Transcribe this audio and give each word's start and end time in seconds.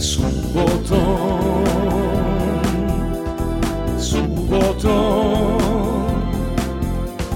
Subotom, 0.00 1.60
subotom 4.00 5.60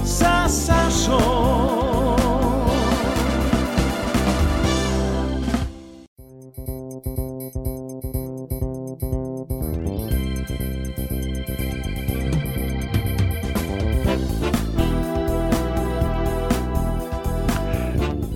Sa 0.01 0.49
Sašom 0.49 2.17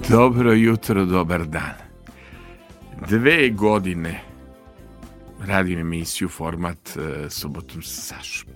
Dobro 0.09 0.53
jutro, 0.53 1.05
dobar 1.05 1.45
dan. 1.45 1.88
Dve 3.09 3.49
godine 3.49 4.21
radim 5.45 5.79
emisiju 5.79 6.29
format 6.29 6.77
uh, 6.95 7.03
Subotom 7.29 7.81
sa 7.81 8.01
Sašom. 8.01 8.49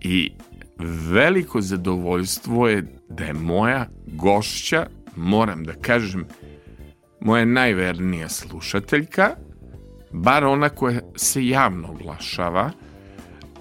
I 0.00 0.32
veliko 1.10 1.60
zadovoljstvo 1.60 2.68
je 2.68 2.86
da 3.08 3.24
je 3.24 3.32
moja 3.34 3.86
gošća, 4.06 4.86
moram 5.16 5.64
da 5.64 5.72
kažem, 5.72 6.26
moja 7.20 7.44
najvernija 7.44 8.28
slušateljka, 8.28 9.30
bar 10.12 10.44
ona 10.44 10.68
koja 10.68 11.00
se 11.16 11.46
javno 11.46 11.88
oglašava, 11.88 12.70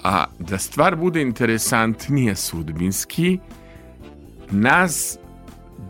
a 0.04 0.26
da 0.40 0.58
stvar 0.58 0.96
bude 0.96 1.22
interesantnija 1.22 2.36
sudbinski, 2.36 3.40
nas 4.52 5.18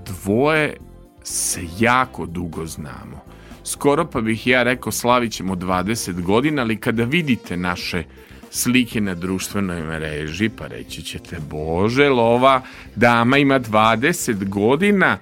dvoje 0.06 0.78
se 1.24 1.62
jako 1.80 2.26
dugo 2.26 2.66
znamo. 2.66 3.33
Skoro 3.64 4.06
pa 4.06 4.22
bih 4.22 4.48
ja 4.48 4.64
rekao 4.64 4.92
slavit 4.92 5.32
ćemo 5.32 5.56
20 5.56 6.22
godina, 6.22 6.62
ali 6.62 6.78
kada 6.78 7.04
vidite 7.04 7.58
naše 7.58 8.04
slike 8.52 9.02
na 9.02 9.16
društvenoj 9.16 9.84
mreži, 9.84 10.50
pa 10.50 10.68
reći 10.68 11.02
ćete, 11.02 11.38
bože, 11.50 12.10
lova 12.10 12.62
dama 12.96 13.38
ima 13.38 13.60
20 13.60 14.50
godina, 14.50 15.18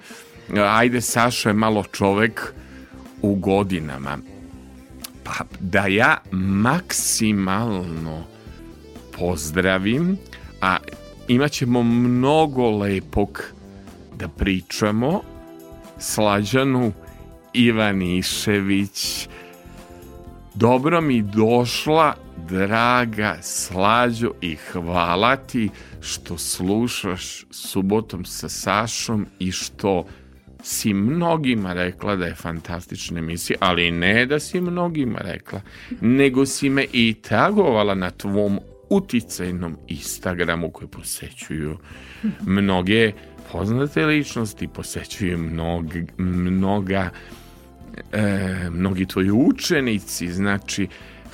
ajde, 0.56 1.00
Sašo 1.00 1.48
je 1.48 1.52
malo 1.52 1.84
čovek 1.92 2.54
u 3.22 3.34
godinama. 3.34 4.18
Pa 5.24 5.34
da 5.60 5.86
ja 5.86 6.16
maksimalno 6.32 8.24
pozdravim, 9.18 10.18
a 10.60 10.76
imat 11.28 11.52
ćemo 11.52 11.82
mnogo 11.82 12.70
lepog 12.70 13.42
da 14.18 14.28
pričamo, 14.28 15.22
Slađanu 15.98 16.92
Ivanišević. 17.54 19.28
Dobro 20.54 21.00
mi 21.00 21.22
došla, 21.22 22.14
draga 22.48 23.38
Slađo, 23.42 24.30
i 24.40 24.56
hvala 24.56 25.36
ti 25.36 25.70
što 26.00 26.38
slušaš 26.38 27.44
subotom 27.50 28.24
sa 28.24 28.48
Sašom 28.48 29.26
i 29.38 29.52
što 29.52 30.06
si 30.62 30.94
mnogima 30.94 31.72
rekla 31.72 32.16
da 32.16 32.26
je 32.26 32.34
fantastična 32.34 33.18
emisija, 33.18 33.56
ali 33.60 33.90
ne 33.90 34.26
da 34.26 34.40
si 34.40 34.60
mnogima 34.60 35.18
rekla, 35.18 35.60
nego 36.00 36.46
si 36.46 36.70
me 36.70 36.86
i 36.92 37.14
tagovala 37.14 37.94
na 37.94 38.10
tvom 38.10 38.60
uticajnom 38.90 39.76
Instagramu 39.88 40.70
koji 40.70 40.88
posećuju 40.88 41.78
mnoge 42.40 43.12
poznate 43.52 44.06
ličnosti, 44.06 44.68
posećuju 44.68 45.38
mnog, 45.38 45.94
mnoga 46.18 47.10
e, 48.12 48.70
mnogi 48.70 49.06
tvoji 49.06 49.30
učenici, 49.30 50.32
znači 50.32 50.88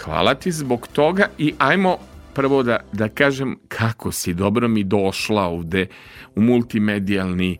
hvala 0.04 0.34
ti 0.34 0.52
zbog 0.52 0.88
toga 0.92 1.26
i 1.38 1.54
ajmo 1.58 1.96
prvo 2.34 2.62
da, 2.62 2.78
da 2.92 3.08
kažem 3.08 3.56
kako 3.68 4.12
si 4.12 4.34
dobro 4.34 4.68
mi 4.68 4.84
došla 4.84 5.42
ovde 5.42 5.86
u 6.34 6.40
multimedijalni 6.40 7.58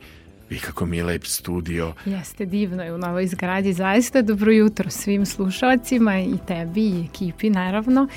Vi 0.50 0.58
kako 0.58 0.86
mi 0.86 0.96
je 0.96 1.04
lep 1.04 1.24
studio. 1.24 1.92
Jeste, 2.04 2.46
divno 2.46 2.82
je 2.82 2.94
u 2.94 2.98
novoj 2.98 3.26
zgradi. 3.26 3.72
Zaista 3.72 4.22
dobro 4.22 4.52
jutro 4.52 4.90
svim 4.90 5.26
slušalcima 5.26 6.20
i 6.20 6.34
tebi 6.46 6.80
i 6.80 7.04
ekipi 7.04 7.50
naravno. 7.50 8.08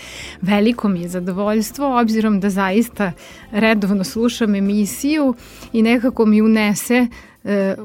Veliko 0.41 0.87
mi 0.87 1.01
je 1.01 1.09
zadovoljstvo 1.09 1.99
obzirom 1.99 2.39
da 2.39 2.49
zaista 2.49 3.11
redovno 3.51 4.03
slušam 4.03 4.55
emisiju 4.55 5.35
i 5.73 5.81
nekako 5.81 6.25
mi 6.25 6.41
unese 6.41 7.01
uh, 7.01 7.30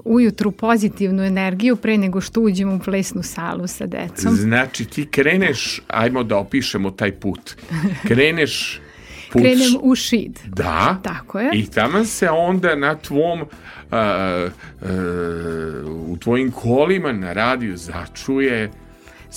ujutru 0.04 0.50
pozitivnu 0.50 1.22
energiju 1.22 1.76
pre 1.76 1.98
nego 1.98 2.20
što 2.20 2.40
uđemo 2.40 2.74
u 2.74 2.78
plesnu 2.78 3.22
salu 3.22 3.66
sa 3.66 3.86
decom. 3.86 4.34
Znači 4.34 4.84
ti 4.84 5.06
kreneš, 5.10 5.80
ajmo 5.88 6.22
da 6.22 6.36
opišemo 6.36 6.90
taj 6.90 7.12
put, 7.12 7.56
kreneš 8.08 8.80
put, 9.32 9.42
Krenem 9.42 9.76
u 9.82 9.94
šid. 9.94 10.38
Da. 10.46 11.00
Tako 11.02 11.40
je. 11.40 11.50
I 11.54 11.66
tamo 11.66 12.04
se 12.04 12.30
onda 12.30 12.74
na 12.74 12.94
tvom 12.94 13.40
a, 13.40 13.98
a, 13.98 14.48
u 16.06 16.16
tvojim 16.16 16.50
kolima 16.50 17.12
na 17.12 17.32
radiju 17.32 17.76
začuje 17.76 18.70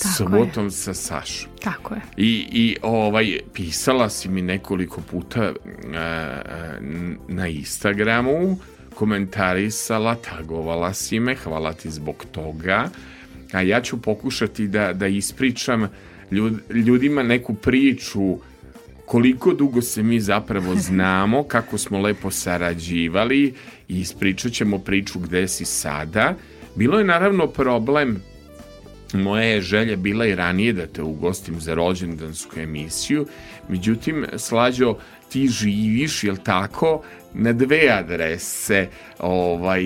Tako 0.02 0.14
subotom 0.16 0.64
je. 0.64 0.70
sa 0.70 0.94
Sašom. 0.94 1.50
Tako 1.62 1.94
je. 1.94 2.00
I, 2.16 2.48
I 2.52 2.76
ovaj, 2.82 3.38
pisala 3.54 4.08
si 4.08 4.28
mi 4.28 4.42
nekoliko 4.42 5.00
puta 5.00 5.52
a, 5.94 6.42
na 7.28 7.48
Instagramu, 7.48 8.58
komentarisala, 9.00 10.14
tagovala 10.14 10.92
si 10.94 11.20
me, 11.20 11.34
hvala 11.34 11.72
ti 11.72 11.90
zbog 11.90 12.24
toga. 12.32 12.90
A 13.52 13.62
ja 13.62 13.80
ću 13.80 14.02
pokušati 14.02 14.68
da, 14.68 14.92
da 14.92 15.06
ispričam 15.06 15.88
ljud, 16.30 16.60
ljudima 16.70 17.22
neku 17.22 17.54
priču 17.54 18.36
koliko 19.06 19.54
dugo 19.54 19.82
se 19.82 20.02
mi 20.02 20.20
zapravo 20.20 20.74
znamo, 20.88 21.42
kako 21.42 21.78
smo 21.78 22.00
lepo 22.00 22.30
sarađivali 22.30 23.54
i 23.88 24.00
ispričat 24.00 24.52
ćemo 24.52 24.78
priču 24.78 25.18
gde 25.18 25.48
si 25.48 25.64
sada. 25.64 26.34
Bilo 26.76 26.98
je 26.98 27.04
naravno 27.04 27.46
problem 27.46 28.22
moja 29.14 29.44
je 29.44 29.60
želja 29.60 29.96
bila 29.96 30.26
i 30.26 30.34
ranije 30.34 30.72
da 30.72 30.86
te 30.86 31.02
ugostim 31.02 31.60
za 31.60 31.74
rođendansku 31.74 32.60
emisiju, 32.60 33.26
međutim, 33.68 34.26
Slađo, 34.36 34.96
ti 35.28 35.48
živiš, 35.48 36.24
jel 36.24 36.36
tako, 36.36 37.02
na 37.34 37.52
dve 37.52 37.88
adrese, 37.92 38.88
ovaj, 39.18 39.84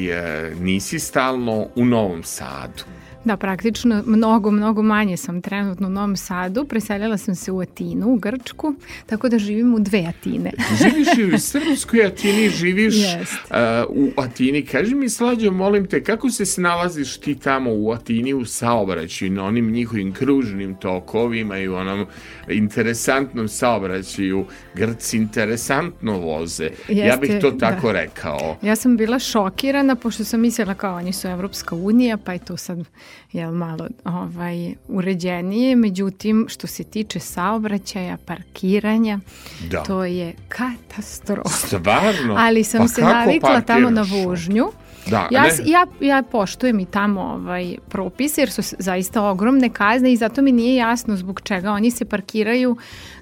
nisi 0.60 0.98
stalno 0.98 1.68
u 1.74 1.84
Novom 1.84 2.22
Sadu. 2.22 2.84
Da, 3.24 3.36
praktično 3.36 4.02
mnogo, 4.06 4.50
mnogo 4.50 4.82
manje 4.82 5.16
sam 5.16 5.42
trenutno 5.42 5.86
u 5.86 5.90
Novom 5.90 6.16
Sadu. 6.16 6.64
Preselila 6.64 7.18
sam 7.18 7.34
se 7.34 7.52
u 7.52 7.60
Atinu, 7.60 8.08
u 8.08 8.16
Grčku, 8.16 8.74
tako 9.06 9.28
da 9.28 9.38
živim 9.38 9.74
u 9.74 9.78
dve 9.78 10.06
Atine. 10.08 10.52
živiš 10.82 11.08
i 11.18 11.34
u 11.34 11.38
Srpskoj 11.38 12.06
Atini, 12.06 12.48
živiš 12.48 12.94
uh, 12.94 13.56
u 13.88 14.10
Atini. 14.16 14.62
Kaži 14.62 14.94
mi, 14.94 15.08
Slađo, 15.08 15.50
molim 15.50 15.86
te, 15.86 16.02
kako 16.02 16.30
se 16.30 16.46
snalaziš 16.46 17.16
ti 17.16 17.34
tamo 17.34 17.70
u 17.74 17.92
Atini 17.92 18.34
u 18.34 18.44
saobraćaju, 18.44 19.30
na 19.30 19.44
onim 19.44 19.70
njihovim 19.70 20.12
kružnim 20.12 20.74
tokovima 20.74 21.58
i 21.58 21.68
u 21.68 21.74
onom 21.74 22.06
interesantnom 22.48 23.48
saobraćaju? 23.48 24.44
Grci 24.74 25.16
interesantno 25.16 26.18
voze. 26.18 26.70
Jeste, 26.88 27.06
ja 27.06 27.16
bih 27.16 27.30
to 27.40 27.50
tako 27.50 27.86
da. 27.86 27.92
rekao. 27.92 28.56
Ja 28.62 28.76
sam 28.76 28.96
bila 28.96 29.18
šokirana, 29.18 29.96
pošto 29.96 30.24
sam 30.24 30.40
mislila 30.40 30.74
kao 30.74 30.96
oni 30.96 31.12
su 31.12 31.28
Evropska 31.28 31.74
unija, 31.74 32.16
pa 32.16 32.32
je 32.32 32.38
to 32.38 32.56
sad 32.56 32.78
jel, 33.32 33.52
malo 33.52 33.88
ovaj, 34.04 34.74
uređenije, 34.88 35.76
međutim 35.76 36.46
što 36.48 36.66
se 36.66 36.84
tiče 36.84 37.20
saobraćaja, 37.20 38.16
parkiranja, 38.26 39.20
da. 39.70 39.82
to 39.82 40.04
je 40.04 40.34
katastrofa. 40.48 41.48
Stvarno? 41.48 42.34
Ali 42.38 42.64
sam 42.64 42.80
pa 42.80 42.88
se 42.88 43.02
navikla 43.02 43.60
tamo 43.60 43.90
na 43.90 44.02
vožnju. 44.02 44.64
Da, 45.06 45.28
ja, 45.30 45.44
ja, 45.64 45.86
ja 46.00 46.22
poštujem 46.22 46.80
i 46.80 46.86
tamo 46.86 47.20
ovaj 47.20 47.76
propise 47.88 48.40
jer 48.40 48.50
su 48.50 48.62
zaista 48.78 49.22
ogromne 49.22 49.68
kazne 49.68 50.12
i 50.12 50.16
zato 50.16 50.42
mi 50.42 50.52
nije 50.52 50.76
jasno 50.76 51.16
zbog 51.16 51.40
čega 51.44 51.70
oni 51.70 51.90
se 51.90 52.04
parkiraju 52.04 52.76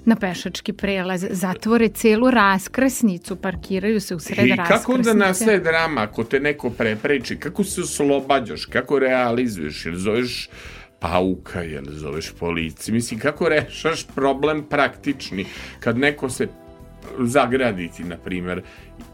na 0.05 0.15
pešački 0.15 0.73
prelaz, 0.73 1.25
zatvore 1.29 1.89
celu 1.89 2.31
raskrsnicu, 2.31 3.35
parkiraju 3.35 3.99
se 3.99 4.15
u 4.15 4.19
sred. 4.19 4.47
I 4.47 4.55
kako 4.67 4.93
onda 4.93 5.13
nastaje 5.13 5.59
drama 5.59 6.01
ako 6.01 6.23
te 6.23 6.39
neko 6.39 6.69
prepreči? 6.69 7.35
Kako 7.35 7.63
se 7.63 7.81
oslobađaš? 7.81 8.65
Kako 8.65 8.99
realizuješ? 8.99 9.85
Jer 9.85 9.95
zoveš 9.95 10.49
pauka, 10.99 11.61
jel 11.61 11.83
zoveš 11.87 12.31
policiju? 12.39 12.95
Mislim, 12.95 13.19
kako 13.19 13.49
rešaš 13.49 14.07
problem 14.15 14.63
praktični? 14.69 15.45
Kad 15.79 15.97
neko 15.97 16.29
se 16.29 16.47
zagraditi, 17.19 18.03
na 18.03 18.17
primer, 18.17 18.61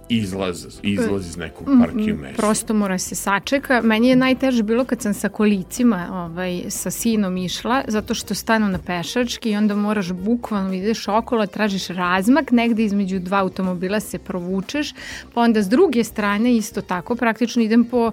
izlaz, 0.10 0.80
izlaz 0.84 1.28
iz 1.28 1.38
nekog 1.38 1.68
parkiju 1.82 2.18
mesta. 2.18 2.42
Prosto 2.42 2.74
mora 2.74 2.98
se 2.98 3.16
sačeka. 3.16 3.82
Meni 3.84 4.10
je 4.10 4.16
najteže 4.16 4.64
bilo 4.64 4.86
kad 4.86 5.02
sam 5.02 5.14
sa 5.14 5.30
kolicima 5.30 6.08
ovaj, 6.12 6.64
sa 6.70 6.92
sinom 6.92 7.38
išla, 7.38 7.84
zato 7.88 8.14
što 8.14 8.34
stanu 8.34 8.68
na 8.68 8.78
pešački 8.78 9.52
i 9.52 9.56
onda 9.56 9.76
moraš 9.76 10.12
bukvalno 10.12 10.74
ideš 10.74 11.08
okolo, 11.08 11.46
tražiš 11.46 11.88
razmak, 11.88 12.52
negde 12.52 12.84
između 12.84 13.20
dva 13.20 13.38
automobila 13.38 14.00
se 14.00 14.18
provučeš, 14.18 14.94
pa 15.34 15.42
onda 15.42 15.64
s 15.64 15.70
druge 15.70 16.04
strane 16.04 16.56
isto 16.56 16.82
tako, 16.82 17.16
praktično 17.16 17.64
idem 17.64 17.86
po, 17.86 18.12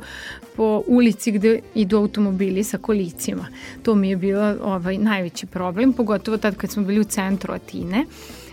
po 0.57 0.83
ulici 0.87 1.33
gde 1.33 1.61
idu 1.75 1.97
automobili 1.97 2.65
sa 2.65 2.79
kolicima. 2.79 3.47
To 3.83 3.95
mi 3.95 4.11
je 4.11 4.17
bilo 4.17 4.57
ovaj, 4.63 4.99
najveći 4.99 5.47
problem, 5.47 5.93
pogotovo 5.93 6.37
tad 6.37 6.57
kad 6.57 6.71
smo 6.71 6.83
bili 6.83 7.01
u 7.01 7.05
centru 7.05 7.55
Atine. 7.55 8.05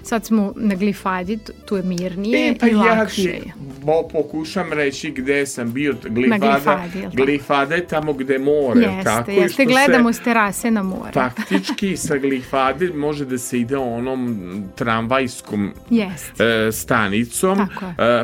Sad 0.03 0.25
smo 0.25 0.53
na 0.55 0.75
glifadi, 0.75 1.39
tu 1.65 1.75
je 1.75 1.83
mirnije 1.83 2.50
e, 2.50 2.55
pa 2.59 2.67
i 2.67 2.73
lakše 2.73 3.23
ja 3.23 3.39
ti 3.39 3.51
bo, 3.83 4.07
pokušam 4.11 4.73
reći 4.73 5.11
gde 5.11 5.45
sam 5.45 5.73
bio. 5.73 5.95
Glifada, 6.09 6.38
na 6.38 6.53
glifadi, 6.53 7.15
glifada 7.15 7.75
je 7.75 7.88
tamo 7.88 8.13
gde 8.13 8.39
more. 8.39 8.79
Jeste, 8.81 9.03
tako, 9.03 9.31
jeste, 9.31 9.65
gledamo 9.65 10.13
s 10.13 10.19
terase 10.19 10.71
na 10.71 10.83
more. 10.83 11.11
Faktički 11.13 11.97
sa 11.97 12.17
glifade 12.17 12.89
može 12.89 13.25
da 13.25 13.38
se 13.38 13.59
ide 13.59 13.77
onom 13.77 14.63
tramvajskom 14.75 15.73
jeste. 15.89 16.44
e, 16.44 16.71
stanicom, 16.71 17.59
e, 17.61 17.67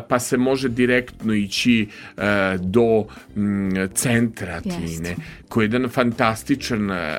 pa 0.09 0.19
se 0.19 0.37
može 0.37 0.69
direktno 0.69 1.33
ići 1.33 1.87
e, 2.17 2.21
do 2.59 3.05
m, 3.35 3.89
centra 3.93 4.61
Tine, 4.61 5.15
koji 5.49 5.65
je 5.65 5.67
jedan 5.67 5.89
fantastičan 5.89 6.91
e, 6.91 7.17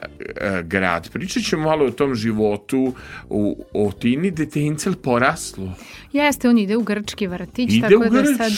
grad. 0.63 1.11
Pričat 1.13 1.43
ćemo 1.43 1.63
malo 1.63 1.87
o 1.87 1.91
tom 1.91 2.15
životu 2.15 2.95
u, 3.29 3.65
o 3.73 3.93
Tini, 3.93 4.31
gde 4.31 4.47
te 4.47 4.61
Incel 4.61 4.95
poraslo. 4.95 5.73
Jeste, 6.13 6.49
on 6.49 6.59
ide 6.59 6.77
u 6.77 6.83
grčki 6.83 7.27
vrtić, 7.27 7.73
ide 7.73 7.89
tako 7.89 8.07
u 8.07 8.11
da 8.11 8.25
sad 8.25 8.53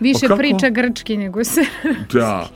više 0.00 0.26
priča 0.36 0.70
grčki 0.70 1.16
nego 1.16 1.44
se 1.44 1.60
Da, 2.12 2.48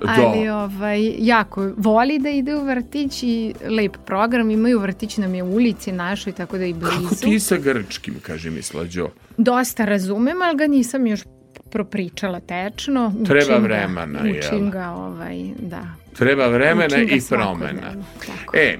da. 0.00 0.14
Ali 0.18 0.48
ovaj, 0.48 1.14
jako 1.18 1.72
voli 1.76 2.18
da 2.18 2.30
ide 2.30 2.54
u 2.54 2.64
vrtić 2.64 3.22
i 3.22 3.54
lep 3.68 3.96
program, 4.06 4.50
imaju 4.50 4.78
vrtić 4.78 5.16
nam 5.16 5.34
je 5.34 5.42
u 5.42 5.54
ulici 5.54 5.92
našoj, 5.92 6.32
tako 6.32 6.58
da 6.58 6.64
i 6.64 6.72
blizu. 6.72 7.02
Kako 7.02 7.14
ti 7.14 7.40
sa 7.40 7.56
grčkim, 7.56 8.14
kaže 8.22 8.50
mi 8.50 8.62
Slađo? 8.62 9.08
Dosta 9.36 9.84
razumem, 9.84 10.42
ali 10.42 10.56
ga 10.56 10.66
nisam 10.66 11.06
još 11.06 11.20
propričala 11.70 12.40
tečno. 12.40 13.12
Treba 13.26 13.56
vremena, 13.56 14.22
ga, 14.22 14.30
Učim 14.30 14.70
ga, 14.70 14.90
ovaj, 14.90 15.44
da. 15.58 15.82
Treba 16.16 16.46
vremena 16.46 17.02
i 17.02 17.20
promena. 17.28 17.94
E, 18.54 18.78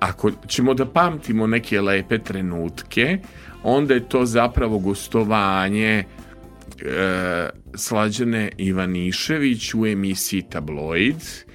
ako 0.00 0.30
ćemo 0.46 0.74
da 0.74 0.86
pamtimo 0.86 1.46
neke 1.46 1.80
lepe 1.80 2.18
trenutke, 2.18 3.18
onda 3.62 3.94
je 3.94 4.08
to 4.08 4.24
zapravo 4.24 4.78
gostovanje 4.78 6.04
e, 6.82 7.48
Slađane 7.74 8.50
Ivanišević 8.58 9.74
u 9.74 9.86
emisiji 9.86 10.42
Tabloid. 10.42 11.16
E, 11.16 11.52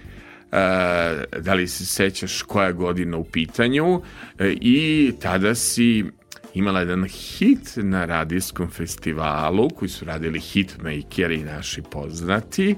da 1.39 1.53
li 1.53 1.67
se 1.67 1.85
sećaš 1.85 2.41
koja 2.41 2.71
godina 2.71 3.17
u 3.17 3.23
pitanju 3.23 4.01
e, 4.39 4.55
i 4.61 5.11
tada 5.21 5.55
si 5.55 6.05
imala 6.53 6.79
jedan 6.79 7.03
hit 7.03 7.73
na 7.75 8.05
radijskom 8.05 8.69
festivalu 8.69 9.69
koji 9.69 9.89
su 9.89 10.05
radili 10.05 10.39
hitmakeri 10.39 11.43
naši 11.43 11.81
poznati. 11.81 12.75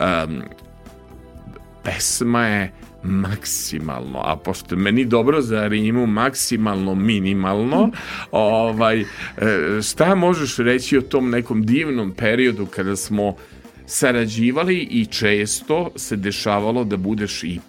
Um, 0.00 0.42
pesma 1.84 2.46
je 2.46 2.72
maksimalno, 3.02 4.20
a 4.24 4.36
pošto 4.36 4.76
meni 4.76 5.04
dobro 5.04 5.40
za 5.42 5.68
rimu 5.68 6.06
maksimalno, 6.06 6.94
minimalno, 6.94 7.90
ovaj, 8.30 9.00
e, 9.00 9.06
šta 9.82 10.14
možeš 10.14 10.56
reći 10.56 10.98
o 10.98 11.02
tom 11.02 11.30
nekom 11.30 11.66
divnom 11.66 12.12
periodu 12.12 12.66
kada 12.66 12.96
smo 12.96 13.36
sarađivali 13.86 14.78
i 14.90 15.06
često 15.06 15.90
se 15.96 16.16
dešavalo 16.16 16.84
da 16.84 16.96
budeš 16.96 17.44
i 17.44 17.60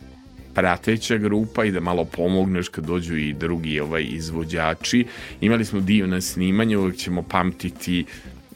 prateća 0.58 1.18
grupa 1.18 1.66
i 1.66 1.72
da 1.72 1.80
malo 1.80 2.06
pomogneš 2.06 2.70
kad 2.70 2.86
dođu 2.86 3.18
i 3.18 3.34
drugi 3.34 3.80
ovaj 3.80 4.06
izvođači. 4.10 5.06
Imali 5.42 5.66
smo 5.66 5.80
divna 5.80 6.22
snimanja, 6.22 6.80
uvek 6.80 6.96
ćemo 6.96 7.22
pamtiti 7.22 8.06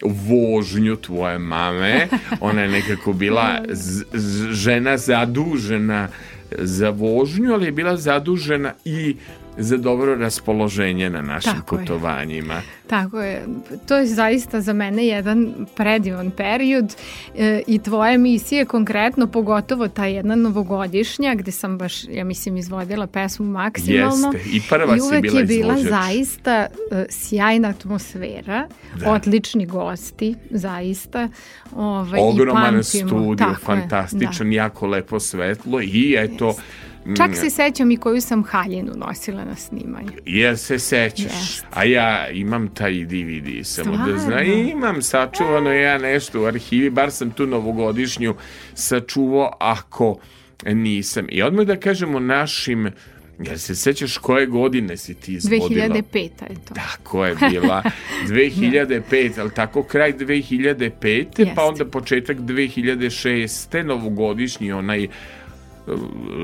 vožnju 0.01 0.95
tvoje 0.95 1.39
mame. 1.39 2.07
Ona 2.39 2.61
je 2.61 2.67
nekako 2.67 3.13
bila 3.13 3.61
žena 4.51 4.97
zadužena 4.97 6.07
za 6.57 6.89
vožnju, 6.89 7.53
ali 7.53 7.65
je 7.65 7.71
bila 7.71 7.97
zadužena 7.97 8.73
i 8.85 9.15
za 9.57 9.77
dobro 9.77 10.15
raspoloženje 10.15 11.09
na 11.09 11.21
našim 11.21 11.53
Tako 11.53 11.77
putovanjima. 11.77 12.53
Je. 12.53 12.61
Tako 12.87 13.21
je. 13.21 13.45
To 13.87 13.97
je 13.97 14.05
zaista 14.05 14.61
za 14.61 14.73
mene 14.73 15.07
jedan 15.07 15.53
predivan 15.75 16.31
period 16.31 16.95
e, 17.37 17.61
i 17.67 17.79
tvoje 17.79 18.15
emisije 18.15 18.65
konkretno, 18.65 19.27
pogotovo 19.27 19.87
ta 19.87 20.05
jedna 20.05 20.35
novogodišnja 20.35 21.35
gde 21.35 21.51
sam 21.51 21.77
baš, 21.77 22.03
ja 22.03 22.23
mislim, 22.23 22.57
izvodila 22.57 23.07
pesmu 23.07 23.45
maksimalno. 23.45 24.31
Jeste, 24.33 24.49
i 24.49 24.61
prva 24.69 24.95
I 24.95 24.99
si 24.99 25.21
bila 25.21 25.39
je 25.39 25.45
bila 25.45 25.77
zaista 25.77 26.67
e, 26.91 27.05
sjajna 27.09 27.69
atmosfera, 27.69 28.67
da. 28.99 29.11
odlični 29.11 29.65
gosti, 29.65 30.35
zaista. 30.49 31.29
Ovaj, 31.75 32.19
Ogroman 32.23 32.83
studio, 32.83 33.35
Tako 33.37 33.61
fantastičan, 33.61 34.47
je, 34.47 34.57
da. 34.57 34.63
jako 34.63 34.87
lepo 34.87 35.19
svetlo 35.19 35.81
i 35.81 36.15
eto, 36.17 36.47
Jeste 36.47 36.90
Čak 37.17 37.35
se 37.35 37.49
sećam 37.49 37.91
i 37.91 37.97
koju 37.97 38.21
sam 38.21 38.43
haljinu 38.43 38.93
nosila 38.95 39.45
na 39.45 39.55
snimanju. 39.55 40.11
Jel 40.25 40.55
se 40.55 40.79
sećaš? 40.79 41.31
Yes. 41.31 41.63
A 41.71 41.83
ja 41.83 42.29
imam 42.29 42.67
taj 42.67 43.05
DVD 43.05 43.65
samo 43.65 43.97
da 43.97 44.17
zna. 44.17 44.41
Imam 44.41 45.01
sačuvano 45.01 45.71
ja 45.71 45.97
nešto 45.97 46.41
u 46.41 46.45
arhivi, 46.45 46.89
bar 46.89 47.11
sam 47.11 47.31
tu 47.31 47.47
novogodišnju 47.47 48.35
sačuvao 48.73 49.53
ako 49.59 50.19
nisam. 50.65 51.25
I 51.29 51.41
odmah 51.41 51.65
da 51.65 51.75
kažemo 51.75 52.19
našim 52.19 52.91
Jel 53.45 53.57
se 53.57 53.75
sećaš 53.75 54.17
koje 54.17 54.45
godine 54.45 54.97
si 54.97 55.13
ti 55.13 55.33
izvodila? 55.33 55.87
2005. 55.87 56.15
je 56.23 56.31
to. 56.67 56.73
Tako 56.73 57.25
je 57.25 57.35
bila. 57.49 57.83
2005, 58.27 59.39
ali 59.39 59.51
tako 59.51 59.83
kraj 59.83 60.13
2005. 60.13 61.25
Jest. 61.37 61.51
Pa 61.55 61.65
onda 61.65 61.85
početak 61.85 62.37
2006. 62.37 63.83
Novogodišnji 63.83 64.71
onaj 64.71 65.07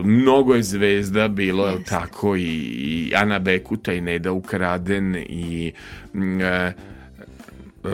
mnogo 0.03 0.55
je 0.55 0.63
zvezda 0.63 1.27
bilo, 1.27 1.67
je 1.67 1.83
tako, 1.83 2.35
i, 2.35 2.41
i 2.41 3.13
Ana 3.15 3.39
Bekuta 3.39 3.94
i 3.94 4.01
Neda 4.01 4.31
Ukraden 4.31 5.15
i 5.15 5.71
mm, 6.13 6.41
e, 6.41 6.73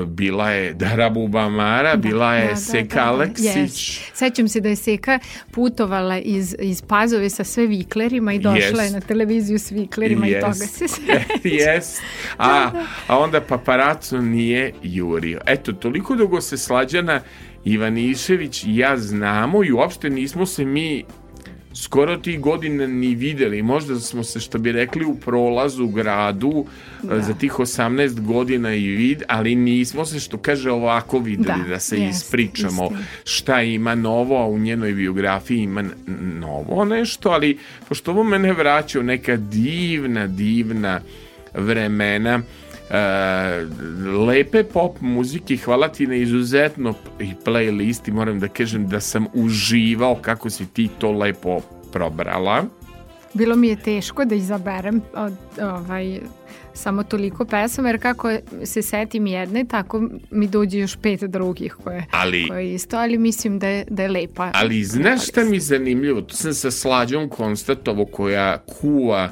bila 0.06 0.50
je 0.50 0.74
Dara 0.74 1.10
Bubamara, 1.10 1.96
da, 1.96 1.98
bila 1.98 2.34
je 2.34 2.50
da, 2.50 2.56
Seka 2.56 2.96
da, 2.96 3.02
da, 3.06 3.10
Aleksić. 3.10 4.00
Yes. 4.00 4.12
Sećam 4.14 4.48
se 4.48 4.60
da 4.60 4.70
je 4.70 4.76
Seka 4.76 5.20
putovala 5.52 6.20
iz, 6.20 6.56
iz 6.60 6.82
Pazove 6.82 7.30
sa 7.30 7.44
sve 7.44 7.68
viklerima 7.68 8.34
i 8.34 8.40
došla 8.40 8.84
yes. 8.84 8.86
je 8.86 8.92
na 8.92 9.00
televiziju 9.00 9.60
s 9.60 9.72
viklerima 9.72 10.26
yes. 10.26 10.38
i 10.38 10.42
toga 10.42 10.54
se 10.54 10.86
yes. 11.44 12.02
A, 12.38 12.72
a 13.08 13.20
onda 13.20 13.42
paparaco 13.42 14.22
nije 14.22 14.74
jurio. 14.84 15.40
Eto, 15.46 15.74
toliko 15.74 16.16
dugo 16.16 16.42
se 16.42 16.58
slađana 16.58 17.22
Ivanišević 17.66 18.64
i 18.64 18.78
ja 18.78 18.98
znamo 18.98 19.64
i 19.64 19.72
uopšte 19.72 20.10
nismo 20.10 20.46
se 20.46 20.66
mi 20.66 21.04
skoro 21.76 22.18
tih 22.18 22.40
godina 22.40 22.88
ni 22.88 23.16
videli. 23.16 23.62
Možda 23.62 24.00
smo 24.00 24.24
se, 24.24 24.40
što 24.40 24.58
bi 24.58 24.72
rekli, 24.72 25.06
u 25.06 25.16
prolazu 25.16 25.88
gradu 25.88 26.66
da. 27.04 27.22
za 27.22 27.34
tih 27.34 27.54
18 27.54 28.22
godina 28.22 28.74
i 28.74 28.88
vid, 28.88 29.24
ali 29.28 29.56
nismo 29.56 30.06
se, 30.06 30.20
što 30.20 30.38
kaže, 30.38 30.72
ovako 30.72 31.20
videli 31.20 31.64
da, 31.64 31.70
da 31.70 31.80
se 31.80 31.98
jest, 31.98 32.26
ispričamo 32.26 32.86
isti. 32.86 33.04
šta 33.24 33.62
ima 33.62 33.96
novo, 33.96 34.38
a 34.38 34.48
u 34.48 34.60
njenoj 34.60 34.94
biografiji 34.94 35.58
ima 35.58 35.84
novo 36.40 36.86
nešto, 36.86 37.30
ali 37.30 37.58
pošto 37.90 38.12
ovo 38.12 38.24
mene 38.24 38.54
vraća 38.54 39.00
u 39.00 39.04
neka 39.04 39.36
divna, 39.36 40.28
divna 40.28 41.02
vremena, 41.54 42.42
E, 42.73 42.73
lepe 44.28 44.64
pop 44.64 45.02
muzike, 45.02 45.58
hvala 45.58 45.88
ti 45.90 46.08
na 46.08 46.16
izuzetno 46.16 46.94
i 47.20 47.32
playlisti, 47.46 48.12
moram 48.12 48.40
da 48.40 48.48
kažem 48.48 48.88
da 48.88 49.00
sam 49.00 49.26
uživao 49.34 50.16
kako 50.16 50.50
si 50.50 50.66
ti 50.66 50.90
to 51.00 51.12
lepo 51.12 51.60
probrala. 51.92 52.64
Bilo 53.34 53.56
mi 53.56 53.68
je 53.68 53.76
teško 53.76 54.26
da 54.26 54.36
izaberem 54.36 55.02
od, 55.14 55.34
ovaj, 55.62 56.20
samo 56.74 57.04
toliko 57.04 57.46
pesama, 57.46 57.90
jer 57.90 58.02
kako 58.02 58.32
se 58.64 58.82
setim 58.82 59.28
jedne, 59.28 59.66
tako 59.66 60.10
mi 60.32 60.48
dođe 60.48 60.80
još 60.80 60.96
pet 60.96 61.24
drugih 61.24 61.76
koje, 61.84 62.06
ali, 62.12 62.48
koje 62.48 62.74
isto, 62.74 62.98
ali 62.98 63.18
mislim 63.18 63.60
da 63.60 63.68
je, 63.68 63.86
da 63.90 64.04
je 64.04 64.10
lepa. 64.10 64.52
Ali 64.54 64.84
znaš 64.84 65.28
šta 65.28 65.44
mi 65.44 65.56
je 65.56 65.60
zanimljivo? 65.60 66.22
Tu 66.22 66.36
sam 66.36 66.54
sa 66.54 66.72
Slađom 66.72 67.30
Konstatovo 67.30 68.06
koja 68.06 68.58
kuva 68.58 69.30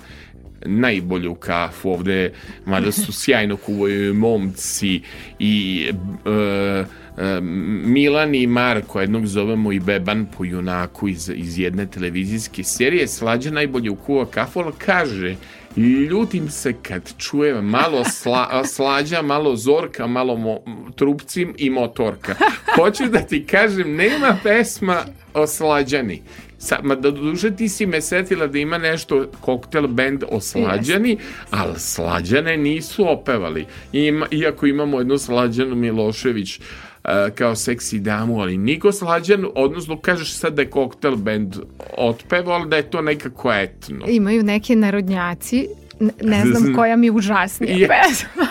najbolju 0.66 1.36
kafu 1.36 1.90
ovde, 1.90 2.34
mada 2.66 2.92
su 2.92 3.14
sjajno 3.22 3.58
kuvaju 3.58 4.14
momci 4.14 5.02
i 5.40 5.86
e, 6.26 6.32
e, 6.32 7.42
Milan 7.86 8.36
i 8.36 8.48
Marko, 8.48 9.02
jednog 9.02 9.28
zovemo 9.28 9.72
i 9.72 9.80
Beban 9.80 10.28
po 10.38 10.46
junaku 10.46 11.08
iz, 11.08 11.32
iz 11.36 11.60
jedne 11.60 11.86
televizijske 11.86 12.64
serije, 12.64 13.08
slađa 13.08 13.52
najbolje 13.52 13.92
kuva 14.06 14.26
kafu, 14.26 14.60
ali 14.60 14.72
kaže 14.78 15.36
ljutim 16.10 16.50
se 16.50 16.74
kad 16.74 17.14
čujem 17.18 17.66
malo 17.66 18.04
sla, 18.04 18.64
slađa, 18.66 19.22
malo 19.22 19.56
zorka, 19.56 20.08
malo 20.08 20.38
mo, 20.38 20.60
trupcim 20.96 21.54
i 21.58 21.70
motorka. 21.70 22.36
Hoću 22.76 23.06
da 23.06 23.20
ti 23.20 23.46
kažem, 23.46 23.96
nema 23.96 24.38
pesma 24.44 25.06
o 25.34 25.48
slađani. 25.48 26.22
Sa, 26.62 26.80
ma 26.84 26.96
da 26.96 27.12
duže 27.12 27.56
ti 27.56 27.70
si 27.70 27.86
me 27.86 28.02
setila 28.02 28.48
da 28.48 28.60
ima 28.60 28.78
nešto 28.78 29.26
koktel 29.40 29.88
band 29.88 30.24
o 30.30 30.40
slađani, 30.42 31.18
ali 31.50 31.80
slađane 31.80 32.58
nisu 32.58 33.12
opevali. 33.12 33.66
Ima, 33.94 34.28
iako 34.32 34.66
imamo 34.66 35.00
jednu 35.00 35.18
slađanu 35.18 35.76
Milošević 35.76 36.60
uh, 36.60 36.66
kao 37.36 37.56
seksi 37.56 38.00
damu, 38.00 38.42
ali 38.42 38.58
niko 38.58 38.92
slađan, 38.92 39.46
odnosno 39.56 39.98
kažeš 39.98 40.34
sad 40.34 40.54
da 40.54 40.62
je 40.62 40.70
koktel 40.70 41.16
band 41.16 41.56
otpevao, 41.98 42.54
ali 42.54 42.70
da 42.70 42.76
je 42.76 42.90
to 42.90 43.02
nekako 43.02 43.54
etno. 43.54 44.06
Imaju 44.08 44.44
neki 44.44 44.76
narodnjaci, 44.76 45.68
ne 46.22 46.46
znam 46.46 46.74
koja 46.76 46.96
mi 46.96 47.08
je 47.08 47.12
užasnija 47.12 47.88
pesma. 47.88 48.48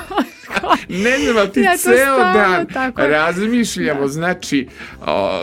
ne 1.04 1.18
znam, 1.18 1.50
ti 1.50 1.60
ja 1.60 1.76
ceo 1.76 2.18
dan 2.18 2.66
tako. 2.66 3.06
razmišljamo, 3.06 4.00
da. 4.00 4.08
znači 4.08 4.68
o, 5.06 5.42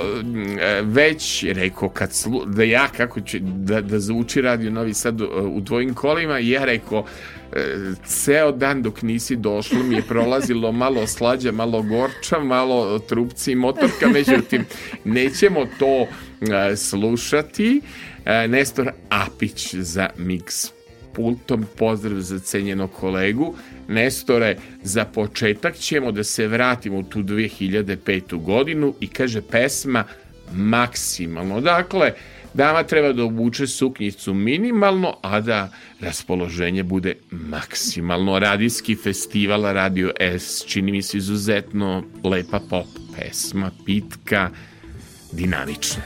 već 0.84 1.44
rekao 1.44 1.90
kad 1.90 2.14
slu, 2.14 2.46
da 2.46 2.64
ja 2.64 2.88
kako 2.88 3.22
ću 3.22 3.38
da, 3.42 3.82
da 3.82 4.00
zvuči 4.00 4.42
radio 4.42 4.72
Novi 4.72 4.94
Sad 4.94 5.22
u, 5.22 5.26
u 5.52 5.62
tvojim 5.66 5.94
kolima, 5.94 6.40
ja 6.40 6.66
rekao 6.66 7.06
e, 7.54 7.76
ceo 8.06 8.52
dan 8.52 8.82
dok 8.82 9.02
nisi 9.02 9.36
došlo 9.36 9.84
mi 9.84 9.96
je 9.96 10.02
prolazilo 10.02 10.72
malo 10.72 11.08
slađa, 11.08 11.52
malo 11.52 11.82
gorča, 11.82 12.40
malo 12.40 13.00
trupci 13.00 13.52
i 13.52 13.56
motorka, 13.56 14.10
međutim 14.14 14.66
nećemo 15.04 15.66
to 15.80 16.08
e, 16.42 16.76
slušati. 16.76 17.82
E, 18.26 18.48
Nestor 18.48 18.92
Apić 19.10 19.76
za 19.76 20.10
Mix 20.18 20.77
pultom, 21.18 21.66
pozdrav 21.78 22.20
za 22.20 22.40
cenjenog 22.40 22.92
kolegu. 22.92 23.56
Nestore, 23.88 24.58
za 24.84 25.06
početak 25.06 25.76
ćemo 25.76 26.12
da 26.12 26.24
se 26.24 26.48
vratimo 26.48 26.98
u 26.98 27.04
tu 27.04 27.24
2005. 27.24 28.44
godinu 28.44 28.94
i 29.00 29.08
kaže 29.08 29.42
pesma 29.42 30.04
maksimalno. 30.54 31.62
Dakle, 31.62 32.14
dama 32.54 32.84
treba 32.84 33.14
da 33.14 33.24
obuče 33.24 33.68
suknjicu 33.68 34.34
minimalno, 34.34 35.18
a 35.22 35.42
da 35.42 35.72
raspoloženje 36.02 36.84
bude 36.84 37.16
maksimalno. 37.32 38.40
Radijski 38.40 38.96
festival 38.96 39.62
Radio 39.74 40.12
S, 40.20 40.66
čini 40.66 40.92
mi 40.92 41.02
se 41.02 41.18
izuzetno 41.18 42.04
lepa 42.24 42.60
pop 42.70 42.88
pesma, 43.18 43.72
pitka, 43.86 44.50
dinamična. 45.32 46.02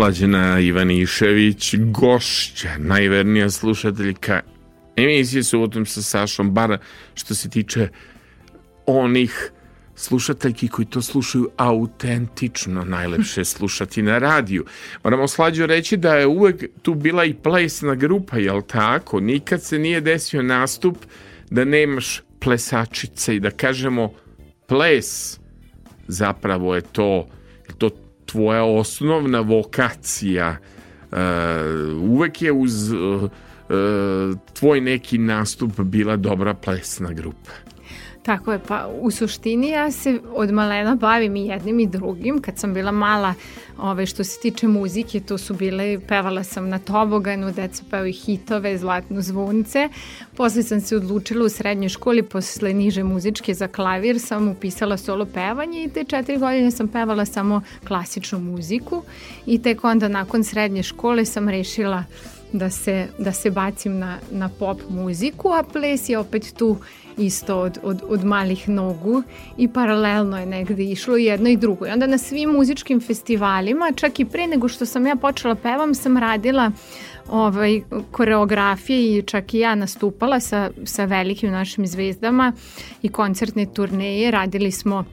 Slađena 0.00 0.60
Ivanišević, 0.60 1.74
gošća, 1.78 2.68
najvernija 2.78 3.50
slušateljka 3.50 4.40
emisije 4.96 5.42
Subotom 5.42 5.86
sa 5.86 6.02
Sašom, 6.02 6.54
bar 6.54 6.78
što 7.14 7.34
se 7.34 7.50
tiče 7.50 7.88
onih 8.86 9.50
slušateljki 9.94 10.68
koji 10.68 10.86
to 10.86 11.02
slušaju 11.02 11.50
autentično, 11.56 12.84
najlepše 12.84 13.44
slušati 13.54 14.02
na 14.02 14.18
radiju. 14.18 14.64
Moramo 15.04 15.28
slađo 15.28 15.66
reći 15.66 15.96
da 15.96 16.14
je 16.14 16.26
uvek 16.26 16.64
tu 16.82 16.94
bila 16.94 17.24
i 17.24 17.34
plesna 17.34 17.94
grupa, 17.94 18.38
jel 18.38 18.62
tako? 18.62 19.20
Nikad 19.20 19.62
se 19.62 19.78
nije 19.78 20.00
desio 20.00 20.42
nastup 20.42 20.96
da 21.50 21.64
nemaš 21.64 22.22
plesačice 22.38 23.36
i 23.36 23.40
da 23.40 23.50
kažemo 23.50 24.12
ples 24.66 25.38
zapravo 26.08 26.74
je 26.74 26.80
to 26.80 27.28
tvoja 28.30 28.64
osnovna 28.64 29.40
vokacija 29.40 30.56
uh, 31.12 31.18
uvek 32.02 32.42
je 32.42 32.52
uz 32.52 32.92
uh, 32.92 33.30
tvoj 34.52 34.80
neki 34.80 35.18
nastup 35.18 35.80
bila 35.80 36.16
dobra 36.16 36.54
plesna 36.54 37.12
grupa 37.12 37.50
Tako 38.22 38.52
je, 38.52 38.58
pa 38.68 38.88
u 39.00 39.10
suštini 39.10 39.68
ja 39.68 39.90
se 39.90 40.20
od 40.34 40.50
malena 40.50 40.94
bavim 40.94 41.36
i 41.36 41.46
jednim 41.46 41.80
i 41.80 41.86
drugim. 41.86 42.42
Kad 42.42 42.58
sam 42.58 42.74
bila 42.74 42.92
mala, 42.92 43.34
ove, 43.78 44.06
što 44.06 44.24
se 44.24 44.40
tiče 44.40 44.68
muzike, 44.68 45.20
to 45.20 45.38
su 45.38 45.54
bile, 45.54 46.00
pevala 46.08 46.44
sam 46.44 46.68
na 46.68 46.78
toboganu, 46.78 47.52
deca 47.52 48.06
i 48.06 48.12
hitove, 48.12 48.78
zlatno 48.78 49.22
zvonce. 49.22 49.88
Posle 50.36 50.62
sam 50.62 50.80
se 50.80 50.96
odlučila 50.96 51.44
u 51.44 51.48
srednjoj 51.48 51.88
školi, 51.88 52.22
posle 52.22 52.72
niže 52.74 53.04
muzičke 53.04 53.54
za 53.54 53.68
klavir, 53.68 54.20
sam 54.20 54.48
upisala 54.48 54.96
solo 54.96 55.26
pevanje 55.26 55.84
i 55.84 55.90
te 55.90 56.04
četiri 56.04 56.38
godine 56.38 56.70
sam 56.70 56.88
pevala 56.88 57.24
samo 57.24 57.62
klasičnu 57.88 58.38
muziku 58.38 59.02
i 59.46 59.62
tek 59.62 59.84
onda 59.84 60.08
nakon 60.08 60.44
srednje 60.44 60.82
škole 60.82 61.24
sam 61.24 61.48
rešila 61.48 62.04
da 62.52 62.70
se, 62.70 63.06
da 63.18 63.32
se 63.32 63.50
bacim 63.50 63.98
na, 63.98 64.18
na 64.30 64.48
pop 64.48 64.80
muziku, 64.88 65.48
a 65.48 65.62
ples 65.62 66.08
je 66.08 66.18
opet 66.18 66.52
tu 66.58 66.76
isto 67.18 67.58
od, 67.58 67.78
od, 67.82 68.02
od 68.08 68.24
malih 68.24 68.68
nogu 68.68 69.22
i 69.56 69.68
paralelno 69.68 70.38
je 70.38 70.46
negde 70.46 70.84
išlo 70.84 71.16
jedno 71.16 71.48
i 71.48 71.56
drugo. 71.56 71.86
I 71.86 71.90
onda 71.90 72.06
na 72.06 72.18
svim 72.18 72.50
muzičkim 72.50 73.00
festivalima, 73.00 73.92
čak 73.96 74.20
i 74.20 74.24
pre 74.24 74.46
nego 74.46 74.68
što 74.68 74.86
sam 74.86 75.06
ja 75.06 75.16
počela 75.16 75.54
pevam, 75.54 75.94
sam 75.94 76.16
radila 76.16 76.70
ovaj, 77.28 77.80
koreografije 78.10 79.18
i 79.18 79.22
čak 79.22 79.54
i 79.54 79.58
ja 79.58 79.74
nastupala 79.74 80.40
sa, 80.40 80.70
sa 80.84 81.04
velikim 81.04 81.50
našim 81.50 81.86
zvezdama 81.86 82.52
i 83.02 83.08
koncertne 83.08 83.66
turneje. 83.66 84.30
Radili 84.30 84.70
smo 84.72 85.04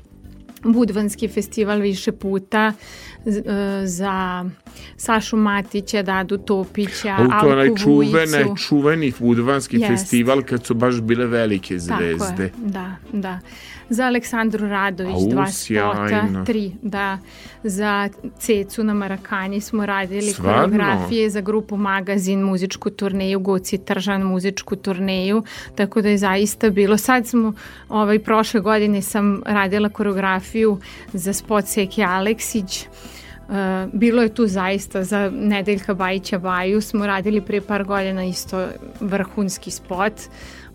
Budvanski 0.64 1.28
festival 1.28 1.80
više 1.80 2.12
puta 2.12 2.74
za 3.84 4.46
Sašu 4.98 5.38
Matića, 5.38 6.02
Dadu 6.04 6.38
Topića, 6.38 7.16
Alku 7.20 7.24
Vujicu. 7.24 7.40
To 7.42 7.48
je 7.48 7.54
onaj 7.54 7.76
čuvene, 7.76 8.46
čuveni 8.68 9.14
Budvanski 9.20 9.78
yes. 9.78 9.88
festival 9.88 10.42
kad 10.42 10.66
su 10.66 10.74
baš 10.74 11.02
bile 11.02 11.26
velike 11.26 11.80
zvezde. 11.80 12.18
Tako 12.18 12.42
je, 12.42 12.52
da, 12.58 12.96
da 13.12 13.40
za 13.90 14.06
Aleksandru 14.06 14.68
Radović 14.68 15.14
Au, 15.14 15.30
dva 15.30 15.48
spota, 15.48 16.08
sjajno. 16.08 16.46
tri, 16.46 16.72
da, 16.82 17.18
za 17.64 18.10
Cecu 18.40 18.84
na 18.84 18.94
Marakanji 18.94 19.62
smo 19.62 19.86
radili 19.86 20.32
Svarno? 20.32 20.54
koreografije 20.54 21.30
za 21.30 21.42
grupu 21.42 21.78
Magazin, 21.78 22.42
muzičku 22.42 22.90
turneju, 22.90 23.40
Goci 23.40 23.78
Tržan, 23.78 24.22
muzičku 24.24 24.76
turneju, 24.76 25.44
tako 25.76 26.02
da 26.02 26.10
je 26.10 26.18
zaista 26.18 26.70
bilo. 26.70 26.98
Sad 26.98 27.28
smo, 27.28 27.54
ovaj, 27.90 28.20
prošle 28.20 28.60
godine 28.60 29.02
sam 29.02 29.42
radila 29.46 29.90
koreografiju 29.90 30.78
za 31.14 31.34
spot 31.34 31.66
Seki 31.66 32.04
Aleksić, 32.04 32.88
bilo 33.94 34.22
je 34.22 34.34
tu 34.34 34.48
zaista 34.48 35.04
za 35.04 35.32
Nedeljka 35.34 35.94
Bajića 35.94 36.40
Baju 36.40 36.82
smo 36.82 37.08
radili 37.08 37.42
pre 37.42 37.62
par 37.62 37.84
godina 37.84 38.26
isto 38.26 38.68
vrhunski 39.00 39.72
spot 39.72 40.14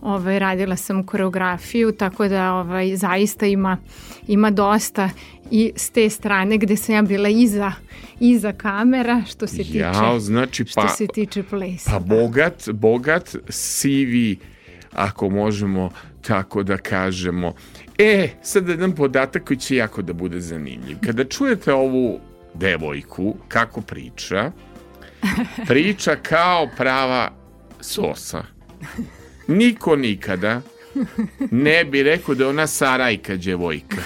ovaj, 0.03 0.39
radila 0.39 0.77
sam 0.77 1.07
koreografiju, 1.07 1.93
tako 1.93 2.29
da 2.29 2.53
ovaj, 2.53 2.97
zaista 2.97 3.47
ima, 3.47 3.79
ima 4.29 4.51
dosta 4.51 5.11
i 5.51 5.73
s 5.77 5.91
te 5.91 6.11
strane 6.11 6.59
gde 6.59 6.77
sam 6.77 6.95
ja 6.95 7.03
bila 7.03 7.29
iza, 7.29 7.73
iza 8.21 8.53
kamera 8.53 9.23
što 9.27 9.47
se 9.47 9.57
tiče, 9.57 9.79
ja, 9.79 10.21
znači, 10.21 10.65
što 10.65 10.81
pa, 10.81 10.89
se 10.89 11.07
tiče 11.07 11.43
plesa. 11.43 11.91
Pa 11.91 11.99
bogat, 11.99 12.69
bogat 12.71 13.37
CV, 13.49 14.43
ako 14.93 15.31
možemo 15.31 15.91
tako 16.21 16.63
da 16.63 16.77
kažemo. 16.77 17.55
E, 17.99 18.29
sad 18.43 18.69
jedan 18.69 18.93
podatak 18.93 19.45
koji 19.45 19.57
će 19.57 19.77
jako 19.77 20.03
da 20.03 20.13
bude 20.13 20.41
zanimljiv. 20.41 20.97
Kada 21.07 21.25
čujete 21.25 21.73
ovu 21.73 22.21
devojku, 22.55 23.37
kako 23.49 23.81
priča, 23.81 24.53
priča 25.67 26.17
kao 26.17 26.69
prava 26.77 27.31
sosa. 27.81 28.45
Niko 29.49 29.97
nikada 29.97 30.61
ne 31.51 31.85
bi 31.85 32.03
rekao 32.03 32.35
da 32.35 32.45
je 32.45 32.51
ona 32.51 32.67
Sarajka 32.67 33.37
djevojka. 33.37 33.97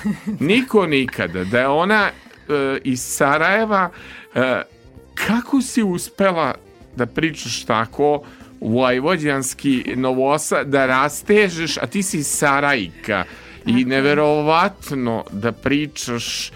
Niko 0.40 0.86
nikada. 0.86 1.44
Da 1.44 1.60
je 1.60 1.68
ona 1.68 2.10
e, 2.10 2.78
iz 2.84 3.00
Sarajeva 3.00 3.90
e, 4.34 4.62
kako 5.14 5.62
si 5.62 5.82
uspela 5.82 6.54
da 6.96 7.06
pričaš 7.06 7.64
tako 7.64 8.22
vojvođanski 8.60 9.94
novosa, 9.96 10.64
da 10.64 10.86
rastežeš, 10.86 11.76
a 11.76 11.86
ti 11.86 12.02
si 12.02 12.22
Sarajka 12.22 13.24
i 13.66 13.84
neverovatno 13.84 15.24
da 15.32 15.52
pričaš 15.52 16.52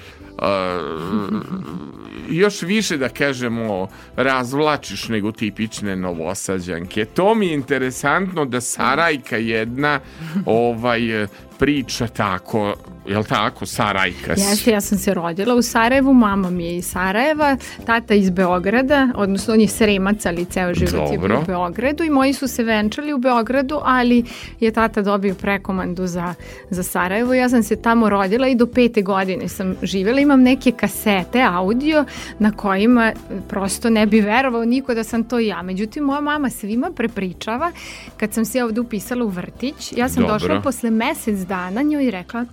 još 2.29 2.63
više 2.63 2.97
da 2.97 3.09
kažemo 3.09 3.89
razvlačiš 4.17 5.09
nego 5.09 5.33
tipične 5.33 5.97
novosađanke. 5.97 7.05
To 7.05 7.35
mi 7.35 7.47
je 7.47 7.55
interesantno 7.55 8.45
da 8.45 8.61
Sarajka 8.61 9.37
jedna 9.37 10.01
ovaj 10.47 11.27
priča 11.61 12.07
tako 12.07 12.75
jel 13.07 13.25
tako, 13.25 13.67
Sarajka 13.67 14.33
Jeste, 14.33 14.71
ja 14.71 14.81
sam 14.81 14.99
se 14.99 15.15
rodila 15.15 15.55
u 15.55 15.63
Sarajevu, 15.63 16.15
mama 16.15 16.51
mi 16.51 16.65
je 16.65 16.77
iz 16.77 16.87
Sarajeva, 16.87 17.57
tata 17.87 18.15
iz 18.15 18.31
Beograda, 18.31 19.09
odnosno 19.15 19.55
on 19.55 19.61
je 19.61 19.69
sremac, 19.69 20.27
ali 20.27 20.45
ceo 20.45 20.75
život 20.75 21.11
Dobro. 21.11 21.35
je 21.35 21.41
u 21.41 21.45
Beogradu 21.47 22.05
i 22.05 22.11
moji 22.11 22.33
su 22.33 22.49
se 22.49 22.63
venčali 22.63 23.13
u 23.13 23.19
Beogradu, 23.19 23.81
ali 23.83 24.25
je 24.61 24.71
tata 24.71 25.03
dobio 25.03 25.35
prekomandu 25.35 26.07
za, 26.07 26.35
za 26.71 26.83
Sarajevo. 26.83 27.35
Ja 27.35 27.49
sam 27.49 27.63
se 27.63 27.77
tamo 27.77 28.09
rodila 28.09 28.49
i 28.49 28.55
do 28.55 28.67
pete 28.67 29.03
godine 29.03 29.49
sam 29.49 29.77
živjela. 29.83 30.21
Imam 30.21 30.43
neke 30.43 30.73
kasete, 30.73 31.43
audio, 31.43 32.05
na 32.39 32.53
kojima 32.53 33.13
prosto 33.49 33.91
ne 33.91 34.07
bi 34.07 34.21
verovao 34.21 34.65
niko 34.65 34.95
da 34.95 35.05
sam 35.05 35.25
to 35.25 35.39
ja. 35.39 35.63
Međutim, 35.63 36.05
moja 36.05 36.21
mama 36.21 36.51
svima 36.51 36.91
prepričava 36.97 37.73
kad 38.17 38.35
sam 38.35 38.45
se 38.45 38.65
ovde 38.65 38.81
upisala 38.81 39.25
u 39.25 39.29
vrtić. 39.29 39.93
Ja 39.97 40.09
sam 40.09 40.23
Dobro. 40.23 40.39
došla 40.39 40.61
posle 40.61 40.91
mesec 40.91 41.39
dana 41.51 41.83
njoj 41.83 42.11
rekla 42.11 42.47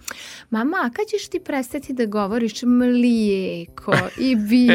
mama, 0.50 0.78
a 0.84 0.90
kad 0.90 1.06
ćeš 1.08 1.28
ti 1.28 1.40
prestati 1.40 1.94
da 1.94 2.06
govoriš 2.06 2.62
mlijeko 2.64 3.94
i 4.18 4.36
bi? 4.50 4.68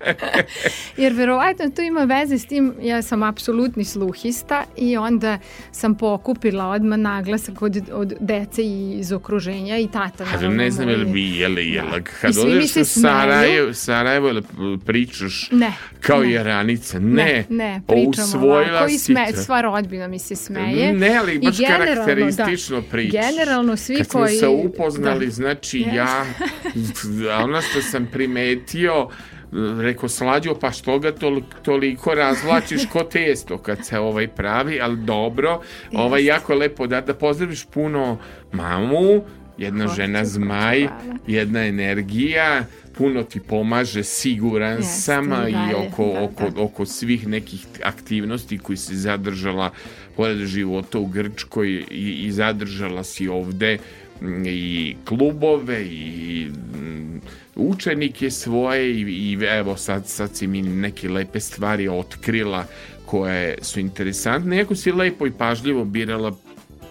Jer 1.02 1.12
verovatno 1.12 1.70
to 1.76 1.82
ima 1.82 2.04
veze 2.04 2.38
s 2.38 2.46
tim, 2.46 2.74
ja 2.82 3.02
sam 3.02 3.22
apsolutni 3.22 3.84
sluhista 3.84 4.64
i 4.76 4.96
onda 4.96 5.38
sam 5.72 5.94
pokupila 5.94 6.66
odmah 6.66 6.98
naglasak 6.98 7.62
od, 7.62 7.76
od 7.92 8.12
dece 8.20 8.62
iz 8.64 9.12
okruženja 9.12 9.78
i 9.78 9.88
tata. 9.88 10.24
A 10.34 10.48
ne 10.48 10.70
znam 10.70 10.88
je 10.88 10.96
li 10.96 11.04
bi 11.04 11.36
jele, 11.36 11.64
jele. 11.64 12.00
Da. 12.00 12.10
Kad 12.20 12.38
odeš 12.38 12.76
u 12.76 12.84
Sarajevo, 12.84 13.74
Sarajevo 13.74 14.42
pričaš 14.86 15.50
ne, 15.50 15.72
kao 16.00 16.20
ne. 16.20 16.30
jeranica. 16.30 16.98
Ne, 16.98 17.08
ne, 17.08 17.44
ne 17.48 17.82
pričam 17.86 18.42
ovako 18.42 18.90
i 18.90 18.98
sme, 18.98 19.26
sva 19.32 19.60
rodbina 19.60 20.08
mi 20.08 20.18
se 20.18 20.36
smeje. 20.36 20.92
Ne, 20.92 21.16
ali 21.16 21.38
baš 21.38 21.56
karakteristično 21.66 22.80
da, 22.80 22.86
pričaš. 22.90 23.30
Generalno 23.30 23.76
svi 23.76 23.96
Kad 23.96 24.06
koji... 24.06 24.22
Kad 24.22 24.38
smo 24.38 24.40
se 24.40 24.48
upoznali, 24.48 25.26
da. 25.26 25.32
znači 25.32 25.78
yes. 25.78 25.94
ja, 25.94 26.24
ono 27.44 27.62
što 27.62 27.82
sam 27.82 28.08
primetio, 28.12 29.08
rekao 29.80 30.08
slađo 30.08 30.54
pa 30.60 30.70
što 30.70 30.98
ga 30.98 31.12
tol, 31.12 31.40
toliko 31.62 32.14
razvlačiš 32.14 32.86
ko 32.92 33.02
testo 33.02 33.58
kad 33.58 33.86
se 33.86 33.98
ovaj 33.98 34.28
pravi 34.28 34.80
ali 34.80 34.96
dobro 34.96 35.60
ovaj 35.92 36.24
jako 36.24 36.54
lepo 36.54 36.86
da, 36.86 37.00
da 37.00 37.14
pozdraviš 37.14 37.64
puno 37.64 38.18
mamu 38.52 39.24
jedna 39.60 39.84
Hoću, 39.84 39.96
žena 39.96 40.24
zmaj 40.24 40.88
jedna 41.26 41.66
energija 41.66 42.64
puno 42.98 43.22
ti 43.22 43.40
pomaže 43.40 44.04
siguran 44.04 44.76
Jeste, 44.76 44.92
sam 44.92 45.32
i 45.32 45.74
oko, 45.74 46.04
da, 46.04 46.22
oko, 46.22 46.50
da. 46.50 46.62
oko 46.62 46.86
svih 46.86 47.28
nekih 47.28 47.66
aktivnosti 47.82 48.58
koji 48.58 48.76
si 48.76 48.96
zadržala 48.96 49.70
pored 50.16 50.38
života 50.38 50.98
u 50.98 51.06
Grčkoj 51.06 51.68
i, 51.90 52.26
i 52.26 52.32
zadržala 52.32 53.04
si 53.04 53.28
ovde 53.28 53.78
i 54.46 54.96
klubove 55.04 55.84
i 55.84 56.48
učenike 57.54 58.30
svoje 58.30 59.00
i, 59.00 59.00
i 59.00 59.38
evo 59.44 59.76
sad, 59.76 60.08
sad 60.08 60.36
si 60.36 60.46
mi 60.46 60.62
neke 60.62 61.08
lepe 61.08 61.40
stvari 61.40 61.88
otkrila 61.88 62.64
koje 63.06 63.58
su 63.62 63.80
interesantne, 63.80 64.56
iako 64.56 64.74
si 64.74 64.92
lepo 64.92 65.26
i 65.26 65.30
pažljivo 65.30 65.84
birala 65.84 66.36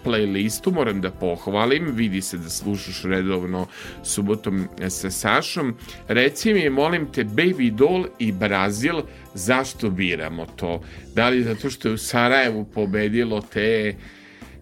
playlistu, 0.06 0.74
moram 0.74 1.02
da 1.02 1.12
pohvalim, 1.12 1.96
vidi 1.96 2.22
se 2.22 2.38
da 2.38 2.50
slušaš 2.50 3.04
redovno 3.04 3.68
subotom 4.04 4.68
sa 4.90 5.12
Sašom. 5.12 5.76
Reci 6.08 6.54
mi, 6.54 6.70
molim 6.70 7.12
te, 7.12 7.24
Baby 7.24 7.72
Doll 7.72 8.06
i 8.20 8.32
Brazil, 8.32 9.02
zašto 9.34 9.90
biramo 9.90 10.46
to? 10.56 10.82
Da 11.16 11.30
li 11.30 11.44
zato 11.44 11.70
što 11.70 11.88
je 11.88 11.94
u 11.94 11.98
Sarajevu 11.98 12.66
pobedilo 12.66 13.42
te 13.42 13.96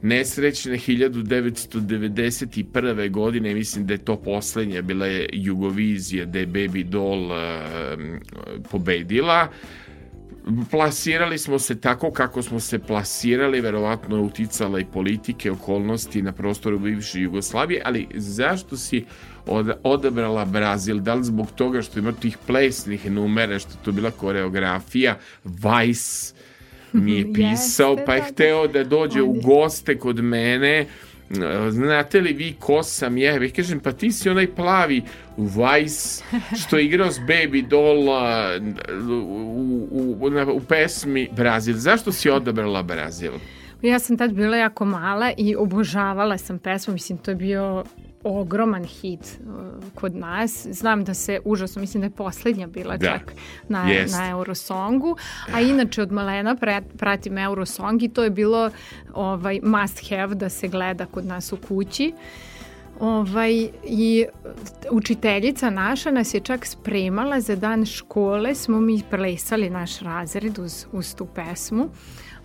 nesrećne 0.01 0.77
1991. 0.77 3.11
godine, 3.11 3.53
mislim 3.53 3.85
da 3.85 3.93
je 3.93 4.05
to 4.05 4.15
poslednja, 4.15 4.81
bila 4.81 5.05
je 5.05 5.29
Jugovizija, 5.33 6.25
da 6.25 6.39
je 6.39 6.47
Baby 6.47 6.83
Doll 6.83 7.31
uh, 7.31 7.37
pobedila 8.71 9.47
plasirali 10.71 11.37
smo 11.37 11.59
se 11.59 11.81
tako 11.81 12.11
kako 12.11 12.41
smo 12.41 12.59
se 12.59 12.79
plasirali, 12.79 13.61
verovatno 13.61 14.15
je 14.15 14.21
uticala 14.21 14.79
i 14.79 14.85
politike, 14.85 15.51
okolnosti 15.51 16.21
na 16.21 16.31
prostoru 16.31 16.79
bivše 16.79 17.21
Jugoslavije, 17.21 17.81
ali 17.85 18.07
zašto 18.15 18.77
si 18.77 19.05
od, 19.45 19.71
odabrala 19.83 20.45
Brazil? 20.45 20.99
Da 20.99 21.13
li 21.13 21.23
zbog 21.23 21.51
toga 21.51 21.81
što 21.81 21.99
ima 21.99 22.11
tih 22.11 22.37
plesnih 22.47 23.11
numera, 23.11 23.59
što 23.59 23.71
to 23.85 23.91
bila 23.91 24.11
koreografija, 24.11 25.17
Vice 25.43 26.33
mi 26.93 27.13
je 27.17 27.25
pisao, 27.33 27.91
Jeste, 27.91 28.05
pa 28.05 28.13
je 28.13 28.21
da, 28.21 28.27
hteo 28.27 28.67
da 28.67 28.83
dođe 28.83 29.21
u 29.21 29.33
goste 29.33 29.99
kod 29.99 30.23
mene, 30.23 30.85
znate 31.71 32.21
li 32.21 32.33
vi 32.33 32.55
ko 32.59 32.83
sam 32.83 33.17
ja? 33.17 33.33
Ja 33.33 33.51
kažem, 33.55 33.79
pa 33.79 33.91
ti 33.91 34.11
si 34.11 34.29
onaj 34.29 34.47
plavi 34.55 35.03
Vice 35.37 36.23
što 36.61 36.77
je 36.77 36.85
igrao 36.85 37.11
s 37.11 37.19
Baby 37.19 37.67
Doll 37.67 38.09
u, 39.11 40.17
u, 40.21 40.29
u, 40.55 40.59
pesmi 40.59 41.29
Brazil. 41.35 41.75
Zašto 41.77 42.11
si 42.11 42.29
odabrala 42.29 42.83
Brazil? 42.83 43.31
Ja 43.81 43.99
sam 43.99 44.17
tad 44.17 44.33
bila 44.33 44.57
jako 44.57 44.85
mala 44.85 45.31
i 45.37 45.55
obožavala 45.55 46.37
sam 46.37 46.59
pesmu, 46.59 46.93
mislim 46.93 47.17
to 47.17 47.31
je 47.31 47.35
bio 47.35 47.83
ogroman 48.23 48.83
hit 48.83 49.19
uh, 49.19 49.83
kod 49.95 50.15
nas. 50.15 50.67
Znam 50.71 51.03
da 51.03 51.13
se 51.13 51.39
užasno, 51.45 51.79
mislim 51.79 52.01
da 52.01 52.05
je 52.05 52.11
poslednja 52.11 52.67
bila 52.67 52.97
da. 52.97 53.07
čak 53.07 53.33
na, 53.69 53.85
yes. 53.85 54.11
na 54.11 54.29
Eurosongu, 54.29 55.17
a 55.53 55.61
inače 55.61 56.01
od 56.01 56.11
malena 56.11 56.55
pratim 56.97 57.37
Eurosong 57.37 58.03
i 58.03 58.09
to 58.09 58.23
je 58.23 58.29
bilo 58.29 58.71
ovaj, 59.13 59.59
must 59.63 60.09
have 60.09 60.35
da 60.35 60.49
se 60.49 60.67
gleda 60.67 61.05
kod 61.05 61.25
nas 61.25 61.53
u 61.53 61.57
kući. 61.57 62.13
Ovaj, 62.99 63.69
I 63.83 64.25
učiteljica 64.91 65.69
naša 65.69 66.11
nas 66.11 66.33
je 66.33 66.39
čak 66.39 66.65
spremala 66.65 67.41
za 67.41 67.55
dan 67.55 67.85
škole, 67.85 68.55
smo 68.55 68.79
mi 68.79 69.01
plesali 69.09 69.69
naš 69.69 69.99
razred 69.99 70.59
uz, 70.59 70.85
uz 70.91 71.15
tu 71.15 71.25
pesmu. 71.25 71.83
Uh, 71.83 71.91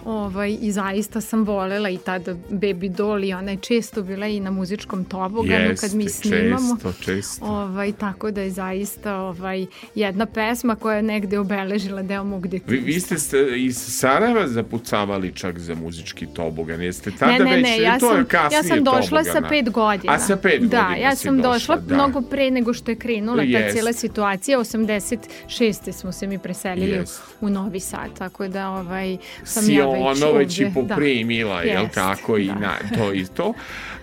Ovaj, 0.05 0.59
I 0.61 0.73
zaista 0.73 1.21
sam 1.21 1.45
volela 1.45 1.89
i 1.89 1.99
tada 1.99 2.35
Baby 2.51 2.89
Doll 2.89 3.25
i 3.25 3.33
ona 3.33 3.51
je 3.51 3.57
često 3.57 4.03
bila 4.03 4.27
i 4.27 4.41
na 4.41 4.51
muzičkom 4.51 5.05
toboganu 5.05 5.69
Jeste, 5.69 5.87
kad 5.87 5.97
mi 5.97 6.09
snimamo. 6.09 6.77
Često, 6.77 6.93
često. 7.03 7.45
Ovaj, 7.45 7.93
tako 7.93 8.31
da 8.31 8.41
je 8.41 8.51
zaista 8.51 9.17
ovaj, 9.17 9.67
jedna 9.95 10.27
pesma 10.27 10.75
koja 10.75 10.97
je 10.97 11.03
negde 11.03 11.39
obeležila 11.39 12.03
deo 12.03 12.25
mog 12.25 12.49
detinjstva. 12.49 12.73
Vi, 12.73 12.81
vi 12.81 13.01
ste 13.01 13.17
iz 13.57 13.77
Sarajeva 13.77 14.49
zapucavali 14.49 15.33
čak 15.35 15.59
za 15.59 15.75
muzički 15.75 16.27
tobogan. 16.27 16.83
Jeste 16.83 17.11
tada 17.19 17.33
ne, 17.33 17.39
ne, 17.45 17.57
već, 17.57 17.63
ne, 17.63 17.79
ja 17.79 17.99
to 17.99 18.09
sam, 18.09 18.27
ja 18.53 18.63
sam 18.63 18.85
došla 18.85 19.23
tobogana. 19.25 19.41
sa 19.41 19.49
pet 19.49 19.71
godina. 19.71 20.13
A 20.13 20.19
sa 20.19 20.37
pet 20.37 20.63
da, 20.63 20.83
godina 20.83 20.97
ja 20.97 21.17
sam 21.17 21.37
došla, 21.37 21.53
došla 21.53 21.77
da. 21.77 21.95
mnogo 21.95 22.21
pre 22.21 22.51
nego 22.51 22.75
što 22.75 22.91
je 22.91 22.97
krenula 22.97 23.43
ta 23.53 23.73
cijela 23.73 23.93
situacija. 23.93 24.59
86. 24.59 25.93
smo 25.93 26.13
se 26.13 26.27
mi 26.27 26.39
preselili 26.39 26.91
Jest. 26.91 27.21
u 27.41 27.51
Novi 27.51 27.81
Sad, 27.81 28.19
tako 28.19 28.49
da 28.49 28.71
ovaj, 28.71 29.17
sam 29.45 29.63
si 29.63 29.75
ja 29.75 29.92
ono 29.95 30.33
već 30.33 30.61
i 30.61 30.67
poprimila, 30.75 31.57
da. 31.57 31.63
jel 31.63 31.89
tako, 31.95 32.39
i 32.39 32.47
da. 32.47 32.55
na 32.55 32.77
to 32.99 33.15
i 33.15 33.25
to. 33.37 33.55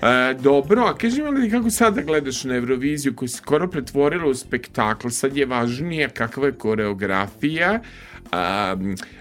E, 0.02 0.34
dobro, 0.34 0.84
a 0.84 0.98
kaži 0.98 1.22
mi 1.22 1.50
kako 1.50 1.70
sada 1.70 2.02
gledaš 2.02 2.44
na 2.44 2.56
Euroviziju 2.56 3.16
koja 3.16 3.30
se 3.30 3.38
skoro 3.38 3.68
pretvorila 3.68 4.28
u 4.28 4.36
spektakl, 4.36 5.10
sad 5.10 5.38
je 5.38 5.46
važnije 5.46 6.10
kakva 6.10 6.46
je 6.46 6.52
koreografija, 6.52 7.80
a, 8.32 8.76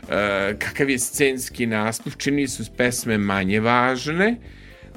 a, 0.09 0.53
kakav 0.59 0.91
je 0.91 0.99
scenski 0.99 1.67
nastup, 1.67 2.17
čini 2.17 2.49
su 2.49 2.65
pesme 2.77 3.19
manje 3.19 3.61
važne, 3.61 4.37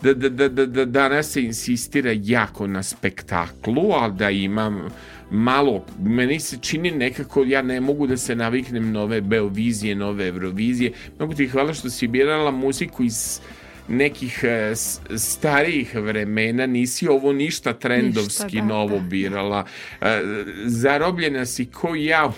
da, 0.01 0.13
da, 0.13 0.29
da, 0.29 0.49
da, 0.49 0.65
da 0.65 0.85
danas 0.85 1.31
se 1.31 1.43
insistira 1.43 2.11
jako 2.15 2.67
na 2.67 2.83
spektaklu, 2.83 3.91
ali 3.91 4.13
da 4.13 4.29
imam 4.29 4.89
malo, 5.31 5.85
meni 5.99 6.39
se 6.39 6.57
čini 6.61 6.91
nekako, 6.91 7.43
ja 7.43 7.61
ne 7.61 7.81
mogu 7.81 8.07
da 8.07 8.17
se 8.17 8.35
naviknem 8.35 8.91
nove 8.91 9.21
Beovizije, 9.21 9.95
nove 9.95 10.27
Eurovizije. 10.27 10.91
Mogu 11.19 11.33
ti 11.33 11.47
hvala 11.47 11.73
što 11.73 11.89
si 11.89 12.07
birala 12.07 12.51
muziku 12.51 13.03
iz 13.03 13.39
nekih 13.87 14.43
e, 14.43 14.73
starijih 15.17 15.95
vremena, 15.95 16.65
nisi 16.65 17.07
ovo 17.07 17.33
ništa 17.33 17.73
trendovski 17.73 18.43
ništa, 18.43 18.59
da, 18.59 18.65
novo 18.65 18.99
da. 18.99 18.99
birala. 18.99 19.65
E, 20.01 20.21
zarobljena 20.65 21.45
si 21.45 21.65
ko 21.65 21.95
ja 21.95 22.31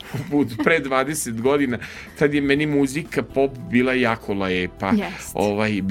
pre 0.64 0.80
20 0.80 1.42
godina, 1.42 1.78
tad 2.20 2.34
je 2.34 2.42
meni 2.42 2.66
muzika 2.66 3.24
pop 3.24 3.52
bila 3.72 3.94
jako 3.94 4.34
lepa. 4.34 4.88
Jest. 4.90 5.32
Ovaj, 5.34 5.82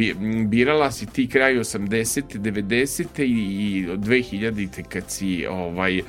birala 0.46 0.90
si 0.92 1.06
ti 1.06 1.28
kraj 1.28 1.54
80. 1.54 2.22
90. 2.38 3.22
i 3.22 3.86
2000. 3.86 4.82
kad 4.88 5.10
si 5.10 5.46
ovaj, 5.46 6.02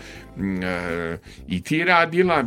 i 1.47 1.61
ti 1.61 1.83
radila 1.83 2.43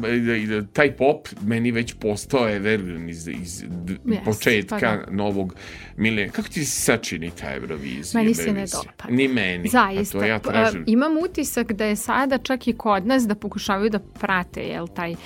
taj 0.72 0.96
pop 0.96 1.28
meni 1.42 1.70
već 1.70 1.94
postao 1.94 2.48
evergreen 2.48 3.08
iz, 3.08 3.28
iz 3.28 3.64
yes, 4.04 4.24
početka 4.24 4.76
pa 4.78 5.10
da. 5.10 5.16
novog 5.16 5.54
milenija. 5.96 6.32
Kako 6.32 6.48
ti 6.48 6.64
se 6.64 6.80
sačini 6.80 7.30
ta 7.40 7.54
Eurovizija? 7.54 8.22
Meni 8.22 8.34
se 8.34 8.52
ne 8.52 8.64
dopada. 8.66 9.14
Ni 9.14 9.28
meni. 9.28 9.68
Zaista. 9.68 10.18
To 10.18 10.24
ja 10.24 10.38
tražim. 10.38 10.84
Imam 10.86 11.12
utisak 11.18 11.72
da 11.72 11.84
je 11.84 11.96
sada 11.96 12.38
čak 12.38 12.68
i 12.68 12.72
kod 12.72 13.06
nas 13.06 13.26
da 13.26 13.34
pokušavaju 13.34 13.90
da 13.90 13.98
prate 13.98 14.60
jel, 14.60 14.86
taj 14.86 15.12
uh, 15.12 15.18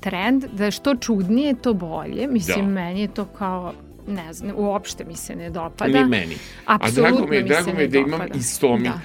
trend, 0.00 0.44
da 0.52 0.64
je 0.64 0.70
što 0.70 0.94
čudnije 0.94 1.54
to 1.62 1.74
bolje. 1.74 2.26
Mislim, 2.26 2.66
da. 2.66 2.72
meni 2.72 3.00
je 3.00 3.08
to 3.08 3.24
kao 3.24 3.74
ne 4.06 4.32
znam, 4.32 4.52
uopšte 4.56 5.04
mi 5.04 5.16
se 5.16 5.36
ne 5.36 5.50
dopada. 5.50 5.98
Ni 5.98 6.04
meni. 6.04 6.36
Apsolutno 6.64 7.06
A 7.06 7.10
drago 7.10 7.26
mi 7.26 7.36
je, 7.36 7.42
drago 7.42 7.72
mi 7.72 7.80
je 7.80 7.88
da 7.88 7.98
dopada. 7.98 8.16
imam 8.16 8.28
isto 8.38 8.76
mi. 8.76 8.88
Da. 8.88 9.00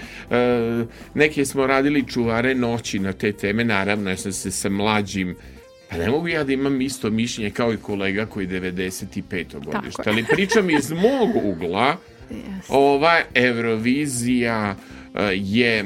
Uh, 0.82 0.88
neke 1.14 1.46
smo 1.46 1.68
radili 1.68 2.08
čuvare 2.08 2.56
noći 2.56 3.00
na 3.00 3.14
te 3.14 3.32
teme, 3.32 3.64
naravno, 3.64 4.10
ja 4.10 4.18
sam 4.18 4.32
se 4.32 4.52
sa 4.52 4.70
mlađim 4.70 5.36
Pa 5.90 5.98
ne 5.98 6.10
mogu 6.10 6.28
ja 6.28 6.44
da 6.44 6.54
imam 6.54 6.82
isto 6.82 7.10
mišljenje 7.10 7.50
kao 7.50 7.74
i 7.74 7.78
kolega 7.78 8.26
koji 8.26 8.46
je 8.46 8.62
95. 8.62 9.46
godište, 9.66 10.04
ali 10.06 10.26
pričam 10.26 10.70
iz 10.70 10.92
mog 11.06 11.46
ugla, 11.46 11.98
Yes. 12.30 12.62
ova 12.70 13.22
Eurovizija 13.34 14.76
uh, 15.14 15.20
je 15.34 15.86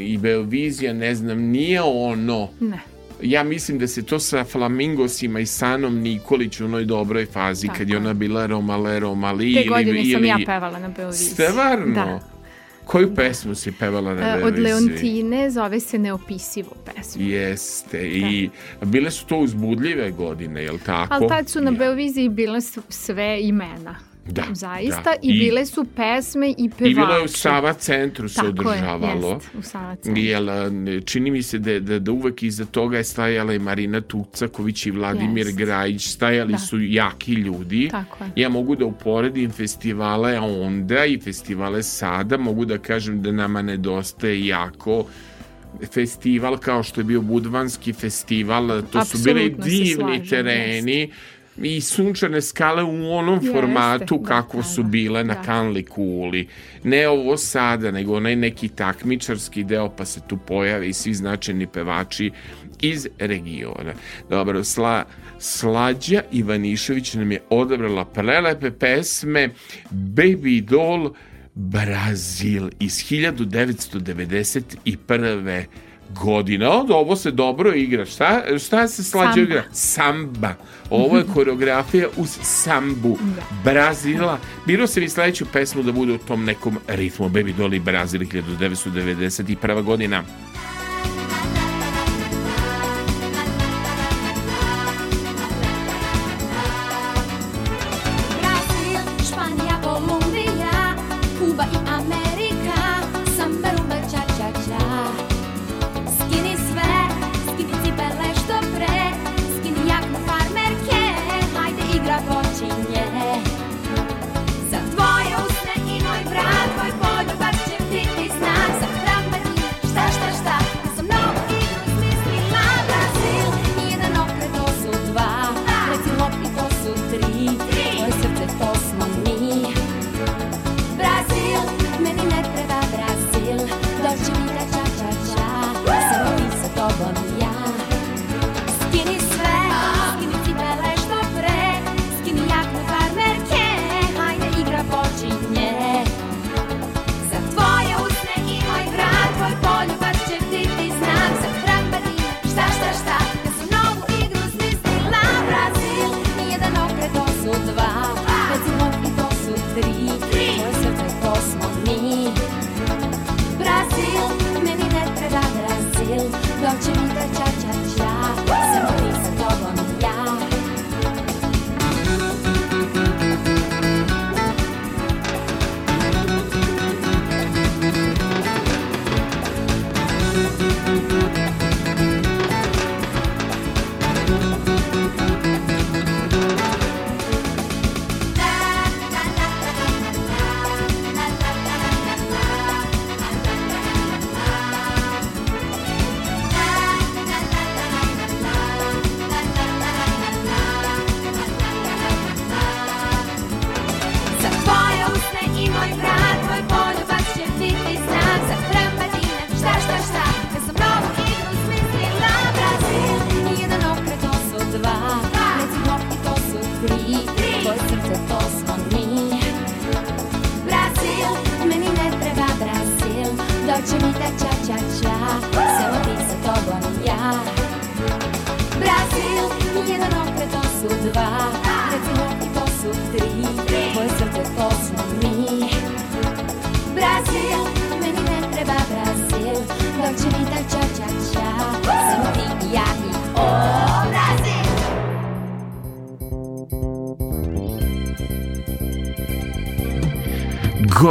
i 0.00 0.18
Beovizija, 0.18 0.92
ne 0.92 1.14
znam, 1.14 1.38
nije 1.38 1.82
ono 1.82 2.48
Ne. 2.60 2.78
Ja 3.22 3.44
mislim 3.44 3.78
da 3.78 3.86
se 3.86 4.02
to 4.02 4.18
sa 4.18 4.44
Flamingosima 4.44 5.40
i 5.40 5.46
Sanom 5.46 5.98
Nikolić 5.98 6.60
u 6.60 6.64
onoj 6.64 6.84
dobroj 6.84 7.26
fazi 7.26 7.66
Tako 7.66 7.78
kad 7.78 7.88
je 7.88 7.92
je. 7.94 7.98
ona 7.98 8.14
bila 8.14 8.46
Romale 8.46 9.00
Romali 9.00 9.54
Te 9.54 9.68
godine 9.68 10.00
ili 10.00 10.12
sam 10.12 10.24
ja 10.24 10.38
pevala 10.46 10.78
na 10.78 10.88
Beoviziji. 10.88 11.28
Stvarno? 11.28 11.94
Da. 11.94 12.20
Koju 12.84 13.14
pesmu 13.14 13.54
si 13.54 13.72
pevala 13.72 14.14
na 14.14 14.38
E, 14.38 14.44
Od? 14.44 14.58
Leontine 14.58 15.50
zove 15.50 15.80
se 15.80 15.98
Neopisivo 15.98 16.70
pesma. 16.84 17.22
Jeste. 17.22 18.08
I 18.08 18.50
bile 18.84 19.10
su 19.10 19.26
to 19.26 19.36
uzbudljive 19.36 20.10
godine, 20.10 20.62
jel 20.62 20.78
tako? 20.86 21.14
Ali 21.14 21.28
tad 21.28 21.48
su 21.48 21.60
na. 21.60 21.70
Beoviziji 21.70 22.28
bile 22.28 22.60
sve 22.88 23.38
imena. 23.42 24.11
Da, 24.26 24.42
Zaista. 24.52 25.02
da. 25.02 25.14
I, 25.22 25.28
I- 25.28 25.38
bile 25.40 25.66
su 25.66 25.84
pesme 25.86 26.50
i 26.50 26.68
pevači. 26.68 26.90
I 26.90 26.94
bilo 26.94 27.14
je 27.14 27.24
u 27.24 27.28
Sava 27.28 27.72
centru 27.72 28.28
se 28.28 28.34
Tako 28.34 28.48
održavalo. 28.48 29.28
je, 29.28 29.34
jest, 29.34 29.48
u 29.58 29.62
Sava 29.62 29.96
centru. 29.96 30.22
Jel, 30.22 30.46
čini 31.04 31.30
mi 31.30 31.42
se 31.42 31.58
da, 31.58 31.80
da, 31.80 31.98
da 31.98 32.12
uvek 32.12 32.42
iza 32.42 32.64
toga 32.64 32.96
je 32.96 33.04
stajala 33.04 33.54
i 33.54 33.58
Marina 33.58 34.00
Tucaković 34.00 34.86
i 34.86 34.90
Vladimir 34.90 35.46
Jest. 35.46 35.58
Grajić, 35.58 36.06
stajali 36.06 36.52
Da. 36.52 36.58
su 36.58 36.80
jaki 36.80 37.32
ljudi. 37.32 37.88
Tako 37.90 38.24
je. 38.24 38.30
Ja 38.36 38.48
mogu 38.48 38.76
da 38.76 38.84
uporedim 38.84 39.50
festivale 39.50 40.38
onda 40.40 41.04
i 41.04 41.20
festivale 41.20 41.82
sada, 41.82 42.36
mogu 42.36 42.64
da 42.64 42.78
kažem 42.78 43.22
da 43.22 43.32
nama 43.32 43.62
nedostaje 43.62 44.46
jako 44.46 45.04
festival 45.84 46.58
kao 46.58 46.82
što 46.82 47.00
je 47.00 47.04
bio 47.04 47.20
Budvanski 47.20 47.92
festival, 47.92 48.82
to 48.82 49.04
su 49.04 49.18
bili 49.18 49.40
Apsolutno 49.40 49.64
se 49.64 49.70
divni 49.70 49.94
slažem, 49.94 50.26
tereni 50.26 51.10
i 51.56 51.80
sunčane 51.80 52.42
skale 52.42 52.82
u 52.82 53.12
onom 53.12 53.34
Jeste, 53.34 53.52
formatu 53.52 54.18
da, 54.18 54.28
kako 54.28 54.56
da, 54.56 54.62
su 54.62 54.82
da, 54.82 54.88
bile 54.88 55.24
na 55.24 55.34
da. 55.34 55.42
kanli 55.42 55.84
kuli. 55.84 56.48
Ne 56.84 57.08
ovo 57.08 57.36
sada, 57.36 57.90
nego 57.90 58.16
onaj 58.16 58.36
neki 58.36 58.68
takmičarski 58.68 59.64
deo 59.64 59.88
pa 59.96 60.04
se 60.04 60.20
tu 60.28 60.38
pojave 60.46 60.88
i 60.88 60.92
svi 60.92 61.14
značajni 61.14 61.66
pevači 61.66 62.30
iz 62.80 63.06
regiona. 63.18 63.92
Dobro, 64.30 64.64
Sla, 64.64 65.04
Slađa 65.38 66.22
Ivanišević 66.32 67.14
nam 67.14 67.32
je 67.32 67.42
odabrala 67.50 68.04
prelepe 68.04 68.70
pesme 68.70 69.48
Baby 69.90 70.60
Doll 70.60 71.14
Brazil 71.54 72.70
iz 72.80 72.92
1991. 72.92 75.64
godine. 76.20 76.68
Onda 76.68 76.94
ovo 76.96 77.16
se 77.16 77.30
dobro 77.30 77.74
igra. 77.74 78.06
Šta, 78.06 78.42
šta 78.58 78.88
se 78.88 79.04
slađa 79.04 79.32
Samba. 79.32 79.42
igra? 79.42 79.62
Samba. 79.72 80.54
Ovo 80.90 81.18
je 81.18 81.24
koreografija 81.34 82.08
uz 82.16 82.38
sambu 82.42 83.18
Brazila. 83.64 84.38
Biro 84.66 84.86
se 84.86 85.00
vi 85.00 85.08
sledeću 85.08 85.46
pesmu 85.52 85.82
da 85.82 85.92
bude 85.92 86.12
u 86.12 86.18
tom 86.18 86.44
nekom 86.44 86.78
ritmu. 86.88 87.28
Baby 87.28 87.54
Doll 87.56 87.74
i 87.74 87.80
Brazil 87.80 88.20
1991. 88.20 89.82
godina. 89.82 90.22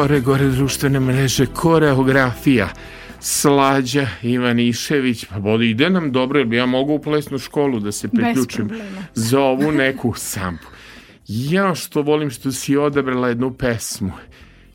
Gore, 0.01 0.19
gore 0.19 0.47
društvene 0.47 0.99
mreže, 0.99 1.45
koreografija. 1.45 2.69
Slađa 3.19 4.07
Ivanišević, 4.21 5.25
pa 5.25 5.39
bodi 5.39 5.69
ide 5.69 5.89
nam 5.89 6.11
dobro, 6.11 6.39
jer 6.39 6.47
bi 6.47 6.55
ja 6.55 6.65
mogu 6.65 6.93
u 6.93 7.01
plesnu 7.01 7.37
školu 7.37 7.79
da 7.79 7.91
se 7.91 8.07
priključim 8.07 8.69
za 9.13 9.39
ovu 9.39 9.71
neku 9.71 10.13
sampu. 10.17 10.67
Ja 11.27 11.75
što 11.75 12.01
volim 12.01 12.29
što 12.29 12.51
si 12.51 12.77
odabrala 12.77 13.27
jednu 13.27 13.53
pesmu. 13.53 14.11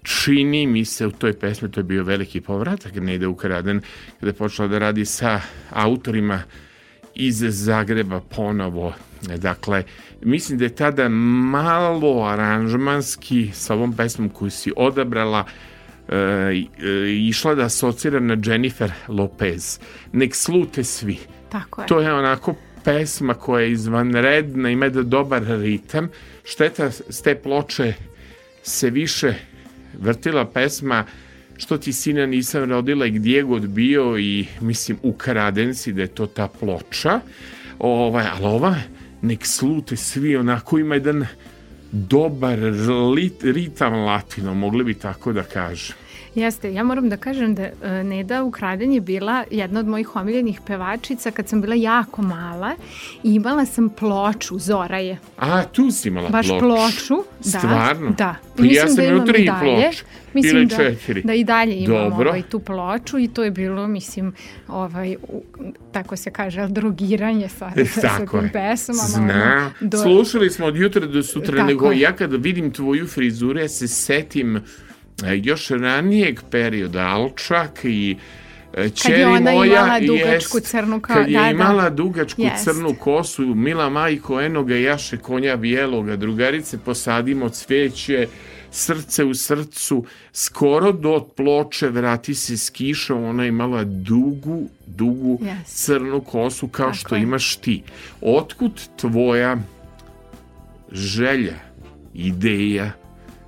Čini 0.03 0.67
mi 0.67 0.85
se 0.85 1.07
u 1.07 1.11
toj 1.11 1.33
pesmi, 1.33 1.71
to 1.71 1.81
je 1.81 1.85
bio 1.85 2.05
veliki 2.05 2.41
povratak, 2.41 2.95
ne 2.95 3.15
ide 3.15 3.27
ukraden, 3.27 3.81
kada 4.21 4.31
je 4.31 4.33
počela 4.33 4.69
da 4.69 4.79
radi 4.79 5.05
sa 5.05 5.41
autorima 5.71 6.43
iz 7.17 7.45
Zagreba 7.49 8.21
ponovo. 8.21 8.95
Dakle, 9.37 9.85
mislim 10.23 10.59
da 10.59 10.65
je 10.65 10.75
tada 10.75 11.09
malo 11.09 12.25
aranžmanski 12.25 13.51
sa 13.55 13.75
ovom 13.75 13.97
pesmom 13.97 14.29
koju 14.29 14.51
si 14.51 14.73
odabrala 14.77 15.45
e, 16.09 16.17
e, 16.17 16.65
išla 17.29 17.55
da 17.55 17.65
asocira 17.65 18.21
na 18.21 18.37
Jennifer 18.45 18.93
Lopez. 19.09 19.79
Nek 20.13 20.35
slute 20.35 20.85
svi. 20.85 21.19
Tako 21.49 21.81
je. 21.83 21.87
To 21.87 22.01
je 22.01 22.15
onako 22.15 22.55
pesma 22.85 23.35
koja 23.35 23.63
je 23.63 23.73
izvanredna, 23.73 24.71
ima 24.71 24.89
da 24.89 25.03
dobar 25.03 25.43
ritam. 25.43 26.09
Šteta 26.45 26.91
s 26.91 27.23
te 27.23 27.35
ploče 27.35 27.95
se 28.63 28.91
više 28.91 29.35
vrtila 29.99 30.45
pesma 30.45 31.05
što 31.57 31.79
ti 31.79 31.93
sina 31.93 32.27
nisam 32.27 32.71
rodila 32.71 33.07
i 33.07 33.11
gdje 33.11 33.43
god 33.43 33.69
bio 33.69 34.19
i 34.19 34.47
mislim 34.61 34.99
ukraden 35.03 35.75
si 35.75 35.93
da 35.93 36.03
je 36.03 36.09
to 36.09 36.27
ta 36.27 36.49
ploča. 36.49 37.21
Ovaj, 37.79 38.27
ali 38.33 38.45
ova 38.47 38.75
nek 39.23 39.47
slute 39.47 39.97
svi 39.97 40.37
onako 40.37 40.79
ima 40.79 40.95
jedan 40.95 41.27
dobar 41.93 42.59
lit, 43.15 43.45
ritam 43.45 43.95
latino, 43.95 44.55
mogli 44.55 44.85
bi 44.85 44.95
tako 44.95 45.33
da 45.33 45.43
kažem. 45.43 45.97
Jeste, 46.37 46.73
ja 46.73 46.83
moram 46.83 47.09
da 47.09 47.17
kažem 47.17 47.55
da 47.55 47.63
e, 47.63 48.05
Neda 48.05 48.43
Ukraden 48.43 48.93
je 48.93 49.01
bila 49.01 49.45
jedna 49.51 49.81
od 49.81 49.87
mojih 49.87 50.17
omiljenih 50.17 50.61
pevačica 50.61 51.31
kad 51.31 51.49
sam 51.49 51.61
bila 51.61 51.75
jako 51.75 52.23
mala 52.23 52.73
i 53.23 53.35
imala 53.35 53.67
sam 53.67 53.89
ploču, 53.91 54.59
Zora 54.59 54.99
je. 54.99 55.19
A, 55.39 55.65
tu 55.65 55.91
si 55.91 56.09
imala 56.09 56.29
Baš 56.29 56.47
ploču. 56.49 56.61
ploču, 56.61 57.17
da. 57.43 57.59
Stvarno? 57.59 58.11
Da. 58.11 58.35
Pa 58.57 58.63
ja 58.65 58.89
sam 58.89 59.01
imao 59.01 59.15
imam 59.15 59.27
tri 59.27 59.51
ploče. 59.61 60.05
Mislim 60.35 60.57
Ili 60.57 60.67
da, 60.67 60.77
četiri. 60.77 61.23
Da 61.23 61.35
i 61.35 61.45
dalje 61.45 61.75
imam 61.75 62.11
Dobro. 62.11 62.29
ovaj, 62.29 62.43
tu 62.43 62.59
ploču 62.61 63.19
i 63.19 63.29
to 63.29 63.45
je 63.45 63.51
bilo, 63.51 63.87
mislim, 63.87 64.33
ovaj, 64.69 65.17
u- 65.23 65.43
tako 65.93 66.17
se 66.17 66.31
kaže, 66.31 66.69
drogiranje 66.69 67.49
sa, 67.49 67.71
sa, 67.87 68.01
sa 68.01 68.19
tim 68.21 68.51
pesmama. 68.53 69.03
Zna. 69.03 69.71
do- 69.81 69.99
Slušali 69.99 70.51
smo 70.51 70.67
od 70.67 70.77
jutra 70.77 71.07
do 71.07 71.23
sutra, 71.23 71.57
Tako 71.57 71.67
nego 71.67 71.87
je. 71.87 72.01
ja 72.01 72.13
kada 72.13 72.37
vidim 72.37 72.71
tvoju 72.71 73.07
frizuru, 73.07 73.59
ja 73.59 73.69
se 73.69 73.89
setim 73.89 74.57
e, 74.57 74.61
još 75.35 75.69
ranijeg 75.69 76.41
perioda, 76.51 77.01
Alčak 77.01 77.81
i 77.85 78.17
e, 78.75 78.91
Čeri 78.91 79.25
ona 79.25 79.53
moja 79.53 79.67
imala 79.73 80.01
dugačku 80.01 80.57
jest, 80.57 80.67
crnu 80.67 80.97
ka- 80.97 81.07
kad 81.07 81.29
je 81.29 81.33
da, 81.33 81.41
da. 81.41 81.51
imala 81.51 81.91
dugačku 81.91 82.43
Jest. 82.43 82.65
crnu 82.65 82.95
kosu, 82.95 83.43
Mila 83.45 83.91
Majko 83.91 84.41
Enoga 84.41 84.77
Jaše 84.77 85.17
konja 85.17 85.57
bijeloga, 85.57 86.17
drugarice 86.17 86.79
posadimo 86.79 87.49
cveće, 87.49 88.27
srce 88.71 89.25
u 89.25 89.35
srcu, 89.35 90.05
skoro 90.33 90.93
do 90.93 91.29
ploče 91.37 91.89
vrati 91.89 92.35
se 92.35 92.57
s 92.57 92.71
kišom, 92.71 93.25
ona 93.25 93.43
je 93.43 93.49
imala 93.49 93.85
dugu, 93.85 94.63
dugu 94.87 95.39
Yes. 95.39 95.55
crnu 95.67 96.21
kosu 96.21 96.69
kao 96.69 96.87
Tako 96.87 96.99
što 96.99 97.15
je. 97.15 97.23
imaš 97.23 97.57
ti. 97.57 97.83
Otkud 98.21 98.81
tvoja 98.97 99.57
želja, 100.93 101.55
ideja 102.15 102.91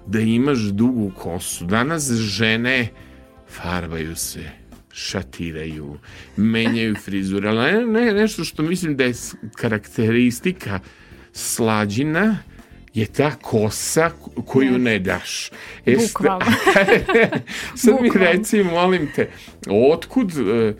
da 0.09 0.21
imaš 0.21 0.59
dugu 0.59 1.11
kosu? 1.17 1.65
Danas 1.65 2.11
žene 2.13 2.89
farbaju 3.49 4.17
se, 4.17 4.51
šatiraju, 4.93 5.99
menjaju 6.37 6.97
frizure, 6.97 7.49
ali 7.49 7.73
ne, 7.73 7.87
ne, 7.87 8.13
nešto 8.13 8.45
što 8.45 8.63
mislim 8.63 8.97
da 8.97 9.05
je 9.05 9.15
karakteristika 9.57 10.81
slađina 11.33 12.39
je 12.95 13.07
ta 13.07 13.31
kosa 13.31 14.11
koju 14.47 14.79
ne 14.79 14.99
daš. 14.99 15.51
E, 15.87 15.97
Bukvalno. 15.97 16.47
Sad 17.77 17.95
mi 18.01 18.09
Bukvalno. 18.09 18.33
reci, 18.33 18.63
molim 18.63 19.09
te, 19.17 19.31
otkud 19.69 20.33
e, 20.39 20.75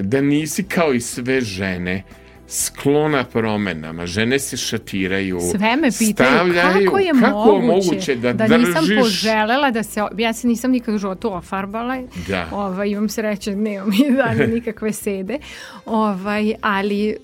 da 0.00 0.20
nisi 0.20 0.62
kao 0.62 0.94
i 0.94 1.00
sve 1.00 1.40
žene 1.40 2.02
sklona 2.48 3.24
promenama, 3.24 4.06
žene 4.06 4.38
se 4.38 4.56
šatiraju, 4.56 5.40
Sve 5.40 5.76
me 5.76 5.88
pitaju 5.98 6.30
stavljaju, 6.30 6.86
kako 6.86 6.98
je 6.98 7.12
kako 7.20 7.60
moguće, 7.60 8.16
da, 8.16 8.32
da 8.32 8.46
držiš? 8.46 8.66
nisam 8.68 8.84
poželela 9.00 9.70
da 9.70 9.82
se, 9.82 10.00
ja 10.18 10.32
se 10.32 10.46
nisam 10.46 10.70
nikad 10.70 10.94
u 10.94 10.98
životu 10.98 11.34
ofarbala, 11.34 12.02
Da. 12.28 12.48
ovaj, 12.52 12.88
imam 12.88 13.08
sreće, 13.08 13.56
nemam 13.56 13.90
i 14.08 14.12
dalje 14.12 14.46
nikakve 14.46 14.92
sede, 14.92 15.38
ovaj, 15.86 16.54
ali 16.60 17.08
e, 17.08 17.14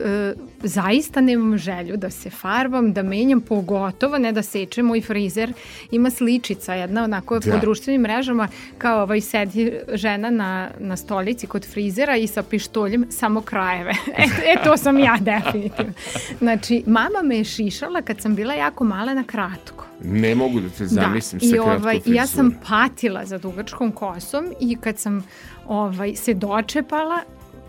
zaista 0.64 1.20
nemam 1.20 1.58
želju 1.58 1.96
da 1.96 2.10
se 2.10 2.30
farbam, 2.30 2.92
da 2.92 3.02
menjam, 3.02 3.40
pogotovo 3.40 4.18
ne 4.18 4.32
da 4.32 4.42
sečem, 4.42 4.86
moj 4.86 5.00
frizer 5.00 5.52
ima 5.90 6.10
sličica, 6.10 6.74
jedna 6.74 7.04
onako 7.04 7.38
Da. 7.38 7.52
po 7.52 7.58
društvenim 7.58 8.00
mrežama, 8.02 8.48
kao 8.78 9.02
ovaj 9.02 9.20
sedi 9.20 9.72
žena 9.92 10.30
na, 10.30 10.70
na 10.78 10.96
stolici 10.96 11.46
kod 11.46 11.66
frizera 11.66 12.16
i 12.16 12.26
sa 12.26 12.42
pištoljem 12.42 13.06
samo 13.10 13.40
krajeve. 13.40 13.92
E, 14.16 14.22
e 14.52 14.64
to 14.64 14.76
sam 14.76 14.98
ja 14.98 15.16
definitivno. 15.32 15.92
Znači, 16.38 16.82
mama 16.86 17.22
me 17.24 17.36
je 17.36 17.44
šišala 17.44 18.02
kad 18.02 18.20
sam 18.20 18.34
bila 18.34 18.54
jako 18.54 18.84
mala 18.84 19.14
na 19.14 19.24
kratko. 19.24 19.84
Ne 20.04 20.34
mogu 20.34 20.60
da 20.60 20.68
te 20.68 20.86
zamislim 20.86 21.38
da. 21.40 21.46
sa 21.46 21.54
I, 21.56 21.58
kratkom 21.58 21.82
ovaj, 21.82 22.00
i 22.04 22.12
ja 22.14 22.26
sam 22.26 22.50
frizurom. 22.50 22.64
patila 22.68 23.24
za 23.24 23.38
dugačkom 23.38 23.92
kosom 23.92 24.52
i 24.60 24.76
kad 24.76 24.98
sam 24.98 25.24
ovaj, 25.66 26.14
se 26.16 26.34
dočepala, 26.34 27.18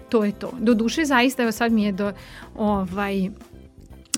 to 0.09 0.23
je 0.23 0.31
to. 0.31 0.51
Do 0.59 0.73
duše 0.73 1.05
zaista, 1.05 1.43
evo 1.43 1.51
sad 1.51 1.71
mi 1.71 1.83
je 1.83 1.91
do, 1.91 2.11
ovaj, 2.55 3.29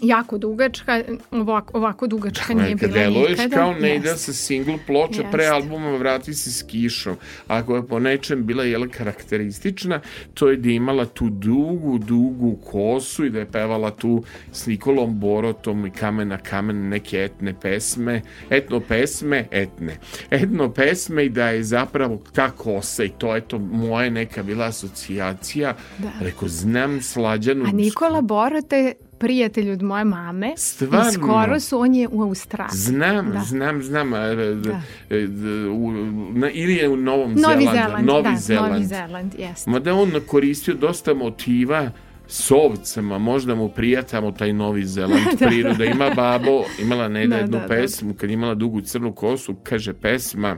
jako 0.02 0.38
dugačka, 0.38 1.04
ovako, 1.32 1.78
ovako 1.78 2.08
dugačka 2.08 2.54
Dakle, 2.54 2.64
nije 2.64 2.76
bila 2.76 2.94
deluješ 2.94 3.30
nikada. 3.30 3.56
kao 3.56 3.74
ne 3.74 3.96
ide 3.96 4.16
sa 4.16 4.34
single 4.34 4.78
ploča 4.88 5.24
pre 5.32 5.46
albuma 5.46 5.98
Vrati 5.98 6.34
se 6.34 6.52
s 6.52 6.64
kišom. 6.64 7.16
Ako 7.48 7.76
je 7.76 7.88
po 7.88 8.00
nečem 8.00 8.46
bila 8.46 8.64
jel, 8.64 8.90
karakteristična, 8.90 10.02
to 10.34 10.50
je 10.50 10.58
da 10.58 10.70
je 10.70 10.76
imala 10.76 11.06
tu 11.06 11.30
dugu, 11.30 11.98
dugu 11.98 12.56
kosu 12.56 13.26
i 13.26 13.30
da 13.30 13.40
je 13.40 13.46
pevala 13.46 13.92
tu 13.92 14.24
s 14.52 14.66
Nikolom 14.66 15.20
Borotom 15.20 15.86
i 15.86 15.92
kamen 15.92 16.28
na 16.28 16.38
kamen 16.38 16.90
neke 16.90 17.24
etne 17.24 17.54
pesme, 17.62 18.22
etno 18.50 18.80
pesme, 18.80 19.48
etne, 19.52 19.98
etno 20.30 20.74
pesme 20.74 21.26
i 21.26 21.30
da 21.30 21.50
je 21.50 21.64
zapravo 21.64 22.22
ta 22.34 22.52
kosa 22.52 23.04
i 23.04 23.10
to 23.10 23.36
je 23.36 23.42
to 23.42 23.60
moja 23.60 24.10
neka 24.10 24.44
bila 24.44 24.66
asocijacija. 24.66 25.76
Da. 25.98 26.12
Rekao, 26.22 26.48
znam 26.48 27.02
slađanu 27.02 27.66
A 27.66 27.72
Nikola 27.72 28.22
Borota 28.22 28.76
je 28.76 28.94
prijatelj 29.18 29.72
od 29.72 29.82
moje 29.82 30.04
mame. 30.04 30.54
Stvarno? 30.58 31.10
I 31.10 31.14
skoro 31.14 31.60
su, 31.60 31.80
on 31.80 31.96
je 31.96 32.08
u 32.08 32.22
Australiji. 32.22 32.72
Znam, 32.74 33.32
Da. 33.32 33.40
znam, 33.40 33.84
znam. 33.84 34.12
d- 34.12 34.56
Da. 34.56 34.82
d- 35.10 35.70
u, 35.70 35.92
na, 36.32 36.50
ili 36.50 36.74
je 36.74 36.90
u 36.90 36.98
Novom 36.98 37.30
Novi 37.32 37.38
Zelandu. 37.64 37.72
Zeland, 37.74 38.06
Novi 38.06 38.24
da, 38.24 38.36
Zeland. 38.38 38.72
Novi 38.72 38.86
Zeland, 38.86 39.34
jeste. 39.38 39.70
Mada 39.70 39.94
on 39.94 40.12
koristio 40.28 40.74
dosta 40.74 41.14
motiva 41.14 41.92
s 42.28 42.52
ovcama, 42.52 43.18
možda 43.18 43.56
mu 43.56 43.70
prija 43.70 44.02
tamo 44.04 44.32
taj 44.32 44.54
Novi 44.54 44.86
Zeland 44.86 45.22
priroda. 45.40 45.86
Ima 45.86 46.10
babo, 46.10 46.64
imala 46.80 47.08
Neda 47.18 47.28
Da, 47.28 47.36
jednu 47.36 47.52
da, 47.52 47.60
da. 47.60 47.68
pesmu, 47.68 48.14
kad 48.14 48.30
imala 48.30 48.56
dugu 48.56 48.82
crnu 48.82 49.14
kosu, 49.14 49.56
kaže 49.56 49.94
pesma, 49.94 50.58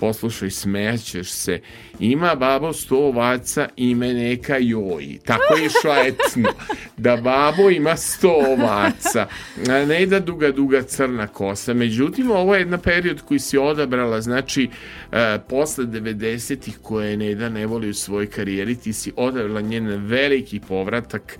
poslušaj, 0.00 0.50
smejaćeš 0.50 1.30
se. 1.30 1.60
Ima 2.00 2.34
babo 2.34 2.72
sto 2.72 2.96
ovaca, 2.96 3.68
ime 3.76 4.14
neka 4.14 4.56
joj. 4.56 5.18
Tako 5.24 5.56
je 5.56 5.66
išla 5.66 6.06
etno. 6.06 6.48
Da 6.96 7.16
babo 7.16 7.70
ima 7.70 7.96
sto 7.96 8.28
ovaca. 8.28 9.26
A 9.68 9.84
ne 9.84 10.06
da 10.06 10.20
duga, 10.20 10.50
duga 10.52 10.82
crna 10.82 11.26
kosa. 11.26 11.74
Međutim, 11.74 12.30
ovo 12.30 12.54
je 12.54 12.60
jedna 12.60 12.78
period 12.78 13.20
koji 13.20 13.40
si 13.40 13.58
odabrala, 13.58 14.20
znači, 14.20 14.68
e, 15.12 15.38
posle 15.48 15.84
90-ih 15.84 16.78
koje 16.82 17.16
Neda 17.16 17.48
ne 17.48 17.66
voli 17.66 17.88
u 17.88 17.94
svojoj 17.94 18.26
karijeri, 18.26 18.76
ti 18.76 18.92
si 18.92 19.12
odabrala 19.16 19.60
njen 19.60 19.86
veliki 20.06 20.60
povratak 20.60 21.38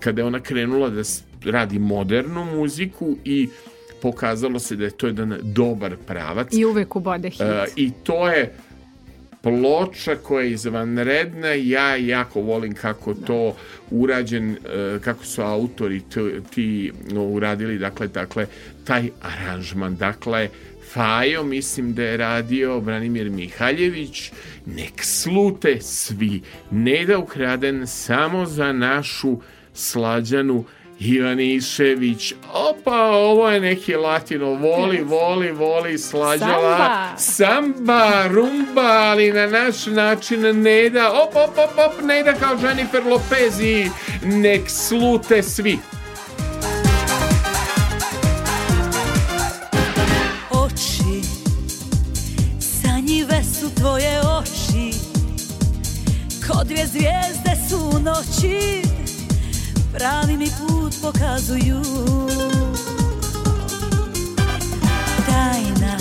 kada 0.00 0.20
je 0.20 0.26
ona 0.26 0.40
krenula 0.40 0.90
da 0.90 1.02
radi 1.44 1.78
modernu 1.78 2.44
muziku 2.44 3.16
i 3.24 3.48
pokazalo 4.02 4.58
se 4.58 4.76
da 4.76 4.84
je 4.84 4.90
to 4.90 5.06
jedan 5.06 5.38
dobar 5.42 5.96
pravac. 6.06 6.48
I 6.50 6.64
uvek 6.64 6.96
ubode 6.96 7.30
hit. 7.30 7.40
E, 7.40 7.66
I 7.76 7.90
to 8.02 8.28
je 8.28 8.54
ploča 9.42 10.16
koja 10.16 10.44
je 10.44 10.52
izvanredna, 10.52 11.48
ja 11.48 11.96
jako 11.96 12.40
volim 12.40 12.74
kako 12.74 13.14
to 13.14 13.56
urađen, 13.90 14.50
e, 14.50 14.98
kako 15.00 15.24
su 15.24 15.42
autori 15.42 16.02
ti 16.50 16.92
uradili, 17.16 17.78
dakle, 17.78 18.08
dakle, 18.08 18.46
taj 18.84 19.10
aranžman, 19.20 19.96
dakle, 19.96 20.48
Fajo, 20.92 21.44
mislim 21.44 21.94
da 21.94 22.02
je 22.02 22.16
radio 22.16 22.80
Branimir 22.80 23.30
Mihaljević, 23.30 24.32
nek 24.66 25.04
slute 25.04 25.80
svi, 25.80 26.42
ne 26.70 27.04
da 27.06 27.18
ukraden 27.18 27.86
samo 27.86 28.46
za 28.46 28.72
našu 28.72 29.38
slađanu 29.74 30.64
Ivanišević, 31.04 32.34
opa, 32.52 33.00
ovo 33.10 33.50
je 33.50 33.60
neki 33.60 33.94
latino, 33.94 34.46
voli, 34.46 35.02
voli, 35.04 35.52
voli, 35.52 35.98
slađala, 35.98 36.76
Samba. 36.76 37.16
samba, 37.16 38.28
rumba, 38.28 38.82
ali 38.82 39.32
na 39.32 39.46
naš 39.46 39.86
način 39.86 40.62
ne 40.62 40.90
da, 40.90 41.12
op, 41.12 41.36
op, 41.36 41.58
op, 41.58 41.78
op, 41.78 42.04
ne 42.04 42.22
da 42.22 42.32
kao 42.32 42.56
Jennifer 42.62 43.02
Lopez 43.06 43.60
i 43.60 43.90
nek 44.22 44.62
slute 44.66 45.42
svi. 45.42 45.78
oči 50.50 51.22
Sanjive 52.60 53.42
su 53.60 53.74
tvoje 53.74 54.20
oči 54.20 54.98
Ko 56.46 56.64
dvije 56.64 56.86
zvijezde 56.86 57.68
su 57.68 57.76
u 57.76 57.98
noći 57.98 58.91
Pravi 59.92 60.36
mi 60.36 60.46
put 60.46 60.94
pokazuju. 61.02 61.82
Tajna. 65.26 65.96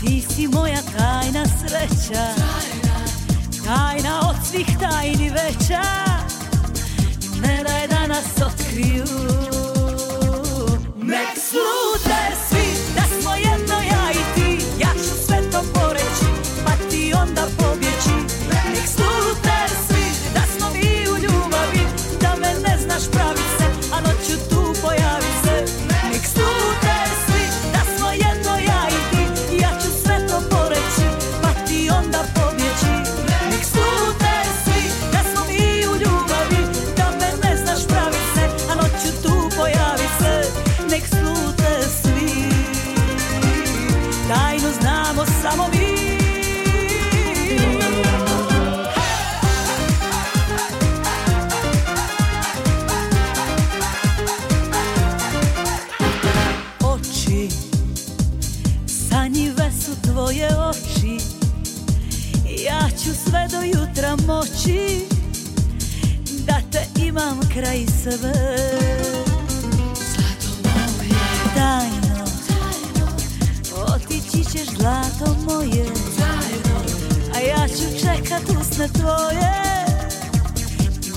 Ti 0.00 0.24
si 0.30 0.46
moja 0.46 0.78
tajna 0.96 1.44
sreća. 1.46 2.26
Tajna 3.64 4.20
od 4.30 4.36
svih 4.50 4.66
tajni 4.80 5.30
veća. 5.30 5.82
Ne 7.42 7.64
daj 7.64 7.86
da 7.88 8.06
nas 8.06 8.42
otkriju. 8.46 9.04
Nek 10.96 11.38
slute 11.50 11.87
sebe. 68.10 68.32
Tajno. 71.54 72.24
Otići 73.94 74.44
ćeš 74.50 74.68
zlato 74.78 75.36
moje. 75.44 75.86
A 77.34 77.38
ja 77.38 77.68
ću 77.68 77.84
čekat 78.00 78.42
usne 78.60 78.88
tvoje. 78.88 79.52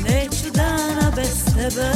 Neću 0.04 0.52
dana 0.54 1.12
bez 1.16 1.46
tebe. 1.46 1.92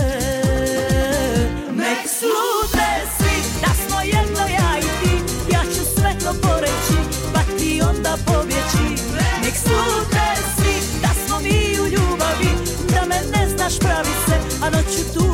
Nek 1.76 2.10
slute 2.20 2.88
svi 3.18 3.36
da 3.62 3.72
smo 3.88 4.02
jedno 4.02 4.40
ja 4.40 4.80
i 4.80 4.82
ti. 4.82 5.34
Ja 5.54 5.62
ću 5.64 5.82
sve 5.96 6.16
to 6.20 6.34
poreći 6.42 6.98
pa 7.34 7.40
ti 7.58 7.82
onda 7.90 8.18
pobjeći 8.26 9.04
Nek 9.44 9.54
slute 9.56 10.26
svi 10.58 11.00
da 11.02 11.10
smo 11.28 11.40
mi 11.40 11.80
u 11.80 11.88
ljubavi 11.88 12.50
Da 12.94 13.06
me 13.06 13.16
ne 13.38 13.50
znaš 13.50 13.80
pravi 13.80 14.05
a 14.66 14.70
noću 14.70 15.14
tu 15.14 15.25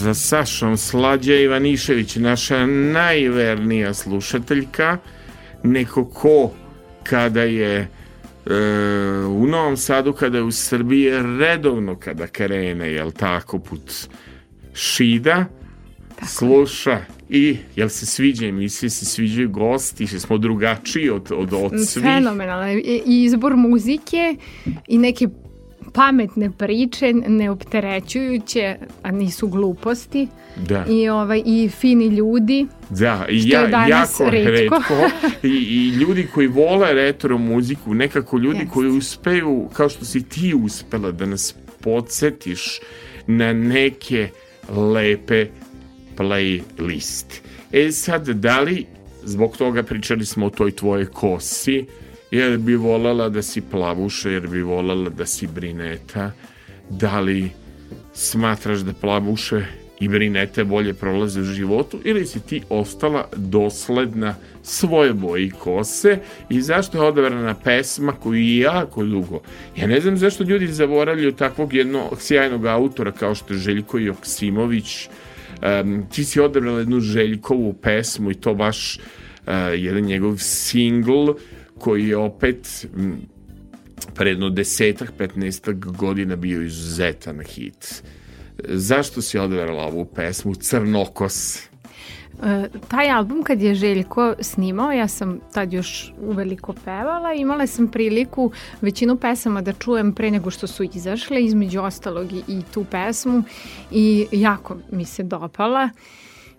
sa 0.00 0.14
Sašom 0.14 0.76
Slađa 0.76 1.34
Ivanišević, 1.34 2.16
naša 2.16 2.66
najvernija 2.66 3.94
slušateljka, 3.94 4.98
neko 5.62 6.04
ko 6.04 6.50
kada 7.02 7.42
je 7.42 7.76
e, 7.76 7.88
u 9.28 9.46
Novom 9.46 9.76
Sadu, 9.76 10.12
kada 10.12 10.38
je 10.38 10.44
u 10.44 10.52
Srbiji, 10.52 11.10
redovno 11.38 11.96
kada 11.96 12.26
krene, 12.26 12.92
jel 12.92 13.10
tako, 13.10 13.58
put 13.58 13.92
šida, 14.74 15.44
sluša 16.26 17.00
i 17.28 17.56
jel 17.76 17.88
se 17.88 18.06
sviđa 18.06 18.46
emisije, 18.46 18.90
se 18.90 19.04
sviđaju 19.04 19.50
gosti, 19.50 20.06
što 20.06 20.20
smo 20.20 20.38
drugačiji 20.38 21.10
od, 21.10 21.32
od, 21.32 21.52
od 21.52 21.72
svih. 21.86 22.04
Fenomenalno. 22.04 22.72
I 23.06 23.24
izbor 23.24 23.56
muzike 23.56 24.36
i 24.88 24.98
neke 24.98 25.28
pametne 26.00 26.50
priče, 26.50 27.12
neopterećujuće, 27.12 28.76
a 29.02 29.10
nisu 29.10 29.48
gluposti. 29.48 30.28
Da. 30.56 30.84
I, 30.88 31.08
ovaj, 31.08 31.42
I 31.46 31.68
fini 31.68 32.06
ljudi. 32.06 32.66
Da, 32.90 33.26
i 33.28 33.48
ja, 33.48 33.66
danas 33.66 34.20
jako 34.20 34.30
retko. 34.30 34.76
retko. 34.76 34.94
I, 35.48 35.50
I 35.50 35.88
ljudi 35.88 36.28
koji 36.34 36.46
vole 36.46 36.92
retro 36.92 37.38
muziku, 37.38 37.94
nekako 37.94 38.38
ljudi 38.38 38.58
Jest. 38.58 38.72
koji 38.72 38.88
uspeju, 38.88 39.68
kao 39.72 39.88
što 39.88 40.04
si 40.04 40.22
ti 40.28 40.54
uspela 40.54 41.10
da 41.10 41.26
nas 41.26 41.54
podsjetiš 41.80 42.80
na 43.26 43.52
neke 43.52 44.28
lepe 44.94 45.46
playlist. 46.16 47.26
E 47.72 47.92
sad, 47.92 48.28
da 48.28 48.60
li, 48.60 48.86
zbog 49.24 49.56
toga 49.56 49.82
pričali 49.82 50.24
smo 50.26 50.46
o 50.46 50.50
toj 50.50 50.70
tvoje 50.70 51.06
kosi, 51.06 51.86
jer 52.30 52.58
bi 52.58 52.76
voljela 52.76 53.28
da 53.28 53.42
si 53.42 53.60
plavuša, 53.60 54.30
jer 54.30 54.46
bi 54.46 54.62
voljela 54.62 55.10
da 55.10 55.26
si 55.26 55.46
brineta, 55.46 56.32
da 56.90 57.20
li 57.20 57.50
smatraš 58.14 58.78
da 58.78 58.92
plavuše 58.92 59.64
i 60.00 60.08
brinete 60.08 60.64
bolje 60.64 60.94
prolaze 60.94 61.40
u 61.40 61.44
životu 61.44 62.00
ili 62.04 62.26
si 62.26 62.40
ti 62.40 62.62
ostala 62.68 63.28
dosledna 63.36 64.34
svoje 64.62 65.12
boji 65.12 65.50
kose 65.50 66.18
i 66.48 66.60
zašto 66.60 66.98
je 66.98 67.08
odabrana 67.08 67.54
pesma 67.54 68.12
koju 68.12 68.40
je 68.40 68.58
jako 68.58 69.04
dugo. 69.04 69.40
Ja 69.76 69.86
ne 69.86 70.00
znam 70.00 70.16
zašto 70.16 70.44
ljudi 70.44 70.66
zaboravljaju 70.66 71.32
takvog 71.32 71.74
jednog 71.74 72.22
sjajnog 72.22 72.66
autora 72.66 73.12
kao 73.12 73.34
što 73.34 73.54
je 73.54 73.60
Željko 73.60 73.98
Joksimović. 73.98 75.08
Um, 75.82 76.06
ti 76.12 76.24
si 76.24 76.40
odabrala 76.40 76.78
jednu 76.78 77.00
Željkovu 77.00 77.72
pesmu 77.72 78.30
i 78.30 78.34
to 78.34 78.54
baš 78.54 78.98
uh, 78.98 79.52
jedan 79.74 80.02
njegov 80.02 80.36
singl 80.38 81.30
koji 81.80 82.08
je 82.08 82.16
opet 82.16 82.86
m, 82.96 83.16
pre 84.14 84.30
jedno 84.30 84.50
desetak, 84.50 85.12
petnestak 85.18 85.76
godina 85.76 86.36
bio 86.36 86.62
izuzetan 86.62 87.40
hit. 87.40 88.02
Zašto 88.68 89.22
si 89.22 89.38
odabrala 89.38 89.82
ovu 89.82 90.04
pesmu 90.04 90.54
Crnokos? 90.54 91.70
E, 92.42 92.68
taj 92.88 93.10
album 93.10 93.42
kad 93.42 93.62
je 93.62 93.74
Željko 93.74 94.34
snimao, 94.40 94.92
ja 94.92 95.08
sam 95.08 95.40
tad 95.52 95.72
još 95.72 96.12
uveliko 96.20 96.72
pevala, 96.84 97.32
imala 97.34 97.66
sam 97.66 97.88
priliku 97.88 98.52
većinu 98.80 99.16
pesama 99.16 99.62
da 99.62 99.72
čujem 99.72 100.12
pre 100.12 100.30
nego 100.30 100.50
što 100.50 100.66
su 100.66 100.84
izašle, 100.94 101.42
između 101.42 101.80
ostalog 101.80 102.32
i, 102.32 102.42
i 102.48 102.62
tu 102.74 102.84
pesmu 102.84 103.42
i 103.90 104.26
jako 104.32 104.76
mi 104.90 105.04
se 105.04 105.22
dopala. 105.22 105.88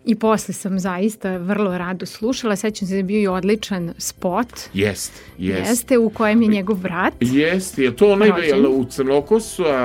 I 0.06 0.16
posle 0.16 0.54
sam 0.54 0.80
zaista 0.80 1.38
vrlo 1.38 1.78
rado 1.78 2.06
slušala. 2.06 2.56
Sećam 2.56 2.88
se 2.88 2.94
da 2.94 2.98
je 2.98 3.04
bio 3.04 3.20
i 3.20 3.28
odličan 3.28 3.94
spot. 3.98 4.48
Jest, 4.74 5.22
jest. 5.38 5.70
Jeste, 5.70 5.98
u 5.98 6.10
kojem 6.10 6.42
je 6.42 6.48
njegov 6.48 6.76
brat. 6.76 7.14
Jeste, 7.20 7.84
je 7.84 7.96
to 7.96 8.12
onaj 8.12 8.48
jel, 8.48 8.66
u 8.68 8.86
Crnokosu 8.86 9.64
a, 9.64 9.76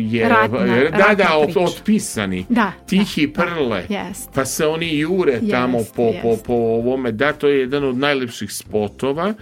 je, 0.00 0.28
Ratna- 0.28 0.74
je- 0.74 0.90
da, 0.90 0.96
ratna 0.98 1.14
da, 1.14 1.36
od, 1.36 1.56
otpisani. 1.56 2.46
Da, 2.48 2.72
Tihi 2.86 3.26
da, 3.26 3.32
prle. 3.34 3.84
da, 3.88 3.94
jest. 3.94 4.30
Pa 4.34 4.44
se 4.44 4.66
oni 4.66 4.98
jure 4.98 5.40
tamo 5.50 5.78
Jest, 5.78 5.94
po, 5.94 6.12
po, 6.22 6.28
jest. 6.28 6.44
po 6.44 6.52
ovome. 6.54 7.12
Da, 7.12 7.32
to 7.32 7.48
je 7.48 7.60
jedan 7.60 7.84
od 7.84 7.96
najlepših 7.98 8.52
spotova. 8.52 9.28
E, 9.28 9.34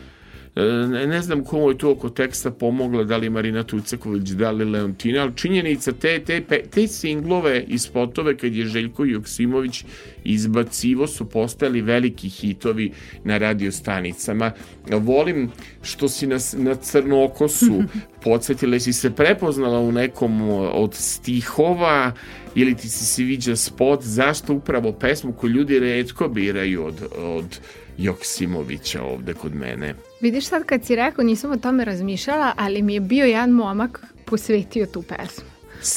Ne, 0.55 1.07
ne 1.07 1.23
znam 1.23 1.45
komu 1.45 1.71
je 1.71 1.79
tu 1.79 1.91
oko 1.91 2.09
teksta 2.09 2.51
pomogla, 2.51 3.05
da 3.05 3.17
li 3.17 3.31
Marina 3.31 3.63
Tucaković, 3.63 4.29
da 4.29 4.51
li 4.51 4.65
Leontina, 4.65 5.23
ali 5.23 5.37
činjenica 5.37 5.93
te, 5.93 6.21
te, 6.25 6.43
te 6.71 6.87
singlove 6.89 7.65
i 7.69 7.79
spotove 7.79 8.37
kad 8.37 8.55
je 8.55 8.67
Željko 8.67 9.05
Joksimović 9.05 9.85
izbacivo 10.25 11.07
su 11.07 11.29
postali 11.29 11.81
veliki 11.81 12.29
hitovi 12.29 12.93
na 13.25 13.39
radiostanicama. 13.39 14.53
Volim 14.91 15.51
što 15.83 16.09
si 16.09 16.27
nas 16.27 16.55
na 16.59 16.75
Crnokosu 16.75 17.83
podsjetila, 18.25 18.79
si 18.79 18.93
se 18.93 19.11
prepoznala 19.11 19.81
u 19.81 19.93
nekom 19.93 20.43
od 20.73 20.95
stihova 20.95 22.13
ili 22.55 22.77
ti 22.77 22.89
se 22.89 23.05
sviđa 23.05 23.57
spot, 23.57 24.03
zašto 24.03 24.55
upravo 24.55 24.93
pesmu 24.93 25.33
koju 25.33 25.51
ljudi 25.51 25.79
redko 25.79 26.29
biraju 26.29 26.85
od, 26.85 27.03
od 27.17 27.59
Joksimovića 27.99 29.03
ovde 29.03 29.35
kod 29.35 29.55
mene. 29.55 29.95
Vidiš 30.23 30.47
sad 30.47 30.65
kad 30.65 30.85
si 30.85 30.97
rekao, 30.97 31.25
nisam 31.25 31.51
o 31.51 31.57
tome 31.57 31.85
razmišljala, 31.85 32.53
ali 32.57 32.83
mi 32.83 32.95
je 32.95 33.01
bio 33.01 33.25
jedan 33.25 33.51
momak 33.51 34.01
posvetio 34.25 34.87
tu 34.87 35.03
pesmu. 35.03 35.45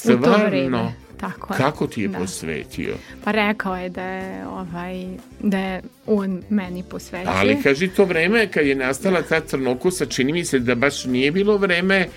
U 0.05 0.23
to 0.23 0.31
vreme. 0.47 0.67
Stvarno? 0.67 0.93
Tako 1.17 1.53
je. 1.53 1.57
Kako 1.57 1.87
ti 1.87 2.01
je 2.01 2.07
Da. 2.07 2.17
posvetio? 2.17 2.95
Pa 3.23 3.31
rekao 3.31 3.75
je 3.75 3.89
da 3.89 4.03
je, 4.03 4.47
ovaj, 4.47 5.05
da 5.39 5.57
je 5.57 5.81
on 6.05 6.41
meni 6.49 6.83
posvetio. 6.89 7.31
Ali 7.35 7.61
kaži 7.63 7.87
to 7.87 8.05
vreme 8.05 8.47
kad 8.47 8.65
je 8.65 8.75
nastala 8.75 9.21
ta 9.21 9.39
crnokosa, 9.39 10.05
čini 10.05 10.33
mi 10.33 10.45
se 10.45 10.59
da 10.59 10.75
baš 10.75 11.05
nije 11.05 11.31
bilo 11.31 11.57
vreme 11.57 12.07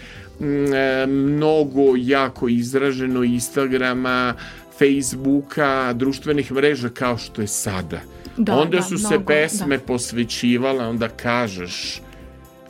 mm, 0.40 0.72
e, 0.74 1.06
mnogo 1.06 1.82
jako 1.96 2.48
izraženo 2.48 3.24
Instagrama, 3.24 4.34
Facebooka, 4.78 5.92
društvenih 5.92 6.52
mreža 6.52 6.88
kao 6.88 7.18
što 7.18 7.40
je 7.40 7.46
sada. 7.46 8.00
Da, 8.38 8.54
onda 8.56 8.76
da, 8.76 8.82
su 8.82 8.98
se 8.98 9.08
mnogo, 9.08 9.24
pesme 9.24 9.76
da. 9.76 9.84
posvećivale, 9.84 10.86
onda 10.86 11.08
kažeš 11.08 12.00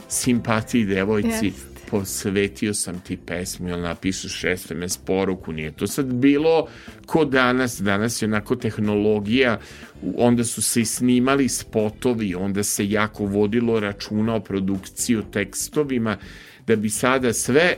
simpatiji 0.08 0.84
devojci, 0.84 1.46
Jest. 1.46 1.66
posvetio 1.90 2.74
sam 2.74 3.00
ti 3.00 3.16
pesmu, 3.16 3.68
ili 3.68 3.82
napišeš 3.82 4.44
SMS 4.56 4.96
poruku, 4.96 5.52
nije 5.52 5.70
to 5.70 5.86
sad 5.86 6.06
bilo 6.06 6.66
ko 7.06 7.24
danas, 7.24 7.80
danas 7.80 8.22
je 8.22 8.26
onako 8.26 8.56
tehnologija, 8.56 9.58
onda 10.16 10.44
su 10.44 10.62
se 10.62 10.80
i 10.80 10.84
snimali 10.84 11.48
spotovi, 11.48 12.34
onda 12.34 12.62
se 12.62 12.90
jako 12.90 13.24
vodilo 13.24 13.80
računa 13.80 14.34
o 14.34 14.40
produkciji, 14.40 15.16
o 15.16 15.22
tekstovima, 15.22 16.16
da 16.66 16.76
bi 16.76 16.90
sada 16.90 17.32
sve 17.32 17.76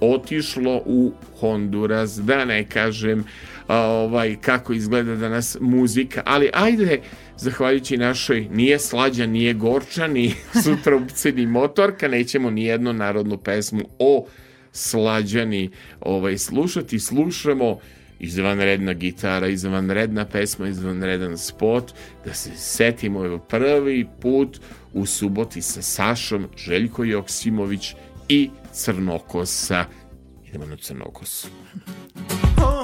otišlo 0.00 0.82
u 0.86 1.12
Honduras, 1.40 2.16
da 2.16 2.44
ne 2.44 2.68
kažem 2.68 3.24
ovaj, 3.68 4.36
kako 4.40 4.72
izgleda 4.72 5.16
danas 5.16 5.56
muzika, 5.60 6.22
ali 6.26 6.50
ajde, 6.52 7.00
zahvaljujući 7.36 7.96
našoj 7.96 8.48
nije 8.50 8.78
slađa, 8.78 9.26
nije 9.26 9.54
gorča, 9.54 10.06
ni 10.06 10.34
sutrupce, 10.64 11.32
ni 11.32 11.46
motorka, 11.46 12.08
nećemo 12.08 12.50
ni 12.50 12.64
jednu 12.64 12.92
narodnu 12.92 13.38
pesmu 13.38 13.82
o 13.98 14.26
slađani 14.72 15.70
ovaj, 16.00 16.38
slušati, 16.38 16.98
slušamo 16.98 17.78
izvanredna 18.20 18.92
gitara, 18.92 19.48
izvanredna 19.48 20.24
pesma, 20.24 20.68
izvanredan 20.68 21.38
spot, 21.38 21.92
da 22.24 22.34
se 22.34 22.50
setimo 22.56 23.24
evo 23.24 23.38
prvi 23.38 24.06
put 24.20 24.60
u 24.92 25.06
suboti 25.06 25.62
sa 25.62 25.82
Sašom, 25.82 26.48
Željko 26.56 27.04
Joksimović 27.04 27.94
i 28.28 28.50
Crnokosa. 28.72 29.84
Idemo 30.48 30.66
na 30.66 30.76
Crnokos. 30.76 31.46
Jutro 32.56 32.83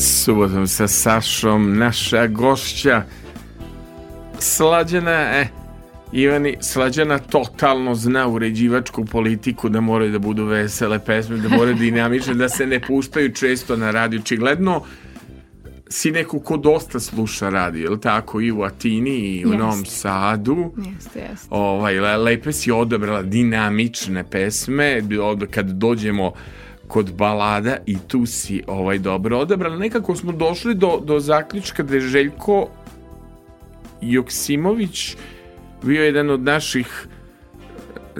Subotom 0.00 0.66
sa 0.66 0.88
Sašom, 0.88 1.78
naša 1.78 2.26
gošća 2.26 3.02
Slađana, 4.38 5.10
e, 5.10 5.48
Ivani, 6.12 6.56
Slađana 6.60 7.18
totalno 7.18 7.94
zna 7.94 8.28
uređivačku 8.28 9.04
politiku 9.04 9.68
da 9.68 9.80
moraju 9.80 10.12
da 10.12 10.18
budu 10.18 10.44
vesele 10.44 10.98
pesme, 11.04 11.36
da 11.36 11.48
moraju 11.48 11.74
dinamične, 11.74 12.34
da 12.34 12.48
se 12.48 12.66
ne 12.66 12.80
puštaju 12.80 13.34
često 13.34 13.76
na 13.76 13.90
radio. 13.90 14.20
Očigledno 14.20 14.82
si 15.88 16.10
neko 16.10 16.40
ko 16.40 16.56
dosta 16.56 17.00
sluša 17.00 17.48
radio, 17.48 17.82
je 17.82 17.90
li 17.90 18.00
tako? 18.00 18.40
I 18.40 18.52
u 18.52 18.62
Atini 18.62 19.10
i 19.10 19.46
u 19.46 19.48
Jeste. 19.48 19.58
Novom 19.58 19.84
Sadu. 19.84 20.72
Jeste, 20.76 21.20
jeste. 21.30 21.46
Ovaj, 21.50 22.00
le- 22.00 22.16
lepe 22.16 22.52
si 22.52 22.70
odabrala 22.70 23.22
dinamične 23.22 24.24
pesme, 24.30 25.02
od, 25.22 25.46
kad 25.50 25.66
dođemo 25.70 26.32
kod 26.90 27.12
balada 27.12 27.76
i 27.86 27.96
tu 28.08 28.26
si 28.26 28.62
ovaj 28.66 28.98
dobro 28.98 29.38
odabrala. 29.38 29.76
Nekako 29.76 30.16
smo 30.16 30.32
došli 30.32 30.74
do, 30.74 31.00
do 31.04 31.20
zaključka 31.20 31.82
da 31.82 31.94
je 31.94 32.00
Željko 32.00 32.68
Joksimović 34.00 35.16
bio 35.82 36.04
jedan 36.04 36.30
od 36.30 36.40
naših 36.40 37.06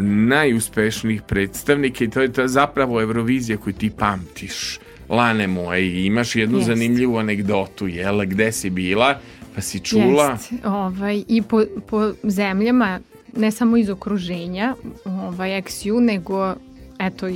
najuspešnijih 0.03 1.23
predstavnika 1.23 2.05
i 2.05 2.11
to 2.11 2.21
je 2.21 2.33
ta 2.33 2.49
zapravo 2.49 3.03
Eurovizija 3.03 3.59
koju 3.59 3.75
ti 3.75 3.91
pamtiš. 3.91 4.79
Lane 5.09 5.47
moje, 5.47 6.07
imaš 6.07 6.37
jednu 6.37 6.59
Jeste. 6.59 6.75
zanimljivu 6.75 7.16
anegdotu, 7.18 7.89
jel? 7.89 8.27
Gde 8.27 8.53
si 8.53 8.71
bila? 8.71 9.18
Pa 9.55 9.61
si 9.61 9.81
čula? 9.81 10.31
Jest, 10.31 10.53
ovaj, 10.64 11.25
I 11.29 11.43
po, 11.43 11.64
po 11.87 12.12
zemljama, 12.23 13.01
ne 13.37 13.51
samo 13.51 13.77
iz 13.77 13.91
okruženja, 13.91 14.75
ovaj, 15.05 15.51
XU, 15.62 16.01
nego 16.01 16.55
eto, 17.01 17.26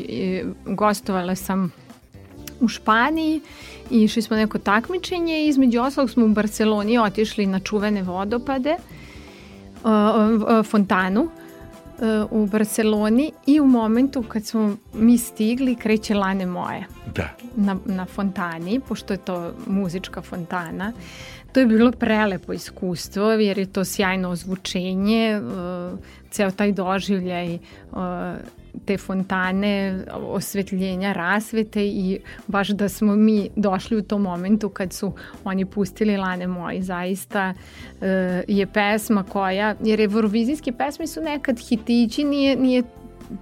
gostovala 0.67 1.35
sam 1.35 1.73
u 2.61 2.69
Španiji 2.69 3.41
i 3.91 4.03
išli 4.03 4.23
smo 4.23 4.37
neko 4.37 4.59
takmičenje 4.59 5.45
i 5.45 5.49
između 5.49 5.81
ostalog 5.81 6.11
smo 6.11 6.25
u 6.25 6.29
Barceloni 6.29 6.99
otišli 6.99 7.47
na 7.47 7.61
čuvene 7.61 8.03
vodopade, 8.03 8.77
fontanu 10.65 11.29
uh, 11.99 12.31
u 12.31 12.47
Barceloni 12.47 13.33
i 13.47 13.61
u 13.61 13.67
momentu 13.67 14.23
kad 14.23 14.45
smo 14.45 14.77
mi 14.95 15.19
stigli 15.19 15.75
kreće 15.75 16.15
Lane 16.15 16.47
moje 16.47 16.87
Da. 17.15 17.29
na, 17.57 17.77
na 17.85 18.05
fontani, 18.05 18.81
pošto 18.89 19.15
je 19.15 19.19
to 19.19 19.53
muzička 19.67 20.23
fontana. 20.23 20.93
To 21.53 21.61
je 21.61 21.67
bilo 21.67 21.93
prelepo 21.93 22.53
iskustvo, 22.53 23.31
jer 23.31 23.59
je 23.59 23.73
to 23.73 23.85
sjajno 23.85 24.31
ozvučenje, 24.31 25.41
uh, 25.41 25.99
ceo 26.31 26.51
taj 26.51 26.73
doživljaj 26.73 27.55
uh, 27.55 27.99
te 28.85 28.99
fontane, 28.99 30.05
osvetljenja, 30.13 31.13
rasvete 31.13 31.87
i 31.87 32.21
baš 32.47 32.69
da 32.69 32.89
smo 32.89 33.17
mi 33.17 33.51
došli 33.57 33.97
u 33.97 34.03
tom 34.03 34.23
momentu 34.23 34.69
kad 34.69 34.93
su 34.93 35.13
oni 35.45 35.65
pustili 35.65 36.17
Lane 36.17 36.47
moji, 36.47 36.83
zaista 36.83 37.55
uh, 37.55 38.07
je 38.49 38.67
pesma 38.67 39.23
koja, 39.23 39.75
jer 39.85 40.01
eurovizijske 40.01 40.73
pesme 40.73 41.07
su 41.07 41.21
nekad 41.21 41.59
hitići, 41.69 42.25
nije, 42.25 42.57
nije 42.57 42.83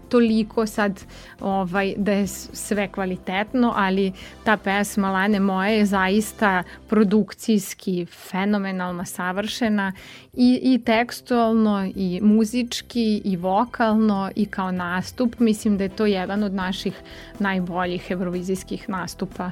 toliko 0.08 0.66
sad 0.66 1.04
ovaj, 1.40 1.94
da 1.96 2.12
je 2.12 2.26
sve 2.26 2.88
kvalitetno, 2.88 3.72
ali 3.76 4.12
ta 4.44 4.56
pesma 4.56 5.10
Lane 5.10 5.40
moje 5.40 5.78
je 5.78 5.86
zaista 5.86 6.62
produkcijski 6.88 8.06
fenomenalna, 8.06 9.04
savršena 9.04 9.92
i, 10.32 10.60
i 10.62 10.82
tekstualno 10.84 11.90
i 11.94 12.20
muzički 12.22 13.22
i 13.24 13.36
vokalno 13.36 14.30
i 14.36 14.46
kao 14.46 14.70
nastup. 14.70 15.38
Mislim 15.38 15.78
da 15.78 15.84
je 15.84 15.96
to 15.96 16.06
jedan 16.06 16.42
od 16.42 16.54
naših 16.54 16.94
najboljih 17.38 18.06
evrovizijskih 18.10 18.88
nastupa 18.88 19.50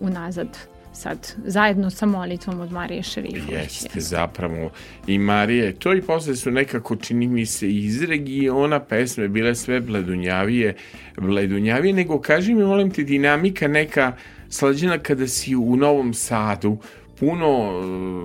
unazad 0.00 0.73
sad 0.94 1.34
zajedno 1.44 1.90
sa 1.90 2.06
molitvom 2.06 2.60
od 2.60 2.72
Marije 2.72 3.02
Šerifović. 3.02 3.52
Jeste, 3.52 4.00
zapravo. 4.00 4.70
I 5.06 5.18
Marije, 5.18 5.72
to 5.72 5.94
i 5.94 6.02
posle 6.02 6.36
su 6.36 6.50
nekako, 6.50 6.96
čini 6.96 7.28
mi 7.28 7.46
se, 7.46 7.70
iz 7.70 8.02
regiona 8.02 8.80
pesme 8.80 9.28
bile 9.28 9.54
sve 9.54 9.80
bledunjavije, 9.80 10.74
bledunjavije, 11.16 11.92
nego 11.94 12.20
kaži 12.20 12.54
mi, 12.54 12.64
molim 12.64 12.90
te, 12.90 13.02
dinamika 13.02 13.68
neka 13.68 14.12
slađena 14.48 14.98
kada 14.98 15.28
si 15.28 15.56
u 15.56 15.76
Novom 15.76 16.14
Sadu, 16.14 16.78
puno 17.20 17.70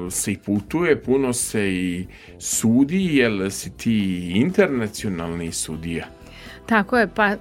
e, 0.07 0.11
se 0.11 0.31
i 0.31 0.37
putuje, 0.37 1.01
puno 1.01 1.33
se 1.33 1.73
i 1.73 2.05
sudi, 2.39 3.15
jel 3.15 3.49
si 3.49 3.69
ti 3.77 4.31
internacionalni 4.35 5.51
sudija? 5.51 6.05
Tako 6.65 6.97
je, 6.97 7.07
pa 7.07 7.27
e, 7.27 7.37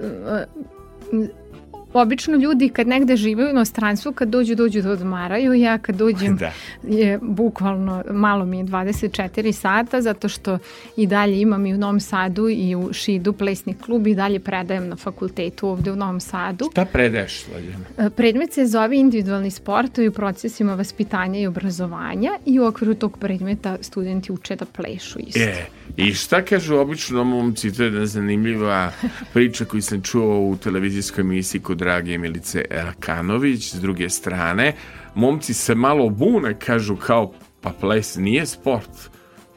obično 1.92 2.36
ljudi 2.36 2.68
kad 2.68 2.88
negde 2.88 3.16
žive 3.16 3.46
u 3.46 3.50
inostranstvu, 3.50 4.12
kad 4.12 4.28
dođu, 4.28 4.54
dođu 4.54 4.82
da 4.82 4.90
odmaraju. 4.90 5.52
Ja 5.52 5.78
kad 5.78 5.96
dođem 5.96 6.36
Da. 6.48 6.52
je 6.82 7.18
bukvalno, 7.22 8.04
malo 8.10 8.44
mi 8.44 8.58
je 8.58 8.64
24 8.64 9.52
sata, 9.52 10.02
zato 10.02 10.28
što 10.28 10.58
i 10.96 11.06
dalje 11.06 11.40
imam 11.40 11.66
i 11.66 11.74
u 11.74 11.78
Novom 11.78 12.00
Sadu 12.00 12.48
i 12.48 12.74
u 12.74 12.92
Šidu 12.92 13.32
plesni 13.32 13.74
klub 13.74 14.06
i 14.06 14.14
dalje 14.14 14.40
predajem 14.40 14.88
na 14.88 14.96
fakultetu 14.96 15.68
ovde 15.68 15.92
u 15.92 15.96
Novom 15.96 16.20
Sadu. 16.20 16.68
Šta 16.72 16.84
predaješ, 16.84 17.40
Slađana? 17.40 17.84
E, 17.98 18.10
Predmet 18.10 18.52
se 18.52 18.66
zove 18.66 18.98
individualni 18.98 19.50
sportovi 19.50 20.08
u 20.08 20.12
procesima 20.12 20.74
vaspitanja 20.74 21.40
i 21.40 21.46
obrazovanja 21.46 22.30
i 22.46 22.60
u 22.60 22.66
okviru 22.66 22.94
tog 22.94 23.18
predmeta 23.18 23.76
studenti 23.80 24.32
uče 24.32 24.56
da 24.56 24.64
plešu 24.64 25.18
isto. 25.18 25.40
E, 25.40 25.66
i 25.96 26.14
šta 26.14 26.44
kažu 26.44 26.76
obično 26.76 27.24
momci, 27.24 27.72
to 27.72 27.82
je 27.82 27.86
jedna 27.86 28.06
zanimljiva 28.06 28.92
priča 29.32 29.64
koju 29.64 29.82
sam 29.82 30.02
čuo 30.02 30.40
u 30.40 30.56
televizijskoj 30.56 31.22
emisiji 31.22 31.60
kod 31.60 31.78
drage 31.78 32.18
Milice 32.18 32.64
Elkanović, 32.70 33.74
s 33.74 33.80
druge 33.80 34.08
strane, 34.08 34.74
momci 35.14 35.54
se 35.54 35.74
malo 35.74 36.08
bune, 36.08 36.58
kažu 36.58 36.96
kao, 36.96 37.32
pa 37.60 37.70
ples 37.70 38.16
nije 38.16 38.46
sport. 38.46 38.90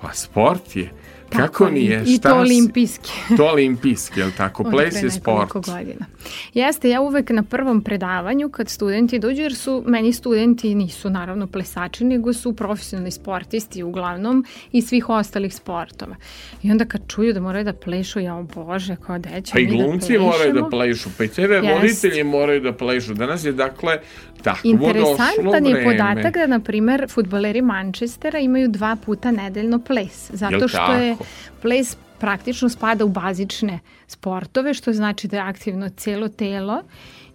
Pa 0.01 0.13
sport 0.13 0.75
je. 0.75 0.91
Kako 1.31 1.41
Tako 1.41 1.65
je, 1.65 1.71
nije? 1.71 2.03
I 2.07 2.19
to 2.23 2.35
olimpijski. 2.35 3.11
To 3.37 3.45
olimpijski, 3.45 4.19
je 4.19 4.25
li 4.25 4.31
tako? 4.37 4.63
Ples 4.63 5.03
je 5.03 5.11
sport. 5.11 5.53
godina. 5.53 6.05
Jeste, 6.53 6.89
ja 6.89 7.01
uvek 7.01 7.29
na 7.29 7.43
prvom 7.43 7.81
predavanju 7.81 8.49
kad 8.49 8.69
studenti 8.69 9.19
dođu, 9.19 9.41
jer 9.41 9.55
su 9.55 9.83
meni 9.87 10.13
studenti 10.13 10.75
nisu 10.75 11.09
naravno 11.09 11.47
plesači, 11.47 12.03
nego 12.03 12.33
su 12.33 12.55
profesionalni 12.55 13.11
sportisti 13.11 13.83
uglavnom 13.83 14.45
i 14.71 14.81
svih 14.81 15.09
ostalih 15.09 15.55
sportova. 15.55 16.15
I 16.63 16.71
onda 16.71 16.85
kad 16.85 17.01
čuju 17.07 17.33
da 17.33 17.39
moraju 17.39 17.65
da 17.65 17.73
plešu, 17.73 18.19
ja 18.19 18.35
o 18.35 18.43
bože, 18.43 18.95
kao 18.95 19.19
da 19.19 19.29
ćemo 19.29 19.53
Pa 19.53 19.59
i 19.59 19.65
da 19.65 19.83
glumci 19.83 20.17
moraju 20.17 20.53
da 20.53 20.69
plešu, 20.69 21.09
pa 21.17 21.23
i 21.23 21.27
TV 21.27 21.41
voditelji 21.73 22.23
moraju 22.23 22.61
da 22.61 22.73
plešu. 22.73 23.13
Danas 23.13 23.45
je 23.45 23.51
dakle 23.51 23.97
došlo 24.43 24.69
Interesantan 24.71 25.65
je 25.65 25.83
podatak 25.83 26.33
da, 26.33 26.47
na 26.47 26.59
primer, 26.59 27.05
futboleri 27.09 27.61
Manchestera 27.61 28.39
imaju 28.39 28.67
dva 28.67 28.97
puta 29.05 29.31
nedeljno 29.31 29.79
ples. 29.79 30.31
Zato 30.33 30.67
što 30.67 30.93
je 30.93 31.11
tako? 31.11 31.20
Ples 31.61 31.97
praktično 32.19 32.69
spada 32.69 33.05
u 33.05 33.09
bazične 33.09 33.79
sportove, 34.07 34.73
što 34.73 34.93
znači 34.93 35.27
da 35.27 35.37
je 35.37 35.43
aktivno 35.43 35.89
celo 35.89 36.27
telo 36.27 36.83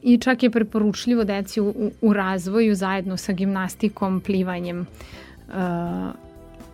i 0.02 0.18
čak 0.18 0.42
je 0.42 0.50
preporučljivo 0.50 1.24
deci 1.24 1.60
u, 1.60 1.90
u, 2.00 2.12
razvoju 2.12 2.74
zajedno 2.74 3.16
sa 3.16 3.32
gimnastikom, 3.32 4.20
plivanjem 4.20 4.80
uh, 4.80 5.54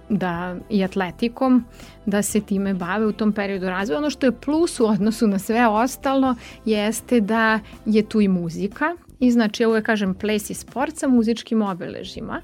da 0.09 0.57
i 0.71 0.85
atletikom 0.85 1.65
da 2.07 2.23
se 2.23 2.41
time 2.41 2.75
bave 2.75 3.07
u 3.07 3.13
tom 3.13 3.33
periodu 3.33 3.67
razvoja. 3.67 3.99
Ono 3.99 4.11
što 4.11 4.27
je 4.27 4.33
plus 4.33 4.81
u 4.81 4.87
odnosu 4.87 5.27
na 5.27 5.39
sve 5.39 5.69
ostalo 5.69 6.35
jeste 6.65 7.21
da 7.21 7.61
je 7.87 8.03
tu 8.09 8.21
i 8.21 8.29
muzika 8.29 8.97
i 9.21 9.31
znači 9.31 9.63
ja 9.63 9.69
uvek 9.69 9.87
kažem 9.87 10.15
ples 10.15 10.51
i 10.51 10.55
sport 10.55 10.97
sa 10.97 11.09
muzičkim 11.09 11.63
obeležima 11.63 12.41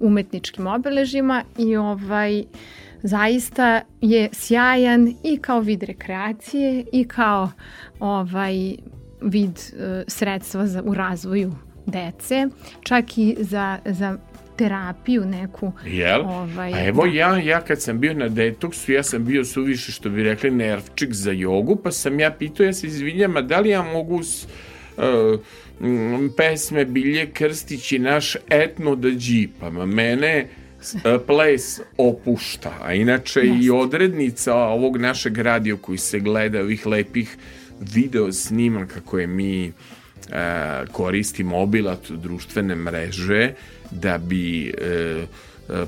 umetničkim 0.00 0.66
obeležima 0.66 1.42
i 1.58 1.76
ovaj 1.76 2.44
zaista 3.06 3.82
je 4.00 4.28
sjajan 4.32 5.14
i 5.24 5.36
kao 5.36 5.60
vid 5.60 5.82
rekreacije 5.82 6.84
i 6.92 7.04
kao 7.04 7.50
ovaj 8.00 8.76
vid 9.20 9.50
e, 9.50 10.04
sredstva 10.08 10.66
za, 10.66 10.82
u 10.82 10.94
razvoju 10.94 11.52
dece, 11.86 12.48
čak 12.82 13.18
i 13.18 13.36
za, 13.40 13.78
za 13.84 14.18
terapiju 14.56 15.24
neku. 15.24 15.72
Jel? 15.86 16.20
Ovaj, 16.20 16.72
A 16.74 16.86
evo 16.86 17.06
da. 17.06 17.12
ja, 17.12 17.38
ja 17.38 17.60
kad 17.60 17.82
sam 17.82 18.00
bio 18.00 18.14
na 18.14 18.28
detoksu, 18.28 18.92
ja 18.92 19.02
sam 19.02 19.24
bio 19.24 19.44
suviše 19.44 19.92
što 19.92 20.10
bi 20.10 20.22
rekli 20.22 20.50
nervčik 20.50 21.12
za 21.12 21.30
jogu, 21.30 21.76
pa 21.76 21.92
sam 21.92 22.20
ja 22.20 22.30
pitao, 22.30 22.66
ja 22.66 22.72
se 22.72 22.86
izvinjam, 22.86 23.36
a 23.36 23.42
da 23.42 23.60
li 23.60 23.68
ja 23.68 23.82
mogu 23.82 24.22
s, 24.22 24.46
uh, 24.96 25.40
pesme 26.36 26.84
Bilje 26.84 27.30
Krstić 27.30 27.92
i 27.92 27.98
naš 27.98 28.36
etno 28.50 28.96
da 28.96 29.08
džipam? 29.08 29.74
Mene 29.74 30.44
uh, 30.44 30.65
ples 31.26 31.80
opušta, 31.96 32.72
a 32.82 32.94
inače 32.94 33.40
i 33.40 33.48
Jeste. 33.48 33.72
odrednica 33.72 34.54
ovog 34.54 34.96
našeg 34.96 35.38
radio 35.38 35.76
koji 35.76 35.98
se 35.98 36.20
gleda, 36.20 36.60
ovih 36.60 36.86
lepih 36.86 37.36
video 37.80 38.32
snimaka 38.32 39.00
koje 39.04 39.26
mi 39.26 39.66
e, 39.66 39.72
koristimo 40.92 41.58
obilat 41.58 42.10
društvene 42.10 42.74
mreže 42.74 43.52
da 43.90 44.18
bi 44.18 44.68
e, 44.68 44.72
e, 44.82 45.84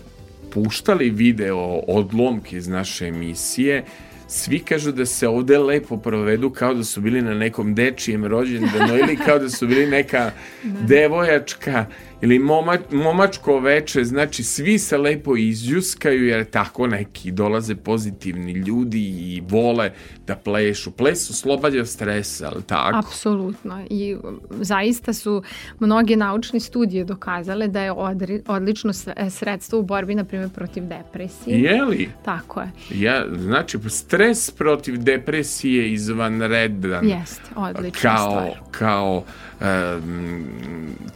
puštali 0.52 1.10
video 1.10 1.58
odlomke 1.86 2.56
iz 2.56 2.68
naše 2.68 3.06
emisije 3.06 3.84
svi 4.28 4.58
kažu 4.58 4.92
da 4.92 5.06
se 5.06 5.28
ovde 5.28 5.58
lepo 5.58 5.96
provedu 5.96 6.50
kao 6.50 6.74
da 6.74 6.84
su 6.84 7.00
bili 7.00 7.22
na 7.22 7.34
nekom 7.34 7.74
dečijem 7.74 8.24
rođendanu 8.24 8.98
ili 9.02 9.16
kao 9.16 9.38
da 9.38 9.48
su 9.48 9.66
bili 9.66 9.86
neka 9.86 10.30
devojačka 10.62 11.86
ili 12.20 12.38
moma, 12.38 12.78
momačko 12.92 13.58
veče, 13.58 14.04
znači 14.04 14.42
svi 14.42 14.78
se 14.78 14.98
lepo 14.98 15.36
izljuskaju 15.36 16.26
jer 16.26 16.44
tako 16.44 16.86
neki 16.86 17.30
dolaze 17.30 17.74
pozitivni 17.74 18.52
ljudi 18.52 19.00
i 19.00 19.42
vole 19.48 19.92
da 20.26 20.36
plešu. 20.36 20.90
Ples 20.90 21.30
oslobađa 21.30 21.84
stresa, 21.84 22.50
ali 22.54 22.62
tako? 22.62 22.98
Apsolutno. 22.98 23.84
I 23.90 24.16
zaista 24.50 25.12
su 25.12 25.42
mnoge 25.80 26.16
naučne 26.16 26.60
studije 26.60 27.04
dokazale 27.04 27.68
da 27.68 27.82
je 27.82 27.92
odri, 27.92 28.42
odlično 28.46 28.92
sredstvo 29.30 29.78
u 29.78 29.82
borbi, 29.82 30.14
na 30.14 30.24
primjer, 30.24 30.50
protiv 30.50 30.84
depresije. 30.86 31.60
Je 31.60 31.84
li? 31.84 32.10
Tako 32.24 32.60
je. 32.60 32.70
Ja, 32.90 33.26
znači, 33.38 33.78
stres 33.88 34.50
protiv 34.50 34.96
depresije 34.98 35.92
izvanredan. 35.92 37.08
Jeste, 37.08 37.50
odlična 37.56 38.16
kao, 38.16 38.30
stvar. 38.30 38.58
kao, 38.70 39.24
um, 39.60 40.44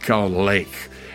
kao 0.05 0.27
lek. 0.43 0.67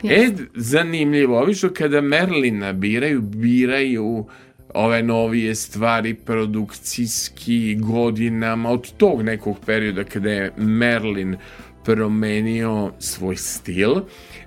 E, 0.02 0.14
Jeste. 0.14 0.44
zanimljivo, 0.54 1.42
obično 1.42 1.70
kada 1.74 2.00
Merlina 2.00 2.72
biraju, 2.72 3.20
biraju 3.20 4.26
ove 4.74 5.02
novije 5.02 5.54
stvari 5.54 6.14
produkcijski 6.14 7.74
godinama 7.80 8.70
od 8.70 8.92
tog 8.96 9.22
nekog 9.22 9.56
perioda 9.66 10.04
kada 10.04 10.30
je 10.30 10.52
Merlin 10.56 11.36
promenio 11.84 12.92
svoj 12.98 13.36
stil. 13.36 13.94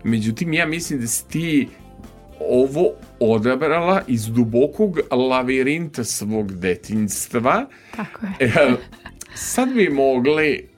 Međutim, 0.03 0.53
ja 0.53 0.65
mislim 0.65 0.99
da 0.99 1.07
si 1.07 1.27
ti 1.27 1.67
ovo 2.39 2.91
odabrala 3.19 4.01
iz 4.07 4.25
dubokog 4.25 4.99
lavirinta 5.11 6.03
svog 6.03 6.51
detinjstva. 6.53 7.65
Tako 7.95 8.25
je. 8.25 8.47
E, 8.47 8.71
sad 9.33 9.73
bi 9.73 9.89
mogli 9.89 10.70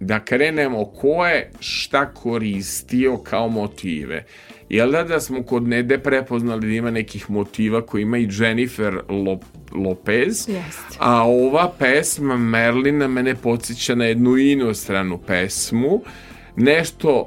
da 0.00 0.20
krenemo 0.24 0.84
ko 0.84 1.26
je 1.26 1.50
šta 1.60 2.14
koristio 2.14 3.16
kao 3.16 3.48
motive. 3.48 4.24
Jel 4.68 4.90
da 4.90 5.04
da 5.04 5.20
smo 5.20 5.42
kod 5.42 5.68
Nede 5.68 5.98
prepoznali 5.98 6.66
da 6.66 6.72
ima 6.74 6.90
nekih 6.90 7.30
motiva 7.30 7.86
koji 7.86 8.02
ima 8.02 8.18
i 8.18 8.28
Jennifer 8.38 8.94
Lo- 9.08 9.40
Lopez, 9.72 10.48
Jeste. 10.48 10.96
a 10.98 11.22
ova 11.22 11.72
pesma 11.78 12.36
Merlina 12.36 13.08
mene 13.08 13.34
podsjeća 13.34 13.94
na 13.94 14.04
jednu 14.04 14.36
inostranu 14.36 15.18
pesmu, 15.26 16.02
nešto 16.56 17.26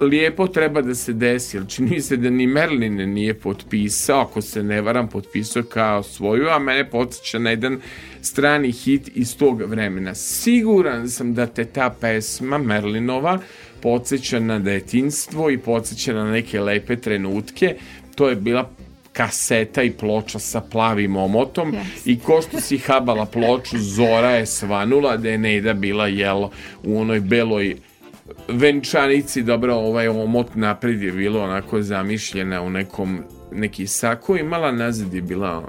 lijepo 0.00 0.46
treba 0.46 0.82
da 0.82 0.94
se 0.94 1.12
desi, 1.12 1.56
jer 1.56 1.66
čini 1.68 2.00
se 2.00 2.16
da 2.16 2.30
ni 2.30 2.46
Merlin 2.46 3.12
nije 3.12 3.34
potpisao, 3.34 4.20
ako 4.20 4.42
se 4.42 4.62
ne 4.62 4.80
varam, 4.80 5.08
potpisao 5.08 5.62
kao 5.62 6.02
svoju, 6.02 6.48
a 6.48 6.58
mene 6.58 6.90
podsjeća 6.90 7.38
na 7.38 7.50
jedan 7.50 7.80
strani 8.24 8.72
hit 8.72 9.10
iz 9.14 9.36
tog 9.36 9.62
vremena. 9.62 10.14
Siguran 10.14 11.08
sam 11.08 11.34
da 11.34 11.46
te 11.46 11.64
ta 11.64 11.94
pesma 12.00 12.58
Merlinova 12.58 13.38
podsjeća 13.82 14.40
na 14.40 14.58
detinstvo 14.58 15.50
i 15.50 15.58
podsjeća 15.58 16.14
na 16.14 16.30
neke 16.30 16.60
lepe 16.60 16.96
trenutke. 16.96 17.76
To 18.14 18.28
je 18.28 18.36
bila 18.36 18.70
kaseta 19.12 19.82
i 19.82 19.90
ploča 19.90 20.38
sa 20.38 20.60
plavim 20.60 21.16
omotom 21.16 21.74
Jeste. 21.74 22.10
i 22.10 22.18
ko 22.18 22.42
što 22.42 22.60
si 22.60 22.78
habala 22.78 23.26
ploču, 23.26 23.78
Zora 23.78 24.30
je 24.30 24.46
svanula 24.46 25.16
da 25.16 25.28
je 25.28 25.38
Neda 25.38 25.72
bila 25.72 26.06
jelo 26.06 26.50
u 26.82 27.00
onoj 27.00 27.20
beloj 27.20 27.76
venčanici, 28.48 29.42
dobro, 29.42 29.74
ovaj 29.74 30.08
omot 30.08 30.54
napred 30.54 31.02
je 31.02 31.12
bilo 31.12 31.42
onako 31.42 31.82
zamišljena 31.82 32.62
u 32.62 32.70
nekom 32.70 33.20
neki 33.54 33.86
sako 33.86 34.36
imala, 34.36 34.72
nazad 34.72 35.14
je 35.14 35.22
bila 35.22 35.58
uh, 35.58 35.66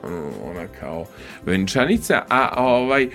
ona 0.50 0.68
kao 0.80 1.06
venčanica, 1.46 2.22
a 2.30 2.64
ovaj 2.64 3.04
e, 3.04 3.10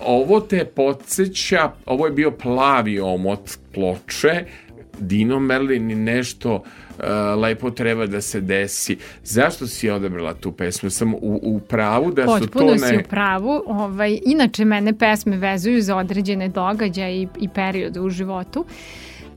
ovo 0.00 0.40
te 0.40 0.64
podsjeća, 0.64 1.70
ovo 1.86 2.06
je 2.06 2.12
bio 2.12 2.30
plavi 2.30 3.00
omot 3.00 3.50
ploče, 3.74 4.44
Dino 4.98 5.40
Merlin 5.40 5.90
i 5.90 5.94
nešto 5.94 6.54
uh, 6.54 7.04
lepo 7.42 7.70
treba 7.70 8.06
da 8.06 8.20
se 8.20 8.40
desi. 8.40 8.96
Zašto 9.24 9.66
si 9.66 9.90
odabrala 9.90 10.34
tu 10.34 10.52
pesmu? 10.52 10.90
Sam 10.90 11.14
u, 11.14 11.40
u 11.42 11.60
pravu 11.60 12.12
da 12.12 12.22
su 12.22 12.28
to 12.28 12.38
Potpuno 12.38 12.78
si 12.78 12.92
ne... 12.92 12.98
u 12.98 13.08
pravu. 13.08 13.62
Ovaj, 13.66 14.18
inače, 14.26 14.64
mene 14.64 14.98
pesme 14.98 15.36
vezuju 15.36 15.82
za 15.82 15.96
određene 15.96 16.48
događaje 16.48 17.22
i, 17.22 17.28
i 17.40 17.48
periode 17.48 18.00
u 18.00 18.10
životu. 18.10 18.64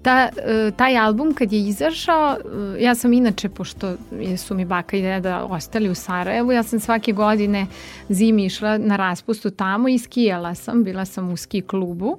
Ta, 0.06 0.30
e, 0.38 0.72
taj 0.72 0.98
album 0.98 1.34
kad 1.34 1.54
je 1.54 1.60
izašao, 1.60 2.38
e, 2.78 2.84
ja 2.84 2.96
sam 2.96 3.14
inače, 3.14 3.50
pošto 3.50 3.96
su 4.38 4.56
mi 4.56 4.66
baka 4.66 4.98
i 4.98 5.02
deda 5.02 5.44
ostali 5.44 5.90
u 5.90 5.96
Sarajevu, 5.96 6.52
ja 6.52 6.64
sam 6.64 6.80
svake 6.80 7.12
godine 7.12 7.68
zimi 8.10 8.46
išla 8.46 8.78
na 8.78 8.96
raspustu 8.96 9.52
tamo 9.52 9.88
i 9.88 9.98
skijala 9.98 10.56
sam, 10.56 10.84
bila 10.84 11.06
sam 11.06 11.30
u 11.30 11.38
ski 11.38 11.62
klubu 11.62 12.18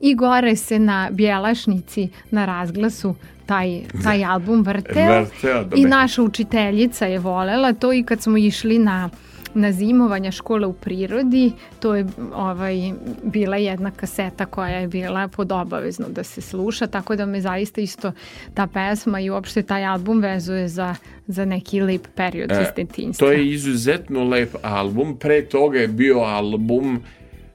i 0.00 0.14
gore 0.14 0.56
se 0.56 0.78
na 0.78 1.08
Bjelašnici 1.12 2.08
na 2.30 2.44
razglasu 2.44 3.14
taj, 3.46 3.80
taj 4.02 4.24
album 4.34 4.62
vrteo, 4.62 5.20
Vrteo, 5.20 5.64
da 5.64 5.76
i 5.76 5.84
naša 5.84 6.22
učiteljica 6.22 7.06
je 7.06 7.18
volela 7.18 7.72
to 7.72 7.92
i 7.92 8.02
kad 8.02 8.22
smo 8.22 8.36
išli 8.36 8.78
na 8.78 9.10
na 9.54 9.72
zimovanja 9.72 10.30
škole 10.30 10.66
u 10.66 10.72
prirodi, 10.72 11.52
to 11.80 11.94
je 11.94 12.06
ovaj, 12.34 12.92
bila 13.22 13.56
jedna 13.56 13.90
kaseta 13.90 14.46
koja 14.46 14.68
je 14.68 14.88
bila 14.88 15.28
pod 15.28 15.52
obavezno 15.52 16.06
da 16.08 16.24
se 16.24 16.40
sluša, 16.40 16.86
tako 16.86 17.16
da 17.16 17.26
me 17.26 17.40
zaista 17.40 17.80
isto 17.80 18.12
ta 18.54 18.66
pesma 18.66 19.20
i 19.20 19.30
uopšte 19.30 19.62
taj 19.62 19.84
album 19.84 20.20
vezuje 20.20 20.68
za, 20.68 20.94
za 21.26 21.44
neki 21.44 21.80
lep 21.80 22.06
period 22.14 22.50
iz 22.50 22.68
detinjstva. 22.76 23.26
E, 23.26 23.30
To 23.30 23.32
je 23.32 23.52
izuzetno 23.52 24.24
lep 24.24 24.54
album. 24.62 25.16
Pre 25.18 25.44
toga 25.44 25.78
je 25.78 25.88
bio 25.88 26.18
album 26.18 27.02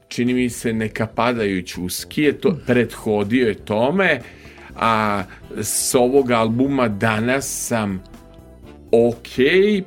čini 0.08 0.34
mi 0.34 0.50
se 0.50 0.74
neka 0.74 1.08
uski 1.78 2.24
je 2.24 2.34
to 2.34 2.58
prethodio 2.68 3.48
je 3.48 3.54
tome 3.54 4.20
a 4.76 5.24
s 5.62 5.96
ovog 5.96 6.32
albuma 6.32 6.88
danas 6.88 7.68
sam 7.68 8.04
ok, 8.92 9.30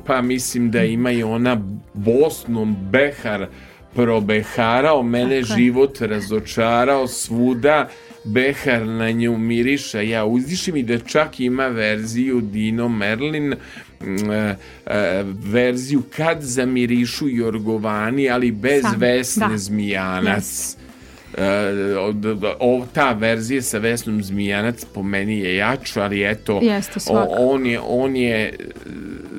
pa 0.06 0.22
mislim 0.22 0.70
da 0.70 0.84
ima 0.84 1.10
i 1.10 1.22
ona 1.22 1.60
Bosnom 1.94 2.76
Behar 2.90 3.46
probeharao, 3.94 5.02
mene 5.02 5.40
Tako 5.40 5.52
je. 5.52 5.56
život 5.56 6.00
razočarao 6.00 7.08
svuda, 7.08 7.88
Behar 8.24 8.86
na 8.86 9.10
nju 9.10 9.38
miriša, 9.38 10.00
ja 10.00 10.24
uzdišim 10.24 10.76
i 10.76 10.82
da 10.82 10.98
čak 10.98 11.40
ima 11.40 11.66
verziju 11.66 12.40
Dino 12.40 12.88
Merlin, 12.88 13.52
e, 13.52 13.56
e, 14.86 15.24
verziju 15.44 16.02
kad 16.16 16.38
zamirišu 16.40 17.28
Jorgovani, 17.28 18.30
ali 18.30 18.50
bez 18.52 18.82
Sam, 18.82 18.94
Vesne 18.98 19.48
da. 19.48 19.56
Zmijanac. 19.58 20.76
Od- 20.76 20.81
o, 22.60 22.86
ta 22.92 23.12
verzija 23.12 23.62
sa 23.62 23.78
Vesnom 23.78 24.22
Zmijanac 24.22 24.84
po 24.94 25.02
meni 25.02 25.38
je 25.38 25.56
jača, 25.56 26.02
ali 26.02 26.24
eto, 26.24 26.60
Jeste, 26.62 27.00
on 27.38 27.66
je, 27.66 27.80
on 27.80 28.16
je 28.16 28.48
e, 28.48 28.52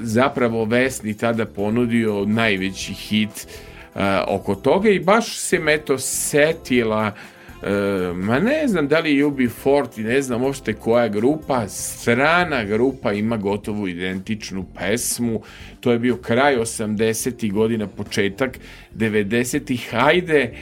zapravo 0.01 0.65
Vesni 0.65 1.17
tada 1.17 1.45
ponudio 1.45 2.25
najveći 2.25 2.93
hit 2.93 3.47
e, 3.95 3.99
oko 4.27 4.55
toga 4.55 4.89
i 4.89 4.99
baš 4.99 5.37
se 5.37 5.59
me 5.59 5.77
to 5.77 5.97
setila 5.97 7.11
e, 7.63 7.69
ma 8.15 8.39
ne 8.39 8.67
znam 8.67 8.87
da 8.87 8.99
li 8.99 9.17
je 9.17 9.25
UB40 9.25 10.03
ne 10.03 10.21
znam 10.21 10.43
uopšte 10.43 10.73
koja 10.73 11.07
grupa 11.07 11.67
strana 11.67 12.63
grupa 12.63 13.13
ima 13.13 13.37
gotovo 13.37 13.87
identičnu 13.87 14.65
pesmu 14.79 15.41
to 15.79 15.91
je 15.91 15.99
bio 15.99 16.17
kraj 16.17 16.55
80. 16.55 17.51
godina 17.51 17.87
početak 17.87 18.59
90. 18.95 19.79
hajde 19.89 20.53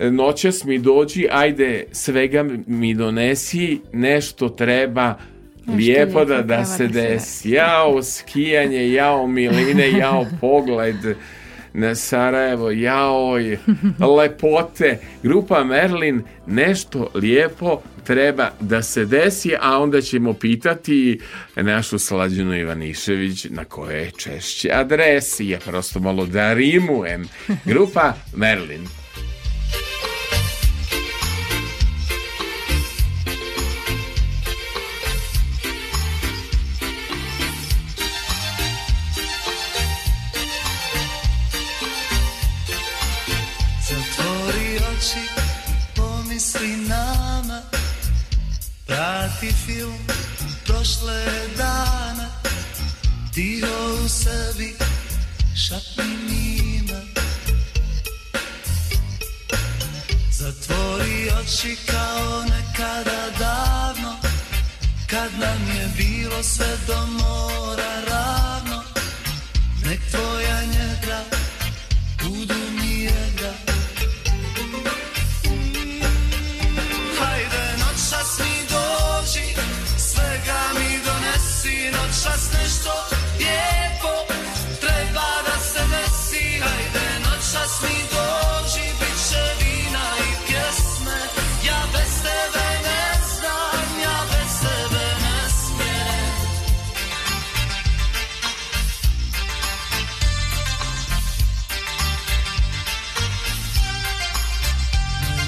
noćas 0.00 0.64
mi 0.64 0.78
dođi, 0.78 1.26
ajde 1.30 1.84
svega 1.92 2.44
mi 2.66 2.94
donesi, 2.94 3.80
nešto 3.92 4.48
treba 4.48 5.14
lijepo 5.66 6.18
lijepo 6.18 6.24
da, 6.24 6.42
da 6.42 6.64
se 6.64 6.86
da 6.86 6.92
se 6.92 7.00
desi. 7.00 7.50
Jao 7.50 8.02
skijanje, 8.02 8.92
jao 8.92 9.26
miline, 9.26 9.90
jao 10.00 10.26
pogled 10.40 10.96
na 11.72 11.94
Sarajevo, 11.94 12.70
jao 12.70 13.34
lepote. 14.16 14.98
Grupa 15.22 15.64
Merlin, 15.64 16.22
nešto 16.46 17.10
lijepo 17.14 17.82
treba 18.04 18.50
da 18.60 18.82
se 18.82 19.04
desi, 19.04 19.52
a 19.60 19.78
onda 19.78 20.00
ćemo 20.00 20.32
pitati 20.32 21.20
našu 21.56 21.98
Slađanu 21.98 22.56
Ivanišević 22.56 23.46
na 23.50 23.64
koje 23.64 24.00
je 24.00 24.10
češće 24.10 24.70
adresi. 24.72 25.48
Ja 25.48 25.58
prosto 25.58 26.00
malo 26.00 26.26
da 26.26 26.52
rimujem. 26.52 27.28
Grupa 27.64 28.12
Merlin. 28.36 28.99
Prati 49.40 49.54
film 49.54 49.98
prošle 50.66 51.24
dana 51.56 52.28
Tiho 53.34 54.04
u 54.04 54.08
sebi 54.08 54.74
šapni 55.56 56.04
njima 56.28 57.00
Zatvori 60.32 61.30
oči 61.40 61.76
kao 61.86 62.42
nekada 62.42 63.30
davno 63.38 64.16
Kad 65.10 65.30
nam 65.38 65.76
je 65.76 65.88
bilo 65.96 66.42
sve 66.42 66.76
do 66.86 67.06
mora 67.06 68.00
ravno 68.08 68.82
Nek 69.84 70.00
tvoja 70.10 70.64
njedra 70.64 71.39
nešto 82.70 82.90
lijepo 83.38 84.14
Treba 84.80 85.30
da 85.46 85.56
se 85.70 85.82
desi. 85.92 86.60
Hajde 86.60 87.08
noćas 87.24 87.82
mi 87.82 87.96
dođi 88.12 88.86
Biće 88.98 89.44
vina 89.60 90.06
i 90.18 90.30
pjesme. 90.46 91.18
Ja 91.66 91.82
bez 91.92 92.12
tebe 92.22 92.66
ne 92.86 93.04
znam 93.34 94.00
Ja 94.02 94.18
bez 94.30 94.52
tebe 94.60 95.04
ne 95.22 95.50
smijem. 95.60 96.34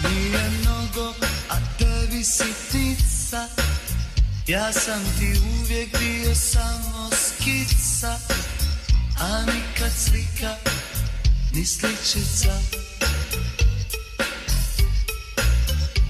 Nije 0.04 0.50
mnogo, 0.60 1.14
a 1.48 1.56
tebi 1.78 2.24
sitnica 2.24 2.51
Ja 4.46 4.72
sam 4.72 5.00
ti 5.18 5.40
uvijek 5.60 5.98
bio 5.98 6.34
samo 6.34 7.10
skica 7.10 8.18
A 9.20 9.40
nikad 9.40 9.92
slika, 9.96 10.54
ni 11.54 11.66
sličica. 11.66 12.52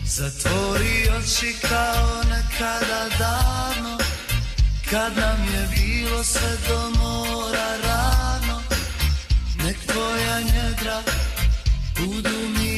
Zatvori 0.04 1.08
oči 1.18 1.56
kao 1.68 2.22
nekada 2.22 3.08
davno 3.18 3.98
Kad 4.90 5.16
nam 5.16 5.44
je 5.54 5.68
bilo 5.74 6.24
sve 6.24 6.56
do 6.68 6.90
mora 6.98 7.76
ravno 7.84 8.62
Nek 9.64 9.76
tvoja 9.86 10.40
njedra 10.40 11.02
budu 11.98 12.48
mi 12.58 12.71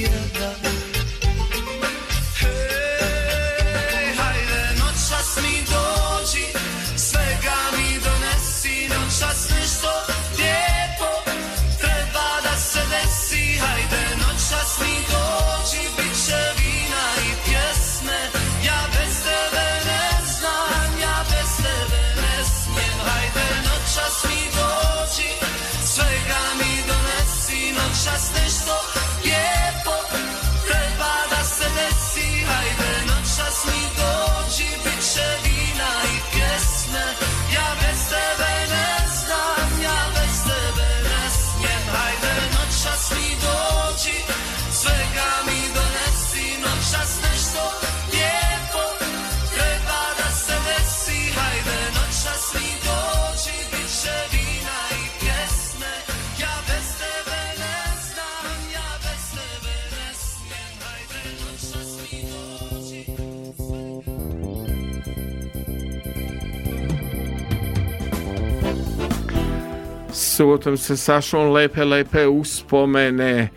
subotom 70.44 70.76
sa 70.76 70.96
Sašom 70.96 71.52
lepe, 71.52 71.84
lepe 71.84 72.26
uspomene, 72.28 73.48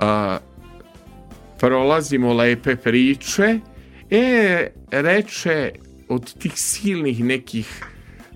a, 0.00 0.38
prolazimo 1.60 2.32
lepe 2.32 2.76
priče, 2.76 3.60
e, 4.10 4.70
reče 4.90 5.72
od 6.08 6.32
tih 6.38 6.52
silnih 6.56 7.20
nekih 7.24 7.68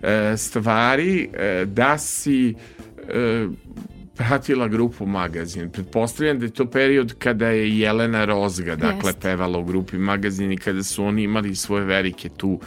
e, 0.03 0.37
stvari 0.37 1.31
e, 1.33 1.65
da 1.65 1.99
si 1.99 2.53
e, 3.09 3.47
pratila 4.17 4.69
grupu 4.69 5.07
Magazin. 5.07 5.71
Pretpostavljam 5.71 6.39
da 6.39 6.47
je 6.47 6.53
to 6.53 6.67
period 6.71 7.15
kada 7.19 7.49
je 7.49 7.79
Jelena 7.79 8.25
Rozga, 8.25 8.77
dakle, 8.77 9.09
Jeste. 9.09 9.21
pevala 9.21 9.59
u 9.59 9.65
grupi 9.65 9.99
Magazin 9.99 10.53
i 10.53 10.57
kada 10.57 10.83
su 10.83 11.05
oni 11.05 11.23
imali 11.23 11.55
svoje 11.55 11.85
velike 11.85 12.29
tu 12.29 12.61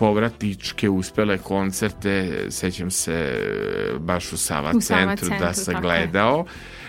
povratničke 0.00 0.88
uspele 0.88 1.38
koncerte, 1.38 2.46
sećam 2.50 2.90
se 2.90 3.12
e, 3.12 3.98
baš 3.98 4.32
u 4.32 4.36
Sava, 4.36 4.72
U 4.74 4.80
Sava 4.80 5.00
centru, 5.16 5.28
da 5.28 5.36
centru, 5.38 5.64
sam 5.64 5.74
tako 5.74 5.86
je. 5.86 6.06
gledao. 6.06 6.44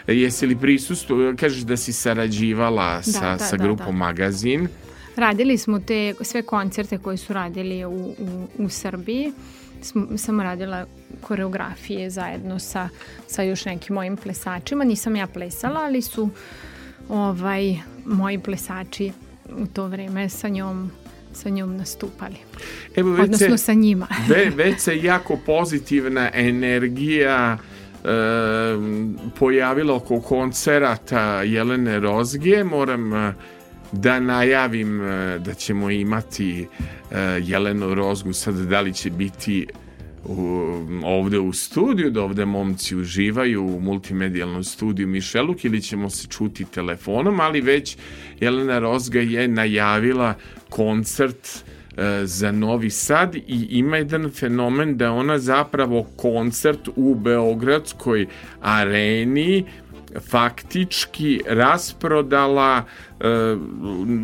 Jesi 0.08 0.48
li 0.48 0.56
prisustvo, 0.56 1.34
kažeš 1.40 1.62
da 1.62 1.78
si 1.78 1.94
sarađivala 1.94 3.04
sa, 3.04 3.32
da, 3.32 3.38
sa 3.38 3.58
da, 3.58 3.64
grupom 3.64 3.86
da. 3.86 4.06
Magazin. 4.06 4.68
Radili 5.16 5.58
smo 5.58 5.80
te 5.80 6.14
sve 6.22 6.42
koncerte 6.42 6.98
koje 6.98 7.18
su 7.18 7.34
radili 7.34 7.86
u, 7.86 8.16
u, 8.20 8.48
u 8.58 8.70
Srbiji. 8.70 9.34
Smo, 9.82 10.18
sam 10.18 10.42
radila 10.42 10.86
koreografije 11.22 12.10
zajedno 12.10 12.60
sa, 12.60 12.90
sa 13.28 13.44
još 13.44 13.66
nekim 13.66 13.96
mojim 13.96 14.18
plesačima. 14.18 14.84
Nisam 14.84 15.16
ja 15.16 15.28
plesala, 15.28 15.80
ali 15.80 16.02
su 16.02 16.30
ovaj, 17.10 17.78
moji 18.06 18.40
plesači 18.40 19.12
u 19.58 19.68
to 19.68 19.88
vreme 19.88 20.30
sa 20.30 20.50
njom 20.50 20.92
sa 21.34 21.50
njom 21.50 21.78
nastupali. 21.78 22.36
Evo, 22.96 23.12
već 23.12 23.24
Odnosno 23.24 23.58
se, 23.58 23.64
sa 23.64 23.74
njima. 23.74 24.08
ve, 24.30 24.50
već 24.56 24.80
se 24.80 24.98
jako 24.98 25.38
pozitivna 25.46 26.30
energija 26.34 27.58
e, 27.58 28.08
pojavila 29.40 29.96
oko 29.96 30.22
koncerata 30.22 31.44
Jelene 31.44 32.00
Rozge. 32.00 32.64
Moram 32.64 33.14
e, 33.14 33.34
da 33.92 34.20
najavim 34.20 35.02
e, 35.02 35.40
da 35.40 35.54
ćemo 35.54 35.90
imati 35.90 36.68
e, 37.12 37.18
Jelenu 37.44 37.96
Rozgu 37.96 38.34
sad 38.34 38.56
da 38.56 38.82
li 38.82 38.94
će 38.94 39.10
biti 39.10 39.68
u, 40.26 40.36
ovde 41.04 41.40
u 41.40 41.54
studiju, 41.54 42.12
da 42.12 42.22
ovde 42.22 42.46
momci 42.46 42.96
uživaju 42.96 43.66
u 43.66 43.80
multimedijalnom 43.80 44.64
studiju 44.64 45.08
Mišeluk 45.08 45.66
ili 45.66 45.82
ćemo 45.82 46.10
se 46.10 46.28
čuti 46.28 46.66
telefonom, 46.66 47.40
ali 47.40 47.62
već 47.62 47.98
Jelena 48.40 48.80
Rozga 48.80 49.20
je 49.20 49.48
najavila 49.48 50.34
koncert 50.70 51.48
e, 51.98 52.22
za 52.24 52.52
Novi 52.52 52.90
Sad 52.90 53.36
i 53.36 53.68
ima 53.70 53.98
jedan 53.98 54.30
fenomen 54.30 54.98
da 54.98 55.12
ona 55.12 55.40
zapravo 55.40 56.04
koncert 56.16 56.90
u 56.96 57.16
Beogradskoj 57.16 58.28
areni 58.62 59.66
faktički 60.20 61.42
rasprodala 61.48 62.84
e, 63.20 63.26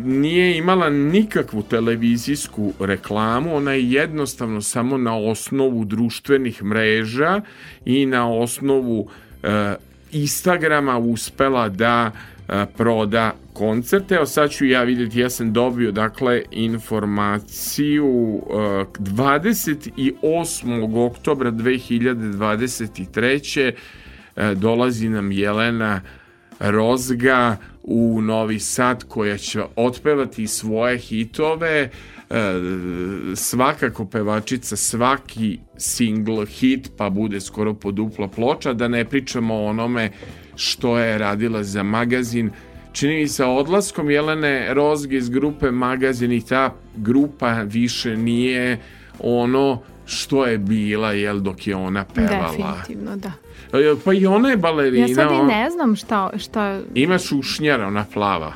nije 0.04 0.56
imala 0.56 0.90
nikakvu 0.90 1.62
televizijsku 1.62 2.72
reklamu 2.80 3.56
ona 3.56 3.72
je 3.72 3.90
jednostavno 3.90 4.62
samo 4.62 4.98
na 4.98 5.16
osnovu 5.16 5.84
društvenih 5.84 6.62
mreža 6.62 7.40
i 7.84 8.06
na 8.06 8.32
osnovu 8.32 9.08
e, 9.42 9.74
Instagrama 10.12 10.98
uspela 10.98 11.68
da 11.68 12.10
e, 12.48 12.66
proda 12.76 13.34
koncerte. 13.52 14.14
Evo 14.14 14.26
sad 14.26 14.50
ću 14.50 14.66
ja 14.66 14.82
vidjeti, 14.82 15.20
ja 15.20 15.30
sam 15.30 15.52
dobio 15.52 15.92
dakle 15.92 16.42
informaciju 16.50 18.42
e, 18.50 18.54
28. 18.98 21.06
oktobra 21.06 21.50
2023. 21.50 23.72
e, 24.38 24.54
dolazi 24.54 25.08
nam 25.08 25.32
Jelena 25.32 26.00
Rozga 26.60 27.56
u 27.82 28.20
Novi 28.22 28.58
Sad 28.58 29.04
koja 29.04 29.38
će 29.38 29.62
otpevati 29.76 30.46
svoje 30.46 30.98
hitove. 30.98 31.90
E, 32.30 32.54
svakako 33.34 34.04
pevačica 34.06 34.76
svaki 34.76 35.58
single 35.76 36.46
hit 36.46 36.90
pa 36.96 37.10
bude 37.10 37.40
skoro 37.40 37.74
podupla 37.74 38.28
ploča 38.28 38.72
da 38.72 38.88
ne 38.88 39.04
pričamo 39.04 39.54
o 39.54 39.66
onome 39.66 40.10
što 40.56 40.98
je 40.98 41.18
radila 41.18 41.62
za 41.62 41.82
magazin. 41.82 42.50
Čini 42.92 43.14
mi 43.14 43.28
se 43.28 43.44
odlaskom 43.44 44.10
Jelene 44.10 44.74
Rozge 44.74 45.16
iz 45.16 45.28
grupe 45.28 45.70
magazin 45.70 46.32
i 46.32 46.46
ta 46.46 46.74
grupa 46.96 47.52
više 47.62 48.16
nije 48.16 48.78
ono 49.18 49.82
što 50.08 50.46
je 50.46 50.58
bila 50.58 51.12
jel 51.12 51.40
dok 51.40 51.66
je 51.66 51.76
ona 51.76 52.04
pevala 52.04 52.50
Definitivno, 52.56 53.16
da. 53.16 53.32
E, 53.72 53.94
pa 54.04 54.12
i 54.12 54.26
ona 54.26 54.50
je 54.50 54.56
balerina 54.56 55.06
Ja 55.06 55.14
sad 55.14 55.32
i 55.32 55.46
ne 55.46 55.70
znam 55.70 55.96
šta, 55.96 56.30
šta 56.38 56.80
ima 56.94 57.18
šušnjara, 57.18 57.86
ona 57.86 58.04
plava 58.14 58.52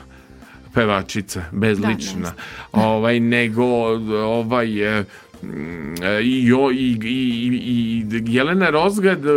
pevačica, 0.75 1.43
bezlična. 1.53 2.21
Da, 2.23 2.35
ne 2.81 2.87
ovaj, 2.87 3.21
nego 3.21 3.65
ovaj 4.13 4.99
e, 4.99 5.05
mm, 5.43 5.95
i, 6.23 6.47
jo, 6.47 6.71
i, 6.71 6.99
i, 7.05 7.61
i, 7.65 8.07
Jelena 8.27 8.71
Rozgad, 8.71 9.27
e, 9.27 9.31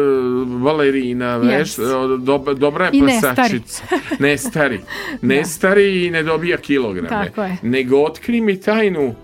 balerina, 0.64 1.38
veš, 1.38 1.76
Yes. 1.76 2.16
e, 2.16 2.26
dobra, 2.26 2.54
dobra 2.54 2.86
je 2.86 2.92
I 2.94 3.02
ne 3.02 3.18
stari. 3.18 3.36
plesačica. 3.36 3.84
Ne 4.20 4.38
stari. 4.38 4.80
Ne 5.22 5.46
stari 5.46 6.06
i 6.06 6.12
ne 6.12 6.24
dobija 6.24 6.58
kilograme. 6.58 7.32
Nego 7.62 7.98
otkri 7.98 8.42
mi 8.42 8.60
tajnu 8.60 9.16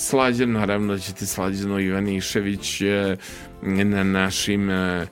Slađan, 0.00 0.52
naravno 0.52 0.92
da 0.92 0.98
ćete 0.98 1.26
Slađano 1.26 1.80
Ivanišević 1.80 2.80
e, 2.80 3.16
na 3.62 4.04
našim 4.04 4.70
e, 4.70 5.06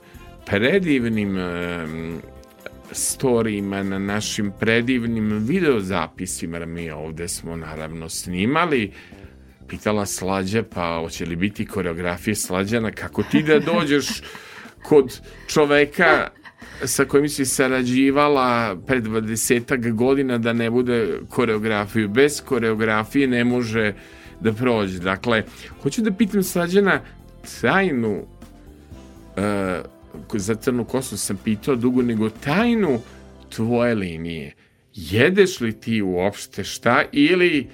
predivnim 0.45 1.37
e, 1.37 1.85
storijima, 2.91 3.83
na 3.83 3.99
našim 3.99 4.51
predivnim 4.59 5.37
videozapisima, 5.47 6.65
mi 6.65 6.91
ovde 6.91 7.27
smo 7.27 7.55
naravno 7.55 8.09
snimali, 8.09 8.91
pitala 9.67 10.05
Slađa, 10.05 10.63
pa 10.73 10.99
hoće 11.01 11.25
li 11.25 11.35
biti 11.35 11.65
koreografije 11.65 12.35
Slađana, 12.35 12.91
kako 12.91 13.23
ti 13.23 13.43
da 13.43 13.59
dođeš 13.59 14.07
kod 14.83 15.19
čoveka 15.47 16.27
sa 16.85 17.05
kojim 17.05 17.29
si 17.29 17.45
sarađivala 17.45 18.75
pred 18.87 19.03
20 19.03 19.93
godina 19.93 20.37
da 20.37 20.53
ne 20.53 20.69
bude 20.69 21.19
koreografiju. 21.29 22.09
Bez 22.09 22.41
koreografije 22.45 23.27
ne 23.27 23.43
može 23.43 23.93
da 24.39 24.53
prođe. 24.53 24.99
Dakle, 24.99 25.43
hoću 25.83 26.01
da 26.01 26.11
pitam 26.11 26.43
Slađana 26.43 27.01
tajnu 27.61 28.25
e, 29.37 29.81
za 30.33 30.55
crnu 30.55 30.85
kosu 30.85 31.17
sam 31.17 31.37
pitao 31.37 31.75
dugo, 31.75 32.01
nego 32.01 32.29
tajnu 32.29 32.99
tvoje 33.49 33.95
linije. 33.95 34.55
Jedeš 34.93 35.59
li 35.59 35.79
ti 35.79 36.01
uopšte 36.01 36.63
šta 36.63 37.03
ili 37.11 37.69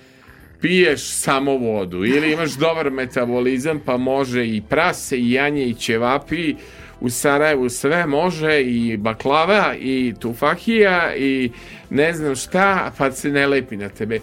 piješ 0.62 1.10
samo 1.10 1.58
vodu 1.58 2.06
ili 2.06 2.34
imaš 2.34 2.52
dobar 2.52 2.92
metabolizam 2.92 3.80
pa 3.86 3.98
može 3.98 4.48
i 4.48 4.62
prase 4.70 5.18
i 5.18 5.32
janje 5.32 5.66
i 5.66 5.74
ćevapi 5.74 6.56
u 7.00 7.10
Sarajevu 7.10 7.70
sve 7.70 8.06
može 8.06 8.62
i 8.62 8.98
baklava 8.98 9.76
i 9.80 10.14
tufahija 10.20 11.16
i 11.16 11.52
ne 11.90 12.14
znam 12.14 12.36
šta 12.36 12.92
pa 12.98 13.12
se 13.12 13.30
ne 13.30 13.48
lepi 13.48 13.78
na 13.78 13.90
tebe. 13.90 14.16
E, 14.16 14.20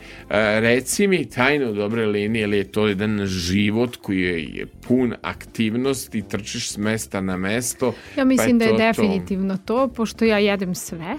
reci 0.60 1.06
mi 1.06 1.30
tajnu 1.30 1.72
dobre 1.72 2.06
linije 2.06 2.42
ili 2.42 2.56
je 2.56 2.72
to 2.72 2.86
jedan 2.86 3.26
život 3.26 3.96
koji 3.96 4.20
je, 4.20 4.44
je 4.44 4.66
pun 4.66 5.14
aktivnosti, 5.22 6.22
trčiš 6.22 6.70
s 6.70 6.76
mesta 6.76 7.20
na 7.20 7.36
mesto. 7.36 7.94
Ja 8.16 8.24
mislim 8.24 8.58
pa 8.58 8.64
da 8.64 8.64
je 8.64 8.70
to. 8.70 8.76
definitivno 8.76 9.58
to, 9.64 9.88
pošto 9.88 10.24
ja 10.24 10.38
jedem 10.38 10.74
sve, 10.74 11.16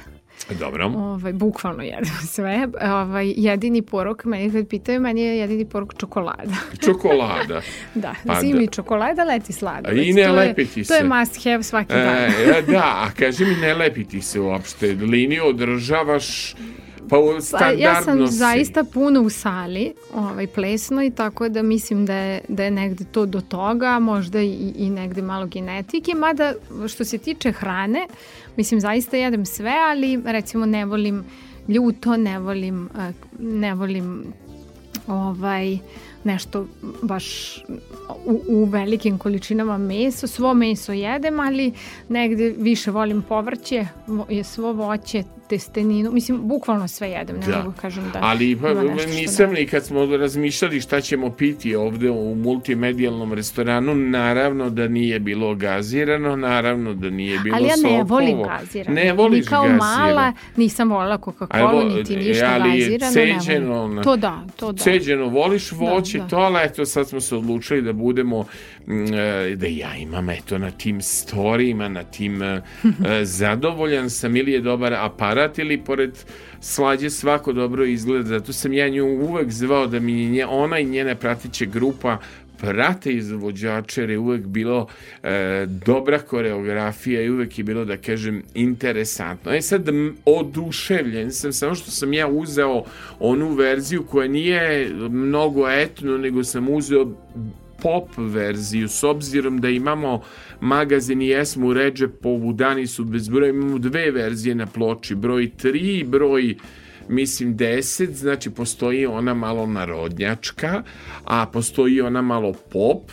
Dobro. 0.52 0.86
ovaj, 0.88 1.34
bukvalno 1.34 1.84
jedem 1.84 2.06
sve. 2.28 2.68
Ovaj, 2.84 3.34
jedini 3.38 3.82
porok, 3.82 4.26
meni 4.26 4.52
kad 4.52 4.68
pitaju, 4.68 5.02
meni 5.02 5.22
je 5.22 5.38
jedini 5.38 5.66
porok 5.66 5.94
čokolada. 5.96 6.56
Čokolada. 6.86 7.62
da, 7.96 8.16
Pa 8.28 8.36
zimi 8.36 8.66
da. 8.66 8.72
čokolada, 8.72 9.24
leti 9.24 9.54
sladoled. 9.54 9.98
A 9.98 10.02
i 10.02 10.14
ne 10.14 10.24
To 10.24 10.30
je- 10.30 10.32
lepi 10.32 10.66
ti 10.66 10.84
To 10.84 10.94
je 10.94 11.02
se. 11.02 11.08
must 11.10 11.44
have 11.44 11.64
svaki 11.64 11.94
dan. 11.94 12.18
E, 12.18 12.62
da, 12.64 12.84
a 12.98 13.10
kaži 13.12 13.46
mi, 13.46 13.56
ne 13.56 13.74
lepi 13.74 14.04
ti 14.04 14.22
se 14.22 14.40
uopšte. 14.40 14.88
Liniju 14.88 15.46
održavaš, 15.46 16.56
pa 17.10 17.20
u- 17.20 17.34
Pa 17.34 17.42
standardno 17.42 17.80
ja 17.80 18.02
sam 18.02 18.28
si. 18.28 18.34
zaista 18.34 18.84
puno 18.84 19.22
u 19.22 19.30
sali, 19.30 19.94
ovaj, 20.14 20.48
plesnoj, 20.48 21.12
tako 21.12 21.50
da 21.50 21.62
mislim 21.64 22.06
da 22.06 22.16
je, 22.16 22.42
da 22.48 22.64
je 22.64 22.72
negde 22.72 23.06
to 23.06 23.26
do 23.26 23.42
toga, 23.42 24.00
možda 24.02 24.42
i, 24.42 24.52
i 24.78 24.90
negde 24.90 25.22
malo 25.22 25.46
genetike, 25.48 26.14
mada 26.16 26.54
što 26.88 27.06
se 27.06 27.18
tiče 27.18 27.52
hrane, 27.52 28.08
mislim 28.58 28.80
zaista 28.80 29.18
jedem 29.18 29.46
sve, 29.46 29.74
ali 29.82 30.22
recimo 30.26 30.66
ne 30.66 30.86
volim 30.86 31.24
ljuto, 31.68 32.18
ne 32.18 32.40
volim, 32.40 32.90
eh, 33.00 33.12
ne 33.40 33.74
volim 33.74 34.24
ovaj 35.08 35.78
nešto 36.24 36.68
baš 37.02 37.58
u, 38.26 38.42
u 38.48 38.66
velikim 38.66 39.18
količinama 39.18 39.78
meso. 39.78 40.28
Svo 40.28 40.54
meso 40.54 40.92
jedem, 40.94 41.40
ali 41.40 41.72
negde 42.10 42.54
više 42.58 42.92
volim 42.92 43.22
povrće, 43.22 43.88
je 44.30 44.44
svo 44.44 44.74
voće, 44.74 45.24
testeninu, 45.44 46.12
mislim, 46.12 46.40
bukvalno 46.40 46.88
sve 46.88 47.10
jedem, 47.10 47.36
ne 47.38 47.46
Da. 47.48 47.58
mogu 47.58 47.74
kažem 47.74 48.04
da 48.14 48.20
Ali 48.22 48.56
pa, 48.58 48.74
nisam 49.08 49.48
ne. 49.48 49.54
ni 49.54 49.68
kad 49.68 49.86
smo 49.86 50.06
razmišljali 50.08 50.82
šta 50.82 51.02
ćemo 51.02 51.30
piti 51.32 51.76
ovde 51.76 52.10
u 52.10 52.36
multimedijalnom 52.36 53.34
restoranu, 53.34 53.96
naravno 53.96 54.70
da 54.70 54.88
nije 54.88 55.20
bilo 55.20 55.56
gazirano, 55.56 56.36
naravno 56.38 56.94
da 56.94 57.10
nije 57.10 57.40
bilo 57.40 57.56
Ali 57.56 57.66
ja 57.66 57.76
ne 57.76 57.78
sokovo. 57.80 58.04
volim 58.06 58.38
gazirano. 58.44 58.96
Ne 58.96 59.14
voliš 59.14 59.40
Ni 59.40 59.46
kao 59.46 59.64
gazirano. 59.64 59.84
mala 60.00 60.34
nisam 60.56 60.90
volila 60.90 61.18
Coca-Cola, 61.18 61.96
niti 61.98 62.16
ništa 62.18 62.46
ali 62.54 62.70
gazirano. 62.72 63.12
ne 63.12 63.40
ceđeno, 63.40 64.02
To 64.04 64.16
da, 64.18 64.42
to 64.56 64.72
da. 64.72 64.78
Ceđeno, 64.78 65.28
voliš 65.28 65.72
voće, 65.72 66.18
da. 66.18 66.28
to, 66.28 66.36
ali 66.38 66.60
eto 66.64 66.86
sad 66.86 67.10
smo 67.10 67.20
se 67.20 67.36
odlučili 67.36 67.82
da 67.82 67.94
budemo, 67.94 68.40
e, 68.42 68.46
da 69.56 69.68
ja 69.68 69.96
imam 69.96 70.30
eto 70.30 70.58
na 70.58 70.72
tim 70.72 71.02
storijima, 71.02 71.90
na 71.90 72.04
tim 72.04 72.42
e, 72.42 72.62
e, 73.06 73.26
zadovoljan 73.40 74.10
sam 74.10 74.36
ili 74.36 74.52
je 74.52 74.62
dobar 74.62 74.94
aparat 74.94 75.60
ili 75.60 75.78
pored 75.78 76.18
slađe 76.62 77.10
svako 77.10 77.54
dobro 77.54 77.86
izgleda, 77.86 78.24
zato 78.24 78.54
sam 78.54 78.74
ja 78.74 78.90
nju 78.90 79.06
uvek 79.06 79.52
zvao 79.52 79.88
da 79.88 80.00
mi 80.00 80.14
nje, 80.14 80.46
ona 80.46 80.80
i 80.80 80.86
njene 80.86 81.16
pratiće 81.16 81.66
grupa 81.66 82.18
prate 82.64 83.14
izvođače 83.14 84.02
jer 84.02 84.10
je 84.10 84.18
uvek 84.18 84.46
bilo 84.46 84.88
e, 85.24 85.66
dobra 85.86 86.20
koreografija 86.20 87.22
i 87.22 87.30
uvek 87.30 87.58
je 87.58 87.64
bilo 87.64 87.86
da 87.86 87.98
kažem 87.98 88.44
interesantno. 88.54 89.54
E 89.54 89.62
sad 89.62 89.90
oduševljen 90.26 91.32
sam 91.32 91.54
samo 91.54 91.76
što 91.76 91.92
sam 91.92 92.14
ja 92.14 92.28
uzeo 92.28 92.84
onu 93.20 93.50
verziju 93.50 94.06
koja 94.06 94.28
nije 94.28 94.90
mnogo 95.10 95.70
etno 95.70 96.18
nego 96.18 96.44
sam 96.44 96.70
uzeo 96.70 97.12
pop 97.84 98.10
verziju 98.18 98.90
s 98.90 99.04
obzirom 99.04 99.62
da 99.62 99.70
imamo 99.70 100.22
magazin 100.62 101.22
i 101.22 101.34
ređe 101.74 102.08
po 102.08 102.54
Dani 102.54 102.88
su 102.88 103.06
bez 103.06 103.30
broja 103.30 103.50
imamo 103.50 103.78
dve 103.78 104.12
verzije 104.12 104.56
na 104.56 104.66
ploči 104.66 105.16
broj 105.16 105.52
3 105.64 106.00
i 106.00 106.04
broj 106.04 106.56
mislim 107.10 107.58
10, 107.58 108.12
znači 108.12 108.50
postoji 108.50 109.06
ona 109.06 109.34
malo 109.34 109.68
narodnjačka, 109.68 110.84
a 111.26 111.46
postoji 111.46 112.02
ona 112.02 112.22
malo 112.22 112.54
pop, 112.72 113.12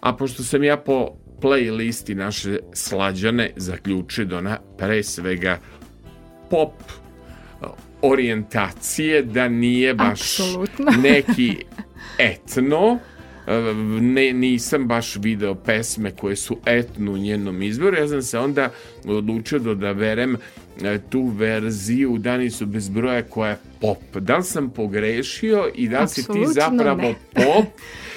a 0.00 0.16
pošto 0.16 0.42
sam 0.42 0.64
ja 0.64 0.76
po 0.76 1.08
playlisti 1.40 2.14
naše 2.14 2.58
slađane 2.74 3.50
zaključio 3.56 4.24
da 4.24 4.38
ona 4.38 4.58
pre 4.78 5.02
svega 5.02 5.58
pop 6.50 6.72
orijentacije, 8.02 9.22
da 9.22 9.48
nije 9.48 9.94
baš 9.94 10.40
Apsolutno. 10.40 10.92
neki 11.10 11.56
etno, 12.18 12.98
ne, 14.00 14.32
nisam 14.32 14.86
baš 14.88 15.16
video 15.16 15.54
pesme 15.54 16.10
koje 16.10 16.36
su 16.36 16.56
etno 16.66 17.12
u 17.12 17.18
njenom 17.18 17.62
izboru, 17.62 17.96
ja 17.96 18.08
sam 18.08 18.22
se 18.22 18.38
onda 18.38 18.70
odlučio 19.04 19.58
da 19.58 19.70
odaberem 19.70 20.36
e, 20.82 20.98
tu 21.10 21.24
verziju 21.24 22.18
Dani 22.18 22.50
su 22.50 22.66
bez 22.66 22.88
broja 22.88 23.22
koja 23.22 23.50
je 23.50 23.58
pop. 23.80 24.16
Da 24.20 24.36
li 24.36 24.44
sam 24.44 24.70
pogrešio 24.70 25.70
i 25.74 25.88
da 25.88 26.00
li 26.00 26.08
si 26.08 26.26
ti 26.26 26.44
zapravo 26.54 27.02
ne. 27.02 27.14
pop 27.34 27.66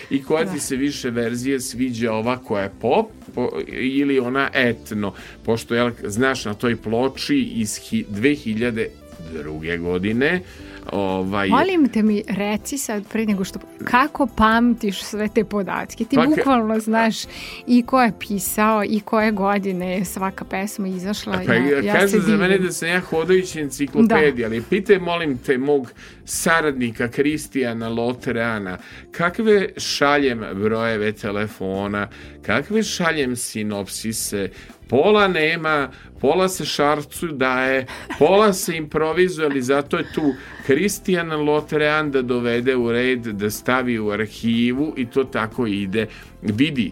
i 0.10 0.24
koja 0.24 0.46
ti 0.46 0.60
se 0.60 0.76
više 0.76 1.10
verzije 1.10 1.60
sviđa 1.60 2.14
ova 2.14 2.38
koja 2.38 2.64
je 2.64 2.72
pop 2.82 3.12
po, 3.36 3.50
ili 3.68 4.20
ona 4.20 4.50
etno, 4.54 5.14
pošto 5.46 5.76
jel, 5.76 5.92
znaš 6.04 6.46
na 6.46 6.54
toj 6.54 6.76
ploči 6.76 7.38
iz 7.38 7.78
hi, 7.78 8.06
2002. 8.10 9.82
godine 9.82 10.42
ovaj, 10.92 11.50
Molim 11.50 11.90
te 11.90 12.04
mi 12.04 12.24
reci 12.28 12.78
sad 12.78 13.08
pre 13.08 13.26
nego 13.26 13.44
što 13.44 13.60
kako 13.84 14.28
pamtiš 14.28 15.04
sve 15.04 15.28
te 15.28 15.44
podatke? 15.44 16.06
Ti 16.06 16.16
Pa 16.16 16.22
ka- 16.22 16.36
bukvalno 16.36 16.80
znaš 16.80 17.16
i 17.68 17.84
ko 17.86 18.02
je 18.02 18.12
pisao 18.20 18.84
i 18.84 19.00
koje 19.00 19.32
godine 19.32 19.98
je 19.98 20.06
svaka 20.06 20.46
pesma 20.46 20.88
izašla. 20.88 21.42
Pa 21.46 21.54
ja, 21.54 21.80
ja 21.80 21.94
kažu 21.94 22.20
za 22.20 22.38
mene 22.38 22.58
da 22.58 22.72
sam 22.72 22.90
ja 22.90 23.00
hodajući 23.00 23.60
enciklopedija, 23.60 24.48
ali 24.48 24.64
pitaj 24.70 25.00
molim 25.00 25.38
te 25.38 25.58
mog 25.58 25.92
saradnika 26.26 27.08
Kristijana 27.08 27.90
Loterana, 27.90 28.78
kakve 29.12 29.70
šaljem 29.78 30.44
brojeve 30.54 31.12
telefona, 31.12 32.08
kakve 32.42 32.84
šaljem 32.84 33.36
sinopsise, 33.36 34.50
pola 34.88 35.28
nema, 35.28 35.92
pola 36.22 36.50
se 36.50 36.66
šarcu 36.66 37.28
daje, 37.28 37.86
pola 38.20 38.54
se 38.54 38.78
improvizuje, 38.78 39.46
ali 39.46 39.62
zato 39.62 39.98
je 39.98 40.14
tu 40.14 40.34
Kristijan 40.66 41.32
Loteran 41.32 42.12
da 42.12 42.22
dovede 42.22 42.76
u 42.76 42.92
red, 42.92 43.20
da 43.20 43.50
stavi 43.50 44.00
u 44.00 44.12
arhivu 44.12 44.94
i 44.98 45.06
to 45.06 45.24
tako 45.24 45.68
ide. 45.68 46.08
Vidi, 46.42 46.92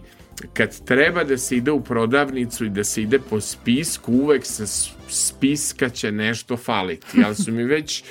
kad 0.54 0.86
treba 0.86 1.24
da 1.24 1.38
se 1.38 1.58
ide 1.58 1.72
u 1.72 1.84
prodavnicu 1.84 2.66
i 2.66 2.70
da 2.70 2.84
se 2.84 3.02
ide 3.02 3.20
po 3.20 3.42
spisku, 3.42 4.14
uvek 4.14 4.46
sa 4.46 4.66
spiska 5.08 5.90
će 5.90 6.12
nešto 6.12 6.58
faliti. 6.58 7.24
Ali 7.26 7.36
su 7.36 7.52
mi 7.52 7.64
već 7.64 8.04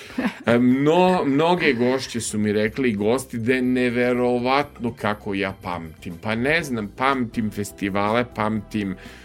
e, 0.47 0.59
mno, 0.59 1.25
mnoge 1.25 1.73
gošće 1.73 2.21
su 2.21 2.39
mi 2.39 2.53
rekli 2.53 2.91
i 2.91 2.95
gosti 2.95 3.39
da 3.39 3.55
je 3.55 3.63
neverovatno 3.63 4.95
kako 4.95 5.35
ja 5.35 5.55
pamtim. 5.63 6.15
Pa 6.23 6.35
ne 6.35 6.63
znam, 6.63 6.89
pamtim 6.97 7.51
festivale, 7.51 8.25
pamtim 8.35 8.93
e, 8.93 9.22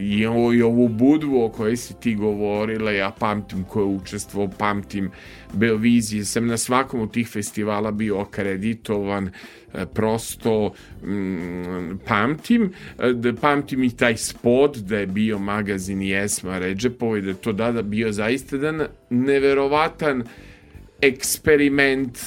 i, 0.00 0.26
ovo, 0.26 0.52
i 0.52 0.62
ovu 0.62 0.88
budvu 0.88 1.44
o 1.44 1.48
kojoj 1.48 1.76
si 1.76 1.94
ti 2.00 2.14
govorila, 2.14 2.90
ja 2.90 3.10
pamtim 3.18 3.64
ko 3.64 3.80
je 3.80 3.86
učestvovao, 3.86 4.50
pamtim 4.58 5.10
Beovizije, 5.52 6.24
sam 6.24 6.46
na 6.46 6.56
svakom 6.56 7.00
od 7.00 7.12
tih 7.12 7.28
festivala 7.28 7.90
bio 7.90 8.18
akreditovan, 8.18 9.30
e, 9.74 9.86
prosto 9.86 10.72
mm, 11.02 11.98
pamtim, 12.06 12.72
e, 12.98 13.12
da 13.12 13.32
pamtim 13.32 13.84
i 13.84 13.96
taj 13.96 14.16
spot 14.16 14.76
da 14.76 14.98
je 14.98 15.06
bio 15.06 15.38
magazin 15.38 16.02
Jesma 16.02 16.58
Ređepova 16.58 17.18
i 17.18 17.22
da 17.22 17.28
je 17.28 17.34
to 17.34 17.52
dada 17.52 17.82
bio 17.82 18.12
zaista 18.12 18.56
jedan 18.56 18.86
neverovatan 19.10 20.24
eksperiment 21.00 22.18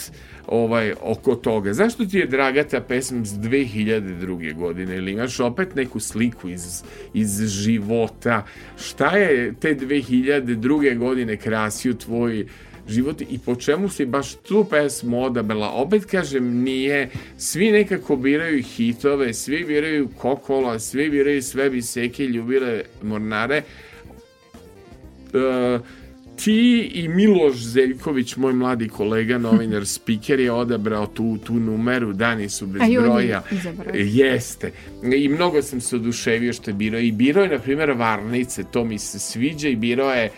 ovaj, 0.51 0.93
oko 1.01 1.35
toga. 1.35 1.73
Zašto 1.73 2.05
ti 2.05 2.17
je 2.17 2.25
draga 2.25 2.63
ta 2.63 2.81
pesma 2.81 3.21
iz 3.21 3.29
2002. 3.29 4.55
godine? 4.55 4.97
Ili 4.97 5.11
imaš 5.11 5.39
opet 5.39 5.75
neku 5.75 5.99
sliku 5.99 6.49
iz, 6.49 6.83
iz 7.13 7.47
života? 7.47 8.45
Šta 8.77 9.17
je 9.17 9.53
te 9.59 9.75
2002. 9.75 10.97
godine 10.97 11.37
krasio 11.37 11.93
tvoj 11.93 12.45
život 12.87 13.21
i 13.21 13.39
po 13.45 13.55
čemu 13.55 13.89
si 13.89 14.05
baš 14.05 14.35
tu 14.35 14.65
pesmu 14.69 15.23
odabrala? 15.23 15.69
Opet 15.69 16.05
kažem, 16.05 16.63
nije, 16.63 17.09
svi 17.37 17.71
nekako 17.71 18.15
biraju 18.15 18.63
hitove, 18.63 19.33
svi 19.33 19.63
biraju 19.63 20.09
kokola, 20.17 20.79
svi 20.79 21.09
biraju 21.09 21.41
sve 21.43 21.69
biseke 21.69 22.25
ljubile 22.27 22.83
mornare, 23.01 23.63
E, 25.33 25.79
ti 26.43 26.91
i 26.93 27.07
Miloš 27.07 27.57
Zeljković, 27.57 28.35
moj 28.35 28.53
mladi 28.53 28.89
kolega, 28.89 29.37
novinar, 29.37 29.85
speaker, 29.85 30.39
je 30.39 30.51
odabrao 30.51 31.07
tu, 31.07 31.37
tu 31.37 31.53
numeru, 31.53 32.13
dani 32.13 32.49
su 32.49 32.67
bez 32.67 32.81
A 32.81 33.01
broja. 33.01 33.43
Jeste. 33.93 34.71
I 35.15 35.29
mnogo 35.29 35.61
sam 35.61 35.81
se 35.81 35.95
oduševio 35.95 36.53
što 36.53 36.69
je 36.69 36.75
birao. 36.75 36.99
I 36.99 37.11
birao 37.11 37.43
je, 37.43 37.49
na 37.49 37.59
primjer, 37.59 37.91
Varnice, 37.91 38.63
to 38.63 38.85
mi 38.85 38.99
se 38.99 39.19
sviđa 39.19 39.69
i 39.69 39.75
birao 39.75 40.11
je 40.11 40.31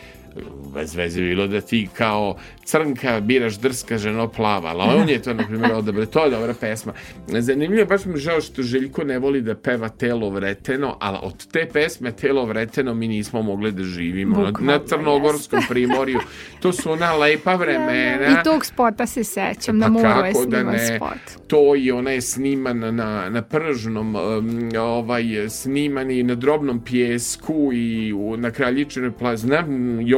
bez 0.73 0.95
veze 0.95 1.21
bilo 1.21 1.47
da 1.47 1.61
ti 1.61 1.89
kao 1.97 2.35
crnka 2.65 3.19
biraš 3.19 3.59
drska 3.59 3.97
ženo 3.97 4.27
plava, 4.27 4.69
ali 4.69 5.01
on 5.01 5.09
je 5.09 5.21
to 5.21 5.33
na 5.33 5.47
primjer 5.47 5.71
odabrao, 5.71 6.05
to 6.05 6.23
je 6.23 6.31
dobra 6.31 6.53
pesma. 6.53 6.93
Zanimljivo, 7.27 7.85
baš 7.85 8.05
mi 8.05 8.17
žao 8.17 8.41
što 8.41 8.61
Željko 8.61 9.03
ne 9.03 9.19
voli 9.19 9.41
da 9.41 9.55
peva 9.55 9.89
Telo 9.89 10.29
vreteno, 10.29 10.97
ali 10.99 11.17
od 11.21 11.47
te 11.51 11.69
pesme 11.73 12.11
Telo 12.11 12.45
vreteno 12.45 12.93
mi 12.93 13.07
nismo 13.07 13.41
mogli 13.41 13.71
da 13.71 13.83
živimo 13.83 14.37
na, 14.37 14.47
Bukvalno, 14.47 14.71
na 14.71 14.79
Crnogorskom 14.87 15.59
primorju. 15.69 16.19
To 16.59 16.73
su 16.73 16.91
ona 16.91 17.13
lepa 17.15 17.55
vremena. 17.55 18.27
I 18.27 18.43
tog 18.43 18.65
spota 18.65 19.05
se 19.07 19.23
sećam, 19.23 19.77
na 19.77 19.85
Pa 19.85 19.91
moru 19.91 20.07
je 20.07 20.33
kako 20.33 20.45
da 20.45 20.57
sniman 20.57 20.75
ne, 20.75 20.97
spot. 20.97 21.47
to 21.47 21.75
i 21.75 21.91
ona 21.91 22.11
je 22.11 22.21
sniman 22.21 22.79
na, 22.79 23.29
na 23.29 23.41
pržnom, 23.41 24.15
um, 24.15 24.69
ovaj, 24.79 25.23
sniman 25.49 26.11
i 26.11 26.23
na 26.23 26.35
drobnom 26.35 26.83
pjesku 26.83 27.69
i 27.73 28.13
u, 28.13 28.37
na 28.37 28.51
Kraljičinoj 28.51 29.11
plaži. 29.11 29.41
Znam, 29.41 29.67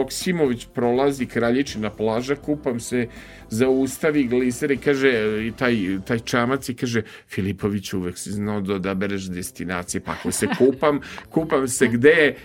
Joksimović 0.06 0.68
prolazi 0.74 1.26
Kraljičina 1.26 1.90
plaža, 1.90 2.36
kupam 2.36 2.80
se, 2.80 3.08
zaustavi 3.50 4.24
gliser 4.28 4.72
i 4.72 4.78
kaže, 4.78 5.12
i 5.48 5.52
taj, 5.52 5.76
taj 6.06 6.20
čamac 6.20 6.70
i 6.70 6.76
kaže, 6.76 7.02
Filipović 7.30 7.94
uvek 7.94 8.18
si 8.18 8.32
znao 8.32 8.62
da 8.62 8.74
odabereš 8.74 9.30
destinacije, 9.30 10.02
pa 10.02 10.12
ako 10.12 10.32
se 10.32 10.48
kupam, 10.58 11.00
kupam 11.30 11.68
se 11.68 11.88
gde 11.88 12.10
je 12.10 12.36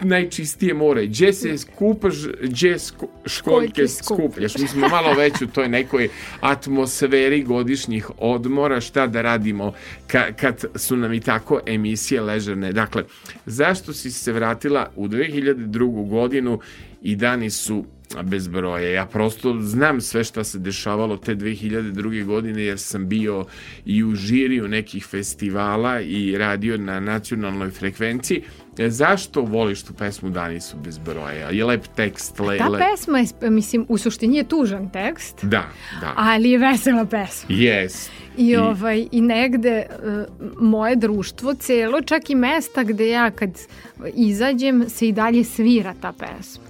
najčistije 0.00 0.74
more. 0.74 1.06
Gdje 1.06 1.32
se 1.32 1.56
kupaš, 1.76 2.14
gdje 2.42 2.78
sko- 2.78 3.08
školjke 3.26 3.88
skupljaš. 3.88 4.58
Mi 4.58 4.68
smo 4.68 4.88
malo 4.88 5.14
već 5.14 5.42
u 5.42 5.46
toj 5.46 5.68
nekoj 5.68 6.08
atmosferi 6.40 7.42
godišnjih 7.42 8.10
odmora, 8.18 8.80
šta 8.80 9.06
da 9.06 9.22
radimo 9.22 9.72
ka, 10.06 10.32
kad 10.32 10.64
su 10.74 10.96
nam 10.96 11.12
i 11.12 11.20
tako 11.20 11.60
emisije 11.66 12.20
ležerne. 12.20 12.72
Dakle, 12.72 13.04
zašto 13.46 13.92
si 13.92 14.10
se 14.10 14.32
vratila 14.32 14.90
u 14.96 15.08
2002. 15.08 16.08
godinu 16.08 16.60
i 17.02 17.16
dani 17.16 17.50
su 17.50 17.84
bez 18.22 18.48
broja. 18.48 18.90
Ja 18.90 19.06
prosto 19.06 19.56
znam 19.60 20.00
sve 20.00 20.24
šta 20.24 20.44
se 20.44 20.58
dešavalo 20.58 21.16
te 21.16 21.34
2002. 21.34 22.24
godine 22.24 22.62
jer 22.62 22.78
sam 22.78 23.08
bio 23.08 23.44
i 23.84 24.04
u 24.04 24.14
žiriju 24.14 24.68
nekih 24.68 25.06
festivala 25.06 26.00
i 26.00 26.38
radio 26.38 26.76
na 26.76 27.00
nacionalnoj 27.00 27.70
frekvenciji 27.70 28.42
E, 28.78 28.90
Zašto 28.90 29.42
voliš 29.42 29.82
tu 29.82 29.94
pesmu 29.94 30.30
Dani 30.30 30.60
su 30.60 30.76
bez 30.76 30.98
broja? 30.98 31.50
Je 31.50 31.64
lep 31.64 31.86
tekst, 31.96 32.40
le, 32.40 32.58
Ta 32.58 32.68
le... 32.68 32.78
pesma 32.78 33.18
je, 33.18 33.50
mislim, 33.50 33.86
u 33.88 33.98
suštini 33.98 34.36
je 34.36 34.44
tužan 34.44 34.90
tekst, 34.90 35.44
Da, 35.44 35.64
da. 36.00 36.12
ali 36.16 36.50
je 36.50 36.58
vesela 36.58 37.04
pesma. 37.04 37.48
Yes. 37.48 38.08
I, 38.36 38.56
ovaj, 38.56 39.06
I 39.12 39.20
negde 39.20 39.86
uh, 39.88 40.24
moje 40.60 40.96
društvo 40.96 41.54
celo, 41.54 42.02
čak 42.02 42.30
i 42.30 42.34
mesta 42.34 42.82
gde 42.82 43.08
ja 43.08 43.30
kad 43.30 43.50
izađem 44.14 44.84
se 44.88 45.08
i 45.08 45.12
dalje 45.12 45.44
svira 45.44 45.94
ta 46.00 46.12
pesma. 46.12 46.68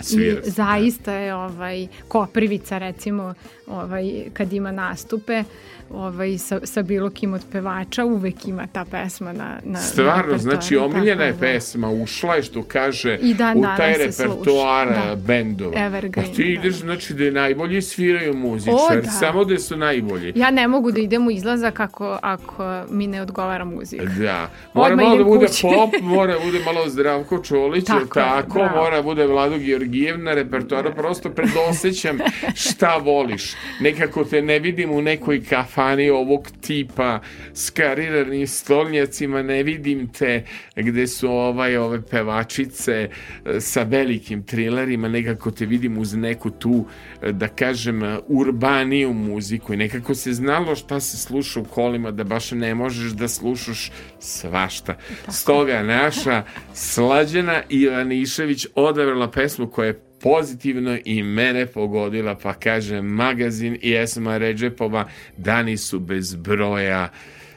Svira 0.00 0.40
I 0.46 0.50
zaista 0.50 1.12
je 1.12 1.34
ovaj 1.34 1.86
Koprivica 2.08 2.78
recimo 2.78 3.34
ovaj 3.66 4.24
kad 4.32 4.52
ima 4.52 4.72
nastupe 4.72 5.44
ovaj 5.90 6.38
sa, 6.38 6.60
sa 6.64 6.82
bilo 6.82 7.10
kim 7.10 7.34
od 7.34 7.42
pevača 7.52 8.04
uvek 8.04 8.48
ima 8.48 8.66
ta 8.66 8.84
pesma 8.84 9.32
na 9.32 9.58
na 9.64 9.78
Stvarno, 9.78 10.12
repertoaru, 10.12 10.38
znači 10.40 10.76
omiljena 10.76 11.24
je 11.24 11.32
da. 11.32 11.38
pesma, 11.38 11.90
ušla 11.90 12.34
je 12.34 12.42
što 12.42 12.62
kaže 12.62 13.18
I 13.22 13.34
dan 13.34 13.58
u 13.58 13.64
taj 13.76 13.94
repertoar 13.94 14.88
da. 14.88 15.16
bendova. 15.16 15.72
Evergreen, 15.76 16.26
Pa 16.26 16.34
ti 16.34 16.44
da, 16.44 16.48
ideš, 16.50 16.72
da. 16.72 16.78
znači 16.78 17.14
da 17.14 17.24
je 17.24 17.30
najbolji 17.32 17.82
sviraju 17.82 18.34
muzičar, 18.34 19.02
da. 19.02 19.10
samo 19.10 19.44
da 19.44 19.58
su 19.58 19.76
najbolji. 19.76 20.32
Ja 20.36 20.50
ne 20.50 20.68
mogu 20.68 20.92
da 20.92 21.00
idem 21.00 21.26
u 21.26 21.30
izlazak 21.30 21.80
ako, 21.80 22.18
ako 22.22 22.84
mi 22.90 23.06
ne 23.06 23.22
odgovara 23.22 23.64
muzika. 23.64 24.04
Da. 24.04 24.50
Mora 24.74 24.92
Odmah 24.92 25.04
malo 25.04 25.18
da 25.18 25.24
bude 25.24 25.46
kući. 25.46 25.62
pop, 25.62 26.02
mora 26.02 26.32
da 26.34 26.40
bude 26.40 26.58
malo 26.64 26.88
Zdravko 26.88 27.38
Čolić, 27.38 27.84
tako, 27.84 28.06
Tako 28.14 28.52
bravo. 28.54 28.76
mora 28.76 28.96
da 28.96 29.02
bude 29.02 29.26
Vlado 29.26 29.58
Georgijev 29.58 30.18
na 30.18 30.34
repertoaru, 30.34 30.92
prosto 30.94 31.30
predosećam 31.30 32.18
šta 32.54 32.96
voliš. 32.96 33.52
Nekako 33.80 34.24
te 34.24 34.42
ne 34.42 34.58
vidim 34.58 34.90
u 34.90 35.02
nekoj 35.02 35.40
kafani 35.80 36.10
ovog 36.10 36.48
tipa 36.60 37.20
s 37.54 37.70
kariranim 37.70 38.46
stolnjacima, 38.46 39.42
ne 39.42 39.62
vidim 39.62 40.08
te 40.08 40.44
gde 40.76 41.06
su 41.06 41.30
ovaj, 41.30 41.76
ove 41.76 42.02
pevačice 42.02 43.08
e, 43.44 43.60
sa 43.60 43.82
velikim 43.82 44.42
trilerima, 44.42 45.08
nekako 45.08 45.50
te 45.50 45.66
vidim 45.66 45.98
uz 45.98 46.14
neku 46.14 46.50
tu, 46.50 46.84
e, 47.22 47.32
da 47.32 47.48
kažem, 47.48 48.00
urbaniju 48.28 49.12
muziku 49.12 49.72
i 49.72 49.76
nekako 49.76 50.14
se 50.14 50.32
znalo 50.32 50.76
šta 50.76 51.00
se 51.00 51.16
sluša 51.16 51.60
u 51.60 51.64
kolima, 51.64 52.10
da 52.10 52.24
baš 52.24 52.50
ne 52.50 52.74
možeš 52.74 53.12
da 53.12 53.28
slušaš 53.28 53.90
svašta. 54.18 54.96
Stoga 55.28 55.82
naša 55.82 56.42
slađena 56.74 57.62
Ivanišević 57.68 58.66
odabrala 58.74 59.30
pesmu 59.30 59.66
koja 59.66 59.86
je 59.86 60.09
pozitivno 60.20 60.98
i 61.04 61.22
mene 61.22 61.66
pogodila, 61.66 62.34
pa 62.34 62.54
kaže 62.54 63.02
magazin 63.02 63.78
i 63.82 63.94
Esma 63.94 64.38
Ređepova, 64.38 65.08
dani 65.36 65.76
su 65.76 66.00
bez 66.00 66.34
broja, 66.34 67.08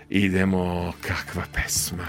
idemo, 0.09 0.93
kakva 1.01 1.43
pesma. 1.53 2.07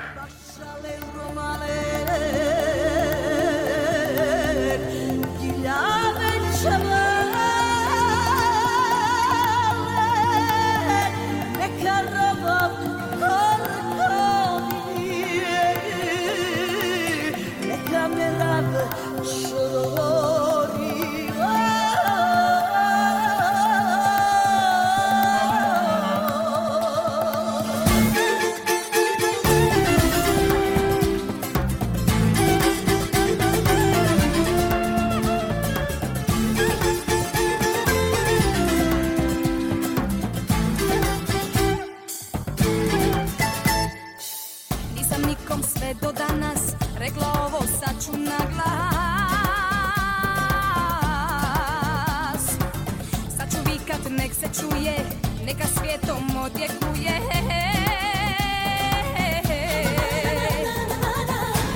Čuje, 54.61 54.97
neka 55.47 55.65
svijetom 55.67 56.37
odjekuje. 56.37 57.21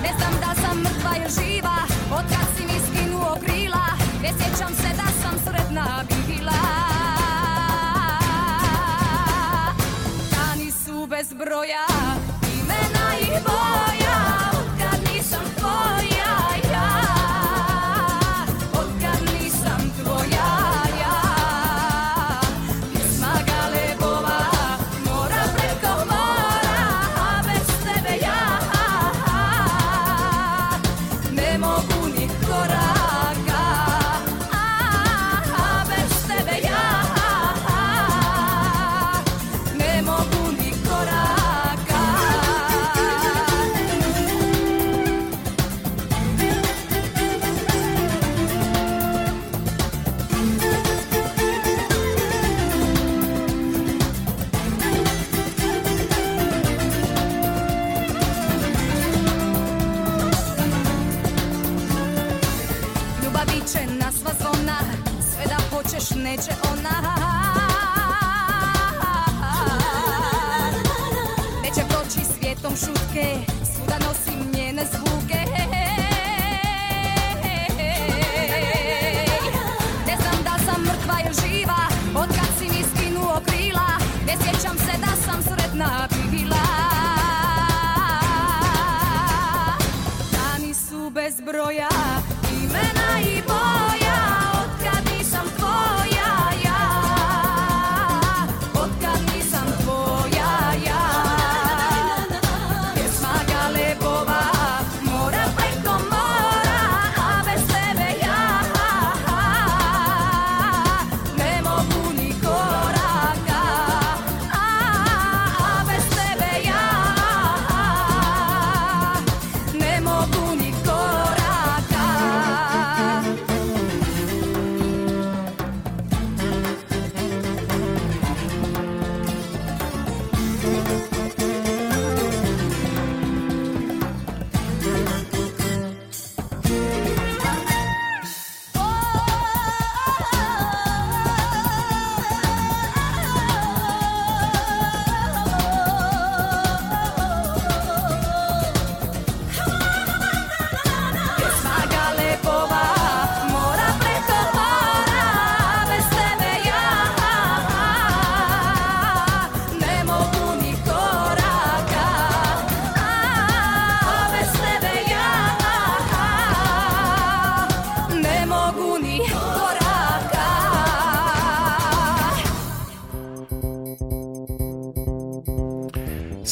Ne 0.03 0.12
znam 0.18 0.35
da 0.41 0.61
sam 0.62 0.79
mrtva 0.81 1.11
ili 1.16 1.31
živa, 1.31 1.76
od 2.12 2.24
kad 2.29 2.47
si 2.57 2.62
mi 2.62 2.81
skinuo 2.87 3.37
krila 3.45 3.87
Ne 4.22 4.29
sjećam 4.29 4.74
se 4.74 4.89
da 4.97 5.09
sam 5.22 5.39
sretna 5.45 6.05
bila. 6.09 6.53
Dani 10.31 10.70
su 10.70 11.07
bez 11.07 11.33
broja, 11.33 11.87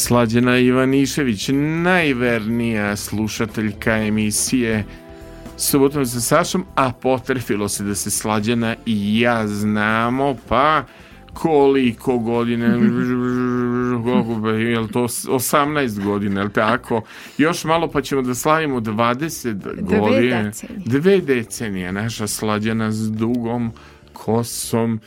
Slađena 0.06 0.58
Ivanišević, 0.58 1.48
najvernija 1.82 2.96
slušateljka 2.96 3.96
emisije 3.96 4.84
Subotom 5.56 6.06
sa 6.06 6.20
Sašom, 6.20 6.64
a 6.74 6.92
potrefilo 6.92 7.68
se 7.68 7.84
da 7.84 7.94
se 7.94 8.10
Slađena 8.10 8.76
i 8.86 9.20
ja 9.20 9.46
znamo, 9.46 10.36
pa 10.48 10.84
koliko 11.34 12.18
godine, 12.18 12.68
koliko, 14.04 14.48
je 14.48 14.80
li 14.80 14.88
to 14.88 15.02
18 15.02 16.04
godina, 16.04 16.40
je 16.40 16.44
li 16.44 16.52
tako? 16.52 17.02
Još 17.38 17.64
malo 17.64 17.90
pa 17.90 18.02
ćemo 18.02 18.22
da 18.22 18.34
slavimo 18.34 18.80
20 18.80 19.80
godine. 19.80 20.42
decenije. 20.42 20.82
Dve 20.84 21.20
decenije, 21.20 21.92
naša 21.92 22.26
Slađana 22.26 22.92
s 22.92 23.10
dugom 23.12 23.72
kosom, 24.12 25.00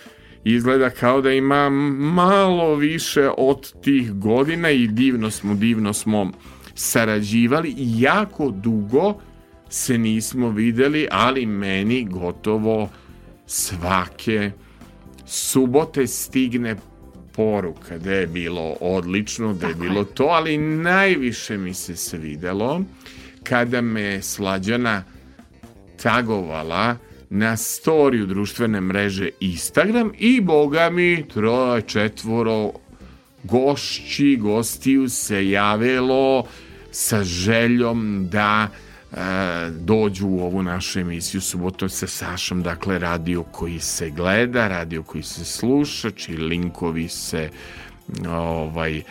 izgleda 0.44 0.90
kao 0.90 1.22
da 1.22 1.32
ima 1.32 1.70
malo 1.70 2.76
više 2.76 3.30
od 3.38 3.82
tih 3.82 4.14
godina 4.14 4.70
i 4.70 4.88
divno 4.88 5.32
smo, 5.32 5.54
divno 5.54 5.94
smo 5.94 6.32
sarađivali. 6.76 7.70
I 7.78 8.02
jako 8.02 8.52
dugo 8.52 9.14
se 9.70 9.98
nismo 9.98 10.50
videli, 10.50 11.08
ali 11.12 11.46
meni 11.46 12.06
gotovo 12.06 12.90
svake 13.46 14.52
subote 15.26 16.08
stigne 16.08 16.76
poruka 17.36 17.98
da 17.98 18.12
je 18.12 18.28
bilo 18.28 18.76
odlično, 18.80 19.54
da 19.54 19.68
je 19.68 19.76
bilo 19.76 20.04
to, 20.04 20.24
ali 20.24 20.58
najviše 20.58 21.58
mi 21.58 21.74
se 21.74 21.96
svidelo 21.96 22.82
kada 23.44 23.82
me 23.82 24.22
slađana 24.22 25.04
tagovala 26.02 26.96
na 27.30 27.58
storiju 27.58 28.26
društvene 28.26 28.82
mreže 28.82 29.30
Instagram 29.40 30.12
i 30.18 30.42
boga 30.42 30.90
mi 30.90 31.28
troje, 31.28 31.82
četvoro 31.82 32.72
gošći, 33.44 34.38
gostiju 34.42 35.10
se 35.10 35.50
javilo 35.50 36.44
sa 36.92 37.24
željom 37.24 38.28
da 38.32 38.68
e, 38.68 39.16
dođu 39.70 40.28
u 40.28 40.40
ovu 40.40 40.64
našu 40.64 41.00
emisiju 41.00 41.42
subotom 41.42 41.90
sa 41.90 42.08
Sašom, 42.08 42.64
dakle 42.64 43.00
radio 43.00 43.44
koji 43.44 43.80
se 43.80 44.10
gleda, 44.10 44.68
radio 44.68 45.04
koji 45.04 45.24
se 45.24 45.46
sluša, 45.46 46.12
čiji 46.12 46.38
linkovi 46.38 47.08
se 47.08 47.50
ovaj 48.28 49.02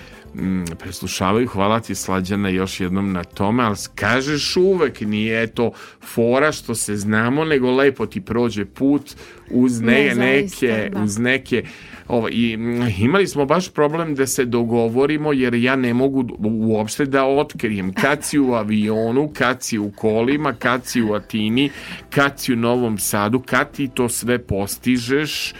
preslušavaju. 0.78 1.46
Hvala 1.46 1.80
ti 1.80 1.94
Slađana 1.94 2.48
još 2.48 2.80
jednom 2.80 3.12
na 3.12 3.24
tome, 3.24 3.64
ali 3.64 3.76
kažeš 3.94 4.56
uvek 4.56 5.00
nije 5.00 5.46
to 5.46 5.72
fora 6.02 6.52
što 6.52 6.74
se 6.74 6.96
znamo, 6.96 7.44
nego 7.44 7.70
lepo 7.70 8.06
ti 8.06 8.20
prođe 8.20 8.64
put 8.64 9.14
uz 9.50 9.80
ne, 9.80 9.92
Ne, 9.92 10.14
zaista, 10.14 10.66
neke, 10.66 10.90
da. 10.90 11.02
uz 11.02 11.18
neke 11.18 11.64
ovo, 12.08 12.28
i, 12.28 12.56
mm, 12.56 12.88
imali 12.98 13.26
smo 13.26 13.44
baš 13.44 13.68
problem 13.68 14.14
da 14.14 14.26
se 14.26 14.44
dogovorimo 14.44 15.32
jer 15.32 15.54
ja 15.54 15.76
ne 15.76 15.94
mogu 15.94 16.24
uopšte 16.38 17.04
da 17.04 17.24
otkrijem 17.24 17.92
kad 17.92 18.24
si 18.24 18.38
u 18.38 18.52
avionu, 18.52 19.30
kad 19.34 19.62
si 19.62 19.78
u 19.78 19.90
kolima, 19.90 20.52
kad 20.52 20.86
si 20.86 21.02
u 21.02 21.14
Atini, 21.14 21.70
kad 22.10 22.40
si 22.40 22.52
u 22.52 22.56
Novom 22.56 22.98
Sadu, 22.98 23.40
kad 23.40 23.72
ti 23.72 23.88
to 23.94 24.08
sve 24.08 24.38
postižeš, 24.38 25.54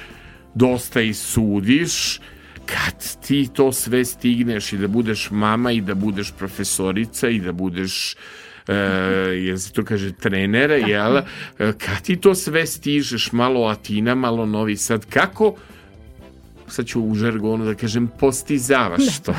dosta 0.55 1.01
i 1.01 1.15
sudiš, 1.15 2.21
kad 2.69 3.21
ti 3.27 3.49
to 3.53 3.73
sve 3.73 4.05
stigneš 4.05 4.73
i 4.73 4.79
da 4.79 4.89
budeš 4.89 5.31
mama 5.31 5.73
i 5.73 5.81
da 5.81 5.95
budeš 5.95 6.33
profesorica 6.39 7.29
i 7.29 7.41
da 7.41 7.53
budeš 7.53 8.17
e, 8.69 8.75
jel 9.37 9.59
se 9.59 9.73
to 9.73 9.85
kaže 9.85 10.13
trenera, 10.13 10.75
jel? 10.75 11.17
E, 11.17 11.23
Kad 11.59 12.03
ti 12.03 12.17
to 12.17 12.35
sve 12.35 12.67
stižeš, 12.67 13.33
malo 13.33 13.67
Atina, 13.67 14.15
malo 14.15 14.47
Novi 14.47 14.77
Sad, 14.77 15.07
kako 15.07 15.55
sad 16.69 16.87
ću 16.87 17.03
u 17.03 17.15
žargonu 17.15 17.65
da 17.65 17.75
kažem 17.75 18.09
postizavaš 18.21 19.21
to? 19.25 19.35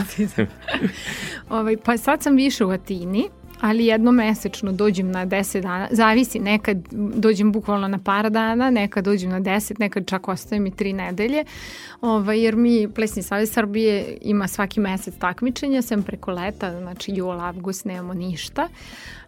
Ovaj, 1.49 1.77
pa 1.77 1.97
sad 1.97 2.23
sam 2.23 2.35
više 2.35 2.65
u 2.65 2.69
Atini, 2.69 3.30
ali 3.61 3.86
jednom 3.86 4.15
mesečno 4.15 4.72
dođem 4.72 5.11
na 5.11 5.26
10 5.26 5.61
dana, 5.61 5.88
zavisi, 5.91 6.40
nekad 6.40 6.77
dođem 7.15 7.52
bukvalno 7.52 7.88
na 7.88 7.99
par 8.03 8.30
dana, 8.30 8.69
nekad 8.69 9.06
dođem 9.06 9.30
na 9.30 9.41
10, 9.41 9.80
nekad 9.80 10.07
čak 10.07 10.27
ostaje 10.27 10.60
mi 10.60 10.72
3 10.72 10.94
nedelje, 10.94 11.44
ovaj, 12.02 12.44
jer 12.44 12.56
mi 12.56 12.88
Plesni 12.95 13.23
savez 13.23 13.52
Srbije 13.52 14.18
ima 14.22 14.48
svaki 14.48 14.80
mesec 14.80 15.15
takmičenja, 15.19 15.81
sem 15.81 16.03
preko 16.03 16.31
leta, 16.31 16.80
znači 16.80 17.11
jul, 17.15 17.41
avgust, 17.41 17.86
nemamo 17.86 18.14
ništa, 18.14 18.68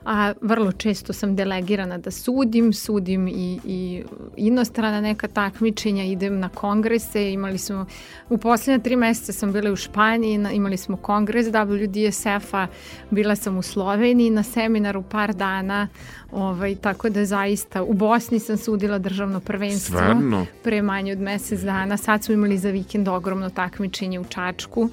a 0.05 0.33
vrlo 0.41 0.71
često 0.71 1.13
sam 1.13 1.35
delegirana 1.35 1.97
da 1.97 2.11
sudim, 2.11 2.73
sudim 2.73 3.27
i, 3.27 3.59
i 3.65 4.03
inostrana 4.37 5.01
neka 5.01 5.27
takmičenja, 5.27 6.03
idem 6.03 6.39
na 6.39 6.49
kongrese, 6.49 7.31
imali 7.31 7.57
smo, 7.57 7.85
u 8.29 8.37
posljednje 8.37 8.83
tri 8.83 8.95
meseca 8.95 9.33
sam 9.33 9.51
bila 9.53 9.71
u 9.71 9.75
Španiji, 9.75 10.37
na- 10.37 10.51
imali 10.51 10.77
smo 10.77 10.97
kongres 10.97 11.47
WDSF-a, 11.47 12.67
bila 13.09 13.35
sam 13.35 13.57
u 13.57 13.61
Sloveniji 13.61 14.29
na 14.29 14.43
seminaru 14.43 15.01
par 15.01 15.33
dana, 15.33 15.87
ovaj, 16.31 16.75
tako 16.75 17.09
da 17.09 17.25
zaista, 17.25 17.83
u 17.83 17.93
Bosni 17.93 18.39
sam 18.39 18.57
sudila 18.57 18.97
državno 18.99 19.39
prvenstvo 19.39 19.97
Stvarno? 19.97 20.45
pre 20.63 20.81
manje 20.81 21.11
od 21.11 21.19
mesec 21.19 21.59
dana, 21.61 21.97
sad 21.97 22.23
smo 22.23 22.33
imali 22.33 22.57
za 22.57 22.69
vikend 22.69 23.07
ogromno 23.07 23.49
takmičenje 23.49 24.19
u 24.19 24.23
Čačku, 24.23 24.89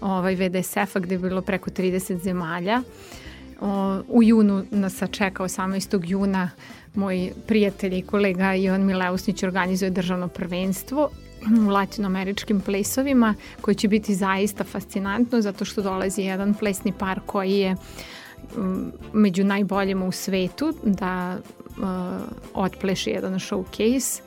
ovaj, 0.00 0.34
VDSF-a 0.34 0.98
gde 0.98 1.14
je 1.14 1.18
bilo 1.18 1.42
preko 1.42 1.70
30 1.70 2.22
zemalja, 2.22 2.82
O, 3.60 4.00
u 4.08 4.22
junu 4.22 4.64
nas 4.70 4.94
sačeka 4.94 5.44
18. 5.44 6.00
juna 6.04 6.50
moj 6.94 7.32
prijatelj 7.46 7.98
i 7.98 8.02
kolega 8.02 8.54
Ivan 8.54 8.84
Mileusnić 8.84 9.42
organizuje 9.42 9.90
državno 9.90 10.28
prvenstvo 10.28 11.10
u 11.66 11.70
latinoameričkim 11.70 12.60
plesovima 12.60 13.34
koji 13.60 13.74
će 13.74 13.88
biti 13.88 14.14
zaista 14.14 14.64
fascinantno 14.64 15.40
zato 15.40 15.64
što 15.64 15.82
dolazi 15.82 16.22
jedan 16.22 16.54
plesni 16.54 16.92
par 16.98 17.20
koji 17.26 17.52
je 17.52 17.76
među 19.12 19.44
najboljima 19.44 20.06
u 20.06 20.12
svetu 20.12 20.74
da 20.84 21.38
uh, 21.38 21.84
otpleše 22.54 23.10
jedan 23.10 23.34
showcase 23.34 24.20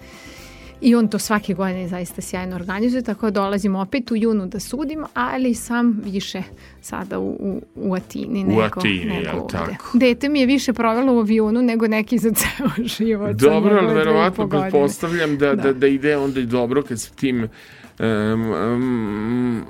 i 0.84 0.96
on 0.96 1.08
to 1.08 1.20
svake 1.20 1.54
godine 1.54 1.88
zaista 1.88 2.22
sjajno 2.22 2.56
organizuje, 2.56 3.04
tako 3.04 3.26
da 3.26 3.42
dolazim 3.42 3.76
opet 3.76 4.12
u 4.12 4.16
junu 4.16 4.48
da 4.48 4.60
sudim, 4.60 5.04
ali 5.14 5.54
sam 5.54 6.02
više 6.04 6.44
sada 6.82 7.20
u, 7.20 7.30
u, 7.30 7.62
u 7.76 7.96
Atini 7.96 8.44
U 8.44 8.48
nego, 8.48 8.62
Atini, 8.62 9.06
nego 9.06 9.22
jel 9.22 9.40
ovde. 9.40 9.52
tako? 9.52 9.98
Dete 9.98 10.30
mi 10.30 10.40
je 10.40 10.46
više 10.46 10.74
provelo 10.74 11.14
u 11.14 11.20
avionu 11.20 11.62
nego 11.62 11.88
neki 11.88 12.18
za 12.18 12.32
ceo 12.32 12.86
život. 12.98 13.36
Dobro, 13.36 13.78
ali 13.82 13.94
verovatno 13.94 14.50
pretpostavljam 14.50 15.38
da, 15.38 15.56
da. 15.56 15.62
Da. 15.64 15.74
da 15.74 15.88
ide 15.88 16.18
onda 16.18 16.40
i 16.40 16.46
dobro 16.46 16.84
kad 16.84 17.02
se 17.02 17.12
tim 17.16 17.50
um, 18.00 18.52
um, 18.52 19.64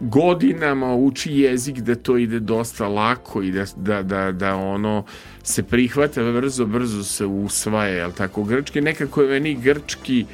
godinama 0.00 0.94
uči 0.94 1.32
jezik 1.32 1.78
da 1.78 1.94
to 1.94 2.16
ide 2.16 2.40
dosta 2.40 2.88
lako 2.88 3.42
i 3.42 3.52
da, 3.52 3.64
da, 3.76 4.02
da, 4.02 4.32
da 4.32 4.56
ono 4.56 5.04
se 5.42 5.62
prihvata 5.62 6.32
brzo, 6.32 6.66
brzo 6.66 7.02
se 7.02 7.26
usvaja, 7.26 7.94
jel 7.94 8.12
tako? 8.12 8.44
Grčki, 8.44 8.80
nekako 8.80 9.22
je 9.22 9.28
meni 9.28 9.54
grčki 9.54 10.26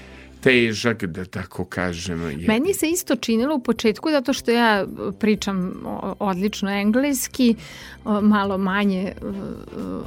težak, 0.49 1.05
da 1.05 1.25
tako 1.25 1.65
kažem. 1.65 2.31
Je. 2.31 2.49
Meni 2.49 2.75
se 2.75 2.91
isto 2.91 3.17
činilo 3.17 3.55
u 3.55 3.63
početku 3.63 4.11
zato 4.11 4.33
što 4.33 4.51
ja 4.51 4.87
pričam 5.21 5.73
o- 5.85 6.15
odlično 6.19 6.71
engleski, 6.71 7.55
o, 8.05 8.21
malo 8.21 8.59
manje 8.59 9.03
e, 9.03 9.13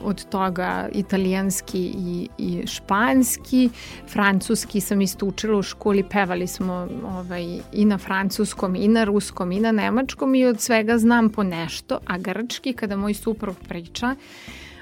od 0.03 0.25
toga 0.29 0.89
italijanski 0.93 1.79
i, 1.97 2.27
i 2.37 2.67
španski. 2.67 3.69
Francuski 4.07 4.81
sam 4.81 5.01
isto 5.01 5.25
učila 5.25 5.57
u 5.57 5.63
školi, 5.63 6.03
pevali 6.03 6.47
smo 6.47 6.87
ovaj, 7.05 7.59
i 7.73 7.85
na 7.85 7.97
francuskom, 7.97 8.75
i 8.75 8.87
na 8.87 9.03
ruskom, 9.03 9.51
i 9.51 9.59
na 9.59 9.71
nemačkom 9.71 10.35
i 10.35 10.45
od 10.45 10.61
svega 10.61 10.97
znam 10.97 11.29
po 11.29 11.43
nešto, 11.43 11.99
a 12.07 12.17
grčki 12.17 12.73
kada 12.73 12.95
moj 12.95 13.13
suprug 13.13 13.55
priča, 13.67 14.15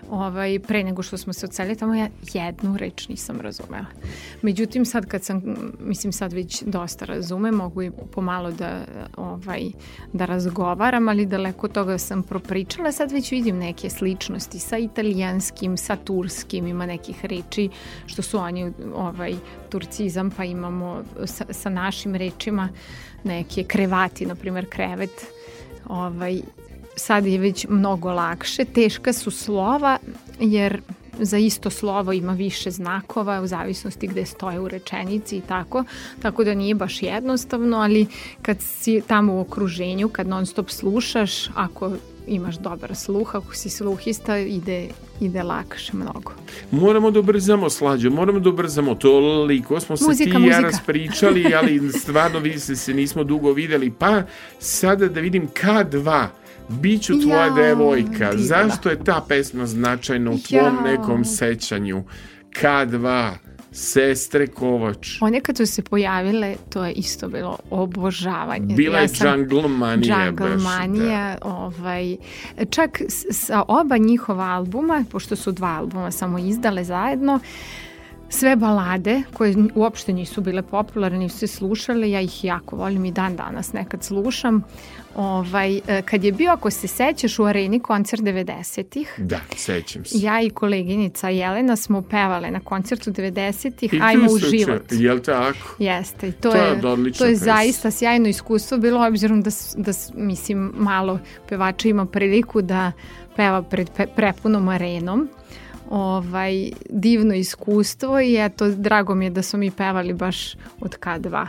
ovaj, 0.10 0.60
pre 0.60 0.84
nego 0.84 1.03
što 1.03 1.18
smo 1.18 1.34
se 1.34 1.45
odseli 1.45 1.76
tamo, 1.76 1.95
ja 1.95 2.10
jednu 2.34 2.77
reč 2.77 3.07
nisam 3.07 3.41
razumela. 3.41 3.86
Međutim, 4.41 4.86
sad 4.86 5.06
kad 5.06 5.23
sam, 5.23 5.41
mislim 5.80 6.14
sad 6.14 6.34
već 6.34 6.64
dosta 6.64 7.06
razume, 7.06 7.52
mogu 7.52 7.84
i 7.84 7.91
pomalo 8.11 8.52
da, 8.52 8.86
ovaj, 9.18 9.72
da 10.14 10.26
razgovaram, 10.26 11.07
ali 11.07 11.26
daleko 11.26 11.68
toga 11.68 11.98
sam 11.98 12.23
propričala, 12.23 12.91
sad 12.91 13.11
već 13.11 13.31
vidim 13.31 13.57
neke 13.57 13.90
sličnosti 13.90 14.60
sa 14.60 14.77
italijanskim, 14.77 15.77
sa 15.77 15.95
turskim, 15.95 16.68
ima 16.68 16.86
nekih 16.86 17.26
reči 17.26 17.69
što 18.06 18.22
su 18.22 18.38
oni 18.38 18.73
ovaj, 18.95 19.36
turcizam, 19.69 20.31
pa 20.31 20.44
imamo 20.44 21.03
sa, 21.26 21.45
sa 21.49 21.69
našim 21.69 22.15
rečima 22.15 22.69
neke 23.23 23.64
krevati, 23.64 24.26
na 24.26 24.36
primjer 24.36 24.69
krevet, 24.69 25.26
ovaj, 25.88 26.41
sad 27.00 27.26
je 27.26 27.38
već 27.38 27.66
mnogo 27.70 28.12
lakše. 28.12 28.66
Teška 28.66 29.14
su 29.14 29.32
slova 29.32 29.98
jer 30.40 30.82
za 31.20 31.38
isto 31.38 31.70
slovo 31.70 32.14
ima 32.14 32.34
više 32.34 32.72
znakova 32.72 33.42
u 33.42 33.48
zavisnosti 33.48 34.08
gde 34.08 34.26
stoje 34.26 34.60
u 34.60 34.68
rečenici 34.68 35.38
i 35.38 35.42
tako, 35.42 35.84
tako 36.22 36.44
da 36.44 36.54
nije 36.54 36.76
baš 36.76 37.04
jednostavno, 37.04 37.78
ali 37.78 38.08
kad 38.42 38.58
si 38.62 39.02
tamo 39.08 39.34
u 39.34 39.40
okruženju, 39.40 40.10
kad 40.10 40.28
non 40.28 40.46
stop 40.46 40.70
slušaš, 40.70 41.48
ako 41.56 41.92
imaš 42.28 42.58
dobar 42.58 42.96
sluh, 42.96 43.36
ako 43.36 43.56
si 43.56 43.70
sluhista, 43.70 44.38
ide, 44.38 44.88
ide 45.22 45.44
lakše 45.44 45.92
mnogo. 45.94 46.32
Moramo 46.72 47.12
da 47.12 47.20
ubrzamo 47.20 47.70
slađu, 47.70 48.12
moramo 48.12 48.40
da 48.40 48.50
ubrzamo 48.50 48.96
toliko 48.96 49.80
smo 49.80 49.98
se 49.98 50.06
Muzika, 50.08 50.38
ti 50.38 50.44
i 50.44 50.48
ja 50.48 50.60
raspričali, 50.60 51.54
ali 51.56 51.92
stvarno 51.92 52.40
vidi 52.40 52.60
se 52.60 52.76
se 52.76 52.94
nismo 52.94 53.24
dugo 53.24 53.52
videli, 53.52 53.92
pa 53.92 54.24
sada 54.60 55.08
da 55.08 55.20
vidim 55.20 55.48
K2 55.48 56.28
Biću 56.72 57.22
tvoja 57.22 57.46
Jao, 57.46 57.56
devojka. 57.56 58.10
divna. 58.30 58.38
Zašto 58.38 58.90
je 58.90 59.04
ta 59.04 59.26
pesma 59.28 59.66
značajna 59.66 60.32
u 60.32 60.38
tvom 60.40 60.76
Jao. 60.76 60.82
nekom 60.84 61.26
sećanju? 61.26 62.04
K2, 62.52 63.32
Sestre 63.72 64.48
Kovač. 64.48 65.22
One 65.22 65.41
kad 65.41 65.58
su 65.58 65.66
se 65.66 65.82
pojavile, 65.82 66.56
to 66.70 66.86
je 66.86 66.94
isto 66.94 67.28
bilo 67.28 67.58
obožavanje. 67.70 68.76
Bila 68.76 69.00
je 69.00 69.08
sam- 69.08 69.40
Jungle 69.40 69.68
Manija. 69.70 70.26
Jungle 70.26 70.50
baš, 70.50 70.64
Manija, 70.64 71.38
ovaj, 71.41 72.16
čak 72.70 73.02
sa 73.32 73.64
oba 73.68 73.98
njihova 73.98 74.46
albuma, 74.46 75.04
pošto 75.12 75.36
su 75.36 75.52
dva 75.52 75.70
albuma 75.70 76.12
samo 76.12 76.40
izdale 76.40 76.84
zajedno, 76.84 77.40
sve 78.30 78.56
balade 78.56 79.22
koje 79.34 79.56
uopšte 79.76 80.14
nisu 80.14 80.42
bile 80.42 80.62
popularne, 80.62 81.18
nisu 81.18 81.38
se 81.38 81.48
slušale, 81.48 82.12
ja 82.12 82.22
ih 82.22 82.44
jako 82.44 82.76
volim 82.76 83.06
i 83.06 83.12
dan 83.12 83.36
danas 83.36 83.74
nekad 83.74 84.04
slušam. 84.04 84.64
Ovaj, 85.16 85.78
e, 85.78 86.02
kad 86.02 86.24
je 86.24 86.32
bio, 86.32 86.52
ako 86.52 86.70
se 86.72 86.88
sećaš, 86.88 87.40
u 87.40 87.44
areni 87.44 87.80
koncert 87.80 88.22
90-ih, 88.22 89.14
Da, 89.18 89.26
da 89.26 89.58
sećam 89.58 90.06
se. 90.06 90.18
ja 90.18 90.42
i 90.42 90.50
koleginica 90.50 91.30
Jelena 91.30 91.76
smo 91.76 92.02
pevale 92.02 92.52
na 92.52 92.60
koncertu 92.60 93.12
90-ih, 93.12 93.94
I 93.94 93.98
tu 94.00 94.04
Ajmo 94.04 94.26
u 94.26 94.40
se 94.40 94.46
život. 94.48 94.82
Jel 94.92 95.20
tako? 95.20 95.76
Jeste, 95.80 96.28
i 96.28 96.32
to, 96.32 96.52
To 96.52 96.58
je 96.58 96.64
je, 96.66 96.82
to 97.14 97.26
je 97.26 97.32
pesma. 97.32 97.46
zaista 97.46 97.92
sjajno 97.92 98.28
iskustvo 98.28 98.78
bilo, 98.78 99.08
obzirom 99.08 99.42
da, 99.42 99.50
da 99.76 99.92
mislim, 100.16 100.74
malo 100.76 101.20
pevača 101.50 101.90
ima 101.90 102.06
priliku 102.06 102.62
da 102.62 102.92
peva 103.36 103.62
pred 103.64 103.90
pe, 103.98 104.08
prepunom 104.08 104.68
arenom. 104.68 105.30
Ovaj, 105.90 106.72
divno 106.90 107.34
iskustvo 107.34 108.20
i 108.22 108.36
eto, 108.45 108.70
drago 108.70 109.16
mi 109.16 109.26
je 109.26 109.30
da 109.30 109.41
smo 109.41 109.60
mi 109.60 109.72
pevali 109.72 110.14
baš 110.14 110.53
od 110.82 110.99
K2. 110.99 111.48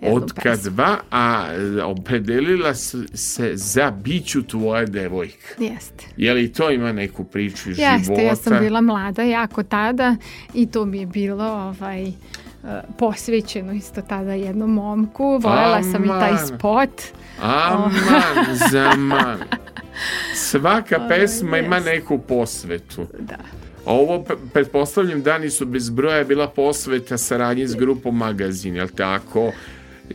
jednu 0.00 0.16
Od 0.16 0.32
pesmu. 0.42 0.70
K2, 0.76 0.96
a 1.10 1.46
e, 1.78 1.82
opredelila 1.82 2.74
se 3.14 3.50
za 3.54 3.90
Biću 3.90 4.42
tvoja 4.42 4.86
devojka. 4.86 5.48
Jeste. 5.58 6.04
Je 6.16 6.34
li 6.34 6.52
to 6.52 6.70
ima 6.70 6.92
neku 6.92 7.24
priču 7.24 7.70
iz 7.70 7.78
Jeste, 7.78 8.04
života? 8.04 8.22
ja 8.22 8.36
sam 8.36 8.58
bila 8.60 8.80
mlada 8.80 9.22
jako 9.22 9.62
tada 9.62 10.16
i 10.54 10.66
to 10.66 10.84
mi 10.84 10.98
je 10.98 11.06
bilo 11.06 11.44
ovaj, 11.44 12.08
eh, 12.08 12.12
posvećeno 12.98 13.72
isto 13.72 14.02
tada 14.02 14.32
jednom 14.32 14.72
momku. 14.74 15.24
Volela 15.42 15.82
sam 15.82 16.04
i 16.04 16.08
taj 16.08 16.30
Aman. 16.30 16.46
spot. 16.46 17.02
Aman, 17.42 17.90
zaman. 18.70 19.38
Svaka 20.50 21.06
pesma 21.08 21.58
ima 21.58 21.76
jeste. 21.76 21.90
neku 21.90 22.18
posvetu. 22.18 23.06
Da. 23.18 23.36
Ovo, 23.84 24.24
pretpostavljam, 24.52 25.22
Dani 25.22 25.50
su 25.50 25.66
bez 25.66 25.90
broja 25.90 26.24
bila 26.24 26.48
posveta 26.48 27.18
saradnje 27.18 27.66
s 27.68 27.74
grupom 27.74 28.16
Magazin, 28.16 28.76
jel 28.76 28.88
tako? 28.88 29.52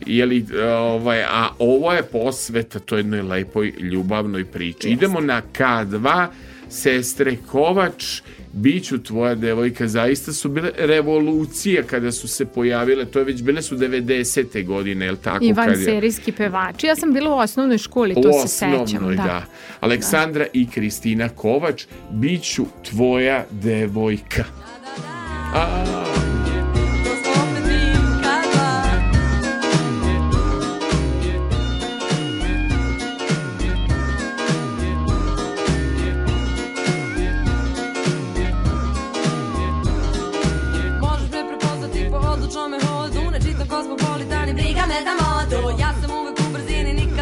Je 0.06 0.26
li, 0.26 0.46
e, 0.54 0.64
ovaj, 0.68 1.22
a 1.22 1.48
ovo 1.58 1.92
je 1.92 2.02
posveta 2.02 2.78
to 2.78 2.96
jednoj 2.96 3.22
lepoj 3.22 3.72
ljubavnoj 3.78 4.44
priči. 4.44 4.88
Idemo 4.88 5.20
na 5.20 5.42
K2, 5.58 6.26
Sestre 6.70 7.36
Kovač, 7.46 8.20
Biću 8.52 8.98
tvoja 8.98 9.34
devojka, 9.34 9.88
zaista 9.88 10.32
su 10.32 10.48
bile 10.48 10.70
revolucije 10.78 11.82
kada 11.82 12.12
su 12.12 12.28
se 12.28 12.44
pojavile, 12.46 13.04
to 13.04 13.18
je 13.18 13.24
već 13.24 13.42
bile 13.42 13.62
su 13.62 13.76
90. 13.76 14.64
godine, 14.64 15.04
jel 15.04 15.16
tako? 15.16 15.44
I 15.44 15.48
kad 15.48 15.58
je- 15.58 15.66
vanserijski 15.66 16.32
pevači. 16.32 16.86
Ja 16.86 16.96
sam 16.96 17.12
bila 17.12 17.30
u 17.30 17.38
osnovnoj 17.38 17.78
školi, 17.78 18.14
to 18.14 18.28
u 18.28 18.42
se 18.42 18.48
sećam. 18.48 18.74
osnovnoj, 18.74 19.16
Da. 19.16 19.22
da. 19.22 19.42
Aleksandra 19.80 20.46
i 20.52 20.66
Kristina 20.68 21.28
Kovač, 21.28 21.84
Biću 22.10 22.66
tvoja 22.84 23.44
devojka. 23.52 24.44
A, 25.54 25.84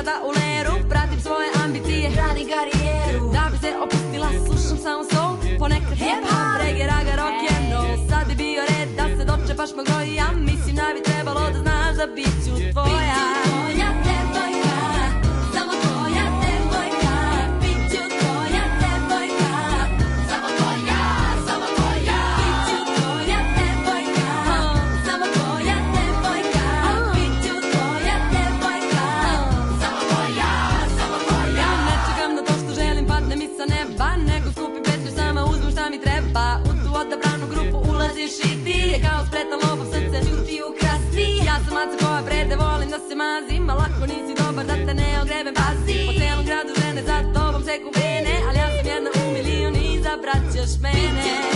nikada 0.07 0.27
u 0.27 0.31
leru 0.31 0.89
Pratim 0.89 1.21
svoje 1.21 1.49
ambicije, 1.65 2.11
radi 2.17 2.47
karijeru. 2.53 3.33
Da 3.33 3.51
bi 3.51 3.59
se 3.59 3.71
opustila, 3.85 4.29
slušam 4.47 4.79
samo 4.83 5.05
soul. 5.05 5.59
Ponekad 5.59 5.99
hip 5.99 6.23
hop, 6.31 6.61
reggae, 6.61 6.87
raga, 6.87 7.15
rock 7.23 7.41
and 7.57 7.73
roll. 7.73 8.09
Sad 8.11 8.29
bi 8.29 8.35
bio 8.35 8.63
red 8.71 8.89
da 8.97 9.05
se 9.17 9.25
dočepaš 9.25 9.71
mog 9.77 9.87
roja 9.89 10.27
Mislim 10.37 10.77
da 10.77 10.87
bi 10.95 11.03
trebalo 11.03 11.41
da 11.53 11.59
znaš 11.59 11.97
da 11.97 12.07
bit 12.07 12.35
ću 12.45 12.73
Tvoja 12.73 13.36
spretan 39.37 39.61
lopov 39.69 39.87
srce 39.93 40.19
ljuti 40.31 40.57
u 40.67 40.69
Ja 41.47 41.57
sam 41.65 41.75
maca 41.75 41.97
koja 42.01 42.23
prede 42.27 42.57
volim 42.57 42.91
da 42.91 42.99
se 42.99 43.15
mazim 43.15 43.71
A 43.71 43.75
lako 43.75 44.07
nisi 44.07 44.33
dobar 44.41 44.67
da 44.67 44.75
te 44.87 44.95
ne 44.95 45.09
ogrebem 45.23 45.55
pazi. 45.55 46.07
Po 46.07 46.13
celom 46.21 46.45
gradu 46.49 46.73
žene 46.81 47.03
za 47.03 47.17
tobom 47.35 47.63
seku 47.65 47.89
vene 47.97 48.35
Ali 48.49 48.59
ja 48.59 48.69
sam 48.77 48.87
jedna 48.93 49.11
u 49.23 49.33
milion 49.33 49.75
i 49.75 50.03
zabrat 50.05 50.43
ćeš 50.53 50.71
mene 50.83 51.56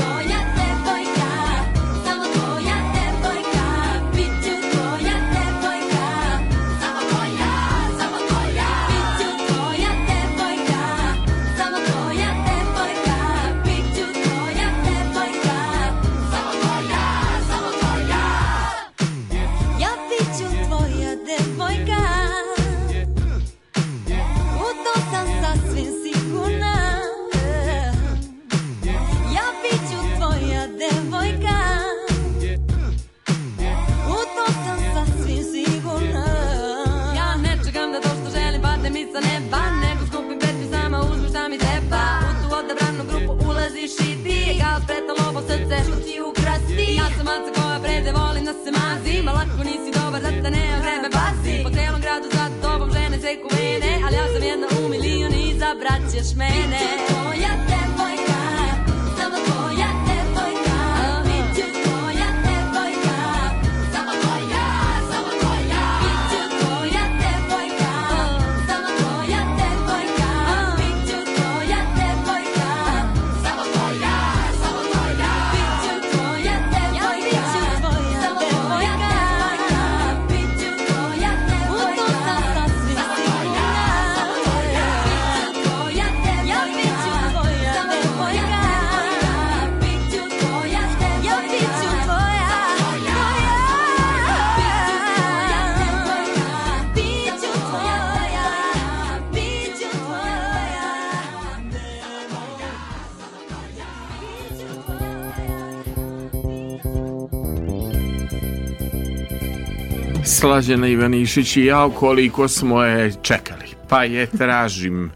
Slađena 110.61 110.89
Ivanišić 110.89 111.57
i 111.57 111.65
ja 111.65 111.89
koliko 111.95 112.49
smo 112.49 112.83
je 112.83 113.13
čekali. 113.23 113.65
Pa 113.89 114.05
je 114.05 114.27
tražim 114.27 115.11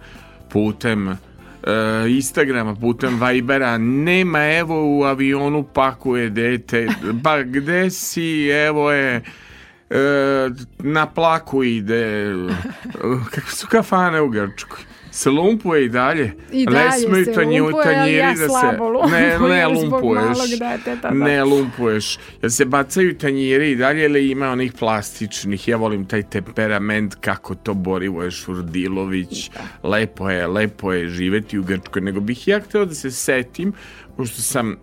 putem 0.49 1.09
e, 1.09 1.17
Instagrama, 2.09 2.75
putem 2.75 3.21
Vibera, 3.21 3.79
nema 3.79 4.47
evo 4.47 4.99
u 4.99 5.03
avionu 5.03 5.63
pakuje 5.63 6.31
dete, 6.31 6.89
pa 7.25 7.43
gde 7.43 7.91
si, 7.91 8.49
evo 8.49 8.93
je, 8.93 9.23
e, 9.91 10.51
na 10.79 11.07
plaku 11.07 11.63
ide, 11.63 12.33
kakve 13.31 13.51
su 13.51 13.67
kafane 13.67 14.21
u 14.21 14.29
Grčkoj? 14.29 14.94
Se 15.15 15.31
lumpuje 15.31 15.85
i 15.85 15.89
dalje. 15.89 16.33
I 16.53 16.67
dalje 16.67 16.91
smeju 17.01 17.25
se 17.25 17.33
tanji- 17.33 17.61
lumpuje, 17.61 17.85
ali 17.87 17.95
tanjiri 17.95 18.17
ja 18.17 18.31
da 18.31 18.37
se- 18.37 18.49
slabo 18.51 19.07
Ne, 19.07 19.39
ne 19.41 19.65
zbog 19.71 19.83
lumpuješ. 19.83 20.23
malog 20.29 20.49
deteta, 20.51 21.11
da. 21.11 21.15
Ne 21.17 21.45
lumpuješ. 21.45 22.19
Jel 22.43 22.51
se 22.51 22.65
bacaju 22.65 23.15
tanjiri 23.15 23.71
i 23.71 23.77
dalje 23.77 24.05
ili 24.05 24.31
ima 24.31 24.49
onih 24.49 24.73
plastičnih? 24.73 25.69
Ja 25.69 25.77
volim 25.77 26.05
taj 26.05 26.23
temperament 26.25 27.15
kako 27.15 27.55
to 27.55 27.75
Borivoje 27.75 28.31
Šurdilović. 28.31 29.51
Lepo 29.83 30.31
je, 30.31 30.47
lepo 30.47 30.93
je 30.93 31.09
živeti 31.09 31.59
u 31.59 31.63
Grčkoj. 31.63 32.03
Nego 32.03 32.21
bih 32.21 32.49
ja 32.49 32.61
hteo 32.61 32.85
da 32.85 32.95
se 32.95 33.11
setim, 33.11 33.73
pošto 34.17 34.43
sam 34.43 34.77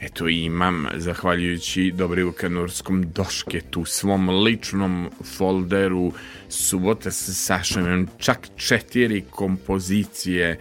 Eto 0.00 0.28
imam, 0.28 0.86
zahvaljujući 0.94 1.92
Dobrivu 1.96 2.32
Kanurskom 2.32 3.12
došketu, 3.14 3.84
svom 3.84 4.44
ličnom 4.44 5.10
folderu 5.36 6.12
Subota 6.48 7.10
sa 7.10 7.32
Sašom, 7.32 8.08
čak 8.18 8.48
četiri 8.56 9.24
kompozicije 9.30 10.58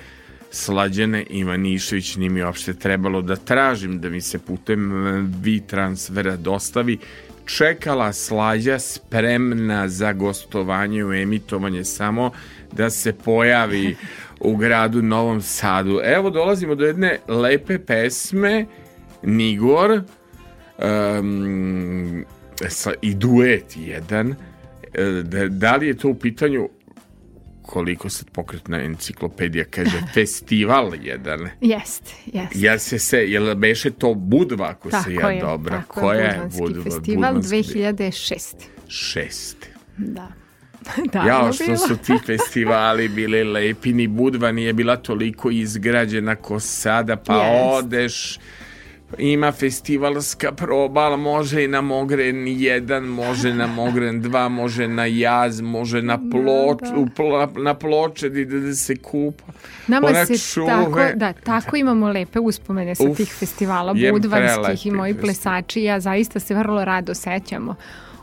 Slađane 0.52 1.24
Ivanišević 1.30 2.16
nije 2.16 2.30
mi 2.30 2.44
uopšte 2.44 2.74
trebalo 2.74 3.22
da 3.22 3.36
tražim 3.36 4.02
da 4.02 4.10
mi 4.10 4.22
se 4.22 4.40
putem 4.40 5.08
eh, 5.08 5.22
V-transfera 5.44 6.36
dostavi 6.36 6.98
čekala 7.46 8.14
Slađa 8.14 8.80
spremna 8.80 9.88
za 9.88 10.14
gostovanje 10.14 11.06
u 11.06 11.14
emitovanje 11.14 11.84
samo 11.84 12.32
da 12.72 12.90
se 12.90 13.14
pojavi 13.14 13.96
u 14.40 14.56
gradu 14.56 15.02
Novom 15.02 15.42
Sadu. 15.42 16.00
Evo 16.04 16.30
dolazimo 16.30 16.76
do 16.76 16.86
jedne 16.86 17.20
lepe 17.28 17.80
pesme 17.80 18.66
Nigor 19.24 20.02
um, 21.22 22.26
sa, 22.70 22.94
i 23.02 23.16
duet 23.16 23.74
jedan 23.76 24.36
E, 24.94 25.24
da, 25.24 25.48
da 25.48 25.76
li 25.76 25.88
je 25.88 25.98
to 25.98 26.10
u 26.10 26.16
pitanju 26.16 26.70
koliko 27.62 28.10
sad 28.10 28.30
pokretna 28.30 28.84
enciklopedija 28.84 29.66
kaže 29.66 30.02
festival 30.14 30.92
jedan 31.02 31.50
Jeste, 31.62 32.12
jeste. 32.26 32.60
ja 32.60 32.80
se 32.80 33.00
se, 33.00 33.18
jel 33.32 33.56
beše 33.56 33.92
to 33.92 34.14
Budva 34.14 34.68
ako 34.70 34.90
se 34.90 34.98
Tako 34.98 35.12
ja 35.12 35.30
je, 35.30 35.42
dobro 35.42 35.72
tako 35.72 36.00
koja 36.00 36.20
je, 36.20 36.32
Budvanski 36.34 36.62
Budva 36.62 36.84
festival 36.84 37.34
Budvanski 37.34 37.80
2006. 37.80 38.56
šest 38.88 39.70
Da. 39.98 40.28
Davno 41.14 41.30
Jao 41.30 41.54
što 41.54 41.64
bilo. 41.64 41.78
su 41.78 41.98
ti 41.98 42.14
festivali 42.28 43.08
bili 43.10 43.44
lepi, 43.44 43.94
ni 43.94 44.08
Budva 44.08 44.52
nije 44.52 44.74
bila 44.74 44.96
toliko 44.96 45.52
izgrađena 45.52 46.36
ko 46.36 46.60
sada, 46.60 47.16
pa 47.16 47.44
Jest. 47.44 47.86
odeš, 47.86 48.40
ima 49.18 49.52
festivalska 49.52 50.52
proba, 50.52 51.02
ali 51.02 51.18
može 51.18 51.64
i 51.64 51.68
na 51.68 51.82
Mogren 51.82 52.36
1, 52.38 53.02
može 53.02 53.54
na 53.54 53.68
Mogren 53.68 54.22
2, 54.24 54.50
može 54.50 54.88
na 54.88 55.06
Jaz, 55.06 55.62
može 55.62 56.02
na 56.02 56.18
ploč, 56.32 56.80
da. 56.82 56.96
u 56.98 57.08
na 57.60 57.74
ploče 57.74 58.30
da 58.30 58.60
da 58.60 58.76
se 58.76 58.96
kupa. 58.96 59.44
Nama 59.88 60.08
Ona 60.08 60.26
se 60.26 60.38
čuve- 60.38 60.68
tako, 60.68 61.00
da, 61.16 61.34
tako 61.34 61.76
imamo 61.76 62.10
lepe 62.10 62.40
uspomene 62.40 62.96
sa 62.96 63.04
Uf, 63.04 63.18
tih 63.18 63.30
festivala 63.30 63.94
budvanskih 64.12 64.86
i 64.86 64.92
moji 64.92 65.14
plesači. 65.14 65.84
Ja 65.84 66.00
zaista 66.00 66.40
se 66.40 66.56
vrlo 66.56 66.86
rado 66.86 67.14
sećamo 67.14 67.76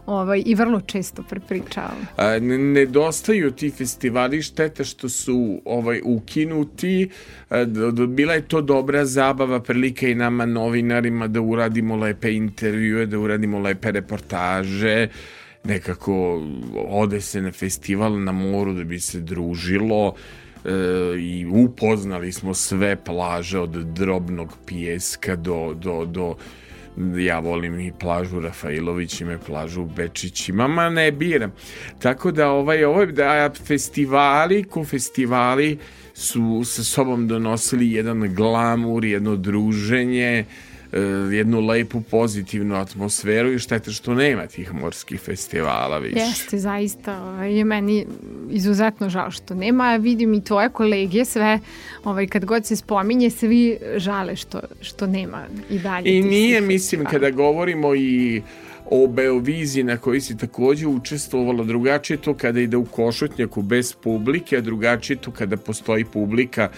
ovaj, 0.06 0.42
i 0.46 0.54
vrlo 0.54 0.80
često 0.80 1.22
prepričavam. 1.22 2.06
A, 2.16 2.38
nedostaju 2.58 3.50
ti 3.50 3.70
festivali 3.70 4.42
šteta 4.42 4.84
što 4.84 5.08
su 5.08 5.60
ovaj 5.64 6.00
ukinuti 6.04 7.08
A, 7.50 7.64
bila 8.08 8.34
je 8.34 8.48
to 8.48 8.60
dobra 8.60 9.04
zabava 9.04 9.60
prilika 9.60 10.08
i 10.08 10.14
nama 10.14 10.46
novinarima 10.46 11.28
da 11.28 11.40
uradimo 11.40 11.96
lepe 11.96 12.32
intervjue 12.32 13.06
da 13.06 13.18
uradimo 13.18 13.58
lepe 13.58 13.90
reportaže 13.90 15.08
nekako 15.64 16.42
ode 16.88 17.20
se 17.20 17.42
na 17.42 17.52
festival 17.52 18.22
na 18.24 18.32
moru 18.32 18.72
da 18.72 18.84
bi 18.84 19.00
se 19.00 19.20
družilo 19.20 20.14
e, 20.64 20.70
i 21.18 21.46
upoznali 21.46 22.32
smo 22.32 22.54
sve 22.54 22.96
plaže 22.96 23.58
od 23.58 23.70
drobnog 23.70 24.58
pijeska 24.66 25.36
do, 25.36 25.74
do, 25.74 26.04
do 26.04 26.34
ja 27.16 27.38
volim 27.38 27.80
i 27.80 27.92
plažu 28.00 28.40
Rafailović 28.40 29.20
ima 29.20 29.38
plažu 29.46 29.82
u 29.82 29.86
Bečićima, 29.86 30.66
ma 30.66 30.88
ne 30.90 31.12
biram. 31.12 31.52
Tako 31.98 32.30
da 32.30 32.50
ovaj, 32.50 32.84
ovaj 32.84 33.06
da, 33.06 33.50
festivali, 33.64 34.64
ko 34.64 34.84
festivali 34.84 35.78
su 36.14 36.62
sa 36.64 36.84
sobom 36.84 37.28
donosili 37.28 37.92
jedan 37.92 38.34
glamur, 38.34 39.04
jedno 39.04 39.36
druženje, 39.36 40.44
jednu 41.32 41.60
lepu 41.60 42.00
pozitivnu 42.00 42.74
atmosferu 42.74 43.52
i 43.52 43.58
šteta 43.58 43.90
što 43.90 44.14
nema 44.14 44.46
tih 44.46 44.74
morskih 44.74 45.20
festivala 45.20 45.98
više. 45.98 46.18
Jeste, 46.18 46.58
zaista 46.58 47.22
ovaj, 47.22 47.56
je 47.56 47.64
meni 47.64 48.06
izuzetno 48.50 49.08
žao 49.08 49.30
što 49.30 49.54
nema. 49.54 49.96
Vidim 49.96 50.34
i 50.34 50.44
tvoje 50.44 50.68
kolege 50.68 51.24
sve, 51.24 51.60
ovaj, 52.04 52.26
kad 52.26 52.44
god 52.44 52.66
se 52.66 52.76
spominje, 52.76 53.30
svi 53.30 53.78
žale 53.96 54.36
što, 54.36 54.60
što 54.80 55.06
nema 55.06 55.46
i 55.70 55.78
dalje. 55.78 56.18
I 56.18 56.22
nije, 56.22 56.60
mislim, 56.60 57.00
festivala. 57.00 57.10
kada 57.10 57.30
govorimo 57.30 57.94
i 57.94 58.42
o 58.90 59.06
Beoviziji 59.06 59.84
na 59.84 59.96
kojoj 59.96 60.20
si 60.20 60.36
takođe 60.36 60.86
učestvovala, 60.86 61.64
drugačije 61.64 62.14
je 62.14 62.22
to 62.22 62.34
kada 62.34 62.60
ide 62.60 62.76
u 62.76 62.84
košutnjaku 62.84 63.62
bez 63.62 63.94
publike, 63.94 64.56
a 64.56 64.60
drugačije 64.60 65.14
je 65.14 65.20
to 65.20 65.30
kada 65.30 65.56
postoji 65.56 66.04
publika 66.04 66.68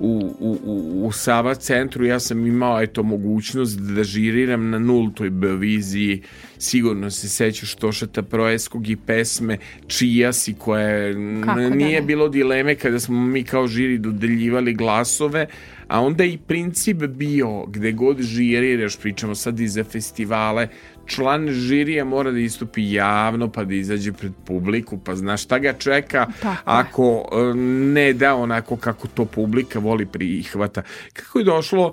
u, 0.00 0.34
u, 0.38 0.58
u, 0.64 1.06
u 1.06 1.12
Sava 1.12 1.54
centru. 1.54 2.04
Ja 2.04 2.20
sam 2.20 2.46
imao 2.46 2.82
eto 2.82 3.02
mogućnost 3.02 3.80
da 3.80 4.04
žiriram 4.04 4.70
na 4.70 4.78
nultoj 4.78 5.30
Beoviziji. 5.30 6.22
Sigurno 6.58 7.10
se 7.10 7.28
sećaš 7.28 7.74
Tošeta 7.74 8.22
Proeskog 8.22 8.88
i 8.88 8.96
pesme 8.96 9.58
Čija 9.86 10.32
si 10.32 10.54
koja 10.54 11.12
Kako 11.44 11.60
da 11.60 11.70
nije 11.70 12.00
ne? 12.00 12.06
bilo 12.06 12.28
dileme 12.28 12.74
kada 12.74 13.00
smo 13.00 13.26
mi 13.26 13.42
kao 13.42 13.66
žiri 13.66 13.98
dodeljivali 13.98 14.74
glasove, 14.74 15.46
a 15.88 16.00
onda 16.00 16.24
i 16.24 16.38
princip 16.38 16.96
bio 16.96 17.66
gde 17.66 17.92
god 17.92 18.20
žiriraš, 18.20 18.96
pričamo 18.96 19.34
sad 19.34 19.60
i 19.60 19.68
za 19.68 19.84
festivale, 19.84 20.68
član 21.10 21.48
žirija 21.48 22.04
mora 22.04 22.30
da 22.30 22.38
istupi 22.38 22.92
javno 22.92 23.48
pa 23.52 23.64
da 23.64 23.74
izađe 23.74 24.12
pred 24.12 24.32
publiku, 24.44 24.98
pa 24.98 25.16
znaš 25.16 25.44
šta 25.44 25.58
ga 25.58 25.72
čeka 25.72 26.26
Tako 26.40 26.62
ako 26.64 27.28
e, 27.32 27.54
ne 27.94 28.12
da 28.12 28.34
onako 28.34 28.76
kako 28.76 29.08
to 29.08 29.24
publika 29.24 29.78
voli 29.78 30.06
prihvata. 30.06 30.82
Kako 31.12 31.38
je 31.38 31.44
došlo 31.44 31.92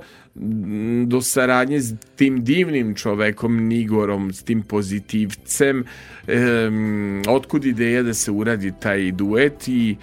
do 1.06 1.22
saradnje 1.22 1.82
s 1.82 1.94
tim 2.16 2.44
divnim 2.44 2.96
čovekom 2.96 3.68
Nigorom, 3.68 4.34
s 4.34 4.44
tim 4.44 4.62
pozitivcem, 4.64 5.84
em, 6.28 7.22
otkud 7.28 7.66
ideja 7.66 8.04
da 8.04 8.14
se 8.14 8.32
uradi 8.32 8.74
taj 8.80 9.12
duet 9.12 9.68
i 9.68 9.96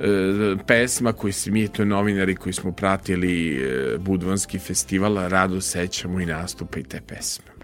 e, 0.00 0.06
pesma 0.66 1.12
koju 1.12 1.32
se 1.32 1.50
mi, 1.50 1.68
to 1.68 1.84
novinari 1.84 2.34
koji 2.34 2.52
smo 2.52 2.72
pratili 2.72 3.54
e, 3.54 3.98
Budvanski 3.98 4.58
festival, 4.58 5.28
rado 5.28 5.60
sećamo 5.60 6.20
i 6.20 6.26
nastupa 6.26 6.78
i 6.78 6.82
te 6.82 7.00
pesme. 7.06 7.59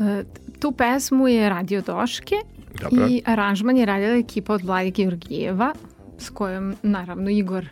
E, 0.00 0.24
Tu 0.58 0.72
pesmu 0.72 1.28
je 1.28 1.48
radio 1.48 1.80
Doške 1.80 2.34
Dobro. 2.82 3.06
i 3.06 3.22
aranžman 3.24 3.76
je 3.76 3.86
radila 3.86 4.16
ekipa 4.16 4.54
od 4.54 4.62
Vlade 4.62 4.90
Georgijeva 4.90 5.72
s 6.18 6.30
kojom 6.30 6.74
naravno 6.82 7.30
Igor 7.30 7.68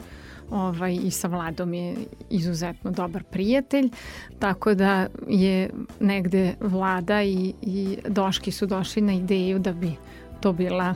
ovaj, 0.50 0.98
i 1.02 1.10
sa 1.10 1.28
Vladom 1.28 1.74
je 1.74 1.94
izuzetno 2.30 2.90
dobar 2.90 3.22
prijatelj, 3.22 3.90
tako 4.38 4.74
da 4.74 5.06
je 5.28 5.70
negde 6.00 6.54
Vlada 6.60 7.22
i, 7.22 7.54
i 7.62 7.98
Doški 8.08 8.50
su 8.50 8.66
došli 8.66 9.02
na 9.02 9.12
ideju 9.12 9.58
da 9.58 9.72
bi 9.72 9.92
to 10.40 10.52
bila 10.52 10.94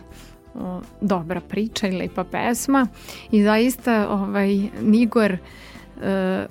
o, 0.54 0.80
dobra 1.00 1.40
priča 1.40 1.88
i 1.88 1.96
lepa 1.96 2.24
pesma 2.24 2.86
i 3.30 3.42
zaista 3.42 4.08
ovaj, 4.10 4.68
Nigor 4.82 5.32
e, 6.02 6.46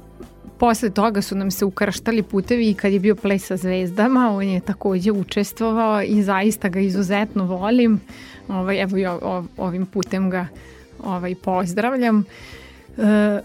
Posle 0.59 0.89
toga 0.89 1.21
su 1.21 1.35
nam 1.35 1.51
se 1.51 1.65
ukrštali 1.65 2.23
putevi 2.23 2.69
i 2.69 2.73
kad 2.73 2.93
je 2.93 2.99
bio 2.99 3.15
ples 3.15 3.45
sa 3.45 3.57
zvezdama, 3.57 4.31
on 4.31 4.43
je 4.43 4.59
takođe 4.59 5.11
učestvovao 5.11 6.01
i 6.01 6.23
zaista 6.23 6.69
ga 6.69 6.79
izuzetno 6.79 7.45
volim. 7.45 7.99
Ovaj, 8.47 8.81
evo 8.81 8.97
o- 9.21 9.43
ovim 9.57 9.85
putem 9.85 10.29
ga 10.29 10.47
ovaj, 11.03 11.35
pozdravljam. 11.35 12.25
E, 12.97 13.39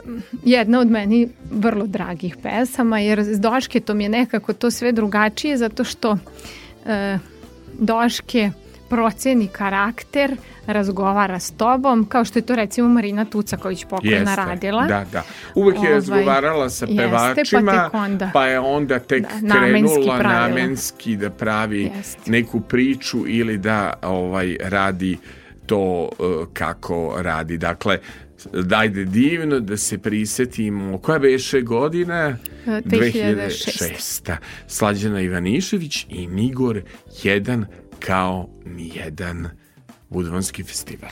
jedna 0.45 0.81
od 0.81 0.91
meni 0.91 1.29
vrlo 1.51 1.87
dragih 1.87 2.37
pesama, 2.43 2.99
jer 2.99 3.21
s 3.21 3.41
Došketom 3.41 4.01
je 4.01 4.09
nekako 4.09 4.53
to 4.53 4.71
sve 4.71 4.93
drugačije, 4.93 5.57
zato 5.57 5.85
što 5.85 6.19
e, 6.87 7.19
Doške 7.79 8.51
proceni 8.93 9.49
karakter, 9.49 10.37
razgovara 10.67 11.39
s 11.39 11.51
tobom, 11.51 12.05
kao 12.05 12.25
što 12.25 12.39
je 12.39 12.43
to 12.43 12.57
recimo 12.57 12.89
Marina 12.89 13.25
Tucaković 13.25 13.85
pokojna 13.85 14.17
Jeste, 14.17 14.37
radila. 14.37 14.87
Da, 14.87 15.05
da. 15.13 15.23
Uvek 15.55 15.75
je 15.75 15.81
Ovaj, 15.81 15.93
razgovarala 15.93 16.71
sa 16.71 16.87
jeste, 16.87 17.03
pa 17.05 17.33
pevačima, 17.35 17.91
onda. 17.93 18.31
pa 18.35 18.47
je 18.47 18.61
onda 18.61 18.99
tek 18.99 19.23
Da, 19.23 19.55
namenski 19.55 19.95
krenula 19.95 20.19
pravila. 20.19 20.49
namenski 20.49 21.17
da 21.17 21.31
pravi 21.31 21.91
Jeste. 21.97 22.31
neku 22.31 22.61
priču 22.61 23.29
ili 23.29 23.59
da 23.59 23.93
ovaj 24.03 24.57
radi 24.61 25.19
to 25.67 25.79
uh, 26.19 26.47
kako 26.53 27.15
radi. 27.19 27.59
Dakle, 27.59 27.99
Dajde 28.53 29.05
divno 29.05 29.61
da 29.61 29.77
se 29.77 29.99
prisetimo. 29.99 30.99
Koja 30.99 31.19
beše 31.19 31.61
godina? 31.61 32.37
E, 32.67 32.71
2006. 32.85 33.83
2006. 34.25 34.37
Slađana 34.67 35.21
Ivanišević 35.21 36.07
i 36.09 36.27
Nigor 36.27 36.83
jedan 37.23 37.67
kao 38.07 38.49
nijedan 38.65 39.49
Budvanski 40.11 40.65
festival. 40.65 41.11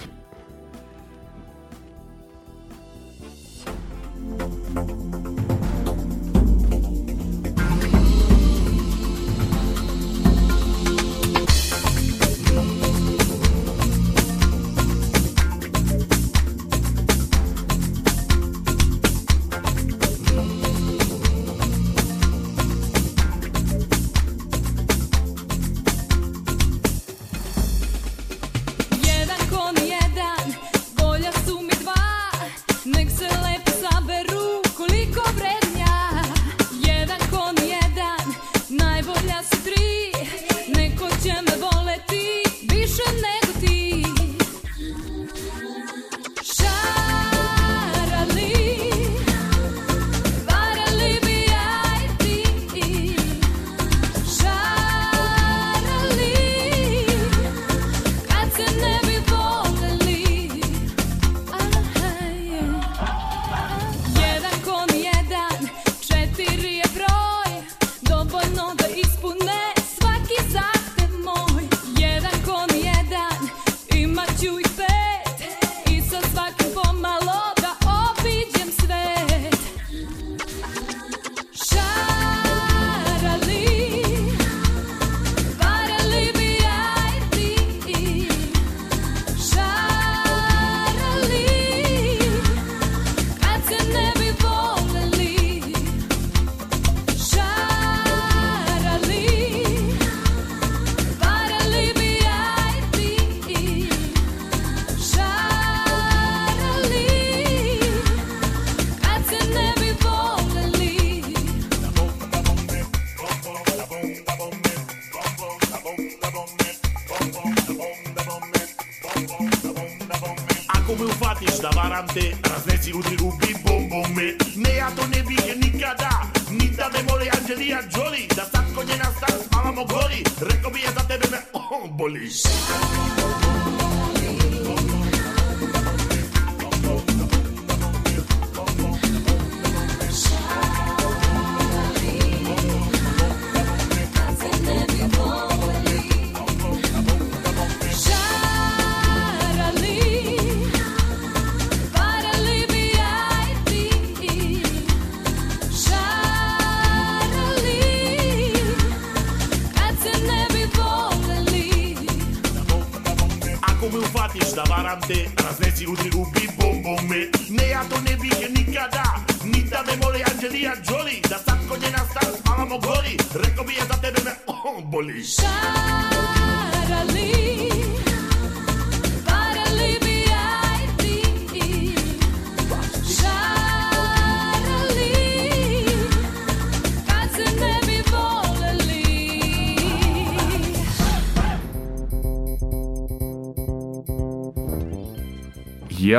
Jedan 4.75 5.30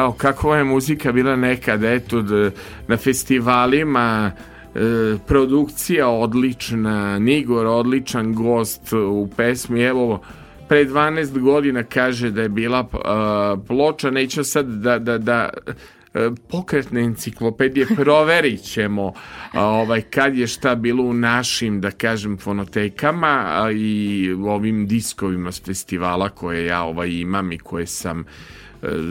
Jao, 0.02 0.14
kakva 0.14 0.58
je 0.58 0.64
muzika 0.64 1.12
bila 1.12 1.36
nekad, 1.36 1.84
eto, 1.84 2.24
na 2.88 2.98
festivalima, 2.98 4.32
e, 4.76 4.80
produkcija 5.28 6.08
odlična, 6.08 7.20
Nigor 7.20 7.66
odličan 7.66 8.34
gost 8.34 8.94
u 8.94 9.30
pesmi, 9.38 9.82
evo, 9.82 10.22
pre 10.70 10.86
12 10.86 11.40
godina 11.40 11.84
kaže 11.84 12.32
da 12.32 12.42
je 12.42 12.50
bila 12.50 12.80
e, 12.94 12.98
ploča, 13.68 14.12
neću 14.12 14.44
sad 14.44 14.66
da, 14.66 15.00
da, 15.00 15.18
da 15.18 15.50
e, 16.14 16.30
pokretne 16.52 17.02
enciklopedije 17.02 17.86
proverit 18.04 18.62
ćemo 18.62 19.14
ovaj, 19.54 20.02
kad 20.02 20.36
je 20.36 20.48
šta 20.48 20.76
bilo 20.76 21.04
u 21.04 21.14
našim, 21.14 21.82
da 21.82 21.92
kažem, 21.92 22.38
fonotekama 22.38 23.70
i 23.76 24.36
ovim 24.46 24.88
diskovima 24.88 25.52
s 25.52 25.64
festivala 25.64 26.30
koje 26.30 26.66
ja 26.66 26.84
ovaj, 26.84 27.10
imam 27.10 27.52
i 27.52 27.58
koje 27.58 27.88
sam 27.88 28.26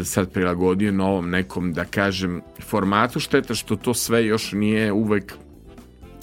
sad 0.05 0.33
prilagodio 0.33 0.93
novom 0.93 1.31
nekom, 1.31 1.73
da 1.73 1.85
kažem, 1.85 2.41
formatu. 2.69 3.21
Šteta 3.21 3.55
što 3.55 3.77
to 3.77 3.95
sve 3.95 4.27
još 4.27 4.53
nije 4.53 4.93
uvek 4.93 5.35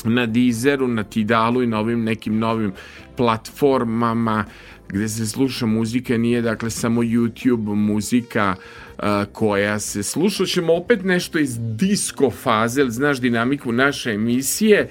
na 0.04 0.26
Deezeru, 0.26 0.88
na 0.88 1.04
Tidalu 1.04 1.64
i 1.64 1.68
na 1.68 1.80
ovim 1.80 2.04
nekim 2.04 2.40
novim 2.40 2.72
platformama 3.18 4.46
gde 4.90 5.10
se 5.10 5.28
sluša 5.28 5.66
muzika, 5.66 6.18
nije 6.18 6.42
dakle 6.42 6.70
samo 6.70 7.02
YouTube 7.02 7.76
muzika 7.76 8.56
a, 8.98 9.26
koja 9.32 9.80
se 9.80 10.04
sluša. 10.04 10.46
Ćemo 10.46 10.74
opet 10.74 11.04
nešto 11.04 11.40
iz 11.40 11.58
disco 11.60 12.32
faze, 12.32 12.86
znaš 12.90 13.20
dinamiku 13.22 13.72
naše 13.72 14.12
emisije, 14.12 14.90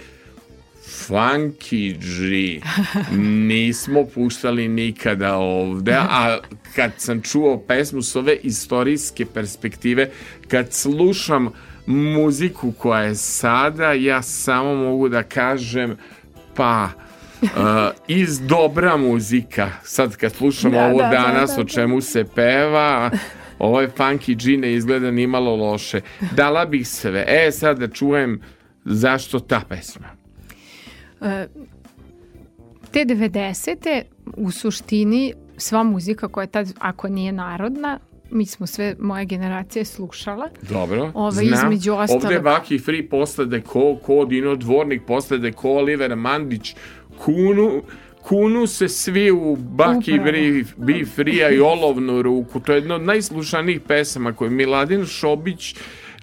Funky 0.86 1.96
G 1.98 2.60
nismo 3.16 4.04
puštali 4.14 4.68
nikada 4.68 5.36
ovde, 5.36 5.92
a 5.92 6.38
kad 6.74 6.90
sam 6.96 7.22
čuo 7.22 7.58
pesmu 7.58 8.02
s 8.02 8.16
ove 8.16 8.36
istorijske 8.36 9.26
perspektive, 9.26 10.10
kad 10.48 10.72
slušam 10.72 11.48
muziku 11.86 12.72
koja 12.72 13.02
je 13.02 13.14
sada, 13.14 13.92
ja 13.92 14.22
samo 14.22 14.74
mogu 14.74 15.08
da 15.08 15.22
kažem 15.22 15.96
pa 16.54 16.88
uh, 17.42 17.48
iz 18.08 18.40
dobra 18.40 18.96
muzika. 18.96 19.70
Sad 19.84 20.16
kad 20.16 20.34
slušam 20.34 20.70
Da, 20.70 20.86
ovo 20.86 21.02
da, 21.02 21.08
da, 21.08 21.10
danas 21.10 21.50
da, 21.56 21.62
o 21.62 21.64
čemu 21.64 22.00
se 22.00 22.24
peva, 22.34 23.10
ovo 23.58 23.80
je 23.80 23.90
Funky 23.90 24.44
G 24.44 24.56
ne 24.56 24.72
izgleda 24.72 25.10
ni 25.10 25.26
malo 25.26 25.56
loše. 25.56 26.00
Dala 26.32 26.64
bih 26.64 26.88
sve. 26.88 27.24
E, 27.28 27.52
sad 27.52 27.78
da 27.78 27.88
čujem 27.88 28.40
zašto 28.84 29.40
ta 29.40 29.60
pesma. 29.68 30.15
Te 32.90 33.04
90. 33.04 34.02
u 34.36 34.50
suštini 34.50 35.32
sva 35.56 35.82
muzika 35.82 36.28
koja 36.28 36.42
je 36.42 36.48
tad, 36.48 36.72
ako 36.78 37.08
nije 37.08 37.32
narodna, 37.32 37.98
mi 38.30 38.46
smo 38.46 38.66
sve, 38.66 38.96
moja 38.98 39.24
generacija 39.24 39.80
je 39.80 39.84
slušala. 39.84 40.48
Dobro, 40.62 41.10
Ove, 41.14 41.32
znam. 41.32 41.54
između 41.54 41.92
ostalog- 41.92 42.24
Ovde 42.24 42.34
je 42.34 42.40
Baki 42.40 42.78
Free 42.78 43.08
posle 43.08 43.46
Deko, 43.46 43.96
ko 43.96 44.24
Dino 44.24 44.56
Dvornik, 44.56 45.02
posle 45.06 45.38
Deko, 45.38 45.70
Oliver 45.70 46.16
Mandić, 46.16 46.74
Kunu, 47.18 47.82
kunu 48.22 48.66
se 48.66 48.88
svi 48.88 49.30
u 49.30 49.56
Baki. 49.56 50.18
Free, 50.18 50.64
Be 50.76 51.04
Free-a 51.06 51.50
i 51.50 51.60
Olovnu 51.60 52.22
ruku. 52.22 52.60
To 52.60 52.72
je 52.72 52.76
jedna 52.76 52.94
od 52.94 53.02
najslušanijih 53.02 53.80
pesama 53.80 54.32
koje 54.32 54.50
Miladin 54.50 55.04
Šobić 55.06 55.74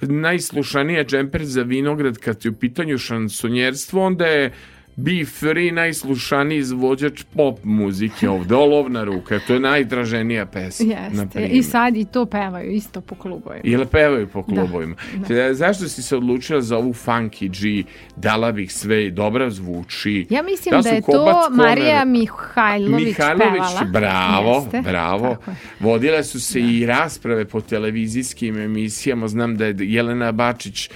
najslušanija 0.01 1.03
džemper 1.03 1.45
za 1.45 1.61
vinograd 1.61 2.17
kad 2.17 2.45
je 2.45 2.51
u 2.51 2.53
pitanju 2.53 2.97
šansonjerstvo, 2.97 4.01
onda 4.01 4.25
je 4.25 4.53
Be 4.95 5.25
Free 5.25 5.71
najslušaniji 5.71 6.57
izvođač 6.57 7.23
pop 7.25 7.59
muzike 7.63 8.29
ovde, 8.29 8.55
Olovna 8.55 9.03
ruka, 9.03 9.39
to 9.47 9.53
je 9.53 9.59
najdraženija 9.59 10.45
pesma. 10.45 10.85
na 11.11 11.21
Jeste. 11.21 11.47
I 11.47 11.63
sad 11.63 11.95
i 11.95 12.05
to 12.05 12.25
pevaju 12.25 12.71
isto 12.71 13.01
po 13.01 13.15
klubovima. 13.15 13.61
Ili 13.63 13.85
pevaju 13.85 14.27
po 14.27 14.43
klubovima. 14.43 14.95
da. 15.27 15.35
E, 15.35 15.53
Zašto 15.53 15.87
si 15.87 16.03
se 16.03 16.17
odlučila 16.17 16.61
za 16.61 16.77
ovu 16.77 16.93
funky 16.95 17.49
G? 17.83 17.89
Dala 18.15 18.51
bih 18.51 18.73
sve 18.73 19.05
i 19.05 19.11
dobra 19.11 19.49
zvuči. 19.49 20.27
Ja 20.29 20.43
mislim 20.43 20.71
Da 20.71 20.81
da, 20.81 20.89
je 20.89 21.01
to 21.01 21.47
Marija 21.51 22.05
Mihajlović, 22.05 23.05
Mihajlović, 23.05 23.53
pevala. 23.53 23.91
bravo, 23.91 24.55
Jeste, 24.55 24.81
bravo. 24.81 25.35
Vodile 25.79 26.23
su 26.23 26.41
se 26.41 26.59
i 26.61 26.85
rasprave 26.85 27.45
po 27.45 27.61
televizijskim 27.61 28.57
emisijama. 28.57 29.27
Znam 29.27 29.57
da 29.57 29.65
je 29.65 29.75
Jelena 29.79 30.31
Bačić 30.31 30.89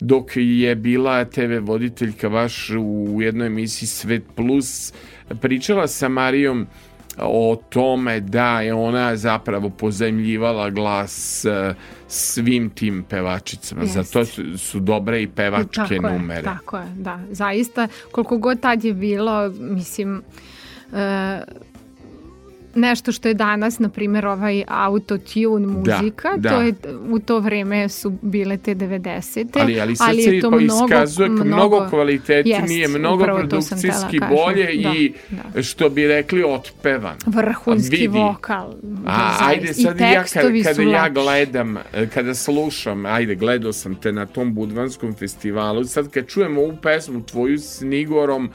dok 0.00 0.30
je 0.36 0.74
bila 0.74 1.24
TV 1.24 1.58
voditeljka 1.60 2.28
baš 2.28 2.70
u 2.70 3.18
jednoj 3.22 3.46
emisiji 3.46 3.88
Svet 3.88 4.22
Plus 4.36 4.92
pričala 5.40 5.86
sa 5.86 6.08
Marijom 6.08 6.66
o 7.18 7.62
tome 7.68 8.20
da 8.20 8.60
je 8.60 8.74
ona 8.74 9.16
zapravo 9.16 9.70
pozajmljivala 9.70 10.70
glas 10.70 11.44
eh, 11.44 11.74
svim 12.08 12.70
tim 12.70 13.04
pevačicama. 13.08 13.82
Jeste. 13.82 14.02
Zato 14.02 14.24
su, 14.24 14.58
su 14.58 14.80
dobre 14.80 15.22
i 15.22 15.28
pevačke 15.28 15.96
tako 15.96 16.08
numere. 16.08 16.40
Je, 16.40 16.44
tako 16.44 16.76
je, 16.76 16.86
da. 16.94 17.20
Zaista, 17.30 17.88
koliko 18.12 18.38
god 18.38 18.60
tad 18.60 18.84
je 18.84 18.94
bilo, 18.94 19.48
mislim, 19.48 20.22
e, 20.92 21.40
nešto 22.74 23.12
što 23.12 23.28
je 23.28 23.34
danas, 23.34 23.78
na 23.78 23.88
primjer, 23.88 24.26
ovaj 24.26 24.64
autotune 24.68 25.66
muzika, 25.66 26.28
da. 26.36 26.48
to 26.50 26.60
je, 26.60 26.74
u 27.10 27.18
to 27.18 27.38
vreme 27.38 27.88
su 27.88 28.12
bile 28.22 28.56
te 28.56 28.74
90. 28.74 29.46
Ali, 29.60 29.80
ali 29.80 29.96
se 29.96 30.34
je 30.34 30.40
to 30.40 30.50
mnogo, 30.50 30.84
iskazuje 30.84 31.28
kao 31.28 31.44
mnogo 31.44 31.86
kvalitetnije, 31.90 32.80
Jest, 32.80 32.98
mnogo 32.98 33.24
produkcijski 33.24 34.20
bolje 34.30 34.64
Da, 34.64 34.70
i 34.70 35.12
da. 35.30 35.62
što 35.62 35.88
bi 35.88 36.06
rekli 36.06 36.42
otpevan. 36.42 37.16
Vrhunski 37.26 37.96
Vidi. 37.96 38.18
vokal. 38.18 38.74
A, 39.06 39.36
zaista. 39.38 39.46
ajde 39.46 39.74
sad 39.74 40.00
I 40.00 40.02
ja 40.02 40.24
kad, 40.24 40.42
kada 40.64 40.82
ja 40.82 41.08
gledam, 41.08 41.76
e, 41.76 42.06
kada 42.14 42.34
slušam, 42.34 43.06
ajde 43.06 43.34
gledao 43.34 43.72
sam 43.72 43.94
te 43.94 44.12
na 44.12 44.26
tom 44.26 44.54
Budvanskom 44.54 45.14
festivalu, 45.14 45.84
sad 45.84 46.10
kad 46.10 46.26
čujem 46.26 46.58
ovu 46.58 46.76
pesmu 46.82 47.22
tvoju 47.26 47.58
s 47.58 47.80
Nigorom 47.80 48.50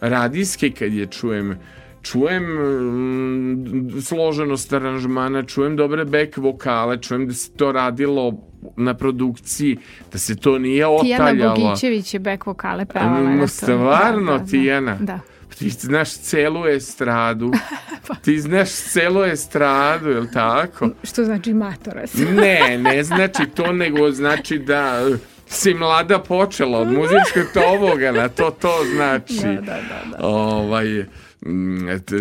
radijske, 0.00 0.70
kad 0.70 0.92
je 0.92 1.06
čujem, 1.06 1.58
čujem 2.02 2.44
mm, 2.44 4.00
složenost 4.00 4.72
aranžmana, 4.72 5.42
čujem 5.42 5.76
dobre 5.76 6.04
back 6.04 6.36
vokale, 6.36 7.02
čujem 7.02 7.26
da 7.26 7.34
se 7.34 7.52
to 7.52 7.72
radilo 7.72 8.32
na 8.76 8.94
produkciji, 8.94 9.78
da 10.12 10.18
se 10.18 10.36
to 10.36 10.58
nije 10.58 10.84
Tijana 11.02 11.24
otaljalo. 11.24 11.54
Bogićević 11.54 12.14
je 12.14 12.20
back 12.20 12.46
vokale 12.46 12.84
pevala. 12.84 13.30
Mm, 13.30 13.38
na 13.38 13.46
stvarno, 13.46 14.32
Da, 14.32 14.38
da, 14.38 14.44
da. 14.44 14.50
Tijana? 14.50 14.96
Da. 15.00 15.20
Ti 15.58 15.70
znaš 15.70 16.12
celu 16.12 16.66
estradu. 16.66 17.52
Pa. 18.06 18.14
Ti 18.14 18.40
znaš 18.40 18.70
celu 18.70 19.24
estradu, 19.24 20.10
je 20.10 20.20
li 20.20 20.30
tako? 20.32 20.88
Što 21.02 21.24
znači 21.24 21.54
matora 21.54 22.06
se. 22.06 22.24
Ne, 22.40 22.78
ne 22.78 23.04
znači 23.04 23.46
to, 23.54 23.72
nego 23.72 24.10
znači 24.10 24.58
da 24.58 25.02
si 25.46 25.74
mlada 25.74 26.18
počela 26.18 26.78
od 26.78 26.88
muzičkog 26.88 27.44
tobogana, 27.54 28.28
to 28.28 28.50
to 28.50 28.72
znači. 28.94 29.46
Da, 29.46 29.52
da, 29.52 29.60
da, 29.60 30.16
da. 30.18 30.26
Ovaj, 30.26 31.04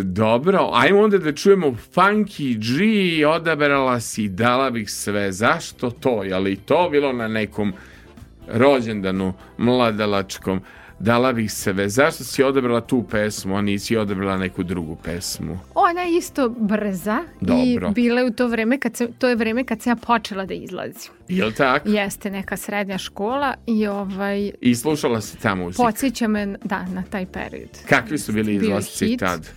dobro, 0.03 0.69
ajmo 0.73 0.99
onda 0.99 1.17
da 1.17 1.31
čujemo 1.31 1.75
Funky 1.95 2.57
G, 2.57 3.27
odabrala 3.27 3.99
si, 3.99 4.27
dala 4.27 4.69
bih 4.69 4.91
sve. 4.91 5.31
Zašto 5.31 5.89
to? 5.89 6.23
Je 6.23 6.39
li 6.39 6.55
to 6.55 6.89
bilo 6.91 7.13
na 7.13 7.27
nekom 7.27 7.73
rođendanu 8.47 9.33
mladalačkom? 9.57 10.61
Dala 10.99 11.33
bih 11.33 11.51
sve. 11.53 11.89
Zašto 11.89 12.23
si 12.23 12.43
odabrala 12.43 12.81
tu 12.81 13.03
pesmu, 13.11 13.55
a 13.57 13.61
nisi 13.61 13.97
odabrala 13.97 14.37
neku 14.37 14.63
drugu 14.63 14.97
pesmu? 15.03 15.59
Ona 15.75 16.01
je 16.01 16.17
isto 16.17 16.49
brza 16.49 17.23
Dobro. 17.41 17.89
i 17.89 17.93
bila 17.93 18.19
je 18.21 18.25
u 18.27 18.31
to 18.31 18.47
vreme 18.47 18.79
kad 18.79 18.95
se, 18.97 19.07
to 19.19 19.29
je 19.29 19.35
vreme 19.35 19.63
kad 19.63 19.81
sam 19.81 19.91
ja 19.91 19.95
počela 19.95 20.45
da 20.45 20.53
izlazim. 20.53 21.11
Je 21.27 21.45
li 21.45 21.53
tako? 21.53 21.89
Jeste 21.89 22.31
neka 22.31 22.57
srednja 22.57 22.97
škola 22.97 23.53
i 23.67 23.87
ovaj 23.87 24.51
I 24.61 24.75
slušala 24.75 25.21
si 25.21 25.37
ta 25.37 25.55
muzika. 25.55 25.83
podsjeća 25.83 26.27
me 26.27 26.45
da, 26.63 26.85
na 26.85 27.03
taj 27.09 27.25
period. 27.25 27.69
Kakvi 27.89 28.17
su 28.17 28.31
bili 28.33 28.55
izlasci 28.55 29.07
hit. 29.07 29.19
tad? 29.19 29.47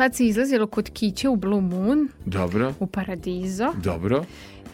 Tad 0.00 0.14
se 0.14 0.26
izlazilo 0.26 0.66
kod 0.66 0.90
Kiće 0.90 1.28
u 1.28 1.36
Blue 1.36 1.60
Moon, 1.60 2.08
Dobro, 2.26 2.74
u 2.80 2.86
Paradizo. 2.86 3.72
dobro. 3.76 4.24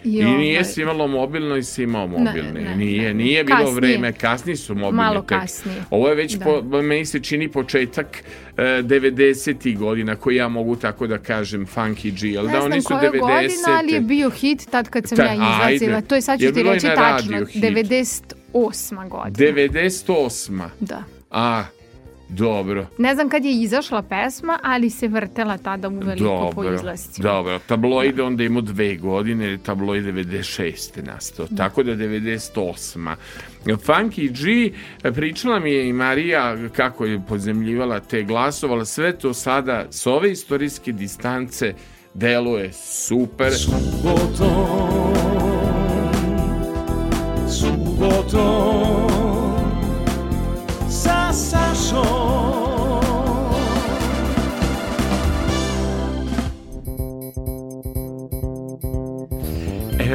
I, 0.04 0.08
I 0.10 0.24
nije 0.24 0.52
ovaj, 0.52 0.64
si 0.64 0.82
imalo 0.82 1.06
mobilno 1.08 1.56
i 1.56 1.62
si 1.62 1.82
imao 1.82 2.06
mobilni. 2.08 2.52
ne, 2.54 2.76
nije, 2.76 3.02
ne. 3.04 3.14
nije 3.14 3.44
bilo 3.44 3.58
Kasnije. 3.58 3.74
vreme, 3.74 4.12
kasnije 4.12 4.56
su 4.56 4.74
mobilni 4.74 4.96
Malo 4.96 5.20
tek. 5.20 5.28
kasnije. 5.30 5.82
Ovo 5.90 6.08
je 6.08 6.14
već, 6.14 6.34
Da. 6.34 6.44
po, 6.44 6.82
meni 6.82 7.04
se 7.06 7.20
čini 7.20 7.48
početak 7.48 8.22
uh, 8.48 8.58
90. 8.58 9.78
godina, 9.78 10.16
koji 10.16 10.36
ja 10.36 10.48
mogu 10.48 10.76
tako 10.76 11.06
da 11.06 11.18
kažem, 11.18 11.66
Funky 11.66 12.10
G, 12.12 12.38
ali 12.38 12.46
ne 12.46 12.52
da 12.52 12.60
znam 12.60 12.72
oni 12.72 12.80
su 12.82 12.88
koja 12.88 13.00
90. 13.02 13.10
godina, 13.12 13.78
ali 13.78 13.92
je 13.92 14.00
bio 14.00 14.30
hit 14.30 14.66
tad 14.70 14.88
kad 14.88 15.08
sam 15.08 15.16
Ta- 15.16 15.24
ja 15.24 15.34
izlazila. 15.34 15.96
ajde. 15.96 16.06
To 16.08 16.14
je 16.14 16.20
sad 16.22 16.38
ću 16.38 16.44
Jer 16.44 16.54
ti 16.54 16.62
reći 16.62 16.86
tačno. 16.86 17.02
radiju 17.32 17.46
hit. 17.46 17.62
98. 17.64 19.08
godina. 19.08 19.52
98. 19.52 20.68
Da. 20.80 21.02
A, 21.30 21.64
dobro. 22.28 22.86
Ne 22.98 23.14
znam 23.14 23.28
kad 23.28 23.44
je 23.44 23.52
izašla 23.52 24.02
pesma, 24.02 24.58
ali 24.62 24.90
se 24.90 25.08
vrtela 25.08 25.58
tada 25.58 25.88
u 25.88 25.98
veliko 25.98 26.50
po 26.54 26.62
Dobro, 26.62 26.74
izlascima. 26.74 27.28
dobro. 27.28 27.58
Tabloid 27.58 28.20
onda 28.20 28.44
imao 28.44 28.62
dve 28.62 28.96
godine, 28.96 29.44
jer 29.44 29.52
je 29.52 29.58
tabloid 29.58 30.04
96. 30.04 31.06
nastao, 31.06 31.46
tako 31.56 31.82
da 31.82 31.92
98. 31.92 33.14
Funky 33.64 34.30
G, 34.30 34.74
pričala 35.12 35.60
mi 35.60 35.72
je 35.72 35.88
i 35.88 35.92
Marija 35.92 36.56
kako 36.68 37.04
je 37.04 37.22
pozemljivala 37.28 38.00
te 38.00 38.22
glasovala, 38.22 38.84
sve 38.84 39.18
to 39.18 39.34
sada 39.34 39.86
s 39.90 40.06
ove 40.06 40.32
istorijske 40.32 40.92
distance 40.92 41.74
deluje 42.14 42.72
super. 42.72 43.52
Subotom, 43.52 45.14
subotom 47.48 49.05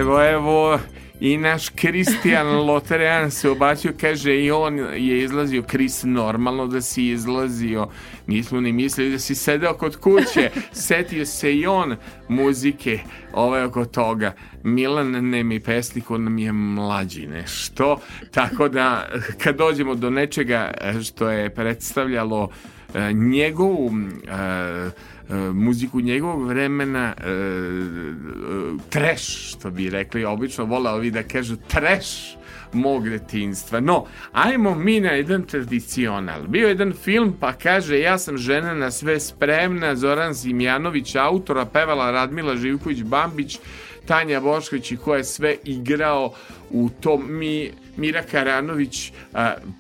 Evo, 0.02 0.24
evo, 0.24 0.80
i 1.20 1.38
naš 1.38 1.70
Kristijan 1.70 2.48
Loterean 2.48 3.32
se 3.38 3.50
obacio, 3.50 3.94
kaže 4.02 4.36
i 4.36 4.52
on 4.52 4.80
je 4.80 5.24
izlazio, 5.24 5.64
Kris, 5.64 6.04
normalno 6.04 6.68
da 6.68 6.82
si 6.82 7.08
izlazio, 7.08 7.88
nismo 8.28 8.62
ni 8.62 8.72
mislili 8.72 9.12
da 9.12 9.20
si 9.20 9.36
sedeo 9.36 9.74
kod 9.74 9.96
kuće, 9.96 10.50
setio 10.88 11.26
se 11.26 11.56
i 11.56 11.68
on 11.68 11.96
muzike 12.28 13.00
ove 13.34 13.64
oko 13.64 13.86
toga. 13.86 14.34
Milan 14.64 15.12
ne 15.12 15.44
mi 15.44 15.60
pesnik, 15.60 16.12
on 16.12 16.34
mi 16.34 16.44
je 16.44 16.52
mlađi 16.52 17.28
nešto, 17.28 18.00
tako 18.32 18.70
da 18.70 19.10
kad 19.38 19.58
dođemo 19.58 19.96
do 19.96 20.10
nečega 20.10 20.72
što 21.04 21.30
je 21.30 21.50
predstavljalo 21.50 22.50
e, 22.94 23.14
njegovu 23.14 23.92
e, 24.28 24.90
muziku 25.54 26.02
njegovog 26.02 26.48
vremena 26.48 27.14
e, 27.18 27.30
e, 27.30 27.34
trash, 28.90 29.24
što 29.24 29.72
bi 29.72 29.90
rekli, 29.90 30.26
obično 30.26 30.66
vole 30.66 30.92
ovi 30.92 31.12
da 31.12 31.24
kažu 31.24 31.56
trash 31.68 32.42
mog 32.74 33.10
detinstva. 33.10 33.80
No, 33.80 34.06
ajmo 34.32 34.76
mi 34.76 35.00
na 35.00 35.10
jedan 35.12 35.44
tradicional. 35.44 36.48
Bio 36.48 36.68
je 36.68 36.72
jedan 36.72 36.94
film, 36.94 37.36
pa 37.40 37.54
kaže, 37.54 38.00
ja 38.00 38.18
sam 38.18 38.38
žena 38.38 38.74
na 38.74 38.92
sve 38.92 39.20
spremna, 39.20 39.96
Zoran 39.96 40.36
Simjanović, 40.36 41.16
autora, 41.16 41.66
pevala 41.66 42.12
Radmila 42.12 42.56
Živković-Bambić, 42.56 43.58
Tanja 44.06 44.40
Bošković 44.40 44.92
i 44.92 44.98
ko 44.98 45.16
je 45.16 45.24
sve 45.24 45.56
igrao 45.64 46.34
u 46.70 46.90
tom 47.02 47.26
mi 47.30 47.72
Mira 47.98 48.24
Karanović 48.24 49.12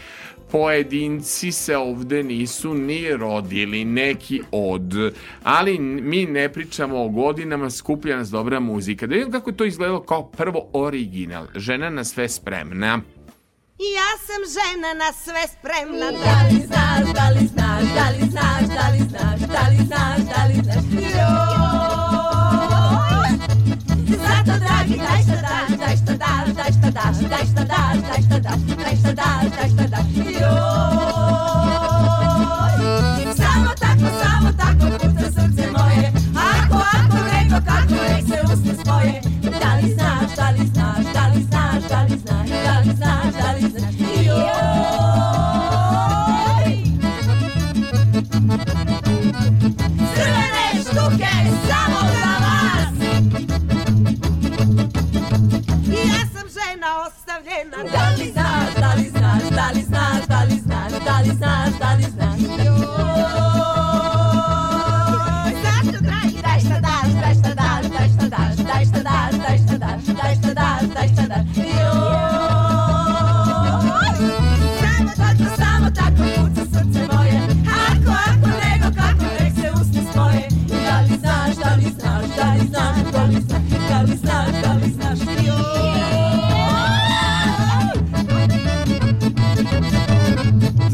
pojedinci 0.51 1.51
se 1.51 1.77
ovde 1.77 2.23
nisu 2.23 2.73
ni 2.73 3.17
rodili, 3.17 3.85
neki 3.85 4.41
od, 4.51 4.93
ali 5.43 5.79
mi 5.79 6.25
ne 6.25 6.53
pričamo 6.53 7.03
o 7.03 7.09
godinama, 7.09 7.69
skuplja 7.69 8.17
nas 8.17 8.29
dobra 8.29 8.59
muzika. 8.59 9.07
Da 9.07 9.15
vidim 9.15 9.31
kako 9.31 9.49
je 9.49 9.57
to 9.57 9.65
izgledalo 9.65 10.01
kao 10.01 10.27
prvo 10.27 10.69
original. 10.73 11.45
Žena 11.55 11.89
na 11.89 12.03
sve 12.03 12.29
spremna. 12.29 13.01
Ja 13.79 14.11
sam 14.27 14.41
žena 14.57 14.93
na 14.93 15.13
sve 15.13 15.47
spremna 15.47 16.05
Da 16.11 16.47
li 16.49 16.65
znaš, 16.67 17.13
da 17.13 17.29
li 17.29 17.47
znaš, 17.47 17.83
da 17.95 18.09
li 18.09 18.29
znaš, 18.31 18.61
da 18.75 18.89
li 18.91 18.99
znaš, 19.09 19.39
da 19.39 19.69
li 19.69 19.77
znaš, 19.87 20.19
da 20.35 20.45
li 20.47 20.53
znaš, 20.63 20.83
joj. 21.01 22.07
Zato 24.17 24.59
dragi 24.59 24.97
daj 24.97 25.21
šta 25.23 25.35
daš, 25.47 25.79
daj 25.79 25.95
šta 25.95 26.13
daš, 26.13 26.56
daš, 26.97 27.17
daj 27.29 27.45
šta 27.51 27.63
daš, 27.73 27.97
daj 28.09 28.21
šta 28.25 28.39
daš, 28.39 28.61
daj 28.83 28.95
šta 29.01 29.11
daš, 29.21 29.45
daj 29.57 29.69
šta 29.73 29.85
daš, 29.93 30.09
joj. 30.15 31.37
Samo 33.41 33.71
tako, 33.83 34.07
samo 34.21 34.49
tako 34.61 34.85
kuca 34.99 35.27
srce 35.35 35.65
moje, 35.75 36.11
ako, 36.53 36.77
ako, 36.97 37.17
nego 37.31 37.57
kako, 37.69 37.95
nek 38.09 38.23
se 38.29 38.37
usne 38.53 38.73
svoje. 38.83 39.21
Da 39.61 39.71
li 39.75 39.93
znaš, 39.93 40.35
da 40.37 40.49
li 40.49 40.67
znaš, 40.73 41.05
da 41.13 41.27
li 41.33 41.41
znaš, 41.43 41.83
da 41.89 42.01
li 42.03 42.17
znaš, 42.19 42.49
da 42.65 42.79
li 42.79 42.95
znaš, 42.95 43.33
da 43.41 43.51
li 43.51 43.69
znaš, 43.71 44.06
žena 57.07 57.77
ostavljena 57.77 57.77
Da 57.91 58.09
li 58.17 58.31
znaš, 58.31 58.73
da 58.79 58.93
li 58.93 59.09
znaš, 59.09 59.43
da 59.49 59.69
li 59.73 59.81
znaš, 59.81 60.25
da 60.27 60.43
li 60.43 60.55
znaš, 60.55 60.91
da 61.05 61.19
li 61.19 61.31
znaš, 61.31 61.73
da 61.79 61.87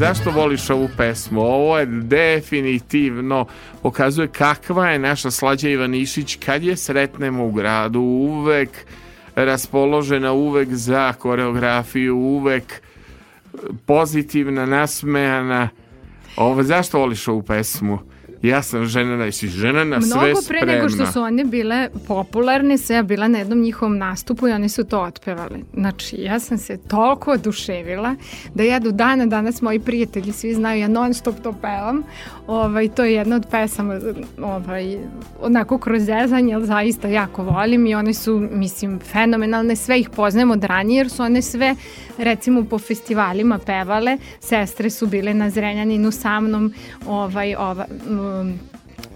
Zašto 0.04 0.30
voliš 0.30 0.70
ovu 0.70 0.88
pesmu? 0.96 1.40
Ovo 1.40 1.78
je 1.78 1.86
definitivno 1.86 3.46
pokazuje 3.82 4.28
kakva 4.28 4.88
je 4.88 4.98
naša 4.98 5.30
Slađa 5.30 5.68
Ivanišić 5.68 6.38
kad 6.44 6.62
je 6.62 6.76
sretnemo 6.76 7.46
u 7.46 7.52
gradu 7.52 8.00
uvek 8.00 8.68
raspoložena 9.34 10.32
uvek 10.32 10.68
za 10.68 11.12
koreografiju 11.12 12.16
uvek 12.16 12.82
pozitivna, 13.86 14.66
nasmejana 14.66 15.68
Ovo, 16.36 16.62
zašto 16.62 16.98
voliš 16.98 17.28
ovu 17.28 17.42
pesmu? 17.42 17.98
Ja 18.44 18.62
sam 18.62 18.84
žena 18.84 19.16
na, 19.16 19.24
jesi 19.24 19.48
žena 19.48 19.84
na 19.84 20.00
sve 20.00 20.20
Mnogo 20.26 20.42
spremna. 20.42 20.66
pre 20.66 20.76
nego 20.76 20.88
što 20.88 21.12
su 21.12 21.22
one 21.22 21.44
bile 21.44 21.88
popularne, 22.08 22.78
se 22.78 22.94
ja 22.94 23.02
bila 23.02 23.28
na 23.28 23.38
jednom 23.38 23.60
njihovom 23.60 23.98
nastupu 23.98 24.48
i 24.48 24.52
oni 24.52 24.68
su 24.68 24.84
to 24.84 25.00
otpevali. 25.00 25.64
Znači, 25.74 26.16
ja 26.18 26.40
sam 26.40 26.58
se 26.58 26.76
toliko 26.76 27.30
oduševila 27.32 28.14
da 28.54 28.62
ja 28.62 28.78
do 28.78 28.90
dana 28.90 29.26
danas 29.26 29.62
moji 29.62 29.80
prijatelji 29.80 30.32
svi 30.32 30.54
znaju, 30.54 30.80
ja 30.80 30.88
non 30.88 31.14
stop 31.14 31.34
to 31.42 31.52
pevam. 31.52 32.02
Ovaj, 32.46 32.88
to 32.88 33.04
je 33.04 33.14
jedna 33.14 33.36
od 33.36 33.46
pesama 33.50 34.00
ovaj, 34.42 34.98
onako 35.40 35.78
kroz 35.78 36.02
zezanje, 36.02 36.54
ali 36.54 36.66
zaista 36.66 37.08
jako 37.08 37.42
volim 37.42 37.86
i 37.86 37.94
one 37.94 38.14
su, 38.14 38.48
mislim, 38.52 39.00
fenomenalne. 39.00 39.76
Sve 39.76 40.00
ih 40.00 40.10
poznajem 40.10 40.50
od 40.50 40.64
ranije 40.64 40.98
jer 40.98 41.10
su 41.10 41.22
one 41.22 41.42
sve 41.42 41.74
recimo 42.18 42.64
po 42.64 42.78
festivalima 42.78 43.58
pevale. 43.58 44.18
Sestre 44.40 44.90
su 44.90 45.06
bile 45.06 45.34
na 45.34 45.50
Zrenjaninu 45.50 46.10
sa 46.10 46.40
mnom. 46.40 46.72
Ovaj, 47.06 47.54
ova, 47.54 47.86
um, 48.08 48.58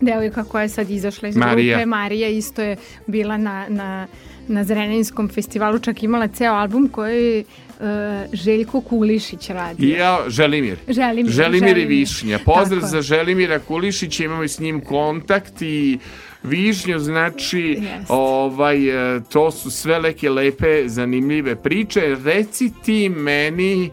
devojka 0.01 0.45
koja 0.45 0.63
je 0.63 0.69
sad 0.69 0.91
izašla 0.91 1.29
iz 1.29 1.37
Marija. 1.37 1.77
grupe, 1.77 1.87
Marija 1.87 2.29
isto 2.29 2.63
je 2.63 2.77
bila 3.07 3.37
na, 3.37 3.67
na, 3.69 4.07
na 4.49 4.65
Zrenjaninskom 4.65 5.29
festivalu, 5.29 5.79
čak 5.79 6.03
imala 6.03 6.29
ceo 6.29 6.55
album 6.55 6.89
koji 6.89 7.45
uh, 7.81 7.87
Željko 8.33 8.81
Kulišić 8.81 9.49
radio. 9.49 9.87
I 9.87 9.91
ja, 9.91 10.19
Želimir. 10.29 10.79
Želimir, 10.89 11.33
Želimir 11.33 11.79
i. 11.79 11.85
Višnja. 11.85 12.39
Pozdrav 12.45 12.81
Tako 12.81 12.91
za 12.91 13.03
Želimira 13.03 13.59
Kulišića, 13.59 14.25
imamo 14.25 14.49
s 14.49 14.59
njim 14.61 14.81
kontakt 14.81 15.63
i 15.63 15.99
Višnju, 16.43 16.99
znači, 16.99 17.61
Jeste. 17.61 18.05
ovaj, 18.09 19.17
e, 19.17 19.21
to 19.33 19.51
su 19.51 19.71
sve 19.71 20.01
neke 20.01 20.31
lepe, 20.31 20.89
zanimljive 20.89 21.57
priče. 21.63 22.17
Reci 22.25 22.73
ti 22.85 23.09
meni, 23.09 23.91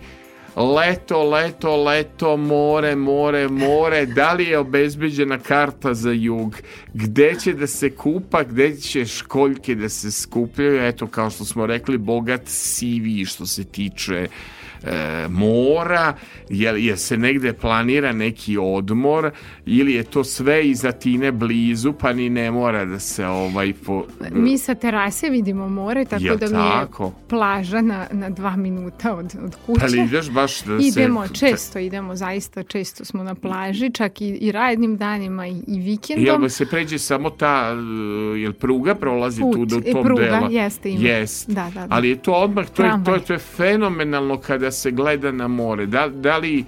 leto, 0.55 1.23
leto, 1.23 1.83
leto, 1.83 2.37
more, 2.37 2.95
more, 2.95 3.47
more, 3.47 4.05
da 4.05 4.33
li 4.33 4.43
je 4.43 4.57
obezbeđena 4.57 5.39
karta 5.39 5.93
za 5.93 6.11
jug, 6.11 6.55
gde 6.93 7.35
će 7.43 7.53
da 7.53 7.67
se 7.67 7.89
kupa, 7.89 8.43
gde 8.43 8.75
će 8.75 9.05
školjke 9.05 9.75
da 9.75 9.89
se 9.89 10.11
skupljaju, 10.11 10.85
eto 10.85 11.07
kao 11.07 11.29
što 11.29 11.45
smo 11.45 11.65
rekli, 11.65 11.97
bogat 11.97 12.41
CV 12.45 13.25
što 13.25 13.45
se 13.45 13.63
tiče 13.63 14.27
e, 14.85 15.27
mora, 15.29 16.13
jel, 16.49 16.77
jel 16.77 16.97
se 16.97 17.17
negde 17.17 17.53
planira 17.53 18.11
neki 18.11 18.57
odmor 18.57 19.31
ili 19.65 19.93
je 19.93 20.03
to 20.03 20.23
sve 20.23 20.67
iz 20.67 20.85
Atine 20.85 21.31
blizu 21.31 21.93
pa 21.93 22.13
ni 22.13 22.29
ne 22.29 22.51
mora 22.51 22.85
da 22.85 22.99
se 22.99 23.27
ovaj 23.27 23.73
po, 23.85 24.05
Mi 24.31 24.57
sa 24.57 24.75
terase 24.75 25.29
vidimo 25.29 25.69
more, 25.69 26.05
tako 26.05 26.23
Jel 26.23 26.37
da 26.37 26.45
mi 26.45 26.51
tako? 26.53 27.03
je 27.03 27.11
plaža 27.29 27.81
na, 27.81 28.07
na 28.11 28.29
dva 28.29 28.55
minuta 28.55 29.15
od, 29.15 29.35
od 29.43 29.55
kuće. 29.65 29.81
ali 29.85 29.99
ideš 30.01 30.29
baš 30.29 30.61
da 30.61 30.75
Idemo, 30.75 31.27
se 31.27 31.33
često 31.33 31.79
idemo, 31.79 32.15
zaista 32.15 32.63
često 32.63 33.05
smo 33.05 33.23
na 33.23 33.35
plaži, 33.35 33.89
čak 33.89 34.21
i, 34.21 34.27
i 34.27 34.51
radnim 34.51 34.97
danima 34.97 35.47
i, 35.47 35.51
i 35.51 35.55
Jel 35.67 35.83
vikendom. 35.83 36.41
ba 36.41 36.49
se 36.49 36.65
pređe 36.65 36.99
samo 36.99 37.29
ta, 37.29 37.75
e, 38.35 38.39
jel 38.39 38.53
pruga 38.53 38.95
prolazi 38.95 39.41
Put, 39.41 39.53
tu 39.55 39.65
do 39.65 39.81
e, 39.85 39.91
tog 39.91 40.03
pruga, 40.05 40.21
dela? 40.21 40.47
jeste, 40.51 40.89
ima. 40.89 41.07
Jest. 41.07 41.49
Da, 41.49 41.71
da, 41.73 41.87
da. 41.87 41.87
Ali 41.89 42.09
je 42.09 42.15
to 42.15 42.33
odmah, 42.33 42.69
to 42.69 42.83
je, 42.83 42.91
to, 43.05 43.13
je, 43.13 43.19
to 43.19 43.33
je 43.33 43.39
fenomenalno 43.39 44.37
kada 44.37 44.71
se 44.75 44.91
gleda 44.91 45.31
na 45.31 45.47
more. 45.49 45.85
Da, 45.85 46.07
da 46.09 46.37
li 46.37 46.65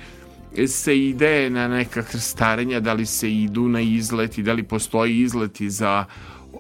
se 0.68 1.00
ide 1.00 1.50
na 1.50 1.68
neka 1.68 2.04
krstarenja, 2.04 2.80
da 2.80 2.94
li 2.94 3.06
se 3.06 3.34
idu 3.34 3.68
na 3.68 3.82
izleti, 3.82 4.44
da 4.44 4.54
li 4.54 4.64
postoji 4.64 5.20
izleti 5.20 5.70
za 5.70 6.06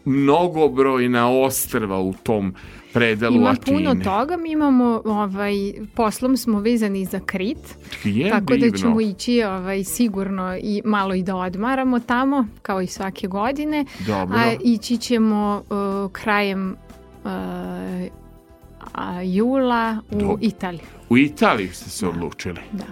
mnogobrojna 0.06 1.30
ostrva 1.32 2.00
u 2.00 2.14
tom 2.14 2.54
predelu 2.94 3.36
Ima 3.36 3.50
Atine. 3.50 3.78
puno 3.78 4.04
toga, 4.04 4.38
mi 4.38 4.52
imamo, 4.52 5.02
ovaj, 5.06 5.54
poslom 5.96 6.38
smo 6.38 6.60
vezani 6.60 7.06
za 7.06 7.20
Krit, 7.20 7.58
Je 8.04 8.30
tako 8.30 8.54
divno. 8.54 8.72
da 8.72 8.78
ćemo 8.78 9.02
ići 9.02 9.44
ovaj, 9.44 9.84
sigurno 9.84 10.58
i 10.58 10.82
malo 10.86 11.14
i 11.14 11.24
da 11.24 11.36
odmaramo 11.36 12.00
tamo, 12.00 12.48
kao 12.62 12.82
i 12.82 12.88
svake 12.88 13.28
godine. 13.28 13.86
Dobro. 14.08 14.38
A 14.38 14.54
ići 14.64 14.98
ćemo 14.98 15.64
uh, 15.70 16.12
krajem 16.12 16.76
uh, 17.24 17.32
jula 19.24 19.98
u 20.12 20.16
Do- 20.16 20.38
Italiju. 20.42 20.82
U 21.10 21.18
Italiji 21.18 21.68
ste 21.68 21.90
se 21.90 22.08
odlučili. 22.08 22.60
Da. 22.72 22.84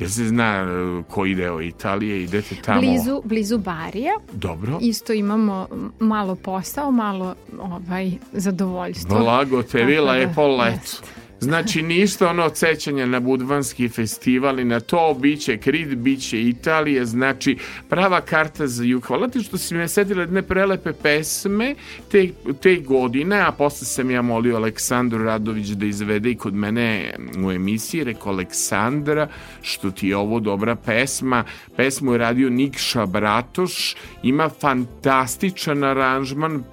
Jel 0.00 0.10
se 0.10 0.24
zna 0.24 0.44
e, 0.44 1.02
koji 1.10 1.34
deo 1.34 1.60
Italije, 1.60 2.22
idete 2.22 2.54
tamo? 2.56 2.80
Blizu, 2.80 3.22
blizu 3.24 3.58
Barija. 3.58 4.12
Dobro. 4.32 4.78
Isto 4.80 5.12
imamo 5.12 5.68
malo 6.00 6.34
posao, 6.34 6.90
malo 6.90 7.34
ovaj, 7.60 8.12
zadovoljstvo. 8.32 9.18
Blago 9.18 9.62
te 9.62 9.84
vi 9.84 9.94
Tako 9.94 10.06
da, 10.06 10.12
lepo 10.12 10.48
leto. 10.48 10.64
jest. 10.72 11.04
Znači 11.44 11.82
ništa 11.82 12.28
ono 12.30 12.44
od 12.44 12.56
sećanja 12.56 13.06
na 13.06 13.20
Budvanski 13.20 13.88
festival 13.88 14.60
i 14.60 14.64
na 14.64 14.80
to 14.80 15.16
biće 15.20 15.56
Krit, 15.56 15.88
biće 15.88 16.42
Italije, 16.42 17.04
znači 17.04 17.56
prava 17.88 18.20
karta 18.20 18.66
za 18.66 18.84
jug. 18.84 19.04
Hvala 19.04 19.28
ti 19.28 19.42
što 19.42 19.58
si 19.58 19.74
me 19.74 19.88
setila 19.88 20.20
jedne 20.20 20.42
prelepe 20.42 20.92
pesme 20.92 21.74
te, 22.10 22.28
te 22.62 22.76
godine, 22.76 23.40
a 23.40 23.52
posle 23.52 23.86
sam 23.86 24.10
ja 24.10 24.22
molio 24.22 24.56
Aleksandru 24.56 25.24
Radović 25.24 25.68
da 25.68 25.86
izvede 25.86 26.30
i 26.30 26.36
kod 26.36 26.54
mene 26.54 27.14
u 27.44 27.52
emisiji, 27.52 28.04
rekao 28.04 28.32
Aleksandra, 28.32 29.28
što 29.62 29.90
ti 29.90 30.08
je 30.08 30.16
ovo 30.16 30.40
dobra 30.40 30.76
pesma. 30.76 31.44
Pesmu 31.76 32.12
je 32.12 32.18
radio 32.18 32.50
Nikša 32.50 33.06
Bratoš, 33.06 33.96
ima 34.22 34.48
fantastičan 34.48 35.84
aranžman, 35.84 36.64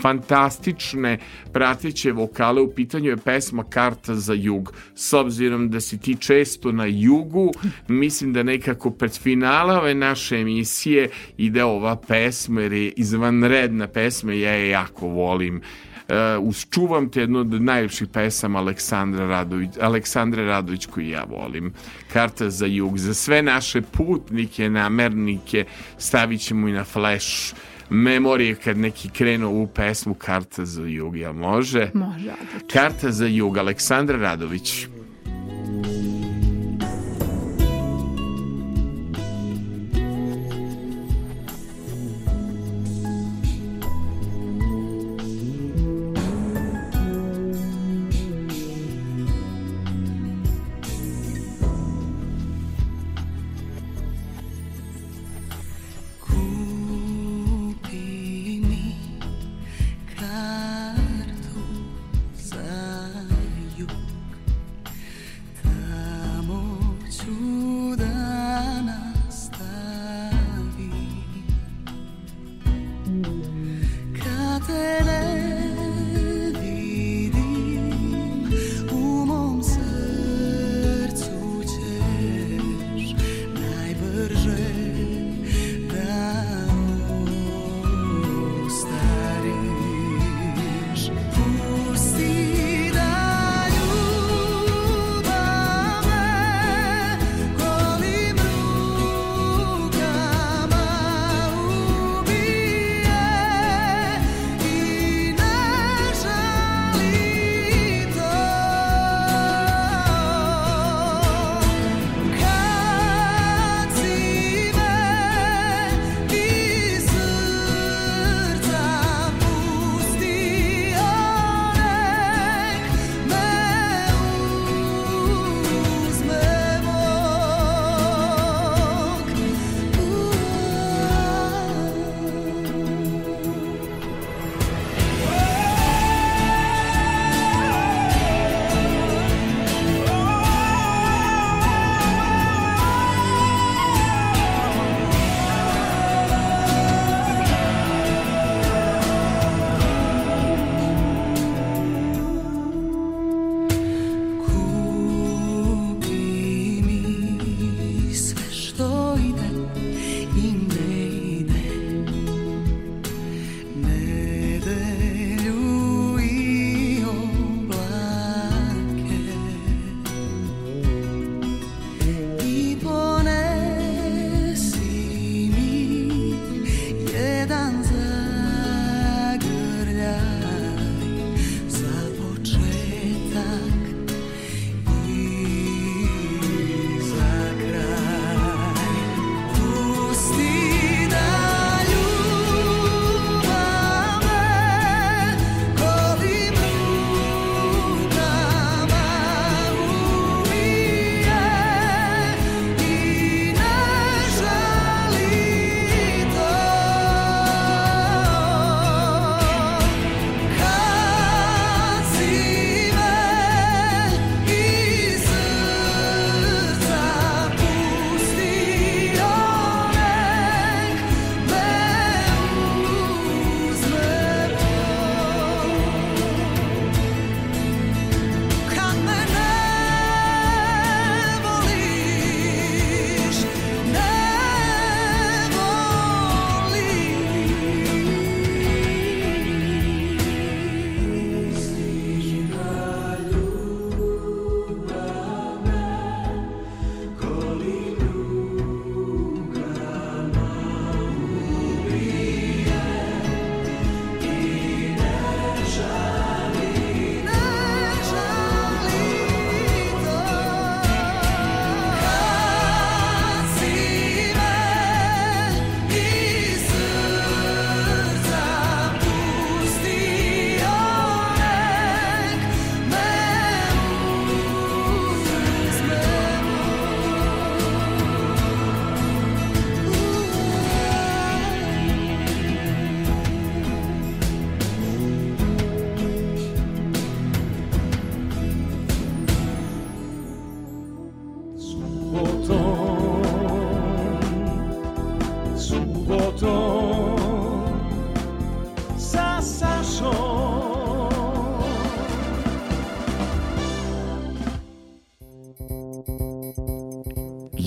fantastične 0.00 1.18
prateće 1.52 2.12
vokale, 2.12 2.60
u 2.60 2.74
pitanju 2.74 3.10
je 3.10 3.16
pesma 3.16 3.64
Karta 3.64 4.14
za 4.14 4.34
jug. 4.34 4.72
S 4.94 5.12
obzirom 5.12 5.70
da 5.70 5.80
si 5.80 5.98
ti 5.98 6.16
često 6.16 6.72
na 6.72 6.84
jugu, 6.84 7.52
mislim 7.88 8.32
da 8.32 8.42
nekako 8.42 8.90
pred 8.90 9.18
finala 9.18 9.80
ove 9.80 9.94
naše 9.94 10.36
emisije 10.36 11.10
ide 11.36 11.64
ova 11.64 11.96
pesma, 11.96 12.60
jer 12.60 12.72
je 12.72 12.92
izvanredna 12.96 13.86
pesma, 13.86 14.32
ja 14.32 14.52
je 14.52 14.68
jako 14.68 15.08
volim. 15.08 15.60
E, 16.08 16.36
uh, 16.36 16.48
usčuvam 16.48 17.08
te 17.08 17.20
jednu 17.20 17.38
od 17.38 17.62
najljepših 17.62 18.08
pesama 18.08 18.58
Aleksandra 18.58 19.26
Radović, 19.26 19.70
Aleksandre 19.80 20.44
Radović 20.44 20.86
koju 20.86 21.08
ja 21.08 21.24
volim. 21.24 21.72
Karta 22.12 22.50
za 22.50 22.66
jug. 22.66 22.98
Za 22.98 23.14
sve 23.14 23.42
naše 23.42 23.82
putnike, 23.82 24.70
namernike 24.70 25.64
stavit 25.98 26.40
ćemo 26.40 26.68
i 26.68 26.72
na 26.72 26.84
flash 26.84 27.54
memorije 27.90 28.54
kad 28.54 28.78
neki 28.78 29.08
krenu 29.08 29.50
u 29.50 29.66
pesmu 29.66 30.14
Karta 30.14 30.64
za 30.64 30.82
jug, 30.82 31.16
ja 31.16 31.32
može? 31.32 31.90
Može, 31.94 32.32
odlično. 32.32 32.68
Karta 32.72 33.10
za 33.10 33.26
jug, 33.26 33.58
Aleksandra 33.58 34.18
Radović. 34.18 34.86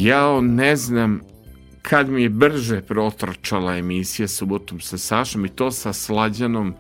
jao 0.08 0.42
ne 0.42 0.76
znam 0.76 1.22
kad 1.82 2.10
mi 2.10 2.24
je 2.24 2.30
brže 2.30 2.82
protrčala 2.82 3.78
emisija 3.78 4.28
subotom 4.28 4.80
sa 4.80 4.98
Sašom 4.98 5.46
i 5.46 5.50
to 5.50 5.72
sa 5.72 5.94
Slađanom 5.94 6.74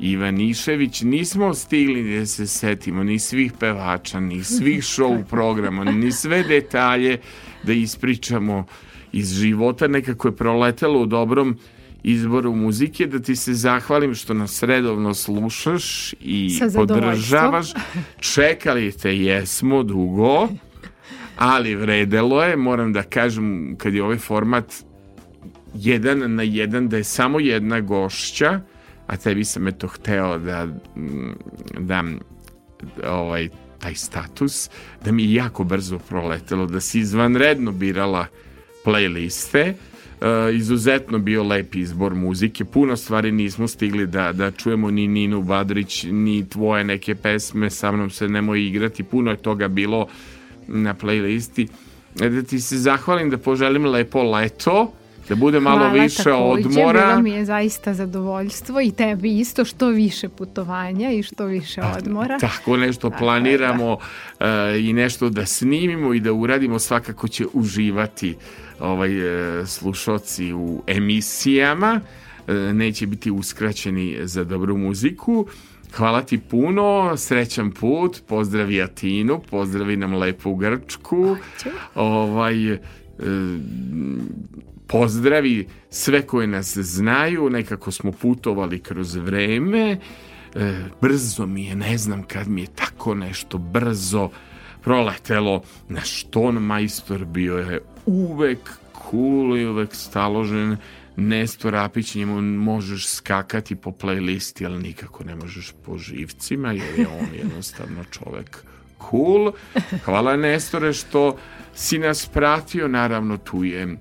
Ivanišević 0.00 1.02
nismo 1.02 1.54
stigli 1.54 2.18
da 2.18 2.26
se 2.26 2.46
setimo 2.46 3.04
ni 3.04 3.18
svih 3.18 3.52
pevača, 3.60 4.20
ni 4.20 4.44
svih 4.44 4.82
show 4.82 5.24
programa, 5.30 5.84
ni 5.84 6.12
sve 6.12 6.42
detalje 6.42 7.18
da 7.62 7.72
ispričamo 7.72 8.66
iz 9.12 9.32
života 9.32 9.88
nekako 9.88 10.28
je 10.28 10.36
proletelo 10.36 11.00
u 11.02 11.06
dobrom 11.06 11.58
izboru 12.02 12.54
muzike, 12.54 13.06
da 13.06 13.18
ti 13.18 13.36
se 13.36 13.54
zahvalim 13.54 14.14
što 14.14 14.34
nas 14.34 14.62
redovno 14.62 15.14
slušaš 15.14 16.14
i 16.20 16.58
podržavaš. 16.74 17.72
Čekali 18.34 18.92
te 18.92 19.16
jesmo 19.16 19.82
dugo 19.82 20.48
ali 21.40 21.74
vredelo 21.74 22.42
je, 22.44 22.56
moram 22.56 22.92
da 22.92 23.02
kažem, 23.02 23.74
kad 23.78 23.94
je 23.94 24.02
ovaj 24.02 24.18
format 24.18 24.74
jedan 25.74 26.34
na 26.34 26.42
jedan, 26.42 26.88
da 26.88 26.96
je 26.96 27.04
samo 27.04 27.40
jedna 27.40 27.80
gošća, 27.80 28.60
a 29.06 29.16
tebi 29.16 29.44
sam 29.44 29.68
eto 29.68 29.88
hteo 29.88 30.38
da 30.38 30.66
mm, 30.66 31.32
dam 31.78 32.18
ovaj, 33.06 33.48
taj 33.78 33.94
status, 33.94 34.70
da 35.04 35.12
mi 35.12 35.24
je 35.24 35.34
jako 35.34 35.64
brzo 35.64 35.98
proletelo, 35.98 36.66
da 36.66 36.80
si 36.80 37.00
izvanredno 37.00 37.72
birala 37.72 38.26
playliste, 38.84 39.72
Uh, 40.20 40.54
izuzetno 40.54 41.18
bio 41.18 41.42
lep 41.42 41.74
izbor 41.74 42.14
muzike. 42.14 42.64
Puno 42.64 42.96
stvari 42.96 43.32
nismo 43.32 43.68
stigli 43.68 44.06
da, 44.06 44.32
da 44.32 44.50
čujemo 44.50 44.90
ni 44.90 45.08
Ninu 45.08 45.42
Badrić, 45.42 46.04
ni 46.10 46.48
tvoje 46.48 46.84
neke 46.84 47.14
pesme, 47.14 47.70
sa 47.70 47.92
mnom 47.92 48.10
se 48.10 48.28
nemoj 48.28 48.66
igrati. 48.66 49.02
Puno 49.02 49.30
je 49.30 49.36
toga 49.36 49.68
bilo 49.68 50.06
na 50.66 50.94
playlisti. 50.94 51.68
Da 52.14 52.42
ti 52.42 52.60
se 52.60 52.78
zahvalim, 52.78 53.30
da 53.30 53.38
poželim 53.38 53.86
lepo 53.86 54.22
leto, 54.22 54.92
da 55.28 55.34
bude 55.34 55.60
malo 55.60 55.78
Hvala 55.78 55.92
više 55.92 56.16
takođe, 56.16 56.66
odmora. 56.66 57.06
Bilo 57.06 57.22
mi 57.22 57.30
je 57.30 57.44
zaista 57.44 57.94
zadovoljstvo 57.94 58.80
i 58.80 58.90
tebi 58.90 59.38
isto 59.38 59.64
što 59.64 59.88
više 59.88 60.28
putovanja 60.28 61.10
i 61.10 61.22
što 61.22 61.44
više 61.44 61.80
odmora. 61.98 62.38
Tako 62.38 62.76
nešto 62.76 63.10
planiramo 63.10 63.98
e, 64.40 64.46
i 64.80 64.92
nešto 64.92 65.28
da 65.30 65.46
snimimo 65.46 66.14
i 66.14 66.20
da 66.20 66.32
uradimo 66.32 66.78
svakako 66.78 67.28
će 67.28 67.44
uživati 67.52 68.36
ovaj 68.80 69.10
e, 69.60 69.66
slušoci 69.66 70.52
u 70.52 70.82
emisijama 70.86 72.00
E, 72.50 72.72
neće 72.72 73.06
biti 73.06 73.30
uskraćeni 73.30 74.18
za 74.22 74.44
dobru 74.44 74.76
muziku 74.76 75.46
Hvala 75.96 76.22
ti 76.22 76.38
puno, 76.38 77.16
srećan 77.16 77.70
put, 77.70 78.22
pozdravi 78.26 78.82
Atinu, 78.82 79.40
pozdravi 79.50 79.96
nam 79.96 80.14
lepu 80.14 80.54
Grčku, 80.54 81.36
ovaj, 81.94 82.72
e, 82.72 82.78
pozdravi 84.86 85.66
sve 85.90 86.22
koje 86.22 86.46
nas 86.46 86.78
znaju, 86.78 87.50
nekako 87.50 87.90
smo 87.90 88.12
putovali 88.12 88.78
kroz 88.78 89.14
vreme, 89.14 89.98
e, 90.54 90.84
brzo 91.00 91.46
mi 91.46 91.64
je, 91.66 91.76
ne 91.76 91.98
znam 91.98 92.22
kad 92.22 92.48
mi 92.48 92.60
je 92.60 92.68
tako 92.74 93.14
nešto 93.14 93.58
brzo 93.58 94.30
proletelo, 94.82 95.62
naš 95.88 96.22
ton 96.24 96.54
majstor 96.54 97.24
bio 97.24 97.56
je 97.56 97.80
uvek 98.06 98.70
cool 99.10 99.56
i 99.58 99.66
uvek 99.66 99.94
staložen, 99.94 100.76
Nestor 101.20 101.76
Apić, 101.76 102.14
njemu 102.14 102.42
možeš 102.42 103.08
skakati 103.08 103.76
po 103.76 103.90
playlisti, 103.90 104.66
ali 104.66 104.82
nikako 104.82 105.24
ne 105.24 105.36
možeš 105.36 105.72
po 105.86 105.98
živcima, 105.98 106.72
jer 106.72 106.98
je 106.98 107.08
on 107.08 107.26
jednostavno 107.34 108.04
čovek 108.04 108.64
cool. 109.10 109.52
Hvala 110.04 110.36
Nestore 110.36 110.92
što 110.92 111.38
si 111.74 111.98
nas 111.98 112.26
pratio, 112.26 112.88
naravno 112.88 113.36
tu 113.36 113.64
je 113.64 113.96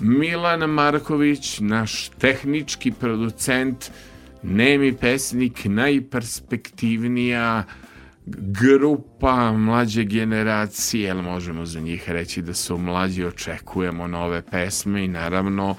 Milan 0.00 0.70
Marković, 0.70 1.60
naš 1.60 2.08
tehnički 2.08 2.92
producent, 2.92 3.90
nemi 4.42 4.92
pesnik, 4.92 5.64
najperspektivnija 5.64 7.64
grupa 8.26 9.52
mlađe 9.52 10.04
generacije, 10.04 11.02
jel 11.02 11.22
možemo 11.22 11.66
za 11.66 11.80
njih 11.80 12.10
reći 12.10 12.42
da 12.42 12.54
su 12.54 12.78
mlađi, 12.78 13.24
očekujemo 13.24 14.06
nove 14.06 14.42
pesme 14.42 15.04
i 15.04 15.08
naravno 15.08 15.76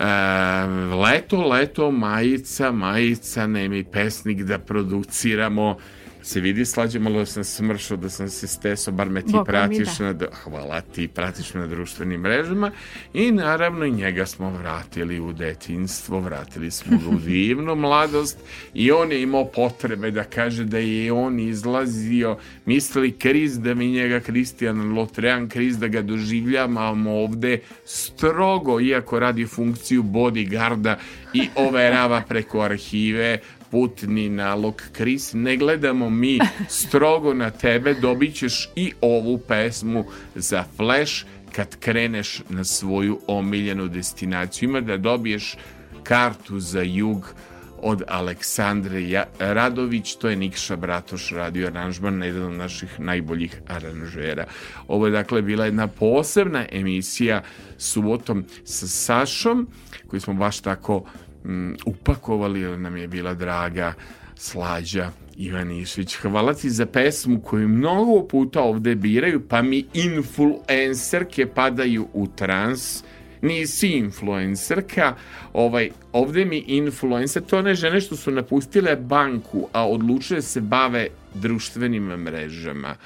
leto, 0.00 1.42
leto, 1.48 1.90
majica, 1.90 2.72
majica, 2.72 3.46
nemi 3.46 3.84
pesnik 3.84 4.42
da 4.42 4.58
produciramo 4.58 5.76
se 6.22 6.40
vidi 6.40 6.64
slađe 6.64 6.98
malo 6.98 7.18
da 7.18 7.26
sam 7.26 7.44
smršao, 7.44 7.96
da 7.96 8.10
sam 8.10 8.28
se 8.28 8.46
stesao, 8.46 8.94
bar 8.94 9.10
me 9.10 9.22
ti 9.22 9.32
Boga 9.32 9.40
mi 9.40 9.44
pratiš 9.46 9.98
da. 9.98 10.12
na, 10.12 10.26
hvala 10.44 10.80
ti, 10.80 11.08
pratiš 11.08 11.54
me 11.54 11.60
na 11.60 11.66
društvenim 11.66 12.20
mrežama. 12.20 12.70
I 13.14 13.32
naravno 13.32 13.84
i 13.84 13.90
njega 13.90 14.26
smo 14.26 14.50
vratili 14.50 15.20
u 15.20 15.32
detinstvo, 15.32 16.20
vratili 16.20 16.70
smo 16.70 16.98
ga 16.98 17.16
u 17.16 17.18
divnu 17.30 17.74
mladost. 17.74 18.38
I 18.74 18.92
on 18.92 19.12
je 19.12 19.22
imao 19.22 19.44
potrebe 19.44 20.10
da 20.10 20.24
kaže 20.24 20.64
da 20.64 20.78
je 20.78 21.12
on 21.12 21.40
izlazio, 21.40 22.36
mislili 22.66 23.12
kriz 23.12 23.58
da 23.58 23.74
mi 23.74 23.90
njega 23.90 24.20
Kristijan 24.20 24.94
Lotrean 24.94 25.48
kriz 25.48 25.78
da 25.78 25.88
ga 25.88 26.02
doživljavamo 26.02 27.10
ovde 27.10 27.60
strogo, 27.84 28.80
iako 28.80 29.18
radi 29.18 29.46
funkciju 29.46 30.02
bodyguarda 30.02 30.96
i 31.34 31.48
overava 31.56 32.22
preko 32.28 32.60
arhive 32.60 33.38
putni 33.70 34.28
nalog 34.28 34.82
Kris, 34.92 35.32
ne 35.32 35.56
gledamo 35.56 36.10
mi 36.10 36.38
strogo 36.68 37.34
na 37.34 37.50
tebe, 37.50 37.94
dobit 37.94 38.34
ćeš 38.34 38.70
i 38.76 38.92
ovu 39.00 39.38
pesmu 39.38 40.04
za 40.34 40.64
Flash 40.76 41.24
kad 41.52 41.76
kreneš 41.76 42.42
na 42.48 42.64
svoju 42.64 43.20
omiljenu 43.26 43.88
destinaciju. 43.88 44.68
Ima 44.68 44.80
da 44.80 44.96
dobiješ 44.96 45.56
kartu 46.02 46.60
za 46.60 46.82
jug 46.82 47.34
od 47.82 48.02
Aleksandre 48.08 49.24
Radović, 49.38 50.14
to 50.14 50.28
je 50.28 50.36
Nikša 50.36 50.76
Bratoš 50.76 51.30
radio 51.30 51.66
aranžman, 51.66 52.22
jedan 52.22 52.42
od 52.42 52.52
naših 52.52 53.00
najboljih 53.00 53.60
aranžera. 53.68 54.46
Ovo 54.88 55.06
je 55.06 55.12
dakle 55.12 55.42
bila 55.42 55.64
jedna 55.64 55.86
posebna 55.86 56.66
emisija 56.72 57.42
subotom 57.78 58.44
sa 58.64 58.86
Sašom, 58.86 59.68
koju 60.06 60.20
smo 60.20 60.34
baš 60.34 60.60
tako 60.60 61.04
mm, 61.44 61.72
upakovali, 61.86 62.60
jer 62.60 62.78
nam 62.78 62.96
je 62.96 63.08
bila 63.08 63.34
draga 63.34 63.94
Slađa 64.34 65.10
Ivanišić. 65.36 66.14
Hvala 66.14 66.54
ti 66.54 66.70
za 66.70 66.86
pesmu 66.86 67.40
koju 67.40 67.68
mnogo 67.68 68.28
puta 68.28 68.60
ovde 68.62 68.94
biraju, 68.94 69.40
pa 69.48 69.62
mi 69.62 69.84
influencerke 69.94 71.46
padaju 71.46 72.08
u 72.12 72.26
trans, 72.26 73.04
nisi 73.42 73.88
influencerka, 73.88 75.14
ovaj, 75.52 75.90
ovde 76.12 76.44
mi 76.44 76.58
influencer, 76.66 77.42
to 77.42 77.58
one 77.58 77.74
žene 77.74 78.00
što 78.00 78.16
su 78.16 78.30
napustile 78.30 78.96
banku, 78.96 79.68
a 79.72 79.88
odlučile 79.88 80.42
se 80.42 80.60
bave 80.60 81.08
društvenim 81.34 82.04
mrežama. 82.04 82.96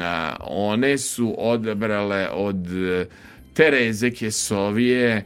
A, 0.00 0.36
one 0.46 0.98
su 0.98 1.34
odabrale 1.38 2.28
od 2.32 2.72
e, 2.72 3.06
Tereze 3.54 4.10
Kesovije 4.10 5.24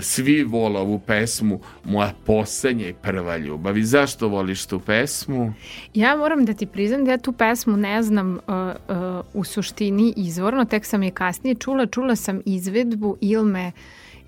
svi 0.00 0.44
vole 0.44 0.80
ovu 0.80 0.98
pesmu 0.98 1.60
Moja 1.84 2.12
poslednja 2.26 2.88
i 2.88 2.94
prva 3.02 3.36
ljubav. 3.36 3.78
I 3.78 3.84
zašto 3.84 4.28
voliš 4.28 4.66
tu 4.66 4.80
pesmu? 4.80 5.52
Ja 5.94 6.16
moram 6.16 6.44
da 6.44 6.52
ti 6.52 6.66
priznam 6.66 7.04
da 7.04 7.10
ja 7.10 7.18
tu 7.18 7.32
pesmu 7.32 7.76
ne 7.76 8.02
znam 8.02 8.32
uh, 8.32 8.38
uh, 8.38 9.24
u 9.34 9.44
suštini 9.44 10.14
izvorno, 10.16 10.64
tek 10.64 10.84
sam 10.84 11.02
je 11.02 11.10
kasnije 11.10 11.54
čula, 11.54 11.86
čula 11.86 12.16
sam 12.16 12.40
izvedbu 12.44 13.16
Ilme 13.20 13.72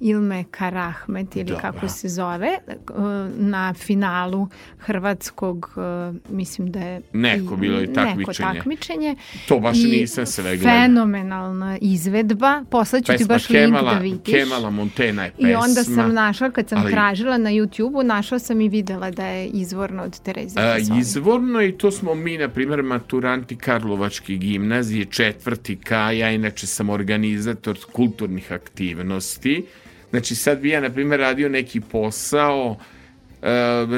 Ilme 0.05 0.45
Karahmet 0.51 1.37
ili 1.37 1.45
Dobro. 1.45 1.61
kako 1.63 1.89
se 1.89 2.09
zove 2.09 2.59
uh, 2.69 3.05
na 3.37 3.75
finalu 3.75 4.49
hrvatskog 4.79 5.71
uh, 5.77 5.85
mislim 6.31 6.71
da 6.71 6.81
je 6.81 7.01
Neko 7.13 7.57
bilo 7.57 7.75
je 7.75 7.87
neko 7.87 7.95
takmičenje. 7.95 8.55
takmičenje 8.55 9.17
To 9.49 9.61
baš 9.61 9.77
I 9.77 9.85
nisam 9.85 10.27
sve 10.27 10.57
gledao. 10.57 10.75
fenomenalna 10.75 11.79
izvedba 11.81 12.65
poslaću 12.67 13.13
ti 13.13 13.25
baš 13.25 13.49
link 13.49 13.63
Kemala, 13.63 13.95
da 13.95 13.99
vidiš 14.01 14.35
Kemala 14.35 14.71
Montena 14.71 15.25
je 15.25 15.31
pesma. 15.31 15.49
i 15.49 15.55
onda 15.55 15.85
sam 15.85 16.15
našla, 16.15 16.51
kad 16.51 16.69
sam 16.69 16.79
ali- 16.79 16.93
tražila 16.93 17.39
na 17.39 17.51
YouTube-u, 17.51 18.03
našla 18.05 18.39
sam 18.39 18.61
i 18.61 18.69
videla 18.69 19.11
da 19.11 19.27
je 19.27 19.47
izvorno 19.47 20.03
od 20.03 20.21
Tereze 20.21 20.61
A, 20.61 20.77
izvorno 20.93 21.63
i 21.63 21.73
to 21.73 21.91
smo 21.91 22.15
mi, 22.15 22.39
na 22.39 22.49
primjer, 22.49 22.83
maturanti 22.83 23.57
Karlovačke 23.57 24.35
gimnazije, 24.35 25.05
četvrti 25.05 25.77
K, 25.77 25.91
ja 25.93 26.31
inače 26.31 26.67
sam 26.67 26.91
organizator 26.91 27.79
kulturnih 27.87 28.53
aktivnosti. 28.53 29.65
Znači 30.15 30.35
sad 30.35 30.61
bi 30.61 30.69
ja, 30.71 30.81
na 30.81 30.91
primjer, 30.91 31.21
radio 31.21 31.49
neki 31.49 31.81
posao, 31.81 32.77
e, 33.43 33.49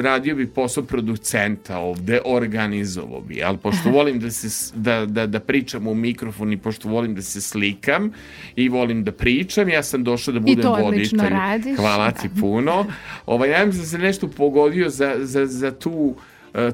radio 0.01 0.35
bi 0.35 0.47
posao 0.47 0.83
producenta 0.83 1.77
ovde, 1.77 2.19
organizovao 2.25 3.21
bi, 3.21 3.43
ali 3.43 3.57
pošto 3.57 3.89
volim 3.97 4.19
da, 4.19 4.31
se, 4.31 4.73
da, 4.75 5.05
da, 5.05 5.27
da 5.27 5.39
pričam 5.39 5.87
u 5.87 5.93
mikrofon 5.93 6.53
i 6.53 6.57
pošto 6.57 6.89
volim 6.89 7.15
da 7.15 7.21
se 7.21 7.41
slikam 7.41 8.11
i 8.55 8.69
volim 8.69 9.03
da 9.03 9.11
pričam, 9.11 9.69
ja 9.69 9.83
sam 9.83 10.03
došao 10.03 10.33
da 10.33 10.39
budem 10.39 10.61
to 10.61 10.71
odlično 10.71 11.23
voditelj. 11.23 11.39
radiš, 11.39 11.77
Hvala 11.77 12.11
da. 12.11 12.11
ti 12.11 12.29
puno. 12.39 12.85
Ovaj, 13.25 13.49
nadam 13.49 13.73
se 13.73 13.79
da 13.79 13.85
se 13.85 13.97
nešto 13.97 14.27
pogodio 14.27 14.89
za, 14.89 15.15
za, 15.19 15.45
za 15.45 15.71
tu 15.71 16.15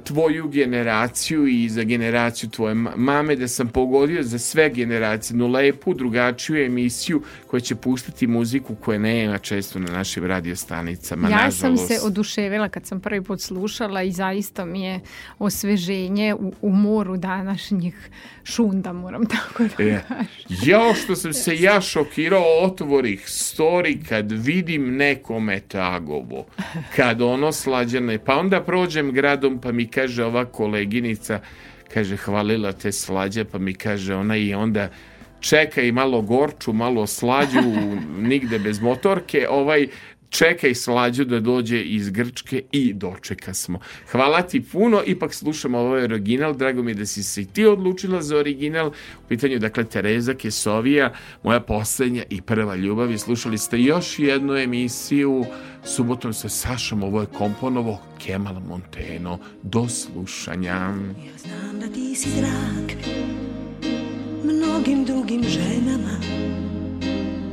tvoju 0.03 0.47
generaciju 0.47 1.47
i 1.47 1.69
za 1.69 1.83
generaciju 1.83 2.49
tvoje 2.49 2.75
ma- 2.75 2.95
mame, 2.95 3.35
da 3.35 3.47
sam 3.47 3.67
pogodio 3.67 4.23
za 4.23 4.39
sve 4.39 4.69
generacije, 4.69 5.37
no 5.37 5.47
lepu, 5.47 5.93
drugačiju 5.93 6.65
emisiju 6.65 7.21
koja 7.47 7.59
će 7.59 7.75
puštati 7.75 8.27
muziku 8.27 8.75
koja 8.75 8.99
nema 8.99 9.37
često 9.37 9.79
na 9.79 9.91
našim 9.91 10.25
radiostanicama, 10.25 11.29
ja 11.29 11.35
nažalost. 11.35 11.59
sam 11.59 11.77
se 11.77 11.99
oduševila 12.03 12.69
kad 12.69 12.85
sam 12.85 12.99
prvi 12.99 13.21
put 13.21 13.41
slušala 13.41 14.03
i 14.03 14.11
zaista 14.11 14.65
mi 14.65 14.83
je 14.83 14.99
osveženje 15.39 16.33
u, 16.33 16.53
u 16.61 16.71
moru 16.71 17.17
današnjih 17.17 18.09
šunda, 18.43 18.93
moram 18.93 19.25
tako 19.25 19.63
da 19.63 19.83
E. 19.83 20.01
Jao 20.65 20.93
što 20.93 21.15
sam 21.15 21.33
se 21.33 21.59
ja 21.59 21.81
šokirao 21.81 22.63
otvorih 22.63 23.25
story 23.27 24.07
kad 24.09 24.31
vidim 24.31 24.95
nekome 24.95 25.59
tagovo, 25.59 26.45
kad 26.95 27.21
ono 27.21 27.51
slađane, 27.51 28.17
pa 28.17 28.35
onda 28.35 28.61
prođem 28.61 29.11
gradom 29.11 29.59
pa 29.61 29.71
mi 29.73 29.87
kaže 29.87 30.23
ova 30.25 30.45
koleginica, 30.45 31.39
kaže 31.93 32.17
hvalila 32.17 32.71
te 32.71 32.91
slađe, 32.91 33.43
pa 33.43 33.57
mi 33.57 33.73
kaže 33.73 34.15
ona 34.15 34.37
i 34.37 34.53
onda 34.53 34.89
čekaj 35.39 35.91
malo 35.91 36.21
gorču, 36.21 36.73
malo 36.73 37.07
slađu, 37.07 37.61
nigde 38.29 38.59
bez 38.59 38.79
motorke, 38.81 39.47
ovaj 39.49 39.87
čekaj 40.33 40.75
slađu 40.75 41.25
da 41.25 41.39
dođe 41.39 41.81
iz 41.81 42.09
Grčke 42.09 42.63
i 42.71 42.93
dočeka 42.93 43.53
smo. 43.53 43.79
Hvala 44.11 44.41
ti 44.41 44.61
puno, 44.61 45.01
ipak 45.05 45.33
slušamo 45.33 45.77
ovaj 45.77 46.03
original, 46.03 46.53
drago 46.53 46.83
mi 46.83 46.91
je 46.91 46.95
da 46.95 47.05
si 47.05 47.23
se 47.23 47.41
i 47.41 47.45
ti 47.45 47.65
odlučila 47.65 48.21
za 48.21 48.37
original. 48.37 48.87
U 48.87 49.27
pitanju, 49.29 49.59
dakle, 49.59 49.83
Tereza 49.83 50.33
Kesovija, 50.33 51.13
moja 51.43 51.59
poslednja 51.59 52.23
i 52.29 52.41
prva 52.41 52.75
ljubav 52.75 53.11
i 53.11 53.17
slušali 53.17 53.57
ste 53.57 53.79
još 53.79 54.19
jednu 54.19 54.55
emisiju 54.55 55.45
subotom 55.83 56.33
sa 56.33 56.49
Sašom, 56.49 57.03
ovo 57.03 57.21
je 57.21 57.27
komponovo 57.37 58.01
Kemal 58.25 58.59
Monteno. 58.67 59.39
Do 59.63 59.87
slušanja. 59.87 60.93
Znam 61.37 61.79
da 61.79 61.87
ti 61.87 62.15
si 62.15 62.29
drag 62.41 62.91
mnogim 64.43 65.05
drugim 65.05 65.43
ženama, 65.43 66.19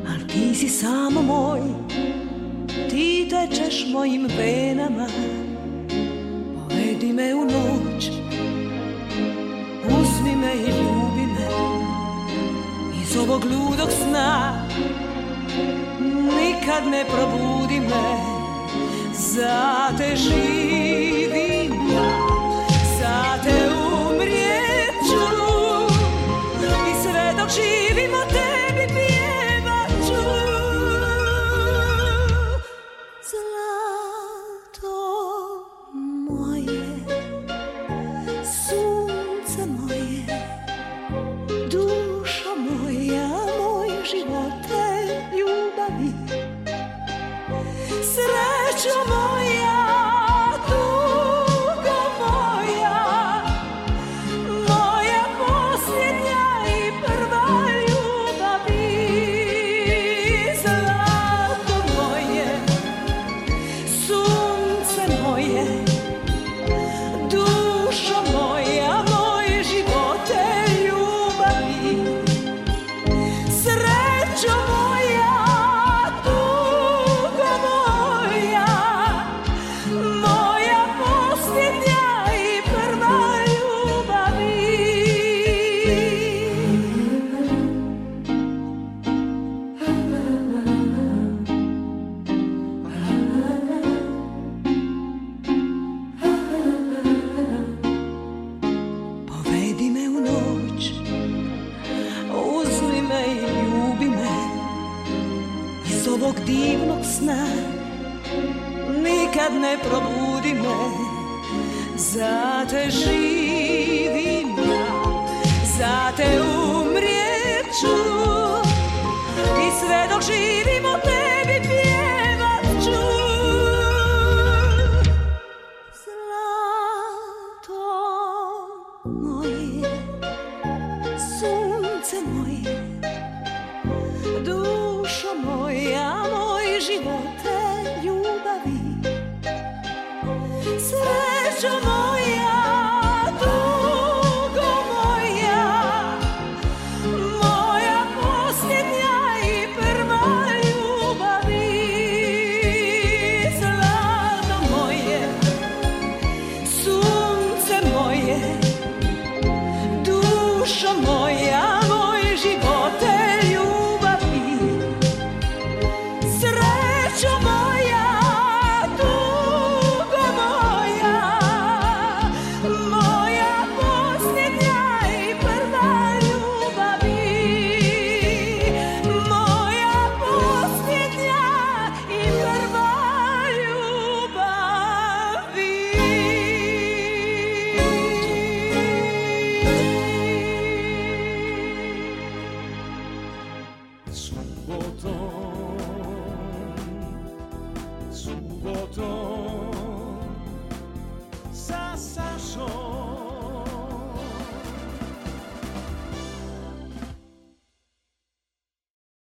ali 0.09 0.27
ti 0.29 0.55
si 0.55 0.69
samo 0.69 1.23
moj, 1.23 1.61
tečeš 3.31 3.87
mojim 3.93 4.27
venama. 4.39 5.07
Povedi 6.55 7.13
me 7.13 7.35
u 7.35 7.45
noć, 7.45 8.11
uzmi 9.87 10.37
me 10.37 10.55
i 10.55 10.67
ljubi 10.67 11.27
me, 11.35 11.49
iz 13.03 13.17
ovog 13.17 13.45
ludog 13.45 13.89
sna, 13.91 14.67
nikad 16.41 16.87
ne 16.91 17.05
probudi 17.05 17.81
me, 17.81 18.17
za 19.13 19.89